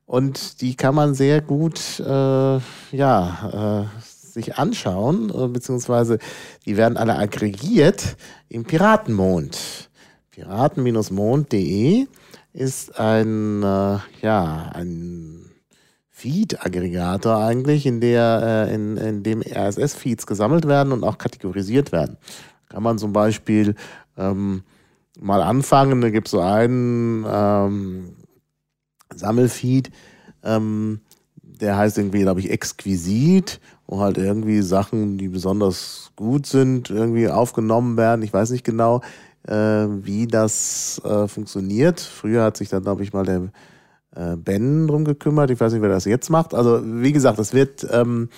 Und 0.06 0.60
die 0.60 0.74
kann 0.74 0.94
man 0.94 1.14
sehr 1.14 1.40
gut, 1.40 2.00
äh, 2.00 2.58
ja, 2.96 3.88
äh, 4.00 4.02
sich 4.04 4.56
anschauen, 4.56 5.30
äh, 5.30 5.48
beziehungsweise 5.48 6.18
die 6.66 6.76
werden 6.76 6.96
alle 6.96 7.16
aggregiert 7.16 8.16
im 8.48 8.64
Piratenmond. 8.64 9.90
Piraten-mond.de 10.32 12.06
ist 12.54 12.98
ein, 12.98 13.62
äh, 13.62 13.98
ja, 14.22 14.70
ein 14.72 15.50
Feed-Aggregator 16.08 17.36
eigentlich, 17.36 17.84
in, 17.84 18.00
der, 18.00 18.68
äh, 18.68 18.74
in, 18.74 18.96
in 18.96 19.22
dem 19.22 19.42
RSS-Feeds 19.42 20.26
gesammelt 20.26 20.66
werden 20.66 20.92
und 20.92 21.04
auch 21.04 21.18
kategorisiert 21.18 21.92
werden. 21.92 22.16
Kann 22.70 22.82
man 22.82 22.96
zum 22.96 23.12
Beispiel 23.12 23.74
ähm, 24.16 24.62
mal 25.20 25.42
anfangen, 25.42 26.00
da 26.00 26.08
gibt 26.08 26.28
es 26.28 26.30
so 26.32 26.40
einen 26.40 27.26
ähm, 27.28 28.16
Sammelfeed, 29.14 29.90
ähm, 30.42 31.00
der 31.42 31.76
heißt 31.76 31.98
irgendwie, 31.98 32.22
glaube 32.22 32.40
ich, 32.40 32.50
exquisit, 32.50 33.60
wo 33.86 34.00
halt 34.00 34.16
irgendwie 34.16 34.62
Sachen, 34.62 35.18
die 35.18 35.28
besonders 35.28 36.12
gut 36.16 36.46
sind, 36.46 36.88
irgendwie 36.88 37.28
aufgenommen 37.28 37.98
werden. 37.98 38.22
Ich 38.22 38.32
weiß 38.32 38.50
nicht 38.50 38.64
genau 38.64 39.02
wie 39.50 40.26
das 40.26 41.00
äh, 41.04 41.26
funktioniert. 41.28 42.00
Früher 42.00 42.44
hat 42.44 42.56
sich 42.56 42.68
dann, 42.68 42.82
glaube 42.82 43.02
ich, 43.02 43.12
mal 43.12 43.24
der 43.24 43.50
äh, 44.14 44.36
Ben 44.36 44.86
drum 44.86 45.04
gekümmert. 45.04 45.50
Ich 45.50 45.60
weiß 45.60 45.72
nicht, 45.72 45.82
wer 45.82 45.88
das 45.88 46.04
jetzt 46.04 46.30
macht. 46.30 46.54
Also 46.54 46.82
wie 46.84 47.12
gesagt, 47.12 47.38
es 47.38 47.54
wird 47.54 47.86
ähm, 47.90 48.28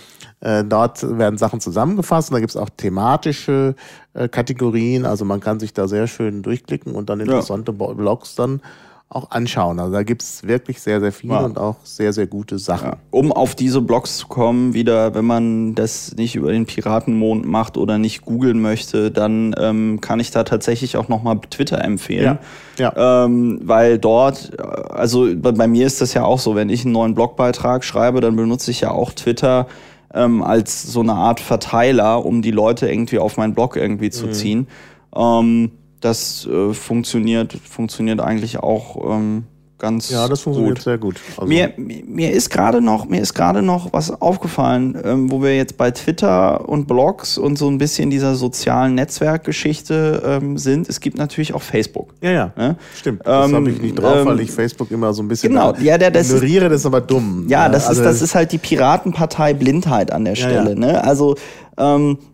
äh, 0.40 0.62
dort 0.64 1.02
werden 1.18 1.36
Sachen 1.36 1.60
zusammengefasst 1.60 2.30
und 2.30 2.34
da 2.34 2.40
gibt 2.40 2.50
es 2.50 2.56
auch 2.56 2.70
thematische 2.70 3.74
äh, 4.12 4.28
Kategorien. 4.28 5.04
Also 5.04 5.24
man 5.24 5.40
kann 5.40 5.60
sich 5.60 5.72
da 5.72 5.88
sehr 5.88 6.06
schön 6.06 6.42
durchklicken 6.42 6.94
und 6.94 7.10
dann 7.10 7.20
interessante 7.20 7.74
ja. 7.78 7.92
Blogs 7.92 8.34
dann 8.34 8.60
auch 9.08 9.30
anschauen. 9.30 9.78
Also 9.78 9.92
da 9.92 10.02
gibt 10.02 10.22
es 10.22 10.44
wirklich 10.44 10.80
sehr, 10.80 10.98
sehr 10.98 11.12
viel 11.12 11.30
ja. 11.30 11.40
und 11.40 11.56
auch 11.56 11.76
sehr, 11.84 12.12
sehr 12.12 12.26
gute 12.26 12.58
Sachen. 12.58 12.88
Ja. 12.88 12.96
Um 13.10 13.30
auf 13.30 13.54
diese 13.54 13.80
Blogs 13.80 14.16
zu 14.16 14.26
kommen, 14.26 14.74
wieder, 14.74 15.14
wenn 15.14 15.24
man 15.24 15.74
das 15.74 16.16
nicht 16.16 16.34
über 16.34 16.50
den 16.50 16.66
Piratenmond 16.66 17.46
macht 17.46 17.76
oder 17.76 17.98
nicht 17.98 18.22
googeln 18.22 18.60
möchte, 18.60 19.12
dann 19.12 19.54
ähm, 19.58 20.00
kann 20.00 20.18
ich 20.18 20.32
da 20.32 20.42
tatsächlich 20.42 20.96
auch 20.96 21.08
nochmal 21.08 21.38
Twitter 21.48 21.82
empfehlen. 21.84 22.38
Ja. 22.78 22.92
ja. 22.96 23.24
Ähm, 23.24 23.60
weil 23.62 23.98
dort, 23.98 24.58
also 24.90 25.28
bei, 25.36 25.52
bei, 25.52 25.68
mir 25.68 25.86
ist 25.86 26.00
das 26.00 26.12
ja 26.14 26.24
auch 26.24 26.40
so, 26.40 26.56
wenn 26.56 26.68
ich 26.68 26.84
einen 26.84 26.92
neuen 26.92 27.14
Blogbeitrag 27.14 27.84
schreibe, 27.84 28.20
dann 28.20 28.34
benutze 28.34 28.72
ich 28.72 28.80
ja 28.80 28.90
auch 28.90 29.12
Twitter 29.12 29.68
ähm, 30.12 30.42
als 30.42 30.82
so 30.82 31.00
eine 31.00 31.14
Art 31.14 31.38
Verteiler, 31.38 32.24
um 32.24 32.42
die 32.42 32.52
Leute 32.52 32.88
irgendwie 32.88 33.20
auf 33.20 33.36
meinen 33.36 33.54
Blog 33.54 33.76
irgendwie 33.76 34.10
zu 34.10 34.26
mhm. 34.26 34.32
ziehen. 34.32 34.66
Ähm, 35.14 35.70
das 36.04 36.46
äh, 36.46 36.74
funktioniert, 36.74 37.54
funktioniert 37.68 38.20
eigentlich 38.20 38.58
auch 38.58 39.16
ähm, 39.16 39.44
ganz 39.78 40.10
Ja, 40.10 40.28
das 40.28 40.40
funktioniert 40.40 40.76
gut. 40.76 40.84
sehr 40.84 40.98
gut. 40.98 41.16
Also 41.36 41.46
mir, 41.46 41.72
mir 41.76 42.32
ist 42.32 42.50
gerade 42.50 42.80
noch, 42.80 43.06
mir 43.06 43.20
ist 43.20 43.34
gerade 43.34 43.62
noch 43.62 43.92
was 43.92 44.10
aufgefallen, 44.20 45.00
ähm, 45.02 45.30
wo 45.30 45.42
wir 45.42 45.56
jetzt 45.56 45.76
bei 45.76 45.90
Twitter 45.90 46.68
und 46.68 46.86
Blogs 46.86 47.38
und 47.38 47.56
so 47.56 47.68
ein 47.68 47.78
bisschen 47.78 48.10
dieser 48.10 48.34
sozialen 48.34 48.94
Netzwerkgeschichte 48.94 50.22
ähm, 50.24 50.58
sind. 50.58 50.88
Es 50.88 51.00
gibt 51.00 51.16
natürlich 51.16 51.54
auch 51.54 51.62
Facebook. 51.62 52.14
Ja, 52.20 52.30
ja, 52.30 52.52
ne? 52.56 52.76
stimmt. 52.94 53.26
Das 53.26 53.48
ähm, 53.48 53.56
habe 53.56 53.70
ich 53.70 53.80
nicht 53.80 53.94
drauf, 53.98 54.26
weil 54.26 54.40
ich 54.40 54.50
ähm, 54.50 54.54
Facebook 54.54 54.90
immer 54.90 55.12
so 55.14 55.22
ein 55.22 55.28
bisschen 55.28 55.52
genau, 55.52 55.74
ja, 55.80 55.96
der, 55.96 56.10
das 56.10 56.30
ignoriere, 56.30 56.68
das 56.68 56.80
ist 56.80 56.86
aber 56.86 57.00
dumm. 57.00 57.46
Ja, 57.48 57.68
das 57.68 57.86
also 57.86 58.02
ist 58.02 58.06
das 58.06 58.22
ist 58.22 58.34
halt 58.34 58.52
die 58.52 58.58
Piratenpartei 58.58 59.54
Blindheit 59.54 60.12
an 60.12 60.24
der 60.24 60.34
Stelle. 60.34 60.54
Ja, 60.54 60.68
ja. 60.68 60.74
Ne? 60.74 61.04
Also 61.04 61.34
ähm, 61.76 62.18
äh, 62.20 62.33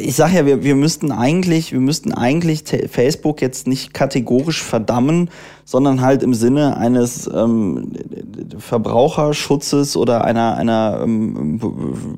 ich 0.00 0.16
sage 0.16 0.36
ja, 0.36 0.46
wir, 0.46 0.62
wir 0.62 0.74
müssten 0.74 1.12
eigentlich, 1.12 1.72
wir 1.72 1.80
müssten 1.80 2.14
eigentlich 2.14 2.64
Facebook 2.90 3.42
jetzt 3.42 3.66
nicht 3.66 3.92
kategorisch 3.92 4.62
verdammen, 4.62 5.28
sondern 5.66 6.00
halt 6.00 6.22
im 6.22 6.32
Sinne 6.32 6.78
eines 6.78 7.30
ähm, 7.32 7.92
Verbraucherschutzes 8.56 9.96
oder 9.96 10.24
einer 10.24 10.56
einer 10.56 11.00
ähm, 11.04 11.60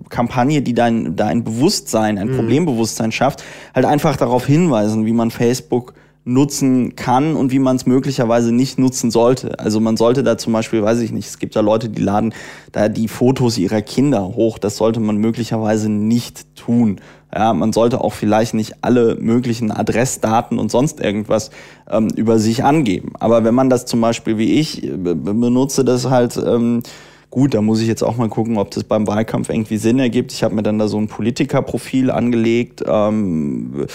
Kampagne, 0.09 0.63
die 0.63 0.73
dein, 0.73 1.17
da 1.17 1.27
ein 1.27 1.43
Bewusstsein, 1.43 2.17
ein 2.17 2.29
mhm. 2.29 2.37
Problembewusstsein 2.37 3.11
schafft, 3.11 3.43
halt 3.75 3.87
einfach 3.87 4.17
darauf 4.17 4.47
hinweisen, 4.47 5.05
wie 5.05 5.13
man 5.13 5.33
Facebook 5.33 5.95
nutzen 6.25 6.95
kann 6.95 7.35
und 7.35 7.51
wie 7.51 7.59
man 7.59 7.77
es 7.77 7.87
möglicherweise 7.87 8.53
nicht 8.53 8.79
nutzen 8.79 9.11
sollte. 9.11 9.59
Also 9.59 9.81
man 9.81 9.97
sollte 9.97 10.23
da 10.23 10.39
zum 10.39 10.53
Beispiel, 10.53 10.83
weiß 10.83 11.01
ich 11.01 11.11
nicht, 11.11 11.27
es 11.27 11.39
gibt 11.39 11.57
da 11.57 11.61
Leute, 11.61 11.89
die 11.89 12.01
laden 12.01 12.33
da 12.71 12.89
die 12.89 13.09
Fotos 13.09 13.59
ihrer 13.59 13.83
Kinder 13.83 14.23
hoch. 14.23 14.59
Das 14.59 14.77
sollte 14.77 15.01
man 15.01 15.17
möglicherweise 15.17 15.89
nicht 15.89 16.55
tun. 16.55 17.01
Ja, 17.35 17.55
man 17.55 17.73
sollte 17.73 18.03
auch 18.03 18.13
vielleicht 18.13 18.53
nicht 18.53 18.77
alle 18.83 19.17
möglichen 19.19 19.71
Adressdaten 19.71 20.59
und 20.59 20.71
sonst 20.71 21.01
irgendwas 21.01 21.51
ähm, 21.91 22.09
über 22.15 22.39
sich 22.39 22.63
angeben. 22.63 23.13
Aber 23.21 23.43
wenn 23.43 23.55
man 23.55 23.71
das 23.71 23.87
zum 23.87 24.03
Beispiel 24.03 24.37
wie 24.37 24.61
ich 24.61 24.85
äh, 24.85 24.97
benutze, 24.97 25.83
das 25.83 26.11
halt 26.11 26.37
ähm, 26.37 26.83
gut, 27.31 27.55
da 27.55 27.63
muss 27.63 27.81
ich 27.81 27.89
jetzt 27.89 28.03
auch 28.03 28.17
mal 28.17 28.29
gucken, 28.29 28.59
ob 28.59 28.71
das 28.71 28.85
beim 28.85 29.07
Wahlkampf 29.07 29.49
irgendwie 29.49 29.79
Sinn 29.79 29.99
ergibt. 29.99 30.33
Ich 30.33 30.45
habe 30.45 30.55
mir 30.55 30.63
dann 30.63 30.79
da 30.79 30.89
so 30.89 30.99
ein 30.99 31.09
Politikerprofil 31.09 32.11
angelegt. 32.11 32.85
Ähm, 32.87 33.87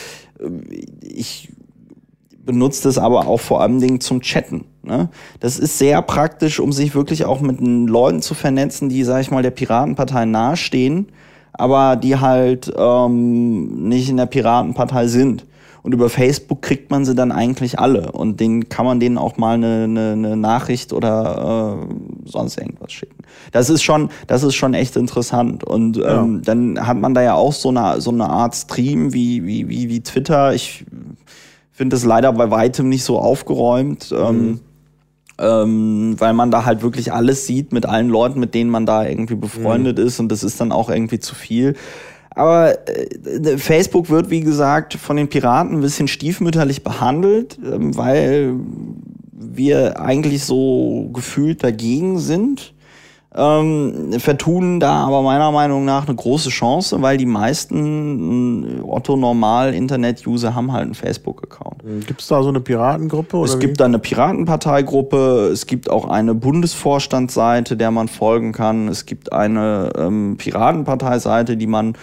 ich 1.01 1.49
benutze 2.43 2.83
das 2.83 2.97
aber 2.97 3.27
auch 3.27 3.39
vor 3.39 3.61
allen 3.61 3.79
Dingen 3.79 4.01
zum 4.01 4.21
Chatten. 4.21 4.65
Ne? 4.81 5.09
Das 5.39 5.59
ist 5.59 5.77
sehr 5.77 6.01
praktisch, 6.01 6.59
um 6.59 6.71
sich 6.71 6.95
wirklich 6.95 7.25
auch 7.25 7.41
mit 7.41 7.59
den 7.59 7.85
Leuten 7.85 8.23
zu 8.23 8.33
vernetzen, 8.33 8.89
die, 8.89 9.03
sag 9.03 9.21
ich 9.21 9.29
mal, 9.29 9.43
der 9.43 9.51
Piratenpartei 9.51 10.25
nahestehen 10.25 11.09
aber 11.57 11.95
die 11.95 12.17
halt 12.17 12.71
ähm, 12.77 13.87
nicht 13.87 14.09
in 14.09 14.17
der 14.17 14.25
Piratenpartei 14.25 15.07
sind. 15.07 15.45
Und 15.83 15.93
über 15.93 16.09
Facebook 16.09 16.61
kriegt 16.61 16.91
man 16.91 17.05
sie 17.05 17.15
dann 17.15 17.31
eigentlich 17.31 17.79
alle. 17.79 18.11
Und 18.11 18.41
denen 18.41 18.67
kann 18.67 18.85
man 18.85 18.99
denen 18.99 19.17
auch 19.17 19.37
mal 19.37 19.53
eine, 19.53 19.85
eine, 19.85 20.11
eine 20.11 20.35
Nachricht 20.35 20.91
oder 20.91 21.79
äh, 21.79 22.29
sonst 22.29 22.57
irgendwas 22.57 22.91
schicken. 22.91 23.23
Das 23.53 23.69
ist 23.69 23.83
schon, 23.83 24.09
das 24.27 24.43
ist 24.43 24.55
schon 24.55 24.73
echt 24.73 24.97
interessant. 24.97 25.63
Und 25.63 25.95
ähm, 25.95 26.03
ja. 26.03 26.41
dann 26.43 26.85
hat 26.85 26.97
man 26.97 27.13
da 27.13 27.21
ja 27.21 27.35
auch 27.35 27.53
so 27.53 27.69
eine, 27.69 28.01
so 28.01 28.11
eine 28.11 28.29
Art 28.29 28.53
Stream 28.53 29.13
wie, 29.13 29.45
wie, 29.45 29.69
wie, 29.69 29.87
wie 29.87 30.01
Twitter. 30.01 30.53
Ich 30.53 30.83
finde 31.71 31.95
das 31.95 32.03
leider 32.03 32.33
bei 32.33 32.51
weitem 32.51 32.89
nicht 32.89 33.05
so 33.05 33.19
aufgeräumt. 33.19 34.11
Ähm, 34.11 34.17
mhm. 34.17 34.47
Ähm, 34.47 34.59
ähm, 35.39 36.15
weil 36.17 36.33
man 36.33 36.51
da 36.51 36.65
halt 36.65 36.81
wirklich 36.81 37.13
alles 37.13 37.45
sieht 37.45 37.71
mit 37.71 37.85
allen 37.85 38.09
Leuten, 38.09 38.39
mit 38.39 38.53
denen 38.53 38.69
man 38.69 38.85
da 38.85 39.05
irgendwie 39.05 39.35
befreundet 39.35 39.97
mhm. 39.97 40.05
ist 40.05 40.19
und 40.19 40.31
das 40.31 40.43
ist 40.43 40.59
dann 40.59 40.71
auch 40.71 40.89
irgendwie 40.89 41.19
zu 41.19 41.35
viel. 41.35 41.75
Aber 42.37 42.87
äh, 42.87 43.57
Facebook 43.57 44.09
wird, 44.09 44.29
wie 44.29 44.41
gesagt, 44.41 44.93
von 44.93 45.17
den 45.17 45.27
Piraten 45.27 45.77
ein 45.77 45.81
bisschen 45.81 46.07
stiefmütterlich 46.07 46.83
behandelt, 46.83 47.57
ähm, 47.63 47.97
weil 47.97 48.53
wir 49.33 49.99
eigentlich 49.99 50.43
so 50.43 51.09
gefühlt 51.13 51.63
dagegen 51.63 52.19
sind. 52.19 52.73
Ähm, 53.37 54.13
vertun 54.19 54.79
da 54.79 55.05
aber 55.05 55.21
meiner 55.21 55.51
Meinung 55.51 55.85
nach 55.85 56.07
eine 56.07 56.15
große 56.15 56.49
Chance, 56.49 57.01
weil 57.01 57.17
die 57.17 57.27
meisten 57.27 58.79
äh, 58.79 58.81
Otto-Normal-Internet-User 58.81 60.55
haben 60.55 60.71
halt 60.71 60.85
einen 60.85 60.95
Facebook-Account. 60.95 61.83
Gibt 62.07 62.21
es 62.21 62.27
da 62.27 62.41
so 62.41 62.49
eine 62.49 62.59
Piratengruppe? 62.59 63.37
Es 63.43 63.55
wie? 63.55 63.59
gibt 63.59 63.79
da 63.79 63.85
eine 63.85 63.99
Piratenparteigruppe, 63.99 65.49
es 65.53 65.67
gibt 65.67 65.89
auch 65.89 66.05
eine 66.09 66.33
Bundesvorstandsseite, 66.33 67.77
der 67.77 67.91
man 67.91 68.07
folgen 68.07 68.53
kann, 68.53 68.87
es 68.87 69.05
gibt 69.05 69.31
eine 69.31 69.91
ähm, 69.95 70.37
Piratenparteiseite, 70.37 71.57
die 71.57 71.67
man 71.67 71.93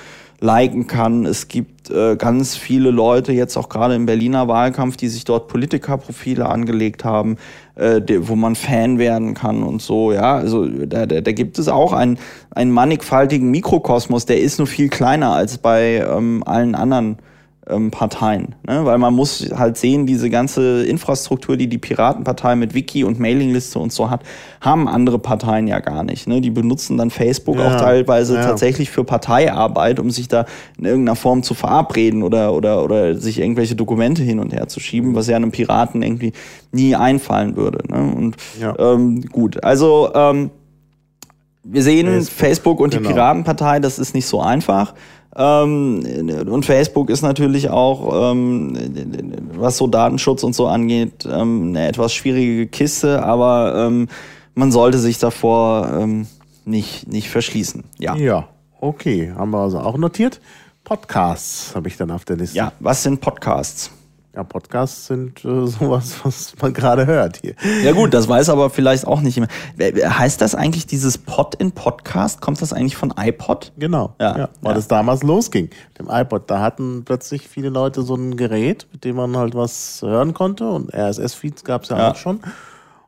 liken 0.40 0.86
kann. 0.86 1.26
Es 1.26 1.48
gibt 1.48 1.90
äh, 1.90 2.16
ganz 2.16 2.56
viele 2.56 2.90
Leute, 2.90 3.32
jetzt 3.32 3.56
auch 3.56 3.68
gerade 3.68 3.94
im 3.94 4.06
Berliner 4.06 4.46
Wahlkampf, 4.46 4.96
die 4.96 5.08
sich 5.08 5.24
dort 5.24 5.48
Politikerprofile 5.48 6.48
angelegt 6.48 7.04
haben, 7.04 7.36
äh, 7.76 8.00
wo 8.20 8.36
man 8.36 8.54
Fan 8.54 8.98
werden 8.98 9.34
kann 9.34 9.62
und 9.62 9.82
so. 9.82 10.12
Ja, 10.12 10.36
also 10.36 10.66
da, 10.66 11.06
da, 11.06 11.20
da 11.20 11.32
gibt 11.32 11.58
es 11.58 11.68
auch 11.68 11.92
einen, 11.92 12.18
einen 12.50 12.70
mannigfaltigen 12.70 13.50
Mikrokosmos, 13.50 14.26
der 14.26 14.40
ist 14.40 14.58
nur 14.58 14.66
viel 14.66 14.88
kleiner 14.88 15.32
als 15.32 15.58
bei 15.58 16.04
ähm, 16.08 16.42
allen 16.46 16.74
anderen 16.74 17.18
ähm, 17.68 17.90
Parteien. 17.90 18.54
Ne? 18.66 18.84
Weil 18.84 18.98
man 18.98 19.14
muss 19.14 19.48
halt 19.54 19.76
sehen, 19.76 20.06
diese 20.06 20.30
ganze 20.30 20.84
Infrastruktur, 20.84 21.56
die 21.56 21.68
die 21.68 21.78
Piratenpartei 21.78 22.56
mit 22.56 22.74
Wiki 22.74 23.04
und 23.04 23.18
Mailingliste 23.18 23.78
und 23.78 23.92
so 23.92 24.10
hat, 24.10 24.22
haben 24.60 24.88
andere 24.88 25.18
Parteien 25.18 25.66
ja 25.66 25.80
gar 25.80 26.02
nicht. 26.04 26.26
Ne? 26.26 26.40
Die 26.40 26.50
benutzen 26.50 26.98
dann 26.98 27.10
Facebook 27.10 27.56
Ja, 27.56 27.66
auch 27.68 27.80
teilweise 27.80 28.36
ja. 28.36 28.44
tatsächlich 28.44 28.90
für 28.90 29.04
Parteiarbeit, 29.04 29.98
um 29.98 30.10
sich 30.10 30.28
da 30.28 30.46
in 30.78 30.84
irgendeiner 30.84 31.16
Form 31.16 31.42
zu 31.42 31.54
verabreden 31.54 32.22
oder, 32.22 32.52
oder, 32.52 32.84
oder 32.84 33.16
sich 33.16 33.40
irgendwelche 33.40 33.74
Dokumente 33.74 34.22
hin 34.22 34.40
und 34.40 34.52
her 34.52 34.68
zu 34.68 34.80
schieben, 34.80 35.14
was 35.14 35.28
ja 35.28 35.36
einem 35.36 35.50
Piraten 35.50 36.02
irgendwie 36.02 36.32
nie 36.72 36.94
einfallen 36.94 37.56
würde. 37.56 37.78
Ne? 37.88 38.14
Und 38.14 38.36
Ja. 38.60 38.74
ähm, 38.78 39.22
gut, 39.22 39.62
also 39.64 40.10
ähm, 40.14 40.50
wir 41.64 41.82
sehen 41.82 42.06
Facebook, 42.06 42.34
Facebook, 42.38 42.80
und 42.80 42.92
die 42.92 42.98
genau. 42.98 43.10
Piratenpartei, 43.10 43.80
das 43.80 43.98
ist 43.98 44.14
nicht 44.14 44.26
so 44.26 44.40
einfach. 44.40 44.94
Ähm, 45.36 46.46
und 46.48 46.64
Facebook 46.64 47.10
ist 47.10 47.22
natürlich 47.22 47.68
auch, 47.70 48.32
ähm, 48.32 48.76
was 49.54 49.76
so 49.76 49.86
Datenschutz 49.86 50.44
und 50.44 50.54
so 50.54 50.66
angeht, 50.66 51.26
ähm, 51.26 51.68
eine 51.68 51.88
etwas 51.88 52.14
schwierige 52.14 52.66
Kiste, 52.66 53.22
aber 53.22 53.86
ähm, 53.86 54.08
man 54.54 54.70
sollte 54.70 54.98
sich 54.98 55.18
davor 55.18 55.90
ähm, 56.00 56.26
nicht, 56.64 57.08
nicht 57.08 57.28
verschließen. 57.28 57.84
Ja. 57.98 58.14
Ja, 58.16 58.48
okay. 58.80 59.32
Haben 59.36 59.50
wir 59.50 59.58
also 59.58 59.80
auch 59.80 59.98
notiert. 59.98 60.40
Podcasts 60.84 61.74
habe 61.74 61.88
ich 61.88 61.96
dann 61.96 62.10
auf 62.10 62.24
der 62.24 62.36
Liste. 62.36 62.56
ja, 62.56 62.72
was 62.78 63.02
sind 63.02 63.20
Podcasts? 63.20 63.90
Ja, 64.34 64.42
Podcasts 64.42 65.06
sind 65.06 65.44
äh, 65.44 65.66
sowas, 65.66 66.16
was 66.24 66.54
man 66.60 66.72
gerade 66.74 67.06
hört 67.06 67.36
hier. 67.42 67.54
Ja 67.84 67.92
gut, 67.92 68.12
das 68.12 68.28
weiß 68.28 68.48
aber 68.48 68.68
vielleicht 68.68 69.06
auch 69.06 69.20
nicht 69.20 69.40
wer- 69.76 70.18
Heißt 70.18 70.40
das 70.40 70.54
eigentlich 70.56 70.86
dieses 70.86 71.18
Pod 71.18 71.54
in 71.54 71.70
Podcast? 71.72 72.40
Kommt 72.40 72.60
das 72.60 72.72
eigentlich 72.72 72.96
von 72.96 73.14
iPod? 73.16 73.72
Genau. 73.78 74.14
Ja, 74.20 74.36
Ja, 74.36 74.48
weil 74.60 74.72
ja. 74.72 74.74
das 74.74 74.88
damals 74.88 75.22
losging. 75.22 75.70
Mit 75.90 75.98
dem 76.00 76.08
iPod. 76.10 76.50
Da 76.50 76.60
hatten 76.60 77.04
plötzlich 77.04 77.46
viele 77.48 77.68
Leute 77.68 78.02
so 78.02 78.16
ein 78.16 78.36
Gerät, 78.36 78.88
mit 78.92 79.04
dem 79.04 79.16
man 79.16 79.36
halt 79.36 79.54
was 79.54 80.02
hören 80.02 80.34
konnte. 80.34 80.68
Und 80.68 80.92
RSS-Feeds 80.92 81.62
gab 81.62 81.84
es 81.84 81.90
ja, 81.90 81.98
Ja. 81.98 82.10
auch 82.10 82.16
schon. 82.16 82.40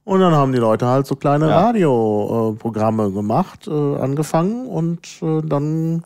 Und 0.04 0.20
dann 0.20 0.32
haben 0.32 0.52
die 0.52 0.58
Leute 0.58 0.86
halt 0.86 1.08
so 1.08 1.16
kleine. 1.16 1.48
Radioprogramme 1.48 3.10
gemacht, 3.10 3.66
äh, 3.66 3.70
angefangen. 3.96 4.66
Und 4.66 5.00
äh, 5.22 5.42
dann 5.44 6.04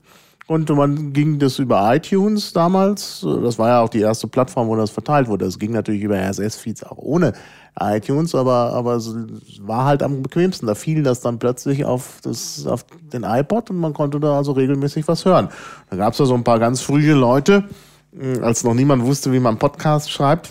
konnte 0.50 0.74
man, 0.74 1.12
ging 1.12 1.38
das 1.38 1.60
über 1.60 1.94
iTunes 1.94 2.52
damals. 2.52 3.20
Das 3.20 3.56
war 3.56 3.68
ja 3.68 3.80
auch 3.82 3.88
die 3.88 4.00
erste 4.00 4.26
Plattform, 4.26 4.66
wo 4.66 4.74
das 4.74 4.90
verteilt 4.90 5.28
wurde. 5.28 5.44
Es 5.44 5.60
ging 5.60 5.70
natürlich 5.70 6.02
über 6.02 6.16
RSS-Feeds 6.16 6.82
auch 6.82 6.98
ohne 6.98 7.34
iTunes, 7.78 8.34
aber, 8.34 8.72
aber 8.72 8.96
es 8.96 9.14
war 9.60 9.84
halt 9.84 10.02
am 10.02 10.22
bequemsten. 10.22 10.66
Da 10.66 10.74
fiel 10.74 11.04
das 11.04 11.20
dann 11.20 11.38
plötzlich 11.38 11.84
auf, 11.84 12.18
das, 12.24 12.66
auf 12.66 12.84
den 13.12 13.22
iPod 13.22 13.70
und 13.70 13.76
man 13.76 13.92
konnte 13.94 14.18
da 14.18 14.38
also 14.38 14.50
regelmäßig 14.50 15.06
was 15.06 15.24
hören. 15.24 15.50
Da 15.88 15.94
gab 15.94 16.14
es 16.14 16.18
ja 16.18 16.24
so 16.24 16.34
ein 16.34 16.42
paar 16.42 16.58
ganz 16.58 16.80
frühe 16.80 17.14
Leute, 17.14 17.68
mh, 18.10 18.42
als 18.44 18.64
noch 18.64 18.74
niemand 18.74 19.04
wusste, 19.04 19.32
wie 19.32 19.38
man 19.38 19.56
Podcast 19.56 20.10
schreibt, 20.10 20.50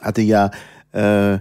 hatte 0.00 0.22
ja 0.22 0.50
äh, 0.92 1.40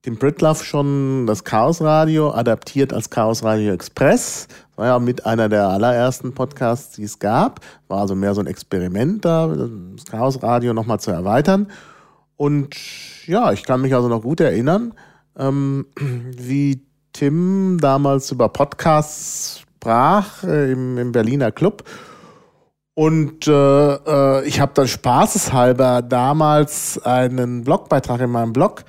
Tim 0.00 0.18
Pritloff 0.18 0.64
schon 0.64 1.26
das 1.26 1.44
Chaos 1.44 1.82
Radio 1.82 2.32
adaptiert 2.32 2.94
als 2.94 3.10
Chaos 3.10 3.42
Radio 3.42 3.74
Express. 3.74 4.48
War 4.76 4.86
ja 4.86 4.98
mit 4.98 5.26
einer 5.26 5.48
der 5.48 5.68
allerersten 5.68 6.32
Podcasts, 6.34 6.94
die 6.96 7.04
es 7.04 7.18
gab. 7.18 7.60
War 7.88 8.00
also 8.00 8.14
mehr 8.14 8.34
so 8.34 8.40
ein 8.40 8.46
Experiment 8.46 9.24
da, 9.24 9.48
das 9.48 10.04
Chaos 10.10 10.42
Radio 10.42 10.74
nochmal 10.74 11.00
zu 11.00 11.10
erweitern. 11.10 11.68
Und 12.36 12.76
ja, 13.26 13.52
ich 13.52 13.64
kann 13.64 13.80
mich 13.80 13.94
also 13.94 14.08
noch 14.08 14.22
gut 14.22 14.40
erinnern, 14.40 14.92
ähm, 15.38 15.86
wie 15.96 16.82
Tim 17.12 17.78
damals 17.80 18.30
über 18.30 18.50
Podcasts 18.50 19.60
sprach 19.60 20.44
äh, 20.44 20.70
im, 20.72 20.98
im 20.98 21.12
Berliner 21.12 21.50
Club. 21.52 21.84
Und 22.94 23.46
äh, 23.46 23.52
äh, 23.94 24.44
ich 24.46 24.60
habe 24.60 24.72
dann 24.74 24.88
spaßeshalber 24.88 26.02
damals 26.02 26.98
einen 27.04 27.62
Blogbeitrag 27.62 28.20
in 28.20 28.30
meinem 28.30 28.52
Blog 28.52 28.84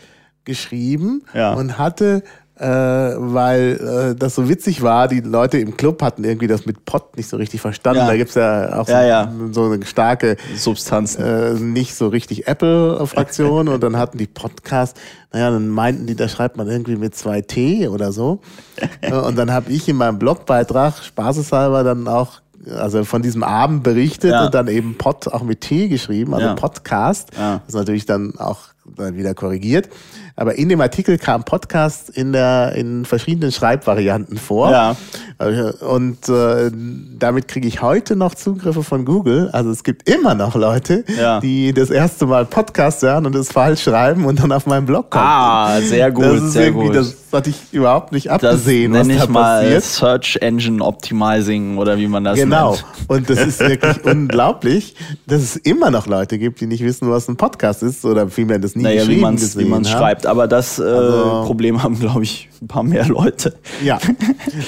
geschrieben 0.46 1.24
Ja. 1.34 1.54
und 1.54 1.78
hatte, 1.78 2.24
äh, 2.60 2.66
weil 2.66 4.14
äh, 4.14 4.16
das 4.18 4.36
so 4.36 4.49
witzig 4.49 4.82
war, 4.82 5.08
die 5.08 5.20
Leute 5.22 5.60
im 5.60 5.78
Club 5.78 6.01
hatten 6.01 6.24
irgendwie 6.24 6.47
das 6.47 6.66
mit 6.66 6.86
Pod 6.86 7.16
nicht 7.16 7.30
so 7.30 7.38
richtig 7.38 7.62
verstanden. 7.62 7.99
Ja. 7.99 8.08
Da 8.08 8.18
gibt's 8.18 8.36
ja 8.36 8.80
auch 8.80 8.86
so, 8.88 8.91
Ja, 8.93 9.03
ja. 9.05 9.32
so 9.51 9.66
eine 9.72 9.86
starke 9.86 10.38
Substanzen. 10.55 11.24
äh, 11.24 11.53
nicht 11.53 11.95
so 11.95 12.08
richtig 12.08 12.47
Apple-Fraktion 12.47 13.68
und 13.68 13.84
dann 13.84 13.97
hatten 13.97 14.18
die 14.18 14.28
Podcast, 14.28 14.97
naja, 15.32 15.51
dann 15.51 15.70
meinten 15.70 16.08
die, 16.08 16.16
da 16.16 16.28
schreibt 16.28 16.58
man 16.58 16.68
irgendwie 16.68 16.95
mit 16.95 17.16
zwei 17.16 17.41
T 17.41 17.88
oder 17.88 18.12
so. 18.12 18.39
Und 19.26 19.38
dann 19.38 19.51
habe 19.51 19.72
ich 19.72 19.88
in 19.89 19.95
meinem 19.97 20.18
Blogbeitrag 20.20 20.95
spaßeshalber 21.03 21.84
dann 21.84 22.08
auch 22.08 22.41
also 22.76 23.03
von 23.03 23.22
diesem 23.22 23.43
Abend 23.43 23.84
berichtet 23.84 24.32
Ja. 24.32 24.45
und 24.45 24.53
dann 24.53 24.68
eben 24.68 24.97
Pod 24.97 25.28
auch 25.30 25.43
mit 25.43 25.62
T 25.62 25.88
geschrieben, 25.88 26.34
also 26.34 26.47
Ja. 26.47 26.53
Podcast. 26.55 27.30
Ja. 27.38 27.58
Das 27.60 27.68
ist 27.70 27.76
natürlich 27.76 28.05
dann 28.05 28.34
auch 28.38 28.60
dann 28.96 29.16
wieder 29.18 29.34
korrigiert. 29.34 29.90
Aber 30.36 30.56
in 30.56 30.70
dem 30.70 30.80
Artikel 30.82 31.18
kam 31.18 31.44
Podcast 31.44 32.10
in 32.12 32.32
der 32.32 32.74
in 32.76 33.06
verschiedenen 33.06 33.52
Schreibvarianten 33.52 34.38
vor. 34.38 34.70
Ja. 34.70 34.96
Also, 35.40 35.86
Und 35.88 36.30
äh, 36.30 36.70
damit 37.18 37.48
kriege 37.48 37.68
ich 37.68 37.82
heute 37.82 38.16
noch 38.16 38.36
Zugriffe 38.36 38.84
von 38.84 39.04
Google. 39.04 39.50
Also 39.52 39.72
es 39.72 39.84
gibt 39.84 40.08
immer 40.08 40.36
noch 40.36 40.54
Leute, 40.56 41.04
Ja. 41.20 41.40
die 41.40 41.74
das 41.74 41.90
erste 41.90 42.28
Mal 42.28 42.46
Podcast 42.46 43.02
hören 43.02 43.26
und 43.26 43.36
es 43.36 43.52
falsch 43.52 43.82
schreiben 43.84 44.26
und 44.26 44.40
dann 44.40 44.52
auf 44.52 44.68
meinen 44.68 44.86
Blog 44.86 45.10
kommen. 45.10 45.26
Ah, 45.26 45.82
sehr 45.82 46.12
gut, 46.12 46.26
das 46.26 46.44
ist 46.44 46.54
sehr 46.54 46.66
irgendwie, 46.68 46.88
gut. 46.88 46.96
Das 46.96 47.16
hatte 47.34 47.50
ich 47.50 47.58
überhaupt 47.72 48.12
nicht 48.12 48.28
Das 48.28 48.34
abgesehen, 48.44 48.94
was 48.94 49.08
nenne 49.08 49.18
da 49.20 49.24
ich 49.26 49.30
mal 49.30 49.62
passiert. 49.64 49.84
Search 49.84 50.38
Engine 50.42 50.84
Optimizing 50.84 51.78
oder 51.78 51.98
wie 51.98 52.08
man 52.08 52.24
das 52.24 52.38
Genau. 52.38 52.72
nennt. 52.74 52.86
Und 53.08 53.30
das 53.30 53.40
ist 53.46 53.60
wirklich 53.60 54.04
unglaublich, 54.06 54.96
dass 55.26 55.42
es 55.42 55.56
immer 55.56 55.90
noch 55.92 56.06
Leute 56.08 56.38
gibt, 56.38 56.62
die 56.62 56.68
nicht 56.68 56.84
wissen, 56.84 57.10
was 57.10 57.28
ein 57.28 57.38
Podcast 57.38 57.82
ist 57.84 58.06
oder 58.06 58.28
vielmehr 58.30 58.60
das 58.60 58.76
nie 58.78 58.84
Naja, 58.84 58.96
wie 58.96 59.06
geschrieben 59.06 59.22
man 59.22 59.36
es 59.36 59.42
gesehen 59.42 59.66
wie 59.66 59.70
man's 59.70 59.90
haben. 59.92 60.00
schreibt. 60.00 60.26
Aber 60.26 60.48
das 60.48 60.80
äh, 60.80 60.84
Also- 60.84 61.44
Problem 61.46 61.84
haben, 61.84 62.00
glaube 62.00 62.24
ich, 62.24 62.50
ein 62.62 62.68
paar 62.68 62.84
mehr 62.84 63.06
Leute. 63.08 63.56
Ja, 63.84 64.00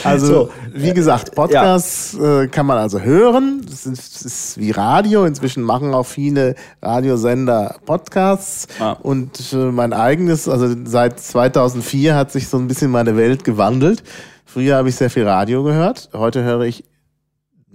also 0.04 0.26
So, 0.26 0.50
wie 0.74 0.94
gesagt, 0.94 1.34
Podcasts 1.36 2.16
äh, 2.20 2.48
kann 2.48 2.66
man 2.66 2.78
also 2.78 3.00
hören. 3.00 3.62
Das 3.70 3.86
ist, 3.86 4.16
das 4.16 4.22
ist 4.26 4.58
wie 4.58 4.72
Radio. 4.72 5.26
Inzwischen 5.26 5.64
machen 5.64 5.94
auch 5.94 6.06
viele 6.06 6.56
Radiosender 6.82 7.76
Podcasts. 7.86 8.68
Ah. 8.80 8.98
Und 9.02 9.54
äh, 9.54 9.56
mein 9.56 9.94
eigenes, 9.94 10.48
also 10.50 10.76
seit 10.86 11.20
2004 11.20 12.16
hat 12.16 12.32
sich 12.32 12.48
so 12.48 12.58
ein 12.58 12.68
bisschen 12.68 12.92
meine 12.92 13.16
Welt 13.16 13.44
gewandelt. 13.44 14.04
Früher 14.46 14.76
habe 14.78 14.90
ich 14.90 14.96
sehr 14.96 15.10
viel 15.10 15.28
Radio 15.28 15.64
gehört. 15.64 16.10
Heute 16.14 16.44
höre 16.44 16.62
ich 16.62 16.84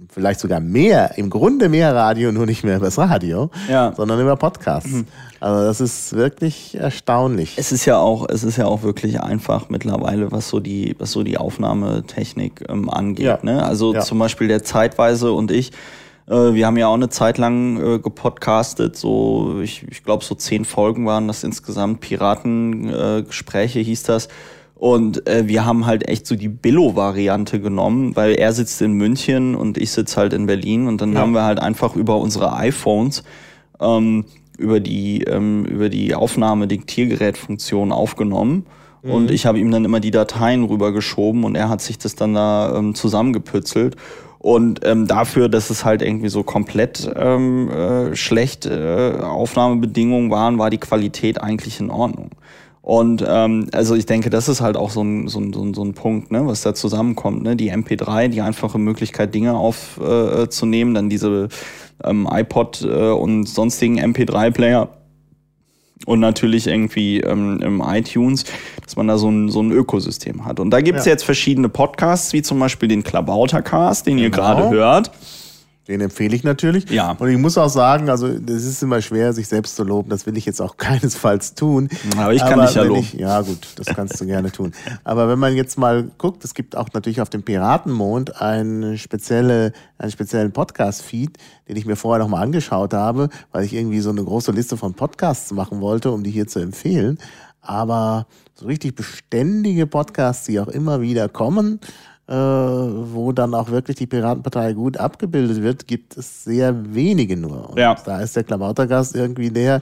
vielleicht 0.09 0.39
sogar 0.41 0.59
mehr, 0.59 1.17
im 1.17 1.29
Grunde 1.29 1.69
mehr 1.69 1.95
Radio, 1.95 2.31
nur 2.31 2.45
nicht 2.45 2.63
mehr 2.63 2.77
übers 2.77 2.97
Radio, 2.97 3.49
Ja. 3.69 3.93
sondern 3.95 4.19
über 4.19 4.35
Podcasts. 4.35 4.89
Also 5.39 5.63
das 5.65 5.79
ist 5.81 6.13
wirklich 6.15 6.75
erstaunlich. 6.77 7.53
Es 7.57 7.71
ist 7.71 7.85
ja 7.85 7.97
auch, 7.97 8.27
es 8.29 8.43
ist 8.43 8.57
ja 8.57 8.65
auch 8.65 8.83
wirklich 8.83 9.21
einfach 9.21 9.69
mittlerweile, 9.69 10.31
was 10.31 10.49
so 10.49 10.59
die, 10.59 10.95
was 10.99 11.11
so 11.11 11.23
die 11.23 11.37
Aufnahmetechnik 11.37 12.65
ähm, 12.67 12.89
angeht. 12.89 13.25
Ja. 13.25 13.39
Ne? 13.41 13.63
Also 13.63 13.93
Ja. 13.93 14.01
zum 14.01 14.19
Beispiel 14.19 14.47
der 14.47 14.63
Zeitweise 14.63 15.31
und 15.31 15.49
ich, 15.51 15.71
äh, 16.27 16.53
wir 16.53 16.65
haben 16.65 16.77
ja 16.77 16.87
auch 16.87 16.93
eine 16.95 17.09
Zeit 17.09 17.37
lang 17.37 17.77
äh, 17.77 17.99
gepodcastet, 17.99 18.95
so 18.97 19.59
ich, 19.61 19.85
ich 19.89 20.03
glaube 20.03 20.25
so 20.25 20.35
zehn 20.35 20.65
Folgen 20.65 21.05
waren 21.05 21.27
das 21.27 21.43
insgesamt, 21.43 22.01
Piratengespräche 22.01 23.79
äh, 23.79 23.83
hieß 23.83 24.03
das. 24.03 24.27
Und 24.75 25.27
äh, 25.27 25.47
wir 25.47 25.65
haben 25.65 25.85
halt 25.85 26.07
echt 26.09 26.27
so 26.27 26.35
die 26.35 26.49
Billo-Variante 26.49 27.61
genommen, 27.61 28.15
weil 28.15 28.33
er 28.35 28.51
sitzt 28.51 28.81
in 28.81 28.91
München 28.93 29.55
und 29.55 29.77
ich 29.77 29.91
sitze 29.91 30.17
halt 30.17 30.33
in 30.33 30.45
Berlin 30.47 30.87
und 30.87 30.99
dann 31.01 31.13
Ja. 31.13 31.19
haben 31.21 31.31
wir 31.31 31.43
halt 31.43 31.59
einfach 31.59 31.95
über 31.95 32.17
unsere 32.17 32.53
iPhones 32.53 33.23
ähm, 33.79 34.25
über 34.57 34.79
die 34.81 35.23
ähm, 35.23 35.65
über 35.65 35.89
die 35.89 36.13
Aufnahme-Diktiergerät-Funktion 36.15 37.91
aufgenommen. 37.91 38.65
Und 39.03 39.29
ich 39.29 39.45
habe 39.45 39.59
ihm 39.59 39.69
dann 39.69 39.85
immer 39.85 39.99
die 39.99 40.09
Dateien 40.09 40.63
rübergeschoben 40.63 41.43
und 41.43 41.53
er 41.55 41.69
hat 41.69 41.79
sich 41.79 41.99
das 41.99 42.15
dann 42.15 42.33
da 42.33 42.75
ähm, 42.75 42.95
zusammengepützelt. 42.95 43.95
Und 44.39 44.79
ähm, 44.83 45.05
dafür, 45.05 45.47
dass 45.47 45.69
es 45.69 45.85
halt 45.85 46.01
irgendwie 46.01 46.29
so 46.29 46.41
komplett 46.41 47.07
ähm, 47.15 47.69
äh, 47.69 48.15
schlecht 48.15 48.65
äh, 48.65 49.11
Aufnahmebedingungen 49.21 50.31
waren, 50.31 50.57
war 50.57 50.71
die 50.71 50.79
Qualität 50.79 51.39
eigentlich 51.39 51.79
in 51.79 51.91
Ordnung. 51.91 52.31
Und 52.85 53.25
ähm, 53.27 53.67
also 53.73 53.95
ich 53.95 54.05
denke, 54.05 54.29
das 54.29 54.47
ist 54.47 54.61
halt 54.61 54.77
auch 54.77 54.91
so 54.91 55.01
ein, 55.01 55.27
so 55.27 55.39
ein, 55.39 55.53
so 55.53 55.63
ein, 55.63 55.73
so 55.73 55.83
ein 55.83 55.95
Punkt, 55.95 56.31
ne, 56.31 56.45
was 56.45 56.61
da 56.61 56.75
zusammenkommt. 56.75 57.41
Ne? 57.41 57.55
Die 57.55 57.73
MP3, 57.73 58.27
die 58.27 58.41
einfache 58.41 58.77
Möglichkeit, 58.77 59.33
Dinge 59.33 59.55
aufzunehmen, 59.55 60.91
äh, 60.91 60.93
dann 60.93 61.09
diese 61.09 61.49
ähm, 62.03 62.29
iPod 62.31 62.83
äh, 62.83 63.09
und 63.09 63.45
sonstigen 63.47 63.99
MP3-Player 63.99 64.89
und 66.05 66.19
natürlich 66.19 66.67
irgendwie 66.67 67.21
ähm, 67.21 67.59
im 67.63 67.81
iTunes, 67.83 68.45
dass 68.83 68.95
man 68.95 69.07
da 69.07 69.17
so 69.17 69.31
ein, 69.31 69.49
so 69.49 69.63
ein 69.63 69.71
Ökosystem 69.71 70.45
hat. 70.45 70.59
Und 70.59 70.69
da 70.69 70.79
gibt's 70.79 71.05
ja. 71.05 71.13
jetzt 71.13 71.25
verschiedene 71.25 71.69
Podcasts, 71.69 72.33
wie 72.33 72.43
zum 72.43 72.59
Beispiel 72.59 72.87
den 72.87 73.01
Klabautercast, 73.01 74.05
den 74.05 74.17
genau. 74.17 74.25
ihr 74.25 74.29
gerade 74.29 74.69
hört. 74.69 75.11
Den 75.87 76.01
empfehle 76.01 76.35
ich 76.35 76.43
natürlich. 76.43 76.89
Ja. 76.89 77.11
Und 77.11 77.29
ich 77.29 77.37
muss 77.37 77.59
auch 77.59 77.69
sagen, 77.69 78.09
also 78.09 78.39
das 78.39 78.63
ist 78.63 78.81
immer 78.81 79.01
schwer, 79.03 79.33
sich 79.33 79.47
selbst 79.47 79.75
zu 79.75 79.83
loben. 79.83 80.09
Das 80.09 80.25
will 80.25 80.35
ich 80.35 80.45
jetzt 80.45 80.59
auch 80.59 80.77
keinesfalls 80.77 81.53
tun. 81.53 81.89
Aber 82.17 82.33
ich 82.33 82.41
kann 82.41 82.53
Aber 82.53 82.65
dich 82.65 82.75
ja 82.75 82.83
loben. 82.83 83.01
Ich, 83.01 83.13
ja 83.13 83.41
gut, 83.41 83.67
das 83.75 83.87
kannst 83.87 84.19
du 84.19 84.25
gerne 84.25 84.51
tun. 84.51 84.71
Aber 85.03 85.29
wenn 85.29 85.37
man 85.37 85.55
jetzt 85.55 85.77
mal 85.77 86.09
guckt, 86.17 86.43
es 86.43 86.55
gibt 86.55 86.75
auch 86.75 86.89
natürlich 86.93 87.21
auf 87.21 87.29
dem 87.29 87.43
Piratenmond 87.43 88.41
eine 88.41 88.97
spezielle, 88.97 89.73
einen 89.99 90.11
speziellen 90.11 90.51
Podcast-Feed, 90.51 91.37
den 91.69 91.75
ich 91.75 91.85
mir 91.85 91.95
vorher 91.95 92.23
nochmal 92.23 92.41
angeschaut 92.41 92.93
habe, 92.93 93.29
weil 93.51 93.63
ich 93.63 93.73
irgendwie 93.73 93.99
so 93.99 94.09
eine 94.09 94.23
große 94.23 94.51
Liste 94.51 94.77
von 94.77 94.95
Podcasts 94.95 95.51
machen 95.51 95.81
wollte, 95.81 96.11
um 96.11 96.23
die 96.23 96.31
hier 96.31 96.47
zu 96.47 96.59
empfehlen. 96.59 97.19
Aber 97.61 98.27
so 98.55 98.65
richtig 98.67 98.95
beständige 98.95 99.85
Podcasts, 99.85 100.45
die 100.45 100.59
auch 100.59 100.67
immer 100.67 101.01
wieder 101.01 101.29
kommen, 101.29 101.79
wo 102.33 103.31
dann 103.31 103.53
auch 103.53 103.69
wirklich 103.69 103.97
die 103.97 104.07
Piratenpartei 104.07 104.73
gut 104.73 104.97
abgebildet 104.97 105.61
wird, 105.61 105.87
gibt 105.87 106.17
es 106.17 106.43
sehr 106.43 106.95
wenige 106.95 107.37
nur. 107.37 107.69
Und 107.69 107.79
ja. 107.79 107.95
da 108.03 108.19
ist 108.21 108.35
der 108.35 108.43
Klamautergast 108.43 109.15
irgendwie 109.15 109.51
der 109.51 109.81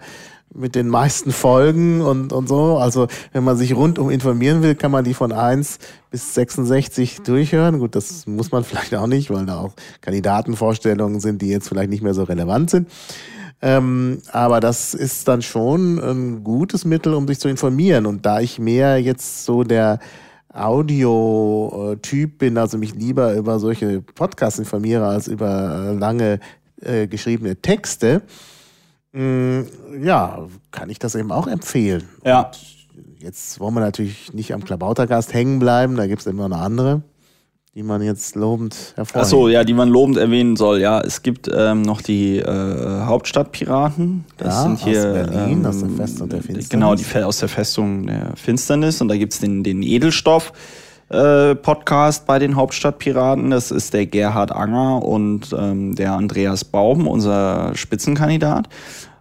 mit 0.55 0.75
den 0.75 0.87
meisten 0.87 1.31
Folgen 1.31 2.01
und, 2.01 2.31
und 2.31 2.47
so. 2.47 2.77
Also 2.77 3.07
wenn 3.31 3.43
man 3.43 3.57
sich 3.57 3.75
rundum 3.75 4.09
informieren 4.09 4.61
will, 4.61 4.75
kann 4.75 4.91
man 4.91 5.03
die 5.03 5.13
von 5.13 5.31
1 5.31 5.79
bis 6.11 6.33
66 6.35 7.21
durchhören. 7.21 7.79
Gut, 7.79 7.95
das 7.95 8.27
muss 8.27 8.51
man 8.51 8.63
vielleicht 8.63 8.93
auch 8.95 9.07
nicht, 9.07 9.31
weil 9.31 9.45
da 9.45 9.59
auch 9.59 9.73
Kandidatenvorstellungen 10.01 11.19
sind, 11.19 11.41
die 11.41 11.47
jetzt 11.47 11.69
vielleicht 11.69 11.89
nicht 11.89 12.03
mehr 12.03 12.13
so 12.13 12.23
relevant 12.23 12.69
sind. 12.69 12.89
Ähm, 13.61 14.19
aber 14.31 14.59
das 14.59 14.93
ist 14.93 15.27
dann 15.27 15.41
schon 15.41 15.97
ein 15.99 16.43
gutes 16.43 16.83
Mittel, 16.83 17.13
um 17.13 17.27
sich 17.27 17.39
zu 17.39 17.47
informieren. 17.47 18.05
Und 18.05 18.25
da 18.25 18.41
ich 18.41 18.59
mehr 18.59 18.97
jetzt 18.97 19.45
so 19.45 19.63
der 19.63 19.99
Audio-Typ 20.53 22.37
bin, 22.37 22.57
also 22.57 22.77
mich 22.77 22.93
lieber 22.93 23.33
über 23.33 23.59
solche 23.59 24.01
Podcasts 24.01 24.59
informiere 24.59 25.05
als 25.05 25.27
über 25.27 25.89
äh, 25.91 25.93
lange 25.93 26.39
äh, 26.81 27.07
geschriebene 27.07 27.55
Texte, 27.57 28.21
mh, 29.11 29.21
mm, 29.21 30.03
ja, 30.03 30.47
kann 30.71 30.89
ich 30.89 30.99
das 30.99 31.15
eben 31.15 31.31
auch 31.31 31.47
empfehlen. 31.47 32.07
Ja. 32.23 32.51
Und 32.95 33.21
jetzt 33.21 33.59
wollen 33.59 33.73
wir 33.73 33.81
natürlich 33.81 34.33
nicht 34.33 34.53
am 34.53 34.63
Klabautergast 34.63 35.33
hängen 35.33 35.59
bleiben, 35.59 35.95
da 35.95 36.07
gibt 36.07 36.21
es 36.21 36.27
immer 36.27 36.49
noch 36.49 36.59
andere 36.59 37.03
die 37.75 37.81
man 37.81 38.03
jetzt 38.03 38.35
lobend 38.35 38.93
hervorhebt. 38.95 39.25
Achso, 39.25 39.47
ja, 39.47 39.63
die 39.63 39.73
man 39.73 39.89
lobend 39.89 40.17
erwähnen 40.17 40.55
soll. 40.55 40.79
Ja, 40.79 41.01
es 41.01 41.23
gibt 41.23 41.49
ähm, 41.51 41.81
noch 41.81 42.01
die 42.01 42.37
äh, 42.37 43.05
Hauptstadtpiraten. 43.05 44.25
Das 44.37 44.53
ja, 44.53 44.61
sind 44.61 44.79
hier 44.79 44.99
aus 44.99 45.13
Berlin, 45.13 45.59
ähm, 45.59 45.65
aus 45.65 45.79
der 45.79 45.89
Festung 45.89 46.29
der 46.29 46.41
Finsternis. 46.41 46.69
Genau, 46.69 46.95
die 46.95 47.23
aus 47.23 47.39
der 47.39 47.49
Festung 47.49 48.05
der 48.05 48.35
Finsternis. 48.35 49.01
Und 49.01 49.07
da 49.07 49.17
gibt's 49.17 49.39
den, 49.39 49.63
den 49.63 49.81
Edelstoff. 49.81 50.53
Äh, 51.09 51.55
Podcast 51.55 52.27
bei 52.27 52.37
den 52.37 52.55
Hauptstadtpiraten. 52.55 53.49
Das 53.49 53.71
ist 53.71 53.93
der 53.95 54.05
Gerhard 54.05 54.51
Anger 54.51 55.03
und 55.03 55.55
ähm, 55.57 55.95
der 55.95 56.13
Andreas 56.13 56.63
Baum, 56.63 57.07
unser 57.07 57.71
Spitzenkandidat. 57.73 58.69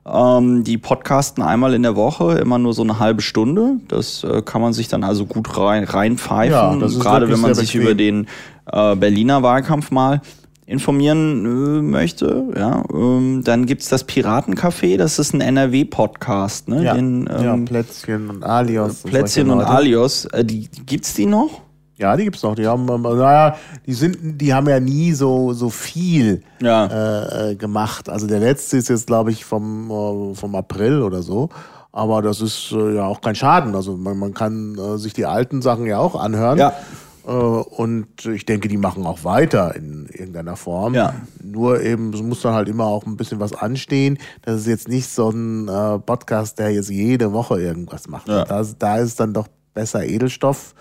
Ähm, 0.05 0.65
die 0.65 0.79
podcasten 0.79 1.45
einmal 1.45 1.75
in 1.75 1.83
der 1.83 1.95
Woche, 1.95 2.39
immer 2.39 2.59
nur 2.59 2.75
so 2.75 2.83
eine 2.83 2.99
halbe 2.99 3.23
Stunde. 3.23 3.77
Das 3.87 4.25
äh, 4.25 4.43
kann 4.43 4.61
man 4.61 4.73
sich 4.73 4.89
dann 4.89 5.05
also 5.05 5.27
gut 5.27 5.57
rein, 5.57 5.85
reinpfeifen, 5.85 6.81
ja, 6.81 6.89
gerade 6.99 7.31
wenn 7.31 7.41
man 7.41 7.55
sich 7.55 7.75
über 7.75 7.95
den 7.95 8.27
äh, 8.67 8.97
Berliner 8.97 9.43
Wahlkampf 9.43 9.93
mal 9.93 10.21
informieren 10.67 11.45
äh, 11.45 11.83
möchte. 11.83 12.45
Ja, 12.57 12.83
ähm, 12.93 13.43
dann 13.45 13.67
gibt's 13.67 13.89
das 13.89 14.07
Piratencafé, 14.09 14.97
das 14.97 15.19
ist 15.19 15.35
ein 15.35 15.41
NRW-Podcast. 15.41 16.69
Ne? 16.69 16.85
Ja, 16.85 16.95
Den, 16.95 17.29
ähm, 17.33 17.45
ja, 17.45 17.57
Plätzchen 17.57 18.31
und 18.31 18.45
Alios. 18.45 19.03
Plätzchen 19.03 19.51
und, 19.51 19.59
und 19.59 19.65
Alios. 19.65 20.25
Äh, 20.27 20.45
die, 20.45 20.69
gibt's 20.87 21.15
die 21.15 21.27
noch? 21.27 21.62
Ja, 21.97 22.17
die 22.17 22.25
gibt's 22.25 22.43
noch. 22.43 22.55
Die 22.55 22.67
haben, 22.67 22.87
naja, 22.87 23.57
die 23.87 23.93
sind, 23.93 24.41
die 24.41 24.53
haben 24.55 24.69
ja 24.69 24.81
nie 24.81 25.13
so 25.13 25.53
so 25.53 25.71
viel 25.71 26.43
ja. 26.61 26.87
äh, 26.87 27.51
äh 27.51 27.55
gemacht. 27.55 28.09
Also 28.09 28.27
der 28.27 28.41
letzte 28.41 28.79
ist 28.79 28.89
jetzt, 28.89 29.07
glaube 29.07 29.31
ich, 29.31 29.45
vom 29.45 29.91
äh, 29.91 30.35
vom 30.35 30.55
April 30.55 31.03
oder 31.03 31.23
so. 31.23 31.51
Aber 31.93 32.23
das 32.23 32.41
ist 32.41 32.73
äh, 32.73 32.97
ja 32.97 33.05
auch 33.05 33.21
kein 33.21 33.35
Schaden. 33.35 33.75
Also 33.75 33.97
man, 33.97 34.19
man 34.19 34.33
kann 34.33 34.79
äh, 34.79 34.99
sich 34.99 35.13
die 35.13 35.27
alten 35.27 35.61
Sachen 35.61 35.87
ja 35.87 35.99
auch 35.99 36.15
anhören. 36.15 36.59
Ja. 36.59 36.73
Äh, 37.27 37.31
und 37.31 38.25
ich 38.25 38.47
denke, 38.47 38.69
die 38.69 38.79
machen 38.79 39.05
auch 39.05 39.25
weiter 39.25 39.77
in 39.77 40.07
irgendeiner 40.11 40.57
Form. 40.57 40.95
Ja. 40.95 41.15
Nur 41.43 41.83
eben, 41.83 42.15
es 42.15 42.23
muss 42.23 42.41
dann 42.41 42.55
halt 42.55 42.69
immer 42.69 42.87
auch 42.87 43.05
ein 43.05 43.19
bisschen 43.19 43.41
was 43.41 43.53
anstehen. 43.53 44.19
Das 44.41 44.59
ist 44.59 44.67
jetzt 44.67 44.89
nicht 44.89 45.11
so 45.11 45.29
ein 45.29 45.67
Podcast, 46.07 46.59
der 46.59 46.71
jetzt 46.71 46.89
jede 46.89 47.35
Woche 47.35 47.61
irgendwas 47.61 48.09
macht. 48.09 48.29
Ja. 48.29 48.47
Da, 48.47 48.65
da 48.79 48.97
ist 48.97 49.21
dann 49.21 49.35
doch 49.35 49.49
besser 49.75 50.05
Edelstoff. 50.05 50.75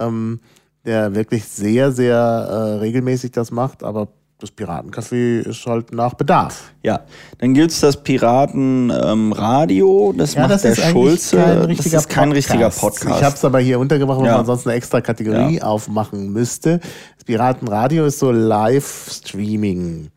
Ähm, 0.00 0.40
der 0.84 1.14
wirklich 1.14 1.44
sehr, 1.44 1.92
sehr 1.92 2.16
äh, 2.16 2.78
regelmäßig 2.78 3.32
das 3.32 3.50
macht, 3.50 3.82
aber 3.82 4.08
das 4.38 4.50
Piratencafé 4.50 5.40
ist 5.40 5.66
halt 5.66 5.92
nach 5.92 6.14
Bedarf. 6.14 6.72
Ja, 6.82 7.00
dann 7.38 7.52
gibt's 7.52 7.80
das 7.80 8.02
Piratenradio, 8.02 10.10
ähm, 10.10 10.18
das 10.18 10.34
ja, 10.34 10.42
macht 10.42 10.52
das 10.52 10.62
der 10.62 10.76
Schulze. 10.76 11.66
das 11.68 11.86
ist 11.86 12.08
kein 12.08 12.32
richtiger 12.32 12.70
Podcast. 12.70 13.18
Ich 13.18 13.24
habe 13.24 13.34
es 13.34 13.44
aber 13.44 13.60
hier 13.60 13.78
untergebracht, 13.78 14.20
weil 14.20 14.28
ja. 14.28 14.38
man 14.38 14.46
sonst 14.46 14.66
eine 14.66 14.76
extra 14.76 15.02
Kategorie 15.02 15.58
ja. 15.58 15.64
aufmachen 15.64 16.32
müsste. 16.32 16.80
Das 17.16 17.24
Piratenradio 17.24 18.06
ist 18.06 18.18
so 18.18 18.32
Live-Streaming. 18.32 20.10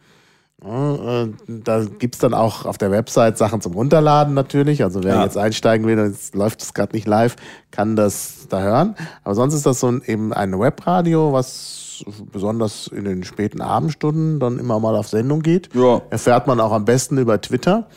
Äh, 0.66 1.28
da 1.48 1.84
gibt's 1.84 2.20
dann 2.20 2.34
auch 2.34 2.66
auf 2.66 2.78
der 2.78 2.90
Website 2.90 3.38
Sachen 3.38 3.60
zum 3.60 3.74
Runterladen 3.74 4.34
natürlich. 4.34 4.84
Also 4.84 5.04
wer 5.04 5.16
ja. 5.16 5.24
jetzt 5.24 5.38
einsteigen 5.38 5.86
will 5.86 6.00
und 6.00 6.12
jetzt 6.12 6.36
läuft 6.36 6.62
es 6.62 6.74
gerade 6.74 6.96
nicht 6.96 7.06
live, 7.06 7.36
kann 7.72 7.96
das 7.96 8.48
da 8.50 8.62
hören. 8.62 8.96
Aber 9.24 9.36
sonst 9.36 9.56
ist 9.56 9.66
das 9.66 9.82
so 9.82 9.88
ein, 9.88 10.02
eben 10.06 10.32
ein 10.32 10.58
Webradio, 10.58 11.34
was 11.34 12.06
besonders 12.32 12.88
in 12.88 13.04
den 13.04 13.24
späten 13.24 13.62
Abendstunden 13.62 14.40
dann 14.40 14.58
immer 14.58 14.80
mal 14.80 14.96
auf 14.96 15.10
Sendung 15.10 15.42
geht. 15.42 15.70
Ja. 15.76 16.02
Erfährt 16.10 16.48
man 16.48 16.60
auch 16.60 16.72
am 16.72 16.86
besten 16.86 17.18
über 17.18 17.42
Twitter, 17.42 17.88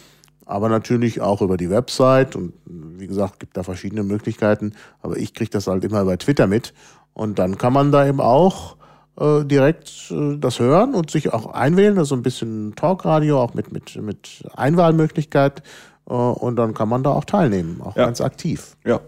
aber 0.44 0.68
natürlich 0.68 1.20
auch 1.20 1.42
über 1.42 1.56
die 1.56 1.70
Website. 1.70 2.34
Und 2.34 2.52
wie 2.64 3.06
gesagt, 3.06 3.38
gibt 3.38 3.56
da 3.56 3.62
verschiedene 3.62 4.02
Möglichkeiten. 4.02 4.72
Aber 5.02 5.16
ich 5.16 5.34
kriege 5.34 5.50
das 5.50 5.68
halt 5.68 5.84
immer 5.84 6.02
über 6.02 6.18
Twitter 6.18 6.48
mit. 6.48 6.74
Und 7.12 7.38
dann 7.38 7.58
kann 7.58 7.72
man 7.72 7.92
da 7.92 8.06
eben 8.06 8.20
auch 8.20 8.76
direkt 9.18 10.10
äh, 10.10 10.36
das 10.38 10.58
hören 10.58 10.94
und 10.94 11.10
sich 11.10 11.32
auch 11.32 11.46
einwählen. 11.52 11.98
Also 11.98 12.14
ein 12.14 12.22
bisschen 12.22 12.74
Talkradio, 12.76 13.40
auch 13.40 13.54
mit, 13.54 13.72
mit, 13.72 13.96
mit 13.96 14.44
Einwahlmöglichkeit. 14.54 15.62
Äh, 16.08 16.12
und 16.12 16.56
dann 16.56 16.74
kann 16.74 16.88
man 16.88 17.02
da 17.02 17.10
auch 17.10 17.24
teilnehmen, 17.24 17.80
auch 17.82 17.96
ja. 17.96 18.06
ganz 18.06 18.20
aktiv. 18.20 18.76
Ja. 18.84 19.00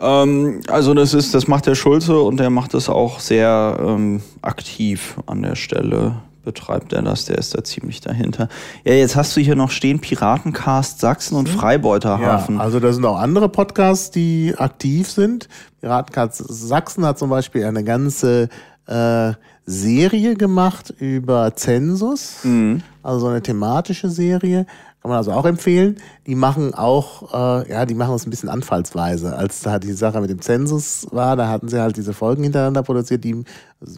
Ähm, 0.00 0.60
also 0.68 0.94
das 0.94 1.14
ist, 1.14 1.34
das 1.34 1.48
macht 1.48 1.66
der 1.66 1.74
Schulze 1.74 2.18
und 2.20 2.38
der 2.38 2.50
macht 2.50 2.74
das 2.74 2.88
auch 2.88 3.20
sehr 3.20 3.78
ähm, 3.80 4.22
aktiv 4.42 5.16
an 5.26 5.42
der 5.42 5.56
Stelle 5.56 6.16
betreibt 6.46 6.92
er 6.92 7.02
das, 7.02 7.24
der 7.24 7.38
ist 7.38 7.56
da 7.56 7.64
ziemlich 7.64 8.00
dahinter. 8.00 8.48
Ja, 8.84 8.92
jetzt 8.92 9.16
hast 9.16 9.36
du 9.36 9.40
hier 9.40 9.56
noch 9.56 9.72
stehen 9.72 9.98
Piratencast 9.98 11.00
Sachsen 11.00 11.36
und 11.36 11.48
hm? 11.48 11.58
Freibeuterhafen. 11.58 12.56
Ja, 12.56 12.60
also 12.60 12.78
da 12.78 12.92
sind 12.92 13.04
auch 13.04 13.18
andere 13.18 13.48
Podcasts, 13.48 14.12
die 14.12 14.54
aktiv 14.56 15.10
sind. 15.10 15.48
Piratencast 15.80 16.44
Sachsen 16.46 17.04
hat 17.04 17.18
zum 17.18 17.30
Beispiel 17.30 17.64
eine 17.64 17.82
ganze 17.82 18.48
äh, 18.86 19.32
Serie 19.64 20.36
gemacht 20.36 20.94
über 20.98 21.54
Zensus, 21.56 22.44
mhm. 22.44 22.82
also 23.02 23.20
so 23.20 23.26
eine 23.26 23.42
thematische 23.42 24.08
Serie. 24.08 24.66
Kann 25.02 25.10
man 25.10 25.18
also 25.18 25.32
auch 25.32 25.44
empfehlen. 25.44 25.96
Die 26.26 26.34
machen 26.34 26.74
auch, 26.74 27.32
äh, 27.32 27.70
ja, 27.70 27.86
die 27.86 27.94
machen 27.94 28.14
es 28.14 28.26
ein 28.26 28.30
bisschen 28.30 28.48
anfallsweise. 28.48 29.36
Als 29.36 29.60
da 29.60 29.78
die 29.78 29.92
Sache 29.92 30.20
mit 30.20 30.30
dem 30.30 30.40
Zensus 30.40 31.06
war, 31.12 31.36
da 31.36 31.48
hatten 31.48 31.68
sie 31.68 31.80
halt 31.80 31.96
diese 31.96 32.12
Folgen 32.12 32.42
hintereinander 32.42 32.82
produziert, 32.82 33.22
die 33.22 33.44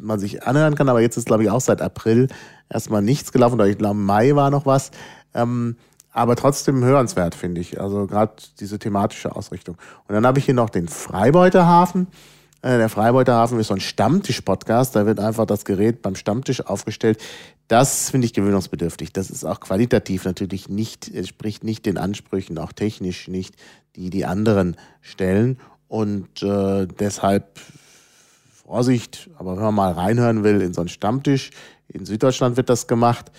man 0.02 0.19
sich 0.19 0.47
anhören 0.47 0.74
kann. 0.74 0.89
Aber 0.89 1.01
jetzt 1.01 1.16
ist, 1.16 1.27
glaube 1.27 1.44
ich, 1.44 1.51
auch 1.51 1.62
seit 1.62 1.81
April 1.81 2.28
erstmal 2.69 3.01
nichts 3.01 3.32
gelaufen. 3.32 3.55
Oder 3.55 3.69
ich 3.69 3.78
glaube, 3.78 3.98
Mai 3.98 4.35
war 4.35 4.51
noch 4.51 4.66
was. 4.66 4.90
Ähm, 5.32 5.77
aber 6.12 6.36
trotzdem 6.36 6.85
hörenswert, 6.85 7.35
finde 7.35 7.60
ich. 7.60 7.81
Also 7.81 8.06
gerade 8.06 8.32
diese 8.60 8.78
thematische 8.78 9.35
Ausrichtung. 9.35 9.77
Und 10.09 10.15
dann 10.15 10.27
habe 10.27 10.39
ich 10.39 10.44
hier 10.44 10.55
noch 10.55 10.69
den 10.69 10.89
Freibeuterhafen. 10.89 12.02
Äh, 12.02 12.38
der 12.63 12.89
Freibeuterhafen 12.89 13.59
ist 13.61 13.69
so 13.69 13.75
ein 13.75 13.81
Stammtisch-Podcast. 13.81 14.97
Da 14.97 15.07
wird 15.07 15.21
einfach 15.21 15.47
das 15.47 15.65
Gerät 15.65 16.03
beim 16.03 16.17
Stammtisch 16.17 16.65
aufgestellt. 16.65 17.23
Das 17.69 18.11
finde 18.11 18.27
ich 18.27 18.33
gewöhnungsbedürftig. 18.33 19.13
Das 19.13 19.31
ist 19.31 19.45
auch 19.45 19.61
qualitativ 19.61 20.25
natürlich 20.25 20.69
nicht, 20.69 21.09
entspricht 21.15 21.63
nicht 21.63 21.87
den 21.87 21.99
Ansprüchen, 21.99 22.59
auch 22.59 22.73
technisch 22.73 23.29
nicht, 23.29 23.55
die 23.97 24.11
die 24.11 24.25
anderen 24.25 24.77
stellen. 25.01 25.59
Und 25.87 26.43
äh, 26.43 26.87
deshalb 26.87 27.61
Vorsicht, 28.51 29.31
aber 29.39 29.57
wenn 29.57 29.63
man 29.63 29.75
mal 29.75 29.93
reinhören 29.93 30.43
will 30.43 30.61
in 30.61 30.75
so 30.75 30.81
einen 30.81 30.89
Stammtisch, 30.89 31.51
in 31.89 32.05
Süddeutschland 32.05 32.57
wird 32.57 32.69
das 32.69 32.87
gemacht, 32.87 33.31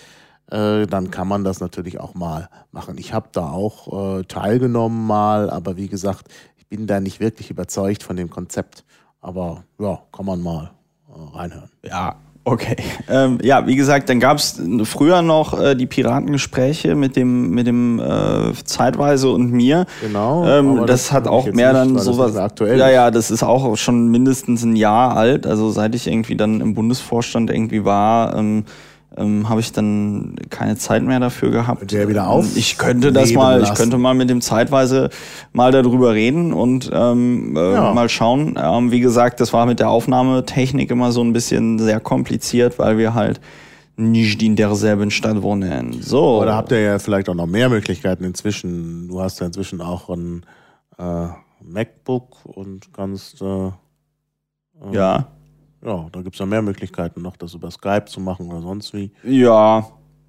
äh, 0.50 0.88
dann 0.88 1.12
kann 1.12 1.28
man 1.28 1.44
das 1.44 1.60
natürlich 1.60 2.00
auch 2.00 2.16
mal 2.16 2.50
machen. 2.72 2.98
Ich 2.98 3.14
habe 3.14 3.30
da 3.32 3.52
auch 3.52 4.20
äh, 4.20 4.24
teilgenommen 4.24 5.06
mal, 5.06 5.50
aber 5.50 5.78
wie 5.78 5.88
gesagt, 5.88 6.30
bin 6.70 6.88
da 6.88 7.00
nicht 7.00 7.20
wirklich 7.20 7.50
überzeugt 7.50 8.04
von 8.04 8.16
dem 8.16 8.30
Konzept. 8.30 8.86
Aber 9.22 9.64
ja, 9.80 10.00
kann 10.12 10.26
man 10.26 10.41
mal 10.41 10.72
äh, 11.10 11.38
reinhören. 11.38 11.70
Ja, 11.84 12.16
Okay. 12.46 12.78
Ähm, 13.08 13.38
ja, 13.44 13.68
wie 13.68 13.76
gesagt, 13.76 14.10
dann 14.10 14.20
gab 14.20 14.38
es 14.38 14.60
früher 14.86 15.22
noch 15.22 15.60
äh, 15.60 15.76
die 15.76 15.86
Piratengespräche 15.86 16.96
mit 16.96 17.16
dem 17.16 17.52
mit 17.52 17.68
dem 17.68 18.00
äh, 18.00 18.54
Zeitweise 18.64 19.30
und 19.30 19.52
mir. 19.52 19.86
Genau. 20.02 20.48
Ähm, 20.48 20.78
das, 20.78 20.88
das 20.88 21.12
hat 21.12 21.28
auch 21.28 21.46
mehr 21.46 21.74
nicht, 21.74 21.96
dann 21.96 22.00
sowas. 22.00 22.36
Aktuell 22.38 22.80
ja, 22.80 22.90
ja, 22.90 23.12
das 23.12 23.30
ist 23.30 23.44
auch 23.44 23.76
schon 23.78 24.08
mindestens 24.10 24.64
ein 24.64 24.76
Jahr 24.76 25.16
alt. 25.16 25.46
Also 25.46 25.70
seit 25.70 25.94
ich 25.94 26.08
irgendwie 26.08 26.36
dann 26.36 26.60
im 26.62 26.74
Bundesvorstand 26.74 27.52
irgendwie 27.52 27.86
war. 27.86 28.36
Ähm, 28.36 28.66
ähm, 29.20 29.50
habe 29.50 29.60
ich 29.60 29.72
dann 29.72 30.36
keine 30.50 30.78
Zeit 30.78 31.04
mehr 31.04 31.20
dafür 31.20 31.52
gehabt. 31.52 31.91
Der 31.91 32.08
wieder 32.08 32.28
auf 32.28 32.56
ich 32.56 32.78
könnte 32.78 33.12
das 33.12 33.34
mal, 33.34 33.60
lassen. 33.60 33.74
ich 33.74 33.78
könnte 33.78 33.98
mal 33.98 34.14
mit 34.14 34.30
dem 34.30 34.41
zeitweise 34.41 35.10
mal 35.52 35.72
darüber 35.72 36.14
reden 36.14 36.54
und 36.54 36.90
ähm, 36.94 37.56
äh, 37.56 37.74
ja. 37.74 37.94
mal 37.94 38.10
schauen. 38.10 38.58
Ähm, 38.62 38.91
wie 38.91 39.02
gesagt, 39.02 39.40
das 39.40 39.54
war 39.54 39.66
mit 39.66 39.80
der 39.80 39.90
Aufnahmetechnik 39.90 40.90
immer 40.90 41.12
so 41.12 41.22
ein 41.22 41.34
bisschen 41.34 41.80
sehr 41.80 42.00
kompliziert, 42.00 42.80
weil 42.80 42.98
wir 42.98 43.14
halt 43.14 43.41
nicht 43.98 44.41
in 44.41 44.56
derselben 44.56 45.12
Stadt 45.12 45.41
wohnen. 45.41 46.02
So. 46.02 46.41
Oder 46.41 46.56
habt 46.56 46.72
ihr 46.72 46.80
ja 46.80 47.00
vielleicht 47.00 47.28
auch 47.28 47.36
noch 47.36 47.48
mehr 47.48 47.68
Möglichkeiten 47.68 48.24
inzwischen. 48.24 49.10
Du 49.10 49.20
hast 49.20 49.41
ja 49.41 49.48
inzwischen 49.48 49.82
auch 49.82 50.10
ein 50.10 50.46
äh, 50.98 51.28
MacBook 51.62 52.46
und 52.46 52.94
kannst 52.94 53.41
äh, 53.41 53.68
äh 53.68 53.72
ja 54.94 55.28
ja, 55.85 56.07
da 56.11 56.22
gibt 56.22 56.35
es 56.35 56.39
ja 56.39 56.45
mehr 56.45 56.61
Möglichkeiten 56.61 57.22
noch, 57.22 57.38
das 57.38 57.53
über 57.53 57.72
Skype 57.72 58.06
zu 58.06 58.19
machen 58.19 58.49
oder 58.49 58.61
sonst 58.61 58.93
wie. 58.93 59.11
Ja. 59.23 59.88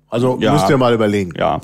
Also 0.09 0.39
ja. 0.41 0.53
müsst 0.53 0.69
ihr 0.71 0.79
mal 0.79 0.95
überlegen. 0.95 1.33
Ja. 1.37 1.61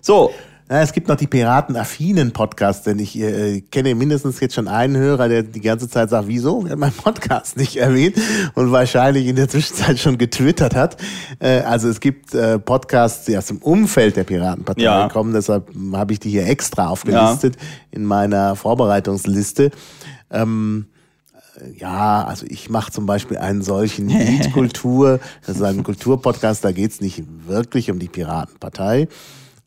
So. 0.00 0.30
Ja, 0.68 0.82
es 0.82 0.92
gibt 0.92 1.06
noch 1.06 1.14
die 1.14 1.28
Piratenaffinen 1.28 2.32
Podcasts, 2.32 2.82
denn 2.82 2.98
ich 2.98 3.16
äh, 3.16 3.60
kenne 3.60 3.94
mindestens 3.94 4.40
jetzt 4.40 4.56
schon 4.56 4.66
einen 4.66 4.96
Hörer, 4.96 5.28
der 5.28 5.44
die 5.44 5.60
ganze 5.60 5.88
Zeit 5.88 6.10
sagt, 6.10 6.26
wieso 6.26 6.64
wird 6.64 6.76
mein 6.76 6.92
Podcast 6.92 7.56
nicht 7.56 7.76
erwähnt 7.76 8.16
und 8.54 8.72
wahrscheinlich 8.72 9.28
in 9.28 9.36
der 9.36 9.48
Zwischenzeit 9.48 10.00
schon 10.00 10.18
getwittert 10.18 10.74
hat. 10.74 10.96
Äh, 11.38 11.60
also 11.60 11.88
es 11.88 12.00
gibt 12.00 12.34
äh, 12.34 12.58
Podcasts, 12.58 13.26
die 13.26 13.38
aus 13.38 13.46
dem 13.46 13.58
Umfeld 13.58 14.16
der 14.16 14.24
Piratenpartei 14.24 14.82
ja. 14.82 15.08
kommen, 15.08 15.32
deshalb 15.32 15.70
habe 15.92 16.12
ich 16.12 16.18
die 16.18 16.30
hier 16.30 16.48
extra 16.48 16.88
aufgelistet 16.88 17.54
ja. 17.54 17.62
in 17.92 18.04
meiner 18.04 18.56
Vorbereitungsliste. 18.56 19.70
Ähm, 20.32 20.86
ja, 21.74 22.24
also 22.24 22.46
ich 22.48 22.70
mache 22.70 22.92
zum 22.92 23.06
Beispiel 23.06 23.38
einen 23.38 23.62
solchen 23.62 24.08
Liedkultur, 24.08 25.20
das 25.46 25.56
ist 25.56 25.62
ein 25.62 25.82
Kulturpodcast, 25.82 26.64
da 26.64 26.72
geht's 26.72 27.00
nicht 27.00 27.22
wirklich 27.46 27.90
um 27.90 27.98
die 27.98 28.08
Piratenpartei. 28.08 29.08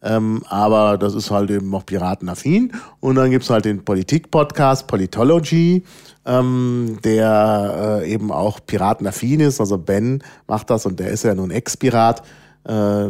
Ähm, 0.02 0.44
aber 0.48 0.98
das 0.98 1.14
ist 1.14 1.30
halt 1.30 1.52
eben 1.52 1.70
noch 1.70 1.86
piratenaffin. 1.86 2.72
Und 2.99 3.16
dann 3.16 3.32
gibt's 3.32 3.49
halt 3.49 3.66
den 3.66 3.84
Politik-Podcast, 3.84 4.88
Politology, 4.88 5.84
ähm, 6.26 6.99
der 7.03 8.02
äh, 8.02 8.11
eben 8.11 8.32
auch 8.32 8.60
piratenaffin 8.66 9.41
ist. 9.41 9.60
Also 9.60 9.78
Ben 9.78 10.24
macht 10.48 10.70
das 10.70 10.86
und 10.86 10.99
der 10.99 11.10
ist 11.10 11.24
ja 11.24 11.36
nun 11.36 11.52
Ex-Pirat. 11.52 12.24
Äh, 12.66 13.07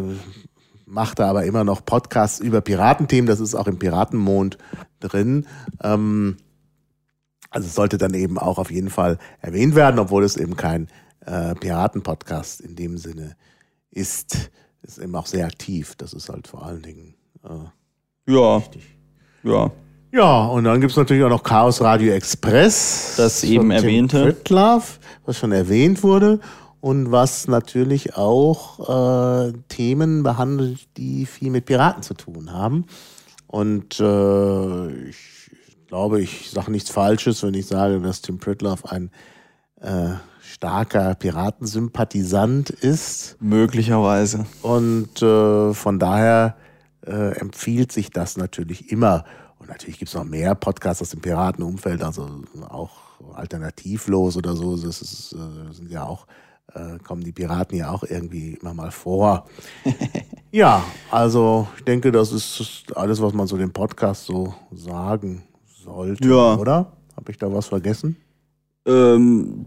macht 0.86 1.20
da 1.20 1.30
aber 1.30 1.46
immer 1.46 1.64
noch 1.64 1.86
Podcasts 1.86 2.40
über 2.40 2.62
Piratenthemen. 2.62 3.28
Das 3.28 3.40
ist 3.40 3.54
auch 3.54 3.68
im 3.68 3.78
Piratenmond 3.78 4.58
drin. 5.00 5.46
Ähm, 5.84 6.38
also 7.50 7.68
es 7.68 7.76
sollte 7.76 7.98
dann 7.98 8.14
eben 8.14 8.38
auch 8.38 8.58
auf 8.58 8.72
jeden 8.72 8.90
Fall 8.90 9.18
erwähnt 9.42 9.76
werden, 9.76 10.00
obwohl 10.00 10.24
es 10.24 10.38
eben 10.38 10.56
kein 10.56 10.88
äh, 11.26 11.56
Piraten-Podcast 11.56 12.62
in 12.62 12.76
dem 12.76 12.98
Sinne 12.98 13.36
ist. 13.92 14.52
Ist 14.82 14.98
eben 14.98 15.16
auch 15.16 15.26
sehr 15.26 15.46
aktiv. 15.46 15.96
Das 15.98 16.14
ist 16.14 16.30
halt 16.30 16.48
vor 16.48 16.66
allen 16.66 16.82
Dingen 16.82 17.16
äh, 17.44 18.32
ja. 18.32 18.60
wichtig. 18.60 18.84
Ja. 19.44 19.72
Ja, 20.12 20.46
und 20.46 20.64
dann 20.64 20.82
gibt's 20.82 20.96
natürlich 20.96 21.24
auch 21.24 21.30
noch 21.30 21.44
Chaos 21.44 21.82
Radio 21.82 22.14
Express. 22.14 23.14
Das 23.18 23.44
eben 23.44 23.70
erwähnte. 23.70 24.24
Fritlove, 24.24 24.98
was 25.26 25.38
schon 25.38 25.52
erwähnt 25.52 26.02
wurde 26.02 26.40
und 26.82 27.12
was 27.12 27.48
natürlich 27.48 28.16
auch 28.16 29.50
äh, 29.50 29.54
Themen 29.68 30.24
behandelt, 30.24 30.88
die 30.98 31.28
viel 31.28 31.52
mit 31.52 31.66
Piraten 31.66 32.02
zu 32.02 32.16
tun 32.16 32.52
haben. 32.54 32.86
Und 33.46 34.00
äh, 34.00 34.88
ich 35.10 35.39
glaube, 35.90 36.22
ich 36.22 36.52
sage 36.52 36.72
nichts 36.72 36.92
Falsches, 36.92 37.42
wenn 37.42 37.56
ich 37.56 37.66
sage, 37.66 38.00
dass 38.00 38.22
Tim 38.22 38.38
Pritloff 38.38 38.86
ein 38.86 39.10
äh, 39.82 40.12
starker 40.40 41.16
Piratensympathisant 41.16 42.70
ist. 42.70 43.38
Möglicherweise. 43.40 44.46
Und 44.62 45.22
äh, 45.24 45.74
von 45.74 45.98
daher 45.98 46.56
äh, 47.06 47.36
empfiehlt 47.40 47.92
sich 47.92 48.12
das 48.12 48.38
natürlich 48.38 48.92
immer. 48.92 49.26
Und 49.58 49.70
natürlich 49.70 49.98
gibt 49.98 50.10
es 50.10 50.16
noch 50.16 50.26
mehr 50.26 50.54
Podcasts 50.54 51.02
aus 51.02 51.10
dem 51.10 51.22
Piratenumfeld, 51.22 52.04
also 52.04 52.30
auch 52.70 52.92
alternativlos 53.34 54.38
oder 54.38 54.56
so. 54.56 54.78
Das 54.78 55.02
ist, 55.02 55.34
äh, 55.34 55.74
sind 55.74 55.90
ja 55.90 56.04
auch, 56.04 56.28
äh, 56.76 57.00
kommen 57.00 57.24
die 57.24 57.32
Piraten 57.32 57.76
ja 57.76 57.90
auch 57.90 58.04
irgendwie 58.04 58.54
immer 58.62 58.76
mal 58.76 58.92
vor. 58.92 59.48
ja, 60.52 60.84
also 61.10 61.68
ich 61.78 61.84
denke, 61.84 62.12
das 62.12 62.32
ist 62.32 62.96
alles, 62.96 63.20
was 63.24 63.34
man 63.34 63.48
so 63.48 63.58
dem 63.58 63.74
Podcast 63.74 64.26
so 64.26 64.54
sagen 64.72 65.46
sollte, 65.90 66.28
ja. 66.28 66.56
oder? 66.56 66.94
Habe 67.16 67.32
ich 67.32 67.38
da 67.38 67.52
was 67.52 67.68
vergessen? 67.68 68.16
Ähm, 68.86 69.66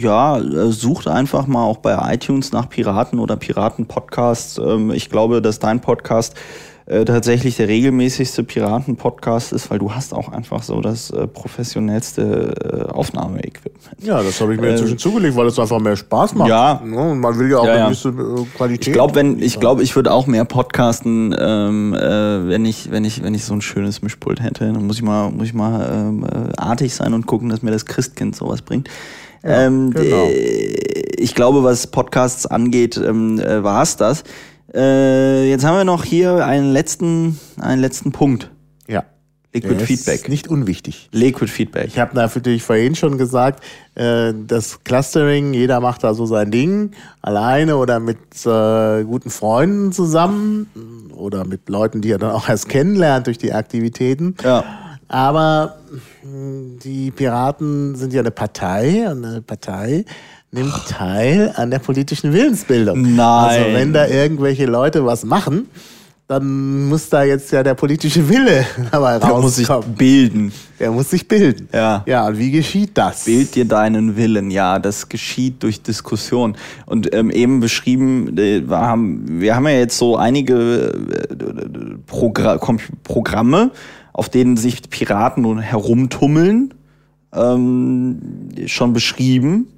ja, 0.00 0.40
sucht 0.70 1.06
einfach 1.06 1.46
mal 1.46 1.64
auch 1.64 1.78
bei 1.78 2.14
iTunes 2.14 2.52
nach 2.52 2.68
Piraten 2.68 3.18
oder 3.18 3.36
Piraten-Podcasts. 3.36 4.58
Ähm, 4.58 4.90
ich 4.90 5.10
glaube, 5.10 5.42
dass 5.42 5.58
dein 5.58 5.80
Podcast 5.80 6.34
äh, 6.86 7.04
tatsächlich 7.04 7.56
der 7.56 7.66
regelmäßigste 7.66 8.44
Piraten-Podcast 8.44 9.52
ist, 9.52 9.70
weil 9.70 9.80
du 9.80 9.92
hast 9.92 10.14
auch 10.14 10.30
einfach 10.30 10.62
so 10.62 10.80
das 10.80 11.10
äh, 11.10 11.26
professionellste 11.26 12.86
äh, 12.88 12.92
Aufnahmeequipment. 12.92 14.04
Ja, 14.04 14.22
das 14.22 14.40
habe 14.40 14.54
ich 14.54 14.60
mir 14.60 14.70
inzwischen 14.70 14.94
äh, 14.94 14.98
zugelegt, 14.98 15.34
weil 15.34 15.48
es 15.48 15.58
einfach 15.58 15.80
mehr 15.80 15.96
Spaß 15.96 16.36
macht. 16.36 16.48
Ja. 16.48 16.80
Ne? 16.84 17.10
Und 17.10 17.18
man 17.18 17.36
will 17.38 17.50
ja 17.50 17.58
auch 17.58 17.66
ja, 17.66 17.72
eine 17.72 17.84
gewisse 17.86 18.10
äh, 18.10 18.56
Qualität. 18.56 18.86
Ich 18.86 18.92
glaube, 18.92 19.16
wenn 19.16 19.42
ich 19.42 19.58
glaube, 19.58 19.82
ich 19.82 19.96
würde 19.96 20.12
auch 20.12 20.28
mehr 20.28 20.44
podcasten, 20.44 21.34
ähm, 21.36 21.92
äh, 21.92 22.48
wenn 22.48 22.64
ich 22.64 22.88
wenn 22.92 23.04
ich 23.04 23.20
wenn 23.20 23.34
ich 23.34 23.44
so 23.44 23.54
ein 23.54 23.62
schönes 23.62 24.02
Mischpult 24.02 24.40
hätte. 24.40 24.72
Dann 24.72 24.86
muss 24.86 24.96
ich 24.96 25.02
mal 25.02 25.30
muss 25.32 25.48
ich 25.48 25.54
mal 25.54 25.90
ähm, 25.92 26.24
äh, 26.24 26.52
artig 26.56 26.94
sein 26.94 27.14
und 27.14 27.26
gucken, 27.26 27.48
dass 27.48 27.62
mir 27.62 27.72
das 27.72 27.86
Christkind 27.86 28.36
sowas 28.36 28.62
bringt. 28.62 28.88
Ja, 29.42 29.62
ähm, 29.62 29.90
genau. 29.90 30.28
Ich 31.16 31.34
glaube, 31.34 31.64
was 31.64 31.88
Podcasts 31.88 32.46
angeht, 32.46 32.96
ähm, 32.96 33.40
äh, 33.40 33.64
war 33.64 33.82
es 33.82 33.96
das. 33.96 34.22
Äh, 34.76 35.48
jetzt 35.48 35.64
haben 35.64 35.76
wir 35.76 35.84
noch 35.84 36.04
hier 36.04 36.44
einen 36.44 36.72
letzten, 36.72 37.40
einen 37.58 37.80
letzten 37.80 38.12
Punkt. 38.12 38.50
Ja. 38.86 39.04
Liquid 39.54 39.78
Der 39.78 39.86
Feedback. 39.86 40.14
Ist 40.16 40.28
nicht 40.28 40.48
unwichtig. 40.48 41.08
Liquid 41.12 41.50
Feedback. 41.50 41.86
Ich 41.86 41.98
habe 41.98 42.14
natürlich 42.14 42.62
vorhin 42.62 42.94
schon 42.94 43.16
gesagt, 43.16 43.64
äh, 43.94 44.34
das 44.46 44.84
Clustering, 44.84 45.54
jeder 45.54 45.80
macht 45.80 46.04
da 46.04 46.12
so 46.12 46.26
sein 46.26 46.50
Ding, 46.50 46.90
alleine 47.22 47.78
oder 47.78 47.98
mit 47.98 48.18
äh, 48.44 49.04
guten 49.04 49.30
Freunden 49.30 49.92
zusammen 49.92 51.10
oder 51.16 51.46
mit 51.46 51.70
Leuten, 51.70 52.02
die 52.02 52.10
er 52.10 52.18
dann 52.18 52.32
auch 52.32 52.48
erst 52.50 52.68
kennenlernt 52.68 53.28
durch 53.28 53.38
die 53.38 53.54
Aktivitäten. 53.54 54.34
Ja. 54.44 54.62
Aber 55.08 55.76
die 56.84 57.10
Piraten 57.12 57.94
sind 57.94 58.12
ja 58.12 58.20
eine 58.20 58.32
Partei, 58.32 59.08
eine 59.08 59.40
Partei 59.40 60.04
nimmt 60.50 60.88
teil 60.88 61.52
an 61.56 61.70
der 61.70 61.78
politischen 61.78 62.32
Willensbildung. 62.32 63.02
Nein. 63.02 63.18
Also 63.18 63.64
wenn 63.74 63.92
da 63.92 64.06
irgendwelche 64.06 64.66
Leute 64.66 65.04
was 65.04 65.24
machen, 65.24 65.68
dann 66.28 66.88
muss 66.88 67.08
da 67.08 67.22
jetzt 67.22 67.52
ja 67.52 67.62
der 67.62 67.74
politische 67.74 68.28
Wille 68.28 68.66
dabei 68.90 69.16
rauskommen. 69.18 69.34
Der 69.34 69.42
muss 69.42 69.56
sich 69.56 69.68
bilden. 69.96 70.52
Der 70.80 70.90
muss 70.90 71.10
sich 71.10 71.28
bilden. 71.28 71.68
Ja. 71.72 72.02
Ja, 72.06 72.26
und 72.26 72.38
wie 72.38 72.50
geschieht 72.50 72.98
das? 72.98 73.24
Bild 73.24 73.54
dir 73.54 73.64
deinen 73.64 74.16
Willen. 74.16 74.50
Ja, 74.50 74.80
das 74.80 75.08
geschieht 75.08 75.62
durch 75.62 75.82
Diskussion. 75.82 76.56
Und 76.84 77.14
ähm, 77.14 77.30
eben 77.30 77.60
beschrieben, 77.60 78.36
äh, 78.38 78.68
wir, 78.68 78.78
haben, 78.78 79.40
wir 79.40 79.54
haben 79.54 79.68
ja 79.68 79.74
jetzt 79.74 79.98
so 79.98 80.16
einige 80.16 80.88
äh, 80.88 81.34
Progr 82.06 82.58
Programme, 83.04 83.70
auf 84.12 84.28
denen 84.28 84.56
sich 84.56 84.90
Piraten 84.90 85.44
nun 85.44 85.60
herumtummeln, 85.60 86.74
ähm, 87.32 88.18
schon 88.66 88.92
beschrieben 88.92 89.68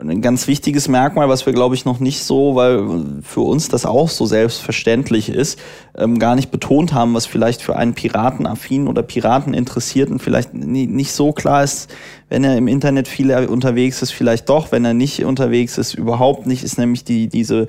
ein 0.00 0.22
ganz 0.22 0.46
wichtiges 0.46 0.88
Merkmal, 0.88 1.28
was 1.28 1.46
wir, 1.46 1.52
glaube 1.52 1.74
ich, 1.74 1.84
noch 1.84 2.00
nicht 2.00 2.24
so, 2.24 2.54
weil 2.54 3.22
für 3.22 3.40
uns 3.40 3.68
das 3.68 3.86
auch 3.86 4.08
so 4.08 4.26
selbstverständlich 4.26 5.28
ist, 5.28 5.58
ähm, 5.96 6.18
gar 6.18 6.34
nicht 6.36 6.50
betont 6.50 6.92
haben, 6.92 7.14
was 7.14 7.26
vielleicht 7.26 7.62
für 7.62 7.76
einen 7.76 7.94
Piratenaffinen 7.94 8.88
oder 8.88 9.02
Pirateninteressierten 9.02 10.18
vielleicht 10.18 10.54
nicht 10.54 11.12
so 11.12 11.32
klar 11.32 11.64
ist, 11.64 11.90
wenn 12.28 12.44
er 12.44 12.56
im 12.56 12.68
Internet 12.68 13.08
viel 13.08 13.30
unterwegs 13.46 14.02
ist, 14.02 14.12
vielleicht 14.12 14.48
doch, 14.48 14.72
wenn 14.72 14.84
er 14.84 14.94
nicht 14.94 15.24
unterwegs 15.24 15.78
ist, 15.78 15.94
überhaupt 15.94 16.46
nicht, 16.46 16.64
ist 16.64 16.78
nämlich 16.78 17.04
die, 17.04 17.28
diese 17.28 17.66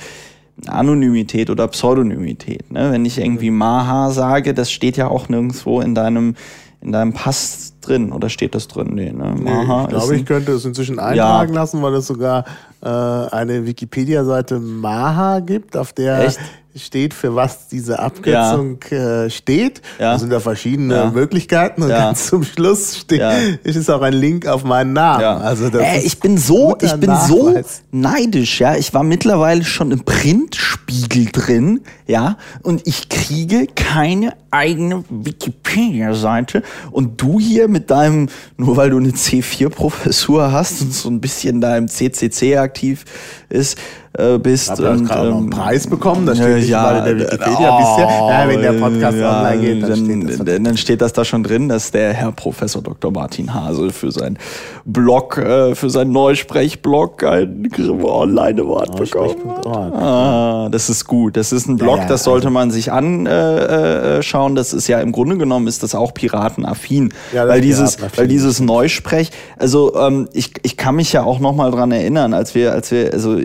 Anonymität 0.68 1.50
oder 1.50 1.68
Pseudonymität. 1.68 2.72
Ne? 2.72 2.92
Wenn 2.92 3.06
ich 3.06 3.18
irgendwie 3.18 3.52
Maha 3.52 4.12
sage, 4.12 4.54
das 4.54 4.72
steht 4.72 4.98
ja 4.98 5.08
auch 5.08 5.30
nirgendwo 5.30 5.82
in 5.82 5.96
deinem 5.96 6.36
in 6.82 6.92
deinem 6.92 7.14
Pass 7.14 7.71
drin 7.82 8.12
oder 8.12 8.30
steht 8.30 8.56
das 8.56 8.68
drin? 8.68 8.92
Nee, 8.94 9.12
ne? 9.12 9.36
Maha 9.38 9.84
ich 9.84 9.90
glaube, 9.90 10.16
ich 10.16 10.26
könnte 10.26 10.54
es 10.54 10.66
inzwischen 10.66 11.00
eintragen 11.00 11.54
ja. 11.54 11.60
lassen, 11.60 11.82
weil 11.82 11.94
es 11.96 12.08
sogar 12.08 12.46
äh, 12.82 12.88
eine 12.88 13.66
Wikipedia-Seite 13.66 14.60
Maha 14.60 15.40
gibt, 15.40 15.76
auf 15.76 15.94
der 15.94 16.26
Echt? 16.26 16.40
Steht, 16.76 17.14
für 17.14 17.36
was 17.36 17.68
diese 17.68 18.00
Abkürzung 18.00 18.80
ja. 18.90 19.26
äh, 19.26 19.30
steht. 19.30 19.82
Ja. 20.00 20.14
Da 20.14 20.20
sind 20.20 20.32
da 20.32 20.40
verschiedene 20.40 20.96
ja. 20.96 21.12
Möglichkeiten 21.12 21.84
und 21.84 21.90
ja. 21.90 22.00
ganz 22.00 22.28
zum 22.28 22.44
Schluss 22.44 22.98
steht, 22.98 23.20
ja. 23.20 23.34
ist 23.64 23.90
auch 23.90 24.02
ein 24.02 24.14
Link 24.14 24.48
auf 24.48 24.64
meinen 24.64 24.94
Namen. 24.94 25.22
Ja. 25.22 25.38
Also 25.38 25.70
das 25.70 25.82
äh, 25.82 26.00
ich 26.00 26.20
bin 26.20 26.38
so, 26.38 26.78
ich 26.82 26.94
bin 26.94 27.10
Nachweis. 27.10 27.28
so 27.30 27.98
neidisch, 27.98 28.60
ja. 28.60 28.76
Ich 28.76 28.94
war 28.94 29.04
mittlerweile 29.04 29.64
schon 29.64 29.92
im 29.92 30.04
Printspiegel 30.04 31.26
drin, 31.32 31.82
ja, 32.08 32.38
und 32.64 32.88
ich 32.88 33.10
kriege 33.10 33.68
keine 33.68 34.34
eigene 34.52 35.04
Wikipedia-Seite 35.10 36.62
und 36.92 37.22
du 37.22 37.40
hier 37.40 37.68
mit 37.68 37.90
deinem, 37.90 38.28
nur 38.58 38.78
weil 38.78 38.90
du 38.90 38.98
eine 38.98 39.12
C4-Professur 39.12 40.52
hast 40.52 40.82
und 40.82 40.94
so 40.94 41.10
ein 41.10 41.22
bisschen 41.22 41.62
da 41.62 41.78
im 41.78 41.88
CCC 41.88 42.58
aktiv 42.58 43.06
ist, 43.50 43.78
äh, 44.14 44.38
bist. 44.38 44.70
Hab 44.70 44.80
und, 44.80 45.06
gerade 45.06 45.28
ähm, 45.28 45.30
noch 45.30 45.38
einen 45.38 45.50
Preis 45.50 45.88
bekommen, 45.88 46.26
das 46.26 46.38
steht 46.38 46.56
nicht 46.56 46.70
ja, 46.70 47.00
in 47.00 47.06
der 47.06 47.20
Wikipedia 47.20 47.78
oh, 47.78 47.96
bisher. 47.96 48.10
Ja, 48.10 48.48
wenn 48.48 48.62
der 48.62 48.74
Podcast 48.74 49.18
ja, 49.18 49.40
online 49.40 49.62
geht, 49.62 49.84
dann, 49.84 49.90
dann, 49.90 50.28
steht 50.28 50.48
das. 50.48 50.64
Dann 50.64 50.78
steht 50.78 51.02
das 51.02 51.14
da 51.14 51.26
schon 51.26 51.44
drin, 51.44 51.70
dass 51.70 51.92
der 51.92 52.14
Herr 52.14 52.32
Professor 52.32 52.82
Dr. 52.82 53.12
Martin 53.12 53.54
Hase 53.54 53.92
für 53.92 54.12
sein 54.12 54.38
Blog, 54.86 55.38
äh, 55.38 55.76
für 55.76 55.90
sein 55.90 56.12
Neusprechblog 56.12 57.24
ein 57.24 57.70
Online-Award 58.04 58.98
bekommen. 58.98 59.36
Ah, 59.66 60.70
das 60.70 60.90
ist 60.90 61.06
gut. 61.06 61.38
Das 61.38 61.52
ist 61.52 61.68
ein 61.68 61.78
Blog, 61.78 62.00
ja, 62.00 62.08
das 62.08 62.24
sollte 62.24 62.48
also. 62.48 62.54
man 62.54 62.72
sich 62.72 62.92
anschauen. 62.92 63.28
Äh, 63.28 64.20
äh 64.20 64.56
das 64.56 64.74
ist 64.74 64.88
ja 64.88 65.00
im 65.00 65.12
Grunde 65.12 65.38
genommen 65.38 65.68
ist 65.68 65.84
das 65.84 65.96
auch 65.96 66.14
piratenaffin. 66.14 67.14
Weil 67.34 67.62
dieses, 67.62 67.98
weil 68.16 68.28
dieses 68.28 68.60
Neusprech, 68.60 69.32
also 69.58 69.96
ähm, 69.96 70.28
ich, 70.34 70.52
ich 70.64 70.78
kann 70.78 70.96
mich 70.96 71.14
ja 71.14 71.24
auch 71.24 71.40
noch 71.40 71.56
mal 71.56 71.72
dran 71.72 71.92
erinnern, 71.92 72.34
als 72.34 72.56
wir, 72.56 72.74
als 72.74 72.92
wir, 72.92 73.14
also 73.14 73.38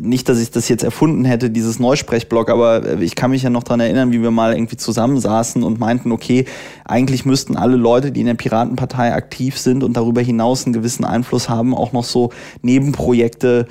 nicht, 0.00 0.28
dass 0.28 0.40
ich 0.40 0.50
das 0.50 0.68
jetzt 0.68 0.84
erfunden 0.84 1.24
hätte, 1.24 1.50
dieses 1.50 1.78
Neusprechblog, 1.78 2.50
aber 2.50 3.00
ich 3.00 3.14
kann 3.14 3.30
mich 3.30 3.42
ja 3.42 3.50
noch 3.50 3.62
dran 3.62 3.80
erinnern, 3.80 4.12
wie 4.12 4.22
wir 4.22 4.30
mal 4.30 4.54
irgendwie 4.54 4.76
zusammensaßen 4.76 5.62
und 5.62 5.78
meinten, 5.78 6.12
okay, 6.12 6.44
eigentlich 6.84 7.24
müssten 7.24 7.56
alle 7.56 7.76
Leute, 7.76 8.12
die 8.12 8.20
in 8.20 8.26
der 8.26 8.34
Piratenpartei 8.34 9.12
aktiv 9.12 9.58
sind 9.58 9.82
und 9.82 9.96
darüber 9.96 10.20
hinaus 10.20 10.64
einen 10.64 10.72
gewissen 10.72 11.04
Einfluss 11.04 11.48
haben, 11.48 11.74
auch 11.74 11.92
noch 11.92 12.04
so 12.04 12.30
Nebenprojekte 12.62 13.66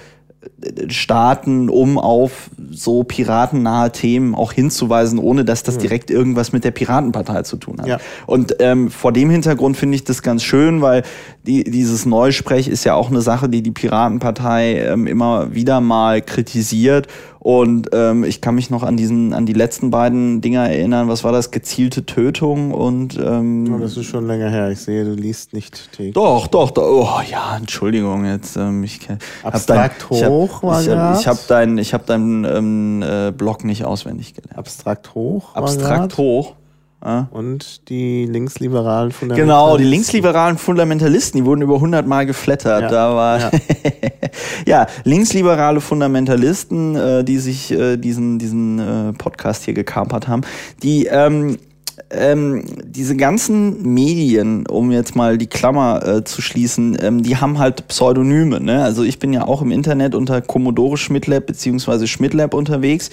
starten, 0.90 1.70
um 1.70 1.98
auf 1.98 2.50
so 2.70 3.04
piratennahe 3.04 3.92
Themen 3.92 4.36
auch 4.36 4.54
hinzuweisen, 4.54 5.20
ohne 5.20 5.46
dass 5.46 5.64
das 5.64 5.78
direkt 5.78 6.10
irgendwas 6.10 6.52
mit 6.52 6.64
der 6.64 6.72
Piratenpartei 6.72 7.44
zu 7.44 7.58
tun 7.58 7.80
hat. 7.80 7.88
Ja. 7.88 7.98
Und 8.26 8.56
ähm, 8.60 8.90
vor 8.90 9.12
dem 9.12 9.30
Hintergrund 9.30 9.78
finde 9.78 9.96
ich 9.96 10.04
das 10.04 10.22
ganz 10.22 10.44
schön, 10.44 10.82
weil 10.82 11.04
die, 11.46 11.64
dieses 11.64 12.06
Neusprech 12.06 12.68
ist 12.68 12.84
ja 12.84 12.96
auch 12.96 13.10
eine 13.10 13.22
Sache, 13.22 13.50
die 13.50 13.62
die 13.62 13.72
Piratenpartei 13.72 14.80
ähm, 14.80 15.08
immer 15.08 15.54
wieder 15.54 15.82
mal 15.82 16.22
kritisiert 16.22 17.08
und 17.46 17.90
ähm, 17.94 18.24
ich 18.24 18.42
kann 18.42 18.56
mich 18.56 18.72
noch 18.72 18.82
an 18.82 18.98
diesen, 18.98 19.32
an 19.32 19.46
die 19.46 19.54
letzten 19.54 19.92
beiden 19.92 20.42
Dinger 20.42 20.68
erinnern. 20.68 21.10
Was 21.10 21.24
war 21.24 21.32
das? 21.32 21.52
Gezielte 21.52 22.04
Tötung 22.04 22.72
und 22.72 23.20
ähm, 23.20 23.72
oh, 23.72 23.78
das 23.78 23.96
ist 23.98 24.08
schon 24.08 24.26
länger 24.26 24.50
her. 24.50 24.72
Ich 24.72 24.80
sehe, 24.80 25.06
du 25.06 25.14
liest 25.14 25.54
nicht 25.54 25.92
täglich. 25.92 26.16
Doch, 26.16 26.48
doch, 26.48 26.72
doch. 26.72 26.84
Oh 26.84 27.22
ja, 27.30 27.56
Entschuldigung 27.56 28.26
jetzt. 28.26 28.58
Ähm, 28.58 28.84
ich 28.84 29.00
Abstrakt 29.44 30.08
dein, 30.10 30.28
hoch 30.28 30.64
ich 30.64 30.70
hab, 30.72 30.82
ich 30.82 30.90
hab, 30.90 31.20
ich 31.20 31.28
hab 31.28 31.48
deinen, 31.48 31.78
ich 31.78 31.94
habe 31.94 32.04
deinen 32.08 32.46
ähm, 32.46 33.04
äh, 33.04 33.32
Blog 33.32 33.64
nicht 33.64 33.86
auswendig 33.86 34.34
gelernt. 34.34 34.58
Abstrakt 34.58 35.14
hoch. 35.14 35.54
Abstrakt 35.54 36.18
hoch. 36.18 36.56
Und 37.30 37.88
die 37.90 38.26
linksliberalen 38.26 39.12
Fundamentalisten. 39.12 39.48
Genau, 39.48 39.78
die 39.78 39.84
linksliberalen 39.84 40.58
Fundamentalisten, 40.58 41.40
die 41.40 41.46
wurden 41.46 41.62
über 41.62 41.76
100 41.76 42.08
Mal 42.08 42.26
geflattert. 42.26 42.82
Ja. 42.82 42.90
Da 42.90 43.16
war 43.16 43.40
ja. 43.40 43.52
ja, 44.66 44.88
linksliberale 45.04 45.82
Fundamentalisten, 45.82 46.96
äh, 46.96 47.24
die 47.24 47.38
sich 47.38 47.72
äh, 47.72 47.98
diesen 47.98 48.40
diesen 48.40 48.80
äh, 48.80 49.14
Podcast 49.14 49.66
hier 49.66 49.76
gekampert 49.76 50.28
haben, 50.28 50.42
die 50.82 51.06
ähm, 51.06 51.58
ähm, 52.10 52.64
diese 52.84 53.16
ganzen 53.16 53.94
Medien, 53.94 54.66
um 54.68 54.92
jetzt 54.92 55.16
mal 55.16 55.38
die 55.38 55.48
Klammer 55.48 56.06
äh, 56.06 56.24
zu 56.24 56.42
schließen, 56.42 56.98
ähm, 57.02 57.24
die 57.24 57.38
haben 57.38 57.60
halt 57.60 57.88
Pseudonyme. 57.88 58.60
Ne? 58.60 58.84
Also 58.84 59.04
ich 59.04 59.20
bin 59.20 59.32
ja 59.32 59.46
auch 59.46 59.62
im 59.62 59.72
Internet 59.72 60.16
unter 60.16 60.42
Commodore 60.42 60.98
Schmidlab 60.98 61.46
beziehungsweise 61.46 62.08
Schmidlab 62.08 62.54
unterwegs. 62.54 63.12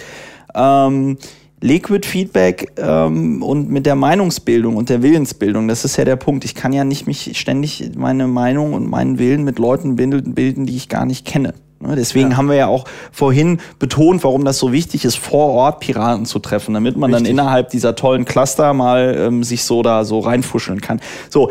Ähm, 0.54 1.18
Liquid 1.62 2.06
Feedback 2.06 2.72
ähm, 2.76 3.42
und 3.42 3.70
mit 3.70 3.86
der 3.86 3.94
Meinungsbildung 3.94 4.76
und 4.76 4.88
der 4.88 5.02
Willensbildung, 5.02 5.68
das 5.68 5.84
ist 5.84 5.96
ja 5.96 6.04
der 6.04 6.16
Punkt. 6.16 6.44
Ich 6.44 6.54
kann 6.54 6.72
ja 6.72 6.84
nicht 6.84 7.06
mich 7.06 7.38
ständig 7.38 7.92
meine 7.96 8.26
Meinung 8.26 8.74
und 8.74 8.90
meinen 8.90 9.18
Willen 9.18 9.44
mit 9.44 9.58
Leuten 9.58 9.96
bilden, 9.96 10.66
die 10.66 10.76
ich 10.76 10.88
gar 10.88 11.06
nicht 11.06 11.24
kenne. 11.24 11.54
Ne, 11.78 11.96
deswegen 11.96 12.32
ja. 12.32 12.36
haben 12.36 12.48
wir 12.48 12.56
ja 12.56 12.66
auch 12.66 12.84
vorhin 13.10 13.58
betont, 13.78 14.22
warum 14.22 14.44
das 14.44 14.58
so 14.58 14.72
wichtig 14.72 15.04
ist, 15.04 15.16
vor 15.16 15.48
Ort 15.48 15.80
Piraten 15.80 16.26
zu 16.26 16.38
treffen, 16.38 16.74
damit 16.74 16.96
man 16.96 17.12
Richtig. 17.12 17.28
dann 17.28 17.38
innerhalb 17.38 17.70
dieser 17.70 17.96
tollen 17.96 18.24
Cluster 18.24 18.72
mal 18.72 19.16
ähm, 19.18 19.42
sich 19.42 19.64
so 19.64 19.82
da 19.82 20.04
so 20.04 20.20
reinfuscheln 20.20 20.80
kann. 20.80 21.00
So, 21.28 21.50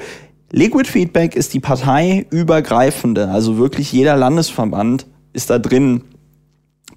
Liquid 0.52 0.90
Feedback 0.90 1.36
ist 1.36 1.54
die 1.54 1.60
parteiübergreifende, 1.60 3.30
also 3.30 3.58
wirklich 3.58 3.92
jeder 3.92 4.18
Landesverband 4.18 5.06
ist 5.34 5.50
da 5.50 5.60
drin 5.60 6.04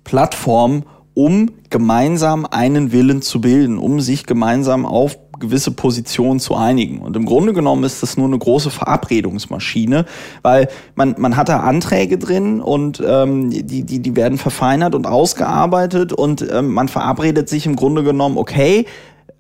Plattform, 0.03 0.85
um 1.15 1.51
gemeinsam 1.70 2.45
einen 2.45 2.93
Willen 2.93 3.23
zu 3.23 3.41
bilden, 3.41 3.78
um 3.78 4.01
sich 4.01 4.27
gemeinsam 4.27 4.85
auf 4.85 5.16
gewisse 5.39 5.70
Positionen 5.70 6.41
zu 6.41 6.55
einigen. 6.55 7.01
Und 7.01 7.16
im 7.16 7.24
Grunde 7.24 7.53
genommen 7.53 7.85
ist 7.85 8.03
das 8.03 8.16
nur 8.16 8.27
eine 8.27 8.39
große 8.39 8.70
Verabredungsmaschine, 8.70 10.07
weil 10.43 10.69
man, 10.95 11.15
man 11.19 11.36
hat 11.36 11.49
da 11.49 11.61
Anträge 11.61 12.19
drin 12.19 12.61
und 12.61 13.03
ähm, 13.07 13.51
die, 13.51 13.85
die, 13.85 14.01
die 14.01 14.16
werden 14.16 14.39
verfeinert 14.39 14.95
und 14.95 15.07
ausgearbeitet 15.07 16.12
und 16.12 16.47
ähm, 16.51 16.73
man 16.73 16.89
verabredet 16.89 17.49
sich 17.49 17.66
im 17.66 17.77
Grunde 17.77 18.03
genommen, 18.03 18.39
okay, 18.39 18.86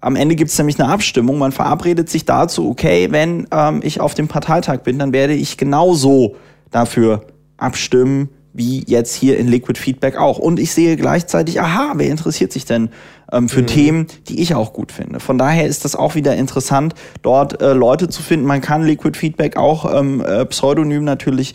am 0.00 0.16
Ende 0.16 0.34
gibt 0.34 0.50
es 0.50 0.58
nämlich 0.58 0.78
eine 0.78 0.92
Abstimmung, 0.92 1.38
man 1.38 1.52
verabredet 1.52 2.10
sich 2.10 2.24
dazu, 2.24 2.68
okay, 2.68 3.08
wenn 3.10 3.46
ähm, 3.50 3.80
ich 3.82 4.00
auf 4.00 4.14
dem 4.14 4.28
Parteitag 4.28 4.80
bin, 4.82 4.98
dann 4.98 5.12
werde 5.12 5.32
ich 5.32 5.56
genauso 5.56 6.36
dafür 6.70 7.26
abstimmen, 7.56 8.28
wie 8.54 8.84
jetzt 8.86 9.14
hier 9.14 9.36
in 9.36 9.48
Liquid 9.48 9.78
Feedback 9.78 10.16
auch. 10.16 10.38
Und 10.38 10.58
ich 10.60 10.72
sehe 10.72 10.96
gleichzeitig, 10.96 11.60
aha, 11.60 11.94
wer 11.96 12.08
interessiert 12.08 12.52
sich 12.52 12.64
denn 12.64 12.88
ähm, 13.32 13.48
für 13.48 13.62
mhm. 13.62 13.66
Themen, 13.66 14.06
die 14.28 14.40
ich 14.40 14.54
auch 14.54 14.72
gut 14.72 14.92
finde. 14.92 15.18
Von 15.18 15.38
daher 15.38 15.66
ist 15.66 15.84
das 15.84 15.96
auch 15.96 16.14
wieder 16.14 16.36
interessant, 16.36 16.94
dort 17.22 17.60
äh, 17.60 17.72
Leute 17.72 18.08
zu 18.08 18.22
finden. 18.22 18.46
Man 18.46 18.60
kann 18.60 18.84
Liquid 18.84 19.18
Feedback 19.18 19.56
auch 19.56 19.92
ähm, 19.92 20.24
äh, 20.24 20.46
pseudonym 20.46 21.02
natürlich, 21.02 21.54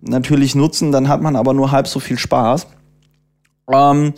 natürlich 0.00 0.54
nutzen, 0.54 0.92
dann 0.92 1.08
hat 1.08 1.20
man 1.20 1.36
aber 1.36 1.52
nur 1.52 1.70
halb 1.72 1.86
so 1.86 2.00
viel 2.00 2.18
Spaß. 2.18 2.66
Ähm, 3.70 4.14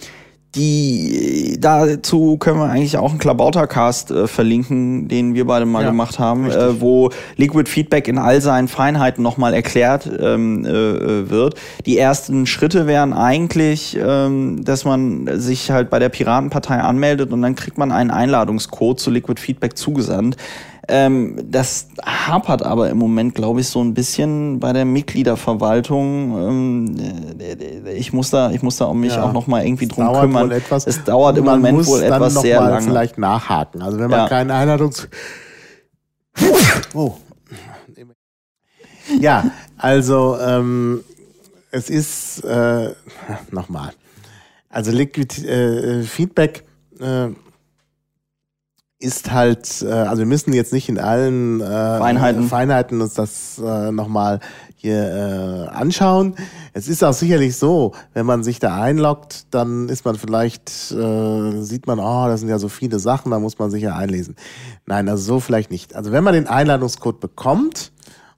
die 0.54 1.56
dazu 1.58 2.36
können 2.36 2.58
wir 2.58 2.68
eigentlich 2.68 2.98
auch 2.98 3.10
einen 3.10 3.18
Klabautercast 3.18 4.10
äh, 4.10 4.26
verlinken, 4.26 5.08
den 5.08 5.34
wir 5.34 5.46
beide 5.46 5.64
mal 5.64 5.82
ja, 5.82 5.88
gemacht 5.90 6.18
haben, 6.18 6.50
äh, 6.50 6.80
wo 6.80 7.10
Liquid 7.36 7.68
Feedback 7.70 8.06
in 8.06 8.18
all 8.18 8.40
seinen 8.42 8.68
Feinheiten 8.68 9.22
nochmal 9.22 9.54
erklärt 9.54 10.10
ähm, 10.20 10.66
äh, 10.66 10.68
äh, 10.68 11.30
wird. 11.30 11.54
Die 11.86 11.96
ersten 11.96 12.44
Schritte 12.46 12.86
wären 12.86 13.14
eigentlich, 13.14 13.96
ähm, 13.98 14.62
dass 14.62 14.84
man 14.84 15.40
sich 15.40 15.70
halt 15.70 15.88
bei 15.88 15.98
der 15.98 16.10
Piratenpartei 16.10 16.78
anmeldet 16.78 17.32
und 17.32 17.40
dann 17.40 17.54
kriegt 17.54 17.78
man 17.78 17.90
einen 17.90 18.10
Einladungscode 18.10 19.00
zu 19.00 19.10
Liquid 19.10 19.40
Feedback 19.40 19.78
zugesandt. 19.78 20.36
Ähm, 20.88 21.38
das 21.48 21.88
hapert 22.04 22.64
aber 22.64 22.90
im 22.90 22.98
Moment, 22.98 23.34
glaube 23.36 23.60
ich, 23.60 23.68
so 23.68 23.80
ein 23.80 23.94
bisschen 23.94 24.58
bei 24.58 24.72
der 24.72 24.84
Mitgliederverwaltung. 24.84 26.48
Ähm, 26.48 26.96
äh, 27.38 27.92
ich 27.92 28.12
muss 28.12 28.30
da, 28.30 28.50
ich 28.50 28.62
muss 28.62 28.78
da 28.78 28.86
um 28.86 29.00
mich 29.00 29.14
ja, 29.14 29.22
auch 29.22 29.32
noch 29.32 29.46
mal 29.46 29.64
irgendwie 29.64 29.86
drum 29.86 30.12
kümmern. 30.12 30.50
Etwas, 30.50 30.86
es 30.86 31.04
dauert 31.04 31.38
im 31.38 31.44
Moment 31.44 31.86
wohl 31.86 32.02
etwas 32.02 32.34
sehr 32.34 32.60
lange. 32.60 32.82
Vielleicht 32.82 33.16
nachhaken. 33.16 33.80
Also 33.80 33.98
wenn 33.98 34.10
man 34.10 34.20
ja. 34.20 34.28
keinen 34.28 34.50
Einladungs 34.50 35.08
oh. 36.94 37.14
Ja, 39.20 39.50
also 39.76 40.38
ähm, 40.38 41.04
es 41.70 41.90
ist 41.90 42.44
äh, 42.44 42.94
nochmal. 43.50 43.92
Also 44.68 44.90
Liquid 44.90 45.46
äh, 45.46 46.02
Feedback 46.02 46.64
äh, 47.00 47.28
ist 49.02 49.32
halt, 49.32 49.82
äh, 49.82 49.90
also 49.90 50.20
wir 50.20 50.26
müssen 50.26 50.52
jetzt 50.52 50.72
nicht 50.72 50.88
in 50.88 50.98
allen 50.98 51.60
äh, 51.60 51.64
Feinheiten. 51.98 52.48
Feinheiten 52.48 53.00
uns 53.00 53.14
das 53.14 53.58
äh, 53.58 53.90
nochmal 53.90 54.38
hier 54.76 55.68
äh, 55.70 55.74
anschauen. 55.74 56.36
Es 56.72 56.88
ist 56.88 57.02
auch 57.02 57.12
sicherlich 57.12 57.56
so, 57.56 57.92
wenn 58.14 58.26
man 58.26 58.44
sich 58.44 58.60
da 58.60 58.80
einloggt, 58.80 59.46
dann 59.50 59.88
ist 59.88 60.04
man 60.04 60.14
vielleicht, 60.14 60.70
äh, 60.92 61.62
sieht 61.62 61.86
man, 61.86 61.98
oh, 61.98 62.26
das 62.26 62.40
sind 62.40 62.48
ja 62.48 62.58
so 62.58 62.68
viele 62.68 62.98
Sachen, 63.00 63.30
da 63.32 63.40
muss 63.40 63.58
man 63.58 63.70
sich 63.70 63.82
ja 63.82 63.96
einlesen. 63.96 64.36
Nein, 64.86 65.08
also 65.08 65.22
so 65.22 65.40
vielleicht 65.40 65.70
nicht. 65.70 65.96
Also 65.96 66.12
wenn 66.12 66.24
man 66.24 66.34
den 66.34 66.46
Einladungscode 66.46 67.18
bekommt, 67.20 67.92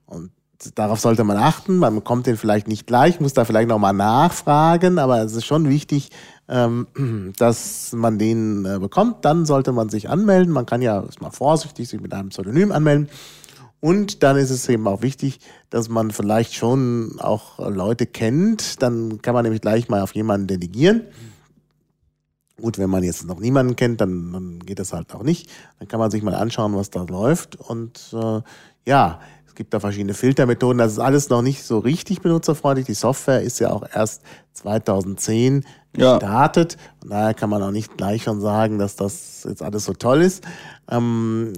und 0.06 0.30
darauf 0.74 1.00
sollte 1.00 1.24
man 1.24 1.36
achten, 1.36 1.76
man 1.76 1.94
bekommt 1.94 2.26
den 2.26 2.36
vielleicht 2.36 2.68
nicht 2.68 2.86
gleich, 2.86 3.20
muss 3.20 3.34
da 3.34 3.44
vielleicht 3.44 3.68
nochmal 3.68 3.92
nachfragen, 3.92 4.98
aber 4.98 5.22
es 5.22 5.34
ist 5.34 5.44
schon 5.44 5.68
wichtig, 5.68 6.10
ähm, 6.48 7.32
dass 7.38 7.92
man 7.92 8.18
den 8.18 8.64
äh, 8.64 8.78
bekommt, 8.78 9.24
dann 9.24 9.46
sollte 9.46 9.72
man 9.72 9.88
sich 9.88 10.08
anmelden. 10.08 10.52
Man 10.52 10.66
kann 10.66 10.82
ja 10.82 11.00
ist 11.00 11.20
mal 11.20 11.30
vorsichtig 11.30 11.88
sich 11.88 12.00
mit 12.00 12.12
einem 12.12 12.28
Pseudonym 12.30 12.72
anmelden. 12.72 13.08
Und 13.80 14.22
dann 14.22 14.38
ist 14.38 14.48
es 14.48 14.66
eben 14.70 14.86
auch 14.88 15.02
wichtig, 15.02 15.40
dass 15.68 15.90
man 15.90 16.10
vielleicht 16.10 16.54
schon 16.54 17.16
auch 17.18 17.58
Leute 17.58 18.06
kennt. 18.06 18.80
Dann 18.80 19.20
kann 19.20 19.34
man 19.34 19.42
nämlich 19.42 19.60
gleich 19.60 19.90
mal 19.90 20.00
auf 20.00 20.14
jemanden 20.14 20.46
delegieren. 20.46 21.02
Gut, 22.58 22.78
wenn 22.78 22.88
man 22.88 23.02
jetzt 23.02 23.26
noch 23.26 23.40
niemanden 23.40 23.76
kennt, 23.76 24.00
dann, 24.00 24.32
dann 24.32 24.58
geht 24.60 24.78
das 24.78 24.94
halt 24.94 25.14
auch 25.14 25.22
nicht. 25.22 25.50
Dann 25.78 25.88
kann 25.88 25.98
man 26.00 26.10
sich 26.10 26.22
mal 26.22 26.34
anschauen, 26.34 26.74
was 26.74 26.88
da 26.88 27.02
läuft. 27.02 27.56
Und 27.56 28.14
äh, 28.14 28.40
ja, 28.86 29.20
es 29.46 29.54
gibt 29.54 29.74
da 29.74 29.80
verschiedene 29.80 30.14
Filtermethoden. 30.14 30.78
Das 30.78 30.92
ist 30.92 30.98
alles 30.98 31.28
noch 31.28 31.42
nicht 31.42 31.62
so 31.62 31.78
richtig 31.78 32.22
benutzerfreundlich. 32.22 32.86
Die 32.86 32.94
Software 32.94 33.42
ist 33.42 33.58
ja 33.58 33.70
auch 33.70 33.84
erst 33.92 34.22
2010 34.54 35.64
gestartet. 35.94 36.76
Ja. 36.78 37.02
Und 37.02 37.10
daher 37.10 37.34
kann 37.34 37.50
man 37.50 37.62
auch 37.62 37.70
nicht 37.70 37.96
gleich 37.96 38.24
schon 38.24 38.40
sagen, 38.40 38.78
dass 38.78 38.96
das 38.96 39.46
jetzt 39.48 39.62
alles 39.62 39.84
so 39.84 39.92
toll 39.92 40.22
ist. 40.22 40.44
Ähm, 40.90 41.52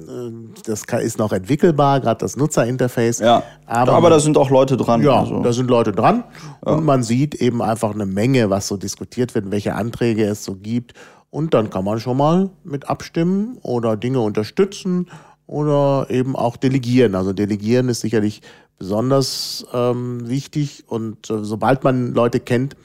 das 0.64 0.84
ist 1.02 1.18
noch 1.18 1.32
entwickelbar, 1.32 2.00
gerade 2.00 2.18
das 2.18 2.36
Nutzerinterface. 2.36 3.20
Ja. 3.20 3.42
Aber, 3.66 3.92
aber 3.92 4.10
da 4.10 4.20
sind 4.20 4.36
auch 4.36 4.50
Leute 4.50 4.76
dran. 4.76 5.02
Ja, 5.02 5.20
also. 5.20 5.42
da 5.42 5.52
sind 5.52 5.68
Leute 5.68 5.92
dran. 5.92 6.24
Ja. 6.64 6.72
Und 6.72 6.84
man 6.84 7.02
sieht 7.02 7.34
eben 7.36 7.62
einfach 7.62 7.94
eine 7.94 8.06
Menge, 8.06 8.50
was 8.50 8.68
so 8.68 8.76
diskutiert 8.76 9.34
wird, 9.34 9.50
welche 9.50 9.74
Anträge 9.74 10.24
es 10.24 10.44
so 10.44 10.54
gibt. 10.54 10.94
Und 11.30 11.54
dann 11.54 11.70
kann 11.70 11.84
man 11.84 11.98
schon 11.98 12.16
mal 12.16 12.50
mit 12.64 12.88
abstimmen 12.88 13.58
oder 13.62 13.96
Dinge 13.96 14.20
unterstützen 14.20 15.08
oder 15.46 16.06
eben 16.08 16.36
auch 16.36 16.56
delegieren. 16.56 17.14
Also 17.14 17.32
delegieren 17.32 17.88
ist 17.88 18.00
sicherlich 18.00 18.42
besonders 18.78 19.66
ähm, 19.72 20.28
wichtig 20.28 20.84
und 20.86 21.30
äh, 21.30 21.42
sobald 21.42 21.82
man 21.82 22.12
Leute 22.12 22.40
kennt, 22.40 22.76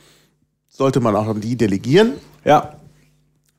sollte 0.72 1.00
man 1.00 1.16
auch 1.16 1.28
an 1.28 1.42
die 1.42 1.56
delegieren. 1.56 2.14
Ja. 2.44 2.72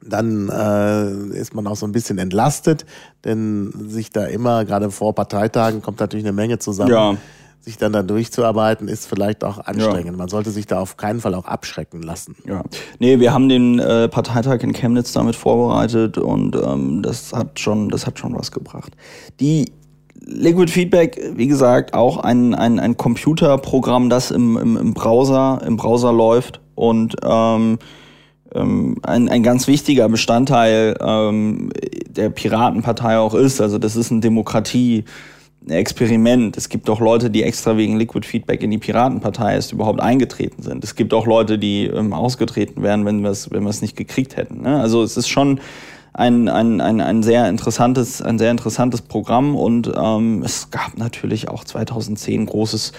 Dann 0.05 0.49
äh, 0.49 1.39
ist 1.39 1.55
man 1.55 1.69
auch 1.69 1.77
so 1.77 1.87
ein 1.87 1.93
bisschen 1.93 2.19
entlastet, 2.19 2.85
denn 3.25 3.73
sich 3.89 4.11
da 4.11 4.25
immer, 4.25 4.65
gerade 4.65 4.91
vor 4.91 5.15
Parteitagen, 5.15 5.81
kommt 5.81 6.01
natürlich 6.01 6.25
eine 6.25 6.33
Menge 6.33 6.59
zusammen. 6.59 6.91
Ja 6.91 7.17
sich 7.65 7.79
dann 7.79 7.93
da 7.93 8.03
durchzuarbeiten, 8.03 8.89
ist 8.89 9.07
vielleicht 9.07 9.45
auch 9.45 9.59
anstrengend. 9.59 10.07
Ja. 10.07 10.17
Man 10.17 10.29
sollte 10.29 10.51
sich 10.51 10.67
da 10.67 10.81
auf 10.81 10.97
keinen 10.97 11.21
Fall 11.21 11.35
auch 11.35 11.45
abschrecken 11.45 12.03
lassen. 12.03 12.35
Ja. 12.45 12.65
Nee, 12.99 13.21
wir 13.21 13.33
haben 13.33 13.49
den 13.49 13.79
äh, 13.79 14.09
Parteitag 14.09 14.63
in 14.63 14.73
Chemnitz 14.73 15.13
damit 15.13 15.37
vorbereitet 15.37 16.19
und 16.19 16.57
ähm, 16.57 17.03
das 17.03 17.33
hat 17.33 17.61
schon, 17.61 17.89
das 17.89 18.07
hat 18.07 18.19
schon 18.19 18.37
was 18.37 18.51
gebracht. 18.51 18.97
Die 19.39 19.73
Liquid 20.25 20.71
Feedback, 20.71 21.21
wie 21.37 21.47
gesagt, 21.47 21.95
auch 21.95 22.17
ein, 22.19 22.55
ein, 22.55 22.81
ein 22.81 22.97
Computerprogramm, 22.97 24.11
das 24.11 24.31
im, 24.31 24.57
im, 24.57 24.77
im 24.77 24.95
Browser, 24.95 25.61
im 25.65 25.77
Browser 25.77 26.13
läuft 26.13 26.62
und 26.75 27.17
ähm, 27.25 27.79
ähm, 28.55 28.97
ein, 29.03 29.29
ein 29.29 29.43
ganz 29.43 29.67
wichtiger 29.67 30.09
Bestandteil 30.09 30.97
ähm, 31.01 31.71
der 32.09 32.31
Piratenpartei 32.31 33.19
auch 33.19 33.35
ist. 33.35 33.61
Also 33.61 33.79
das 33.79 33.97
ist 33.97 34.11
ein 34.11 34.21
Demokratie. 34.21 35.05
Experiment. 35.69 36.57
Es 36.57 36.69
gibt 36.69 36.91
auch 36.91 37.01
Leute, 37.01 37.31
die 37.31 37.45
extra 37.45 37.77
wegen 37.77 37.97
Liquid 37.97 38.27
Feedback 38.27 38.63
in 38.63 38.73
die 38.73 38.79
Piratenpartei 38.79 39.55
erst 39.55 39.73
überhaupt 39.73 40.01
eingetreten 40.01 40.63
sind. 40.63 40.83
Es 40.83 40.97
gibt 40.97 41.15
auch 41.15 41.27
Leute, 41.27 41.59
die 41.59 41.87
ähm, 41.87 42.13
ausgetreten 42.13 42.83
wären, 42.83 43.05
wenn 43.05 43.23
wir 43.23 43.31
es 43.31 43.51
wenn 43.51 43.63
wir 43.63 43.71
es 43.71 43.81
nicht 43.81 43.97
gekriegt 43.97 44.37
hätten. 44.37 44.63
Ne? 44.63 44.81
Also 44.81 45.03
es 45.03 45.17
ist 45.17 45.29
schon 45.29 45.61
ein, 46.15 46.49
ein, 46.49 46.81
ein, 46.81 47.01
ein 47.01 47.23
sehr 47.23 47.49
interessantes 47.49 48.21
ein 48.21 48.39
sehr 48.39 48.51
interessantes 48.51 49.03
Programm 49.03 49.55
und 49.55 49.91
ähm, 49.97 50.43
es 50.45 50.71
gab 50.71 50.99
natürlich 50.99 51.49
auch 51.49 51.65
2010 51.65 52.47
großes 52.47 52.93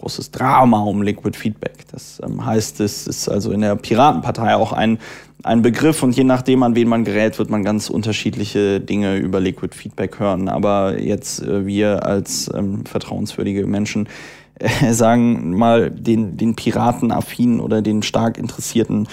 großes 0.00 0.30
Drama 0.30 0.80
um 0.80 1.02
Liquid 1.02 1.36
Feedback. 1.36 1.86
Das 1.92 2.20
ähm, 2.24 2.44
heißt, 2.44 2.80
es 2.80 3.06
ist 3.06 3.28
also 3.28 3.52
in 3.52 3.60
der 3.60 3.76
Piratenpartei 3.76 4.54
auch 4.54 4.72
ein 4.72 4.98
ein 5.42 5.62
Begriff 5.62 6.02
und 6.02 6.14
je 6.14 6.24
nachdem, 6.24 6.62
an 6.62 6.74
wen 6.74 6.88
man 6.88 7.04
gerät, 7.04 7.38
wird 7.38 7.50
man 7.50 7.64
ganz 7.64 7.88
unterschiedliche 7.88 8.80
Dinge 8.80 9.16
über 9.16 9.40
Liquid 9.40 9.74
Feedback 9.74 10.18
hören. 10.18 10.48
Aber 10.48 11.00
jetzt 11.00 11.42
äh, 11.42 11.66
wir 11.66 12.04
als 12.04 12.50
ähm, 12.54 12.84
vertrauenswürdige 12.84 13.66
Menschen 13.66 14.08
äh, 14.56 14.92
sagen 14.92 15.56
mal 15.56 15.90
den, 15.90 16.36
den 16.36 16.56
Piratenaffinen 16.56 17.60
oder 17.60 17.82
den 17.82 18.02
stark 18.02 18.38
Interessierten, 18.38 19.08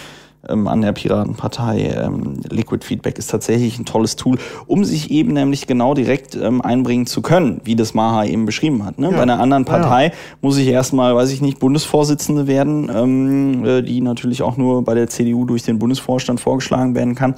ähm, 0.49 0.68
an 0.68 0.82
der 0.82 0.91
Piratenpartei. 0.91 1.94
Ähm, 1.98 2.41
Liquid 2.49 2.86
Feedback 2.86 3.18
ist 3.18 3.28
tatsächlich 3.28 3.78
ein 3.80 3.86
tolles 3.86 4.15
Tool, 4.15 4.38
um 4.65 4.86
sich 4.86 5.11
eben 5.11 5.34
nämlich 5.34 5.68
genau 5.68 5.94
direkt 5.94 6.36
ähm, 6.36 6.61
einbringen 6.61 7.06
zu 7.06 7.22
können, 7.22 7.61
wie 7.64 7.76
das 7.76 7.94
Maha 7.94 8.26
eben 8.26 8.45
beschrieben 8.45 8.86
hat. 8.86 8.99
Ne? 8.99 9.10
Ja. 9.11 9.18
Bei 9.18 9.24
einer 9.24 9.40
anderen 9.40 9.65
Partei 9.65 10.07
ja. 10.07 10.11
muss 10.41 10.57
ich 10.57 10.68
erstmal, 10.68 11.15
weiß 11.15 11.32
ich 11.32 11.41
nicht, 11.41 11.60
Bundesvorsitzende 11.60 12.48
werden, 12.48 12.90
ähm, 12.94 13.65
äh, 13.65 13.82
die 13.82 14.02
natürlich 14.02 14.41
auch 14.41 14.57
nur 14.57 14.84
bei 14.84 14.94
der 14.94 15.07
CDU 15.07 15.45
durch 15.45 15.64
den 15.64 15.80
Bundesvorstand 15.80 16.40
vorgeschlagen 16.40 16.95
werden 16.95 17.15
kann. 17.15 17.36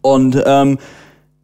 Und 0.00 0.42
ähm, 0.44 0.78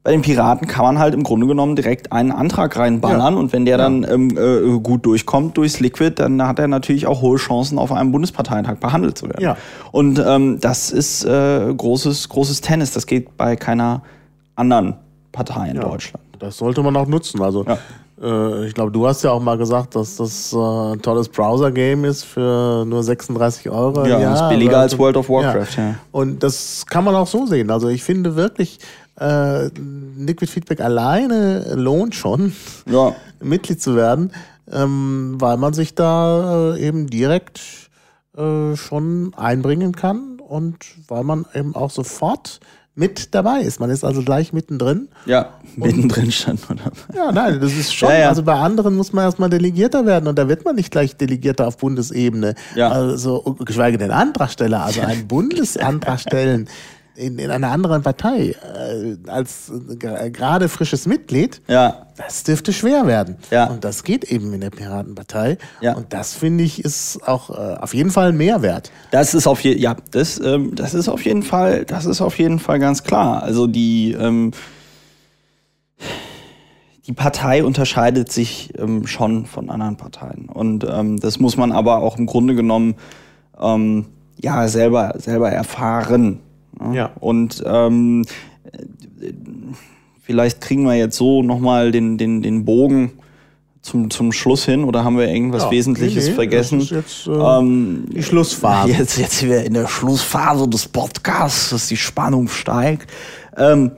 bei 0.08 0.12
den 0.12 0.22
Piraten 0.22 0.66
kann 0.66 0.86
man 0.86 0.98
halt 0.98 1.12
im 1.12 1.22
Grunde 1.22 1.46
genommen 1.46 1.76
direkt 1.76 2.12
einen 2.12 2.32
Antrag 2.32 2.78
reinballern 2.78 3.34
ja. 3.34 3.38
und 3.38 3.52
wenn 3.52 3.66
der 3.66 3.76
dann 3.76 4.06
ähm, 4.10 4.30
äh, 4.38 4.78
gut 4.78 5.04
durchkommt 5.04 5.58
durchs 5.58 5.80
Liquid, 5.80 6.14
dann 6.16 6.42
hat 6.42 6.58
er 6.58 6.66
natürlich 6.66 7.06
auch 7.06 7.20
hohe 7.20 7.36
Chancen, 7.36 7.78
auf 7.78 7.92
einem 7.92 8.10
Bundesparteitag 8.10 8.78
behandelt 8.78 9.18
zu 9.18 9.26
werden. 9.26 9.42
Ja. 9.42 9.58
Und 9.92 10.18
ähm, 10.26 10.60
das 10.60 10.92
ist 10.92 11.26
äh, 11.26 11.74
großes, 11.76 12.30
großes 12.30 12.62
Tennis. 12.62 12.92
Das 12.92 13.06
geht 13.06 13.36
bei 13.36 13.54
keiner 13.54 14.00
anderen 14.56 14.94
Partei 15.30 15.68
in 15.68 15.76
ja. 15.76 15.82
Deutschland. 15.82 16.24
Das 16.38 16.56
sollte 16.56 16.82
man 16.82 16.96
auch 16.96 17.06
nutzen. 17.06 17.42
Also 17.42 17.66
äh, 18.22 18.66
ich 18.66 18.72
glaube, 18.72 18.90
du 18.90 19.06
hast 19.06 19.22
ja 19.24 19.30
auch 19.30 19.42
mal 19.42 19.58
gesagt, 19.58 19.94
dass 19.94 20.16
das 20.16 20.54
äh, 20.54 20.56
ein 20.56 21.02
tolles 21.02 21.28
Browser-Game 21.28 22.06
ist 22.06 22.24
für 22.24 22.84
nur 22.86 23.02
36 23.02 23.68
Euro. 23.68 24.06
Ja, 24.06 24.18
ja 24.18 24.32
ist 24.32 24.48
billiger 24.48 24.78
als 24.78 24.98
World 24.98 25.18
of 25.18 25.28
Warcraft. 25.28 25.76
Ja. 25.76 25.94
Und 26.12 26.42
das 26.42 26.86
kann 26.86 27.04
man 27.04 27.14
auch 27.14 27.26
so 27.26 27.44
sehen. 27.44 27.70
Also 27.70 27.88
ich 27.88 28.02
finde 28.02 28.36
wirklich, 28.36 28.78
äh, 29.20 29.68
Liquid 30.16 30.50
Feedback 30.50 30.80
alleine 30.80 31.74
lohnt 31.74 32.14
schon, 32.14 32.52
ja. 32.86 33.14
Mitglied 33.40 33.80
zu 33.82 33.96
werden, 33.96 34.32
ähm, 34.70 35.36
weil 35.38 35.56
man 35.56 35.72
sich 35.72 35.94
da 35.94 36.74
äh, 36.74 36.86
eben 36.86 37.08
direkt 37.08 37.60
äh, 38.36 38.76
schon 38.76 39.32
einbringen 39.36 39.92
kann 39.92 40.40
und 40.40 40.84
weil 41.08 41.24
man 41.24 41.46
eben 41.54 41.74
auch 41.74 41.90
sofort 41.90 42.60
mit 42.98 43.32
dabei 43.32 43.60
ist. 43.60 43.78
Man 43.78 43.90
ist 43.90 44.02
also 44.02 44.22
gleich 44.22 44.52
mittendrin. 44.52 45.08
Ja, 45.24 45.50
mittendrin 45.76 46.32
stand 46.32 46.68
man. 46.68 46.80
Ja, 47.14 47.30
nein, 47.30 47.60
das 47.60 47.72
ist 47.74 47.94
schon. 47.94 48.08
Ja, 48.08 48.18
ja. 48.18 48.28
Also 48.28 48.42
bei 48.42 48.54
anderen 48.54 48.96
muss 48.96 49.12
man 49.12 49.24
erstmal 49.24 49.48
Delegierter 49.48 50.04
werden 50.04 50.26
und 50.26 50.36
da 50.36 50.48
wird 50.48 50.64
man 50.64 50.74
nicht 50.74 50.90
gleich 50.90 51.16
Delegierter 51.16 51.68
auf 51.68 51.76
Bundesebene. 51.76 52.56
Ja. 52.74 52.90
Also, 52.90 53.56
geschweige 53.64 53.98
denn 53.98 54.10
Antragsteller, 54.10 54.84
also 54.84 55.00
einen 55.02 55.28
Bundesantrag 55.28 56.18
stellen 56.18 56.68
in, 57.18 57.38
in 57.38 57.50
einer 57.50 57.70
anderen 57.70 58.02
Partei 58.02 58.54
äh, 58.76 59.16
als 59.26 59.70
äh, 59.70 60.30
gerade 60.30 60.68
frisches 60.68 61.06
Mitglied, 61.06 61.60
ja. 61.66 62.06
das 62.16 62.44
dürfte 62.44 62.72
schwer 62.72 63.06
werden. 63.06 63.36
Ja. 63.50 63.66
Und 63.66 63.84
das 63.84 64.04
geht 64.04 64.24
eben 64.24 64.52
in 64.52 64.60
der 64.60 64.70
Piratenpartei. 64.70 65.58
Ja. 65.80 65.94
Und 65.94 66.12
das 66.12 66.34
finde 66.34 66.64
ich 66.64 66.84
ist 66.84 67.26
auch 67.26 67.50
äh, 67.50 67.76
auf 67.76 67.92
jeden 67.92 68.10
Fall 68.10 68.28
ein 68.28 68.36
Mehrwert. 68.36 68.92
Das 69.10 69.34
ist 69.34 69.46
auf 69.46 69.60
jeden 69.60 69.80
ja, 69.80 69.96
das, 70.12 70.38
ähm, 70.40 70.74
das 70.74 70.94
ist 70.94 71.08
auf 71.08 71.24
jeden 71.24 71.42
Fall, 71.42 71.84
das 71.84 72.06
ist 72.06 72.20
auf 72.20 72.38
jeden 72.38 72.60
Fall 72.60 72.78
ganz 72.78 73.02
klar. 73.02 73.42
Also 73.42 73.66
die 73.66 74.12
ähm, 74.12 74.52
die 77.06 77.14
Partei 77.14 77.64
unterscheidet 77.64 78.30
sich 78.30 78.78
ähm, 78.78 79.06
schon 79.06 79.46
von 79.46 79.70
anderen 79.70 79.96
Parteien. 79.96 80.48
Und 80.48 80.86
ähm, 80.88 81.18
das 81.18 81.40
muss 81.40 81.56
man 81.56 81.72
aber 81.72 81.98
auch 81.98 82.18
im 82.18 82.26
Grunde 82.26 82.54
genommen 82.54 82.96
ähm, 83.58 84.06
ja 84.36 84.68
selber, 84.68 85.14
selber 85.16 85.50
erfahren. 85.50 86.40
Ja. 86.92 87.10
Und 87.20 87.62
ähm, 87.66 88.24
vielleicht 90.22 90.60
kriegen 90.60 90.84
wir 90.84 90.94
jetzt 90.94 91.16
so 91.16 91.42
nochmal 91.42 91.90
den, 91.90 92.18
den, 92.18 92.42
den 92.42 92.64
Bogen 92.64 93.12
zum, 93.82 94.10
zum 94.10 94.32
Schluss 94.32 94.64
hin 94.64 94.84
oder 94.84 95.04
haben 95.04 95.16
wir 95.16 95.28
irgendwas 95.28 95.64
ja, 95.64 95.70
Wesentliches 95.70 96.24
nee, 96.24 96.30
nee, 96.30 96.36
vergessen? 96.36 96.80
Jetzt 96.80 97.26
äh, 97.26 97.30
ähm, 97.30 98.06
die 98.12 98.22
Schlussphase. 98.22 98.92
Jetzt, 98.98 99.18
jetzt 99.18 99.38
sind 99.38 99.48
wir 99.48 99.64
in 99.64 99.74
der 99.74 99.86
Schlussphase 99.86 100.68
des 100.68 100.88
Podcasts, 100.88 101.70
dass 101.70 101.88
die 101.88 101.96
Spannung 101.96 102.48
steigt. 102.48 103.10
Ähm, 103.56 103.92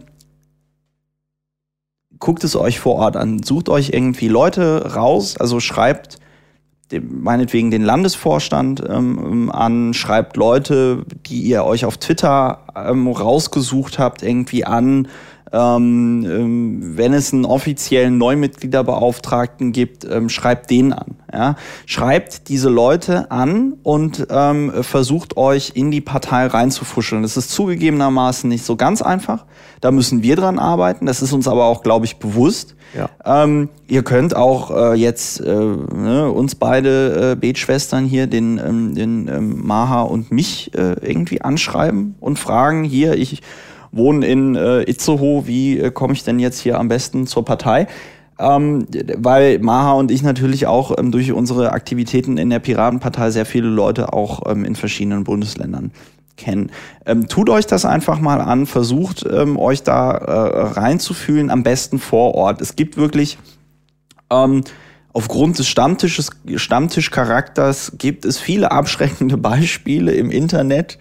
guckt 2.18 2.44
es 2.44 2.54
euch 2.54 2.78
vor 2.78 2.96
Ort 2.96 3.16
an, 3.16 3.42
sucht 3.42 3.68
euch 3.68 3.90
irgendwie 3.92 4.28
Leute 4.28 4.94
raus, 4.94 5.36
also 5.36 5.58
schreibt 5.58 6.18
meinetwegen 6.98 7.70
den 7.70 7.82
Landesvorstand 7.82 8.82
ähm, 8.88 9.50
an, 9.50 9.94
schreibt 9.94 10.36
Leute, 10.36 11.04
die 11.26 11.42
ihr 11.42 11.64
euch 11.64 11.84
auf 11.84 11.98
Twitter 11.98 12.60
ähm, 12.74 13.06
rausgesucht 13.06 13.98
habt, 13.98 14.22
irgendwie 14.22 14.64
an, 14.64 15.08
Ähm, 15.52 16.24
ähm, 16.28 16.96
wenn 16.96 17.12
es 17.12 17.32
einen 17.32 17.44
offiziellen 17.44 18.18
Neumitgliederbeauftragten 18.18 19.72
gibt, 19.72 20.04
ähm, 20.04 20.28
schreibt 20.28 20.70
den 20.70 20.92
an. 20.92 21.16
Ja? 21.32 21.56
Schreibt 21.86 22.48
diese 22.48 22.68
Leute 22.68 23.30
an 23.30 23.74
und 23.82 24.26
ähm, 24.30 24.72
versucht 24.82 25.36
euch 25.36 25.72
in 25.74 25.90
die 25.90 26.00
Partei 26.00 26.46
reinzufuscheln. 26.46 27.22
Das 27.22 27.36
ist 27.36 27.50
zugegebenermaßen 27.50 28.48
nicht 28.48 28.64
so 28.64 28.76
ganz 28.76 29.02
einfach. 29.02 29.44
Da 29.80 29.90
müssen 29.90 30.22
wir 30.22 30.36
dran 30.36 30.58
arbeiten. 30.58 31.06
Das 31.06 31.20
ist 31.20 31.32
uns 31.32 31.48
aber 31.48 31.64
auch, 31.64 31.82
glaube 31.82 32.04
ich, 32.04 32.18
bewusst. 32.18 32.76
Ja. 32.96 33.08
Ähm, 33.24 33.68
ihr 33.88 34.02
könnt 34.02 34.34
auch 34.34 34.70
äh, 34.70 34.94
jetzt 34.94 35.40
äh, 35.40 35.54
ne, 35.54 36.30
uns 36.30 36.54
beide 36.54 37.32
äh, 37.32 37.36
Betschwestern 37.36 38.04
hier, 38.04 38.26
den, 38.26 38.58
ähm, 38.58 38.94
den 38.94 39.28
ähm, 39.28 39.66
Maha 39.66 40.02
und 40.02 40.32
mich 40.32 40.72
äh, 40.74 40.94
irgendwie 41.00 41.40
anschreiben 41.40 42.16
und 42.20 42.38
fragen, 42.38 42.84
hier, 42.84 43.14
ich 43.14 43.42
wohne 43.92 44.26
in 44.26 44.56
äh, 44.56 44.82
Itzehoe, 44.82 45.46
wie 45.46 45.78
äh, 45.78 45.90
komme 45.90 46.12
ich 46.12 46.24
denn 46.24 46.38
jetzt 46.38 46.60
hier 46.60 46.78
am 46.78 46.88
besten 46.88 47.26
zur 47.26 47.44
Partei? 47.44 47.86
Ähm, 48.38 48.86
weil 49.18 49.58
Maha 49.58 49.92
und 49.92 50.10
ich 50.10 50.22
natürlich 50.22 50.66
auch 50.66 50.96
ähm, 50.98 51.12
durch 51.12 51.32
unsere 51.32 51.72
Aktivitäten 51.72 52.38
in 52.38 52.48
der 52.48 52.58
Piratenpartei 52.58 53.30
sehr 53.30 53.44
viele 53.44 53.68
Leute 53.68 54.12
auch 54.12 54.50
ähm, 54.50 54.64
in 54.64 54.76
verschiedenen 54.76 55.24
Bundesländern 55.24 55.92
kennen. 56.36 56.70
Ähm, 57.04 57.28
tut 57.28 57.50
euch 57.50 57.66
das 57.66 57.84
einfach 57.84 58.18
mal 58.18 58.40
an, 58.40 58.66
versucht 58.66 59.26
ähm, 59.30 59.58
euch 59.58 59.82
da 59.82 60.10
äh, 60.12 60.62
reinzufühlen, 60.80 61.50
am 61.50 61.62
besten 61.62 61.98
vor 61.98 62.34
Ort. 62.34 62.62
Es 62.62 62.76
gibt 62.76 62.96
wirklich 62.96 63.36
ähm, 64.30 64.62
aufgrund 65.12 65.58
des 65.58 65.68
Stammtisches, 65.68 66.30
Stammtischcharakters 66.56 67.92
gibt 67.98 68.24
es 68.24 68.38
viele 68.38 68.72
abschreckende 68.72 69.36
Beispiele 69.38 70.12
im 70.12 70.30
Internet, 70.30 70.98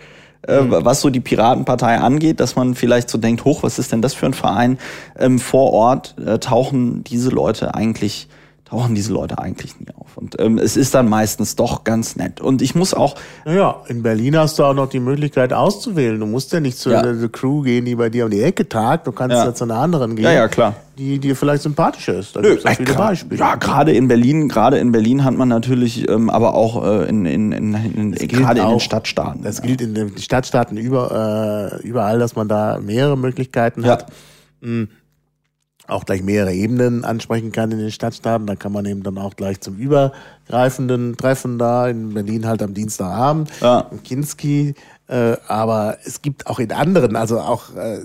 äh, 0.48 0.61
Mhm. 0.61 0.86
was 0.86 1.02
so 1.02 1.10
die 1.10 1.20
Piratenpartei 1.20 1.98
angeht, 1.98 2.40
dass 2.40 2.56
man 2.56 2.76
vielleicht 2.76 3.10
so 3.10 3.18
denkt, 3.18 3.45
hoch, 3.45 3.64
was 3.64 3.78
ist 3.80 3.91
denn 3.91 4.02
das 4.02 4.14
für 4.14 4.26
ein 4.26 4.34
Verein? 4.34 4.78
Ähm, 5.18 5.40
vor 5.40 5.74
Ort 5.74 6.16
äh, 6.26 6.40
tauchen 6.40 7.03
diese 7.03 7.30
Leute 7.30 7.76
eigentlich 7.76 8.28
tauchen 8.66 8.94
diese 8.94 9.11
Leute 9.11 9.40
eigentlich 9.40 9.80
nie 9.80 9.88
auf. 9.95 9.98
Und 10.20 10.36
ähm, 10.38 10.58
es 10.58 10.76
ist 10.76 10.94
dann 10.96 11.08
meistens 11.08 11.56
doch 11.56 11.86
ganz 11.86 12.18
nett. 12.18 12.41
Und 12.41 12.62
ich 12.62 12.76
muss 12.76 12.94
auch, 12.94 13.16
Naja, 13.46 13.78
in 13.88 14.04
Berlin 14.04 14.36
hast 14.38 14.60
du 14.60 14.66
auch 14.66 14.74
noch 14.74 14.90
die 14.90 15.00
Möglichkeit 15.00 15.54
auszuwählen. 15.54 16.20
Du 16.20 16.26
musst 16.26 16.52
ja 16.52 16.60
nicht 16.60 16.78
zu 16.78 16.90
Ja. 16.90 17.02
der 17.02 17.30
Crew 17.30 17.62
gehen, 17.62 17.86
die 17.86 17.96
bei 17.96 18.10
dir 18.10 18.26
um 18.26 18.32
die 18.32 18.41
Ecke 18.44 18.68
tagt. 18.68 19.08
Du 19.08 19.14
kannst 19.14 19.34
Ja. 19.38 19.46
ja, 19.46 19.54
zu 19.56 19.64
einer 19.64 19.78
anderen 19.78 20.18
gehen, 20.18 20.26
Ja, 20.26 20.34
ja, 20.34 20.48
klar. 20.50 20.76
die 20.98 21.20
dir 21.20 21.38
vielleicht 21.38 21.64
sympathischer 21.64 22.16
ist. 22.20 22.36
Da 22.36 22.41
Nö, 22.41 22.50
gibt 22.50 22.66
es 22.66 22.72
äh, 22.72 22.76
viele 22.76 22.94
Beispiele. 22.96 23.40
Ja, 23.40 23.56
gerade 23.56 23.94
in 23.94 24.10
Berlin, 24.10 24.50
gerade 24.50 24.78
in 24.80 24.91
Berlin 24.91 25.24
hat 25.24 25.36
man 25.36 25.48
natürlich, 25.48 26.10
ähm, 26.10 26.30
aber 26.30 26.54
auch 26.54 26.84
äh, 26.86 27.08
in, 27.08 27.26
in, 27.26 27.54
in, 27.54 27.74
in 27.74 28.12
gerade 28.28 28.60
in 28.60 28.68
den 28.68 28.76
auch- 28.76 28.82
Stadtstaaten. 28.82 29.41
Das 29.44 29.60
ja. 29.60 29.64
gilt 29.68 29.80
in 29.80 29.94
den 29.94 30.18
Stadtstaaten 30.18 30.76
über, 30.78 31.80
äh, 31.82 31.88
überall, 31.88 32.20
dass 32.20 32.36
man 32.36 32.50
da 32.50 32.78
mehrere 32.82 33.18
Möglichkeiten 33.18 33.86
hat. 33.86 34.08
Hm. 34.62 34.90
Auch 35.90 36.06
gleich 36.06 36.22
mehrere 36.22 36.53
Ebenen 36.53 37.03
ansprechen 37.03 37.52
kann 37.52 37.72
in 37.72 37.80
den 37.80 37.91
Stadtstaaten. 37.91 38.45
Da 38.48 38.56
kann 38.56 38.72
man 38.72 38.86
eben 38.86 39.03
dann 39.03 39.18
auch 39.18 39.36
gleich 39.36 39.60
zum 39.60 39.76
übergreifenden 39.78 41.18
Treffen 41.18 41.57
da 41.57 41.88
in 41.88 42.14
Berlin 42.14 42.45
halt 42.45 42.61
am 42.61 42.74
Dienstagabend 42.74 43.49
Ja. 43.61 43.88
im 43.91 44.03
Kinski. 44.03 44.76
Äh, 45.07 45.38
aber 45.48 45.98
es 46.06 46.22
gibt 46.22 46.45
auch 46.48 46.60
in 46.60 46.72
anderen, 46.72 47.16
also 47.16 47.40
auch 47.40 47.76
äh, 47.76 47.99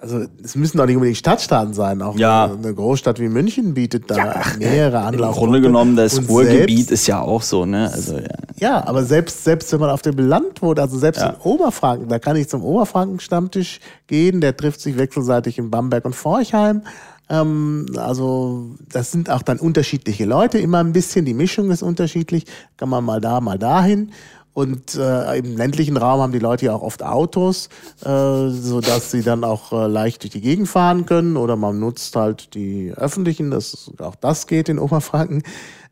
also 0.00 0.24
es 0.44 0.54
müssen 0.54 0.78
doch 0.78 0.86
nicht 0.86 0.94
unbedingt 0.94 1.18
Stadtstaaten 1.18 1.74
sein. 1.74 2.00
Auch 2.02 2.16
Ja. 2.16 2.44
eine, 2.44 2.72
Großstadt 2.72 3.18
wie 3.18 3.28
München 3.28 3.74
bietet 3.74 4.08
da 4.08 4.42
mehrere 4.58 4.96
Im 4.98 5.06
Anlaufpunkte. 5.06 5.38
Grunde 5.40 5.60
genommen, 5.60 5.96
das 5.96 6.18
Und 6.18 6.28
Ruhrgebiet 6.28 6.76
selbst- 6.86 6.92
ist 6.92 7.06
ja 7.08 7.20
auch 7.20 7.42
so, 7.42 7.66
ne? 7.66 7.90
Also, 7.92 8.16
ja. 8.16 8.26
ja, 8.58 8.86
aber 8.86 9.02
selbst, 9.04 9.42
selbst 9.42 9.72
wenn 9.72 9.80
man 9.80 9.90
auf 9.90 10.02
dem 10.02 10.16
Land 10.16 10.62
wohnt, 10.62 10.78
also 10.78 10.96
selbst 10.98 11.20
Ja. 11.20 11.30
in 11.30 11.36
Oberfranken, 11.42 12.08
da 12.08 12.18
kann 12.20 12.36
ich 12.36 12.48
zum 12.48 12.62
Oberfranken-Stammtisch 12.62 13.80
gehen, 14.06 14.40
der 14.40 14.56
trifft 14.56 14.80
sich 14.80 14.96
wechselseitig 14.98 15.58
in 15.58 15.70
Bamberg 15.70 16.04
und 16.04 16.14
Forchheim. 16.14 16.82
Ähm, 17.30 17.86
also 17.96 18.70
das 18.90 19.10
sind 19.10 19.28
auch 19.30 19.42
dann 19.42 19.58
unterschiedliche 19.58 20.24
Leute, 20.24 20.58
immer 20.58 20.78
ein 20.78 20.92
bisschen, 20.92 21.24
die 21.24 21.34
Mischung 21.34 21.70
ist 21.70 21.82
unterschiedlich, 21.82 22.46
kann 22.76 22.88
man 22.88 23.04
mal 23.04 23.20
da, 23.20 23.40
mal 23.40 23.58
dahin. 23.58 24.12
Und 24.58 24.96
äh, 24.96 25.38
im 25.38 25.56
ländlichen 25.56 25.96
Raum 25.96 26.20
haben 26.20 26.32
die 26.32 26.40
Leute 26.40 26.66
ja 26.66 26.74
auch 26.74 26.82
oft 26.82 27.04
Autos, 27.04 27.68
äh, 28.04 28.48
so 28.48 28.80
dass 28.80 29.12
sie 29.12 29.22
dann 29.22 29.44
auch 29.44 29.70
äh, 29.72 29.86
leicht 29.86 30.24
durch 30.24 30.32
die 30.32 30.40
Gegend 30.40 30.68
fahren 30.68 31.06
können 31.06 31.36
oder 31.36 31.54
man 31.54 31.78
nutzt 31.78 32.16
halt 32.16 32.54
die 32.54 32.92
öffentlichen, 32.96 33.52
das, 33.52 33.92
auch 34.00 34.16
das 34.16 34.48
geht 34.48 34.68
in 34.68 34.80
Oberfranken. 34.80 35.44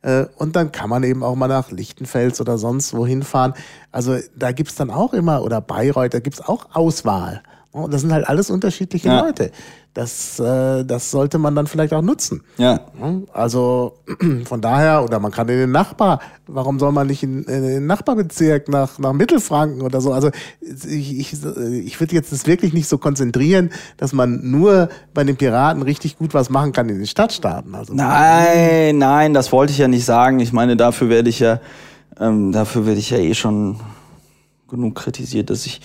Äh, 0.03 0.27
und 0.35 0.57
dann 0.57 0.73
kann 0.73 0.91
man 0.91 1.05
eben 1.05 1.23
auch 1.23 1.37
mal 1.37 1.47
nach 1.47 1.71
Lichtenfels 1.71 2.41
oder 2.41 2.59
sonst 2.59 2.93
wohin 2.93 3.23
fahren. 3.23 3.55
Also 3.93 4.19
da 4.35 4.51
gibt's 4.51 4.75
dann 4.75 4.91
auch 4.91 5.13
immer, 5.13 5.45
oder 5.45 5.61
Bayreuth, 5.61 6.15
da 6.15 6.19
gibt's 6.19 6.41
auch 6.41 6.75
Auswahl. 6.75 7.45
Und 7.85 7.93
das 7.93 8.01
sind 8.01 8.13
halt 8.13 8.27
alles 8.29 8.51
unterschiedliche 8.51 9.09
Ja. 9.09 9.21
Leute. 9.25 9.51
Das, 9.93 10.39
äh, 10.39 10.85
das 10.85 11.11
sollte 11.11 11.39
man 11.39 11.55
dann 11.55 11.67
vielleicht 11.67 11.95
auch 11.95 12.03
nutzen. 12.03 12.43
ja. 12.59 12.81
Also 13.33 13.95
von 14.45 14.61
daher, 14.61 15.03
oder 15.03 15.21
man 15.21 15.33
kann 15.33 15.49
in 15.49 15.57
den 15.59 15.71
Nachbar, 15.73 16.21
warum 16.47 16.79
soll 16.79 16.93
man 16.93 17.07
nicht 17.07 17.23
in, 17.23 17.45
in 17.45 17.63
den 17.63 17.87
Nachbarbezirk 17.87 18.69
nach, 18.69 18.99
nach 18.99 19.15
Mittelfranken 19.15 19.81
oder 19.81 20.03
so? 20.03 20.13
Also 20.13 20.31
ich, 20.61 21.19
ich, 21.19 21.33
ich 21.33 21.99
würde 22.01 22.15
jetzt 22.15 22.31
das 22.31 22.47
wirklich 22.47 22.75
nicht 22.75 22.89
so 22.89 22.99
konzentrieren, 22.99 23.71
dass 23.97 24.13
man 24.13 24.41
nur 24.51 24.91
bei 25.15 25.25
den 25.25 25.37
Piraten 25.37 25.81
richtig 25.83 26.19
gut 26.19 26.35
was 26.35 26.51
machen 26.51 26.73
kann 26.73 26.91
in 26.91 26.99
den 26.99 27.07
Stadtstaaten. 27.07 27.75
Also 27.75 27.95
Nein, 27.95 28.99
nein, 28.99 29.33
das 29.33 29.51
wollte 29.51 29.73
ich 29.73 29.79
ja 29.79 29.89
nicht 29.89 30.05
sagen. 30.05 30.41
Ich 30.41 30.53
meine, 30.53 30.77
dafür 30.77 31.09
werde 31.09 31.31
ich 31.31 31.41
ja, 31.41 31.61
ähm, 32.21 32.53
dafür 32.53 32.85
werde 32.87 33.01
ich 33.01 33.09
ja 33.11 33.19
eh 33.19 33.33
schon 33.35 33.81
genug 34.69 34.95
kritisiert, 34.97 35.49
dass 35.49 35.65
ich 35.65 35.81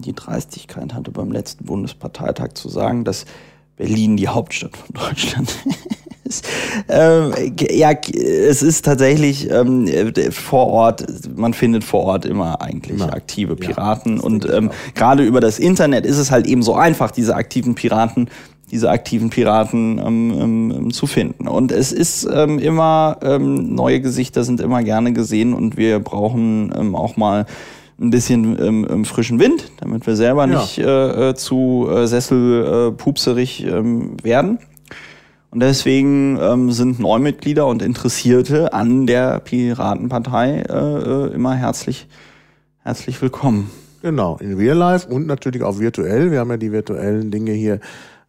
die 0.00 0.14
Dreistigkeit 0.14 0.94
hatte, 0.94 1.10
beim 1.10 1.30
letzten 1.30 1.64
Bundesparteitag 1.64 2.54
zu 2.54 2.68
sagen, 2.68 3.04
dass 3.04 3.26
Berlin 3.76 4.16
die 4.16 4.28
Hauptstadt 4.28 4.76
von 4.76 4.94
Deutschland 4.94 5.52
ist. 6.24 6.46
Ähm, 6.88 7.32
ja, 7.70 7.92
es 7.92 8.62
ist 8.62 8.84
tatsächlich 8.84 9.50
ähm, 9.50 9.88
vor 10.30 10.68
Ort, 10.68 11.04
man 11.36 11.52
findet 11.54 11.84
vor 11.84 12.02
Ort 12.02 12.24
immer 12.24 12.60
eigentlich 12.60 13.00
Immer. 13.00 13.12
aktive 13.12 13.56
Ja, 13.58 13.66
Piraten 13.66 14.16
das 14.16 14.24
und 14.24 14.48
ähm, 14.48 14.70
gerade 14.94 15.24
über 15.24 15.40
das 15.40 15.58
Internet 15.58 16.06
ist 16.06 16.18
es 16.18 16.30
halt 16.30 16.46
eben 16.46 16.62
so 16.62 16.74
einfach, 16.74 17.10
diese 17.10 17.34
aktiven 17.34 17.74
Piraten 17.74 18.28
diese 18.72 18.88
aktiven 18.88 19.28
Piraten 19.28 19.98
ähm, 19.98 20.72
ähm, 20.74 20.92
zu 20.92 21.06
finden. 21.06 21.46
Und 21.46 21.70
es 21.70 21.92
ist 21.92 22.26
ähm, 22.32 22.58
immer, 22.58 23.18
ähm, 23.22 23.74
neue 23.74 24.00
Gesichter 24.00 24.44
sind 24.44 24.62
immer 24.62 24.82
gerne 24.82 25.12
gesehen 25.12 25.52
und 25.52 25.76
wir 25.76 25.98
brauchen 25.98 26.72
ähm, 26.74 26.96
auch 26.96 27.18
mal 27.18 27.44
ein 28.00 28.10
bisschen 28.10 28.58
ähm, 28.60 28.86
ähm, 28.90 29.04
frischen 29.04 29.38
Wind, 29.38 29.70
damit 29.78 30.06
wir 30.06 30.16
selber 30.16 30.46
Ja. 30.46 30.60
nicht 30.60 30.78
äh, 30.78 31.30
äh, 31.30 31.34
zu 31.34 31.88
äh, 31.90 32.06
sesselpupserig 32.06 33.64
ähm, 33.64 34.16
werden. 34.22 34.58
Und 35.50 35.60
deswegen 35.60 36.38
ähm, 36.40 36.72
sind 36.72 36.98
Neumitglieder 36.98 37.66
und 37.66 37.82
Interessierte 37.82 38.72
an 38.72 39.06
der 39.06 39.38
Piratenpartei 39.40 40.62
äh, 40.62 40.72
äh, 40.72 41.34
immer 41.34 41.54
herzlich, 41.54 42.08
herzlich 42.78 43.20
willkommen. 43.20 43.70
Genau, 44.00 44.36
in 44.38 44.54
Real 44.56 44.76
Life 44.76 45.06
und 45.08 45.26
natürlich 45.26 45.62
auch 45.62 45.78
virtuell. 45.78 46.30
Wir 46.30 46.40
haben 46.40 46.50
ja 46.50 46.56
die 46.56 46.72
virtuellen 46.72 47.30
Dinge 47.30 47.52
hier 47.52 47.80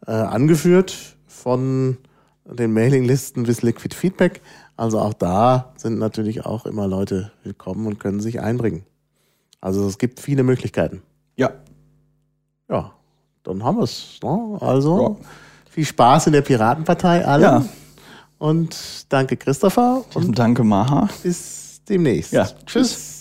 äh, 0.05 0.11
angeführt 0.11 1.15
von 1.25 1.97
den 2.45 2.73
Mailinglisten 2.73 3.43
bis 3.43 3.61
Liquid 3.61 3.95
Feedback. 3.95 4.41
Also 4.75 4.99
auch 4.99 5.13
da 5.13 5.71
sind 5.77 5.97
natürlich 5.99 6.45
auch 6.45 6.65
immer 6.65 6.87
Leute 6.87 7.31
willkommen 7.43 7.87
und 7.87 7.99
können 7.99 8.19
sich 8.19 8.41
einbringen. 8.41 8.83
Also 9.63 9.87
es 9.87 9.97
gibt 9.97 10.19
viele 10.19 10.43
Möglichkeiten. 10.43 11.01
Ja. 11.37 11.51
Ja, 12.69 12.91
dann 13.43 13.63
haben 13.63 13.77
wir 13.77 13.83
es. 13.83 14.19
Ne? 14.21 14.57
Also 14.59 15.17
Ja. 15.21 15.25
viel 15.69 15.85
Spaß 15.85 16.27
in 16.27 16.33
der 16.33 16.41
Piratenpartei 16.41 17.23
allen. 17.25 17.41
Ja. 17.43 17.65
Und 18.39 18.75
danke 19.07 19.37
Christopher 19.37 20.03
und 20.15 20.37
Danke, 20.37 20.65
Maha. 20.65 21.07
bis 21.23 21.79
demnächst. 21.87 22.33
Ja, 22.33 22.45
Tschüss. 22.65 23.12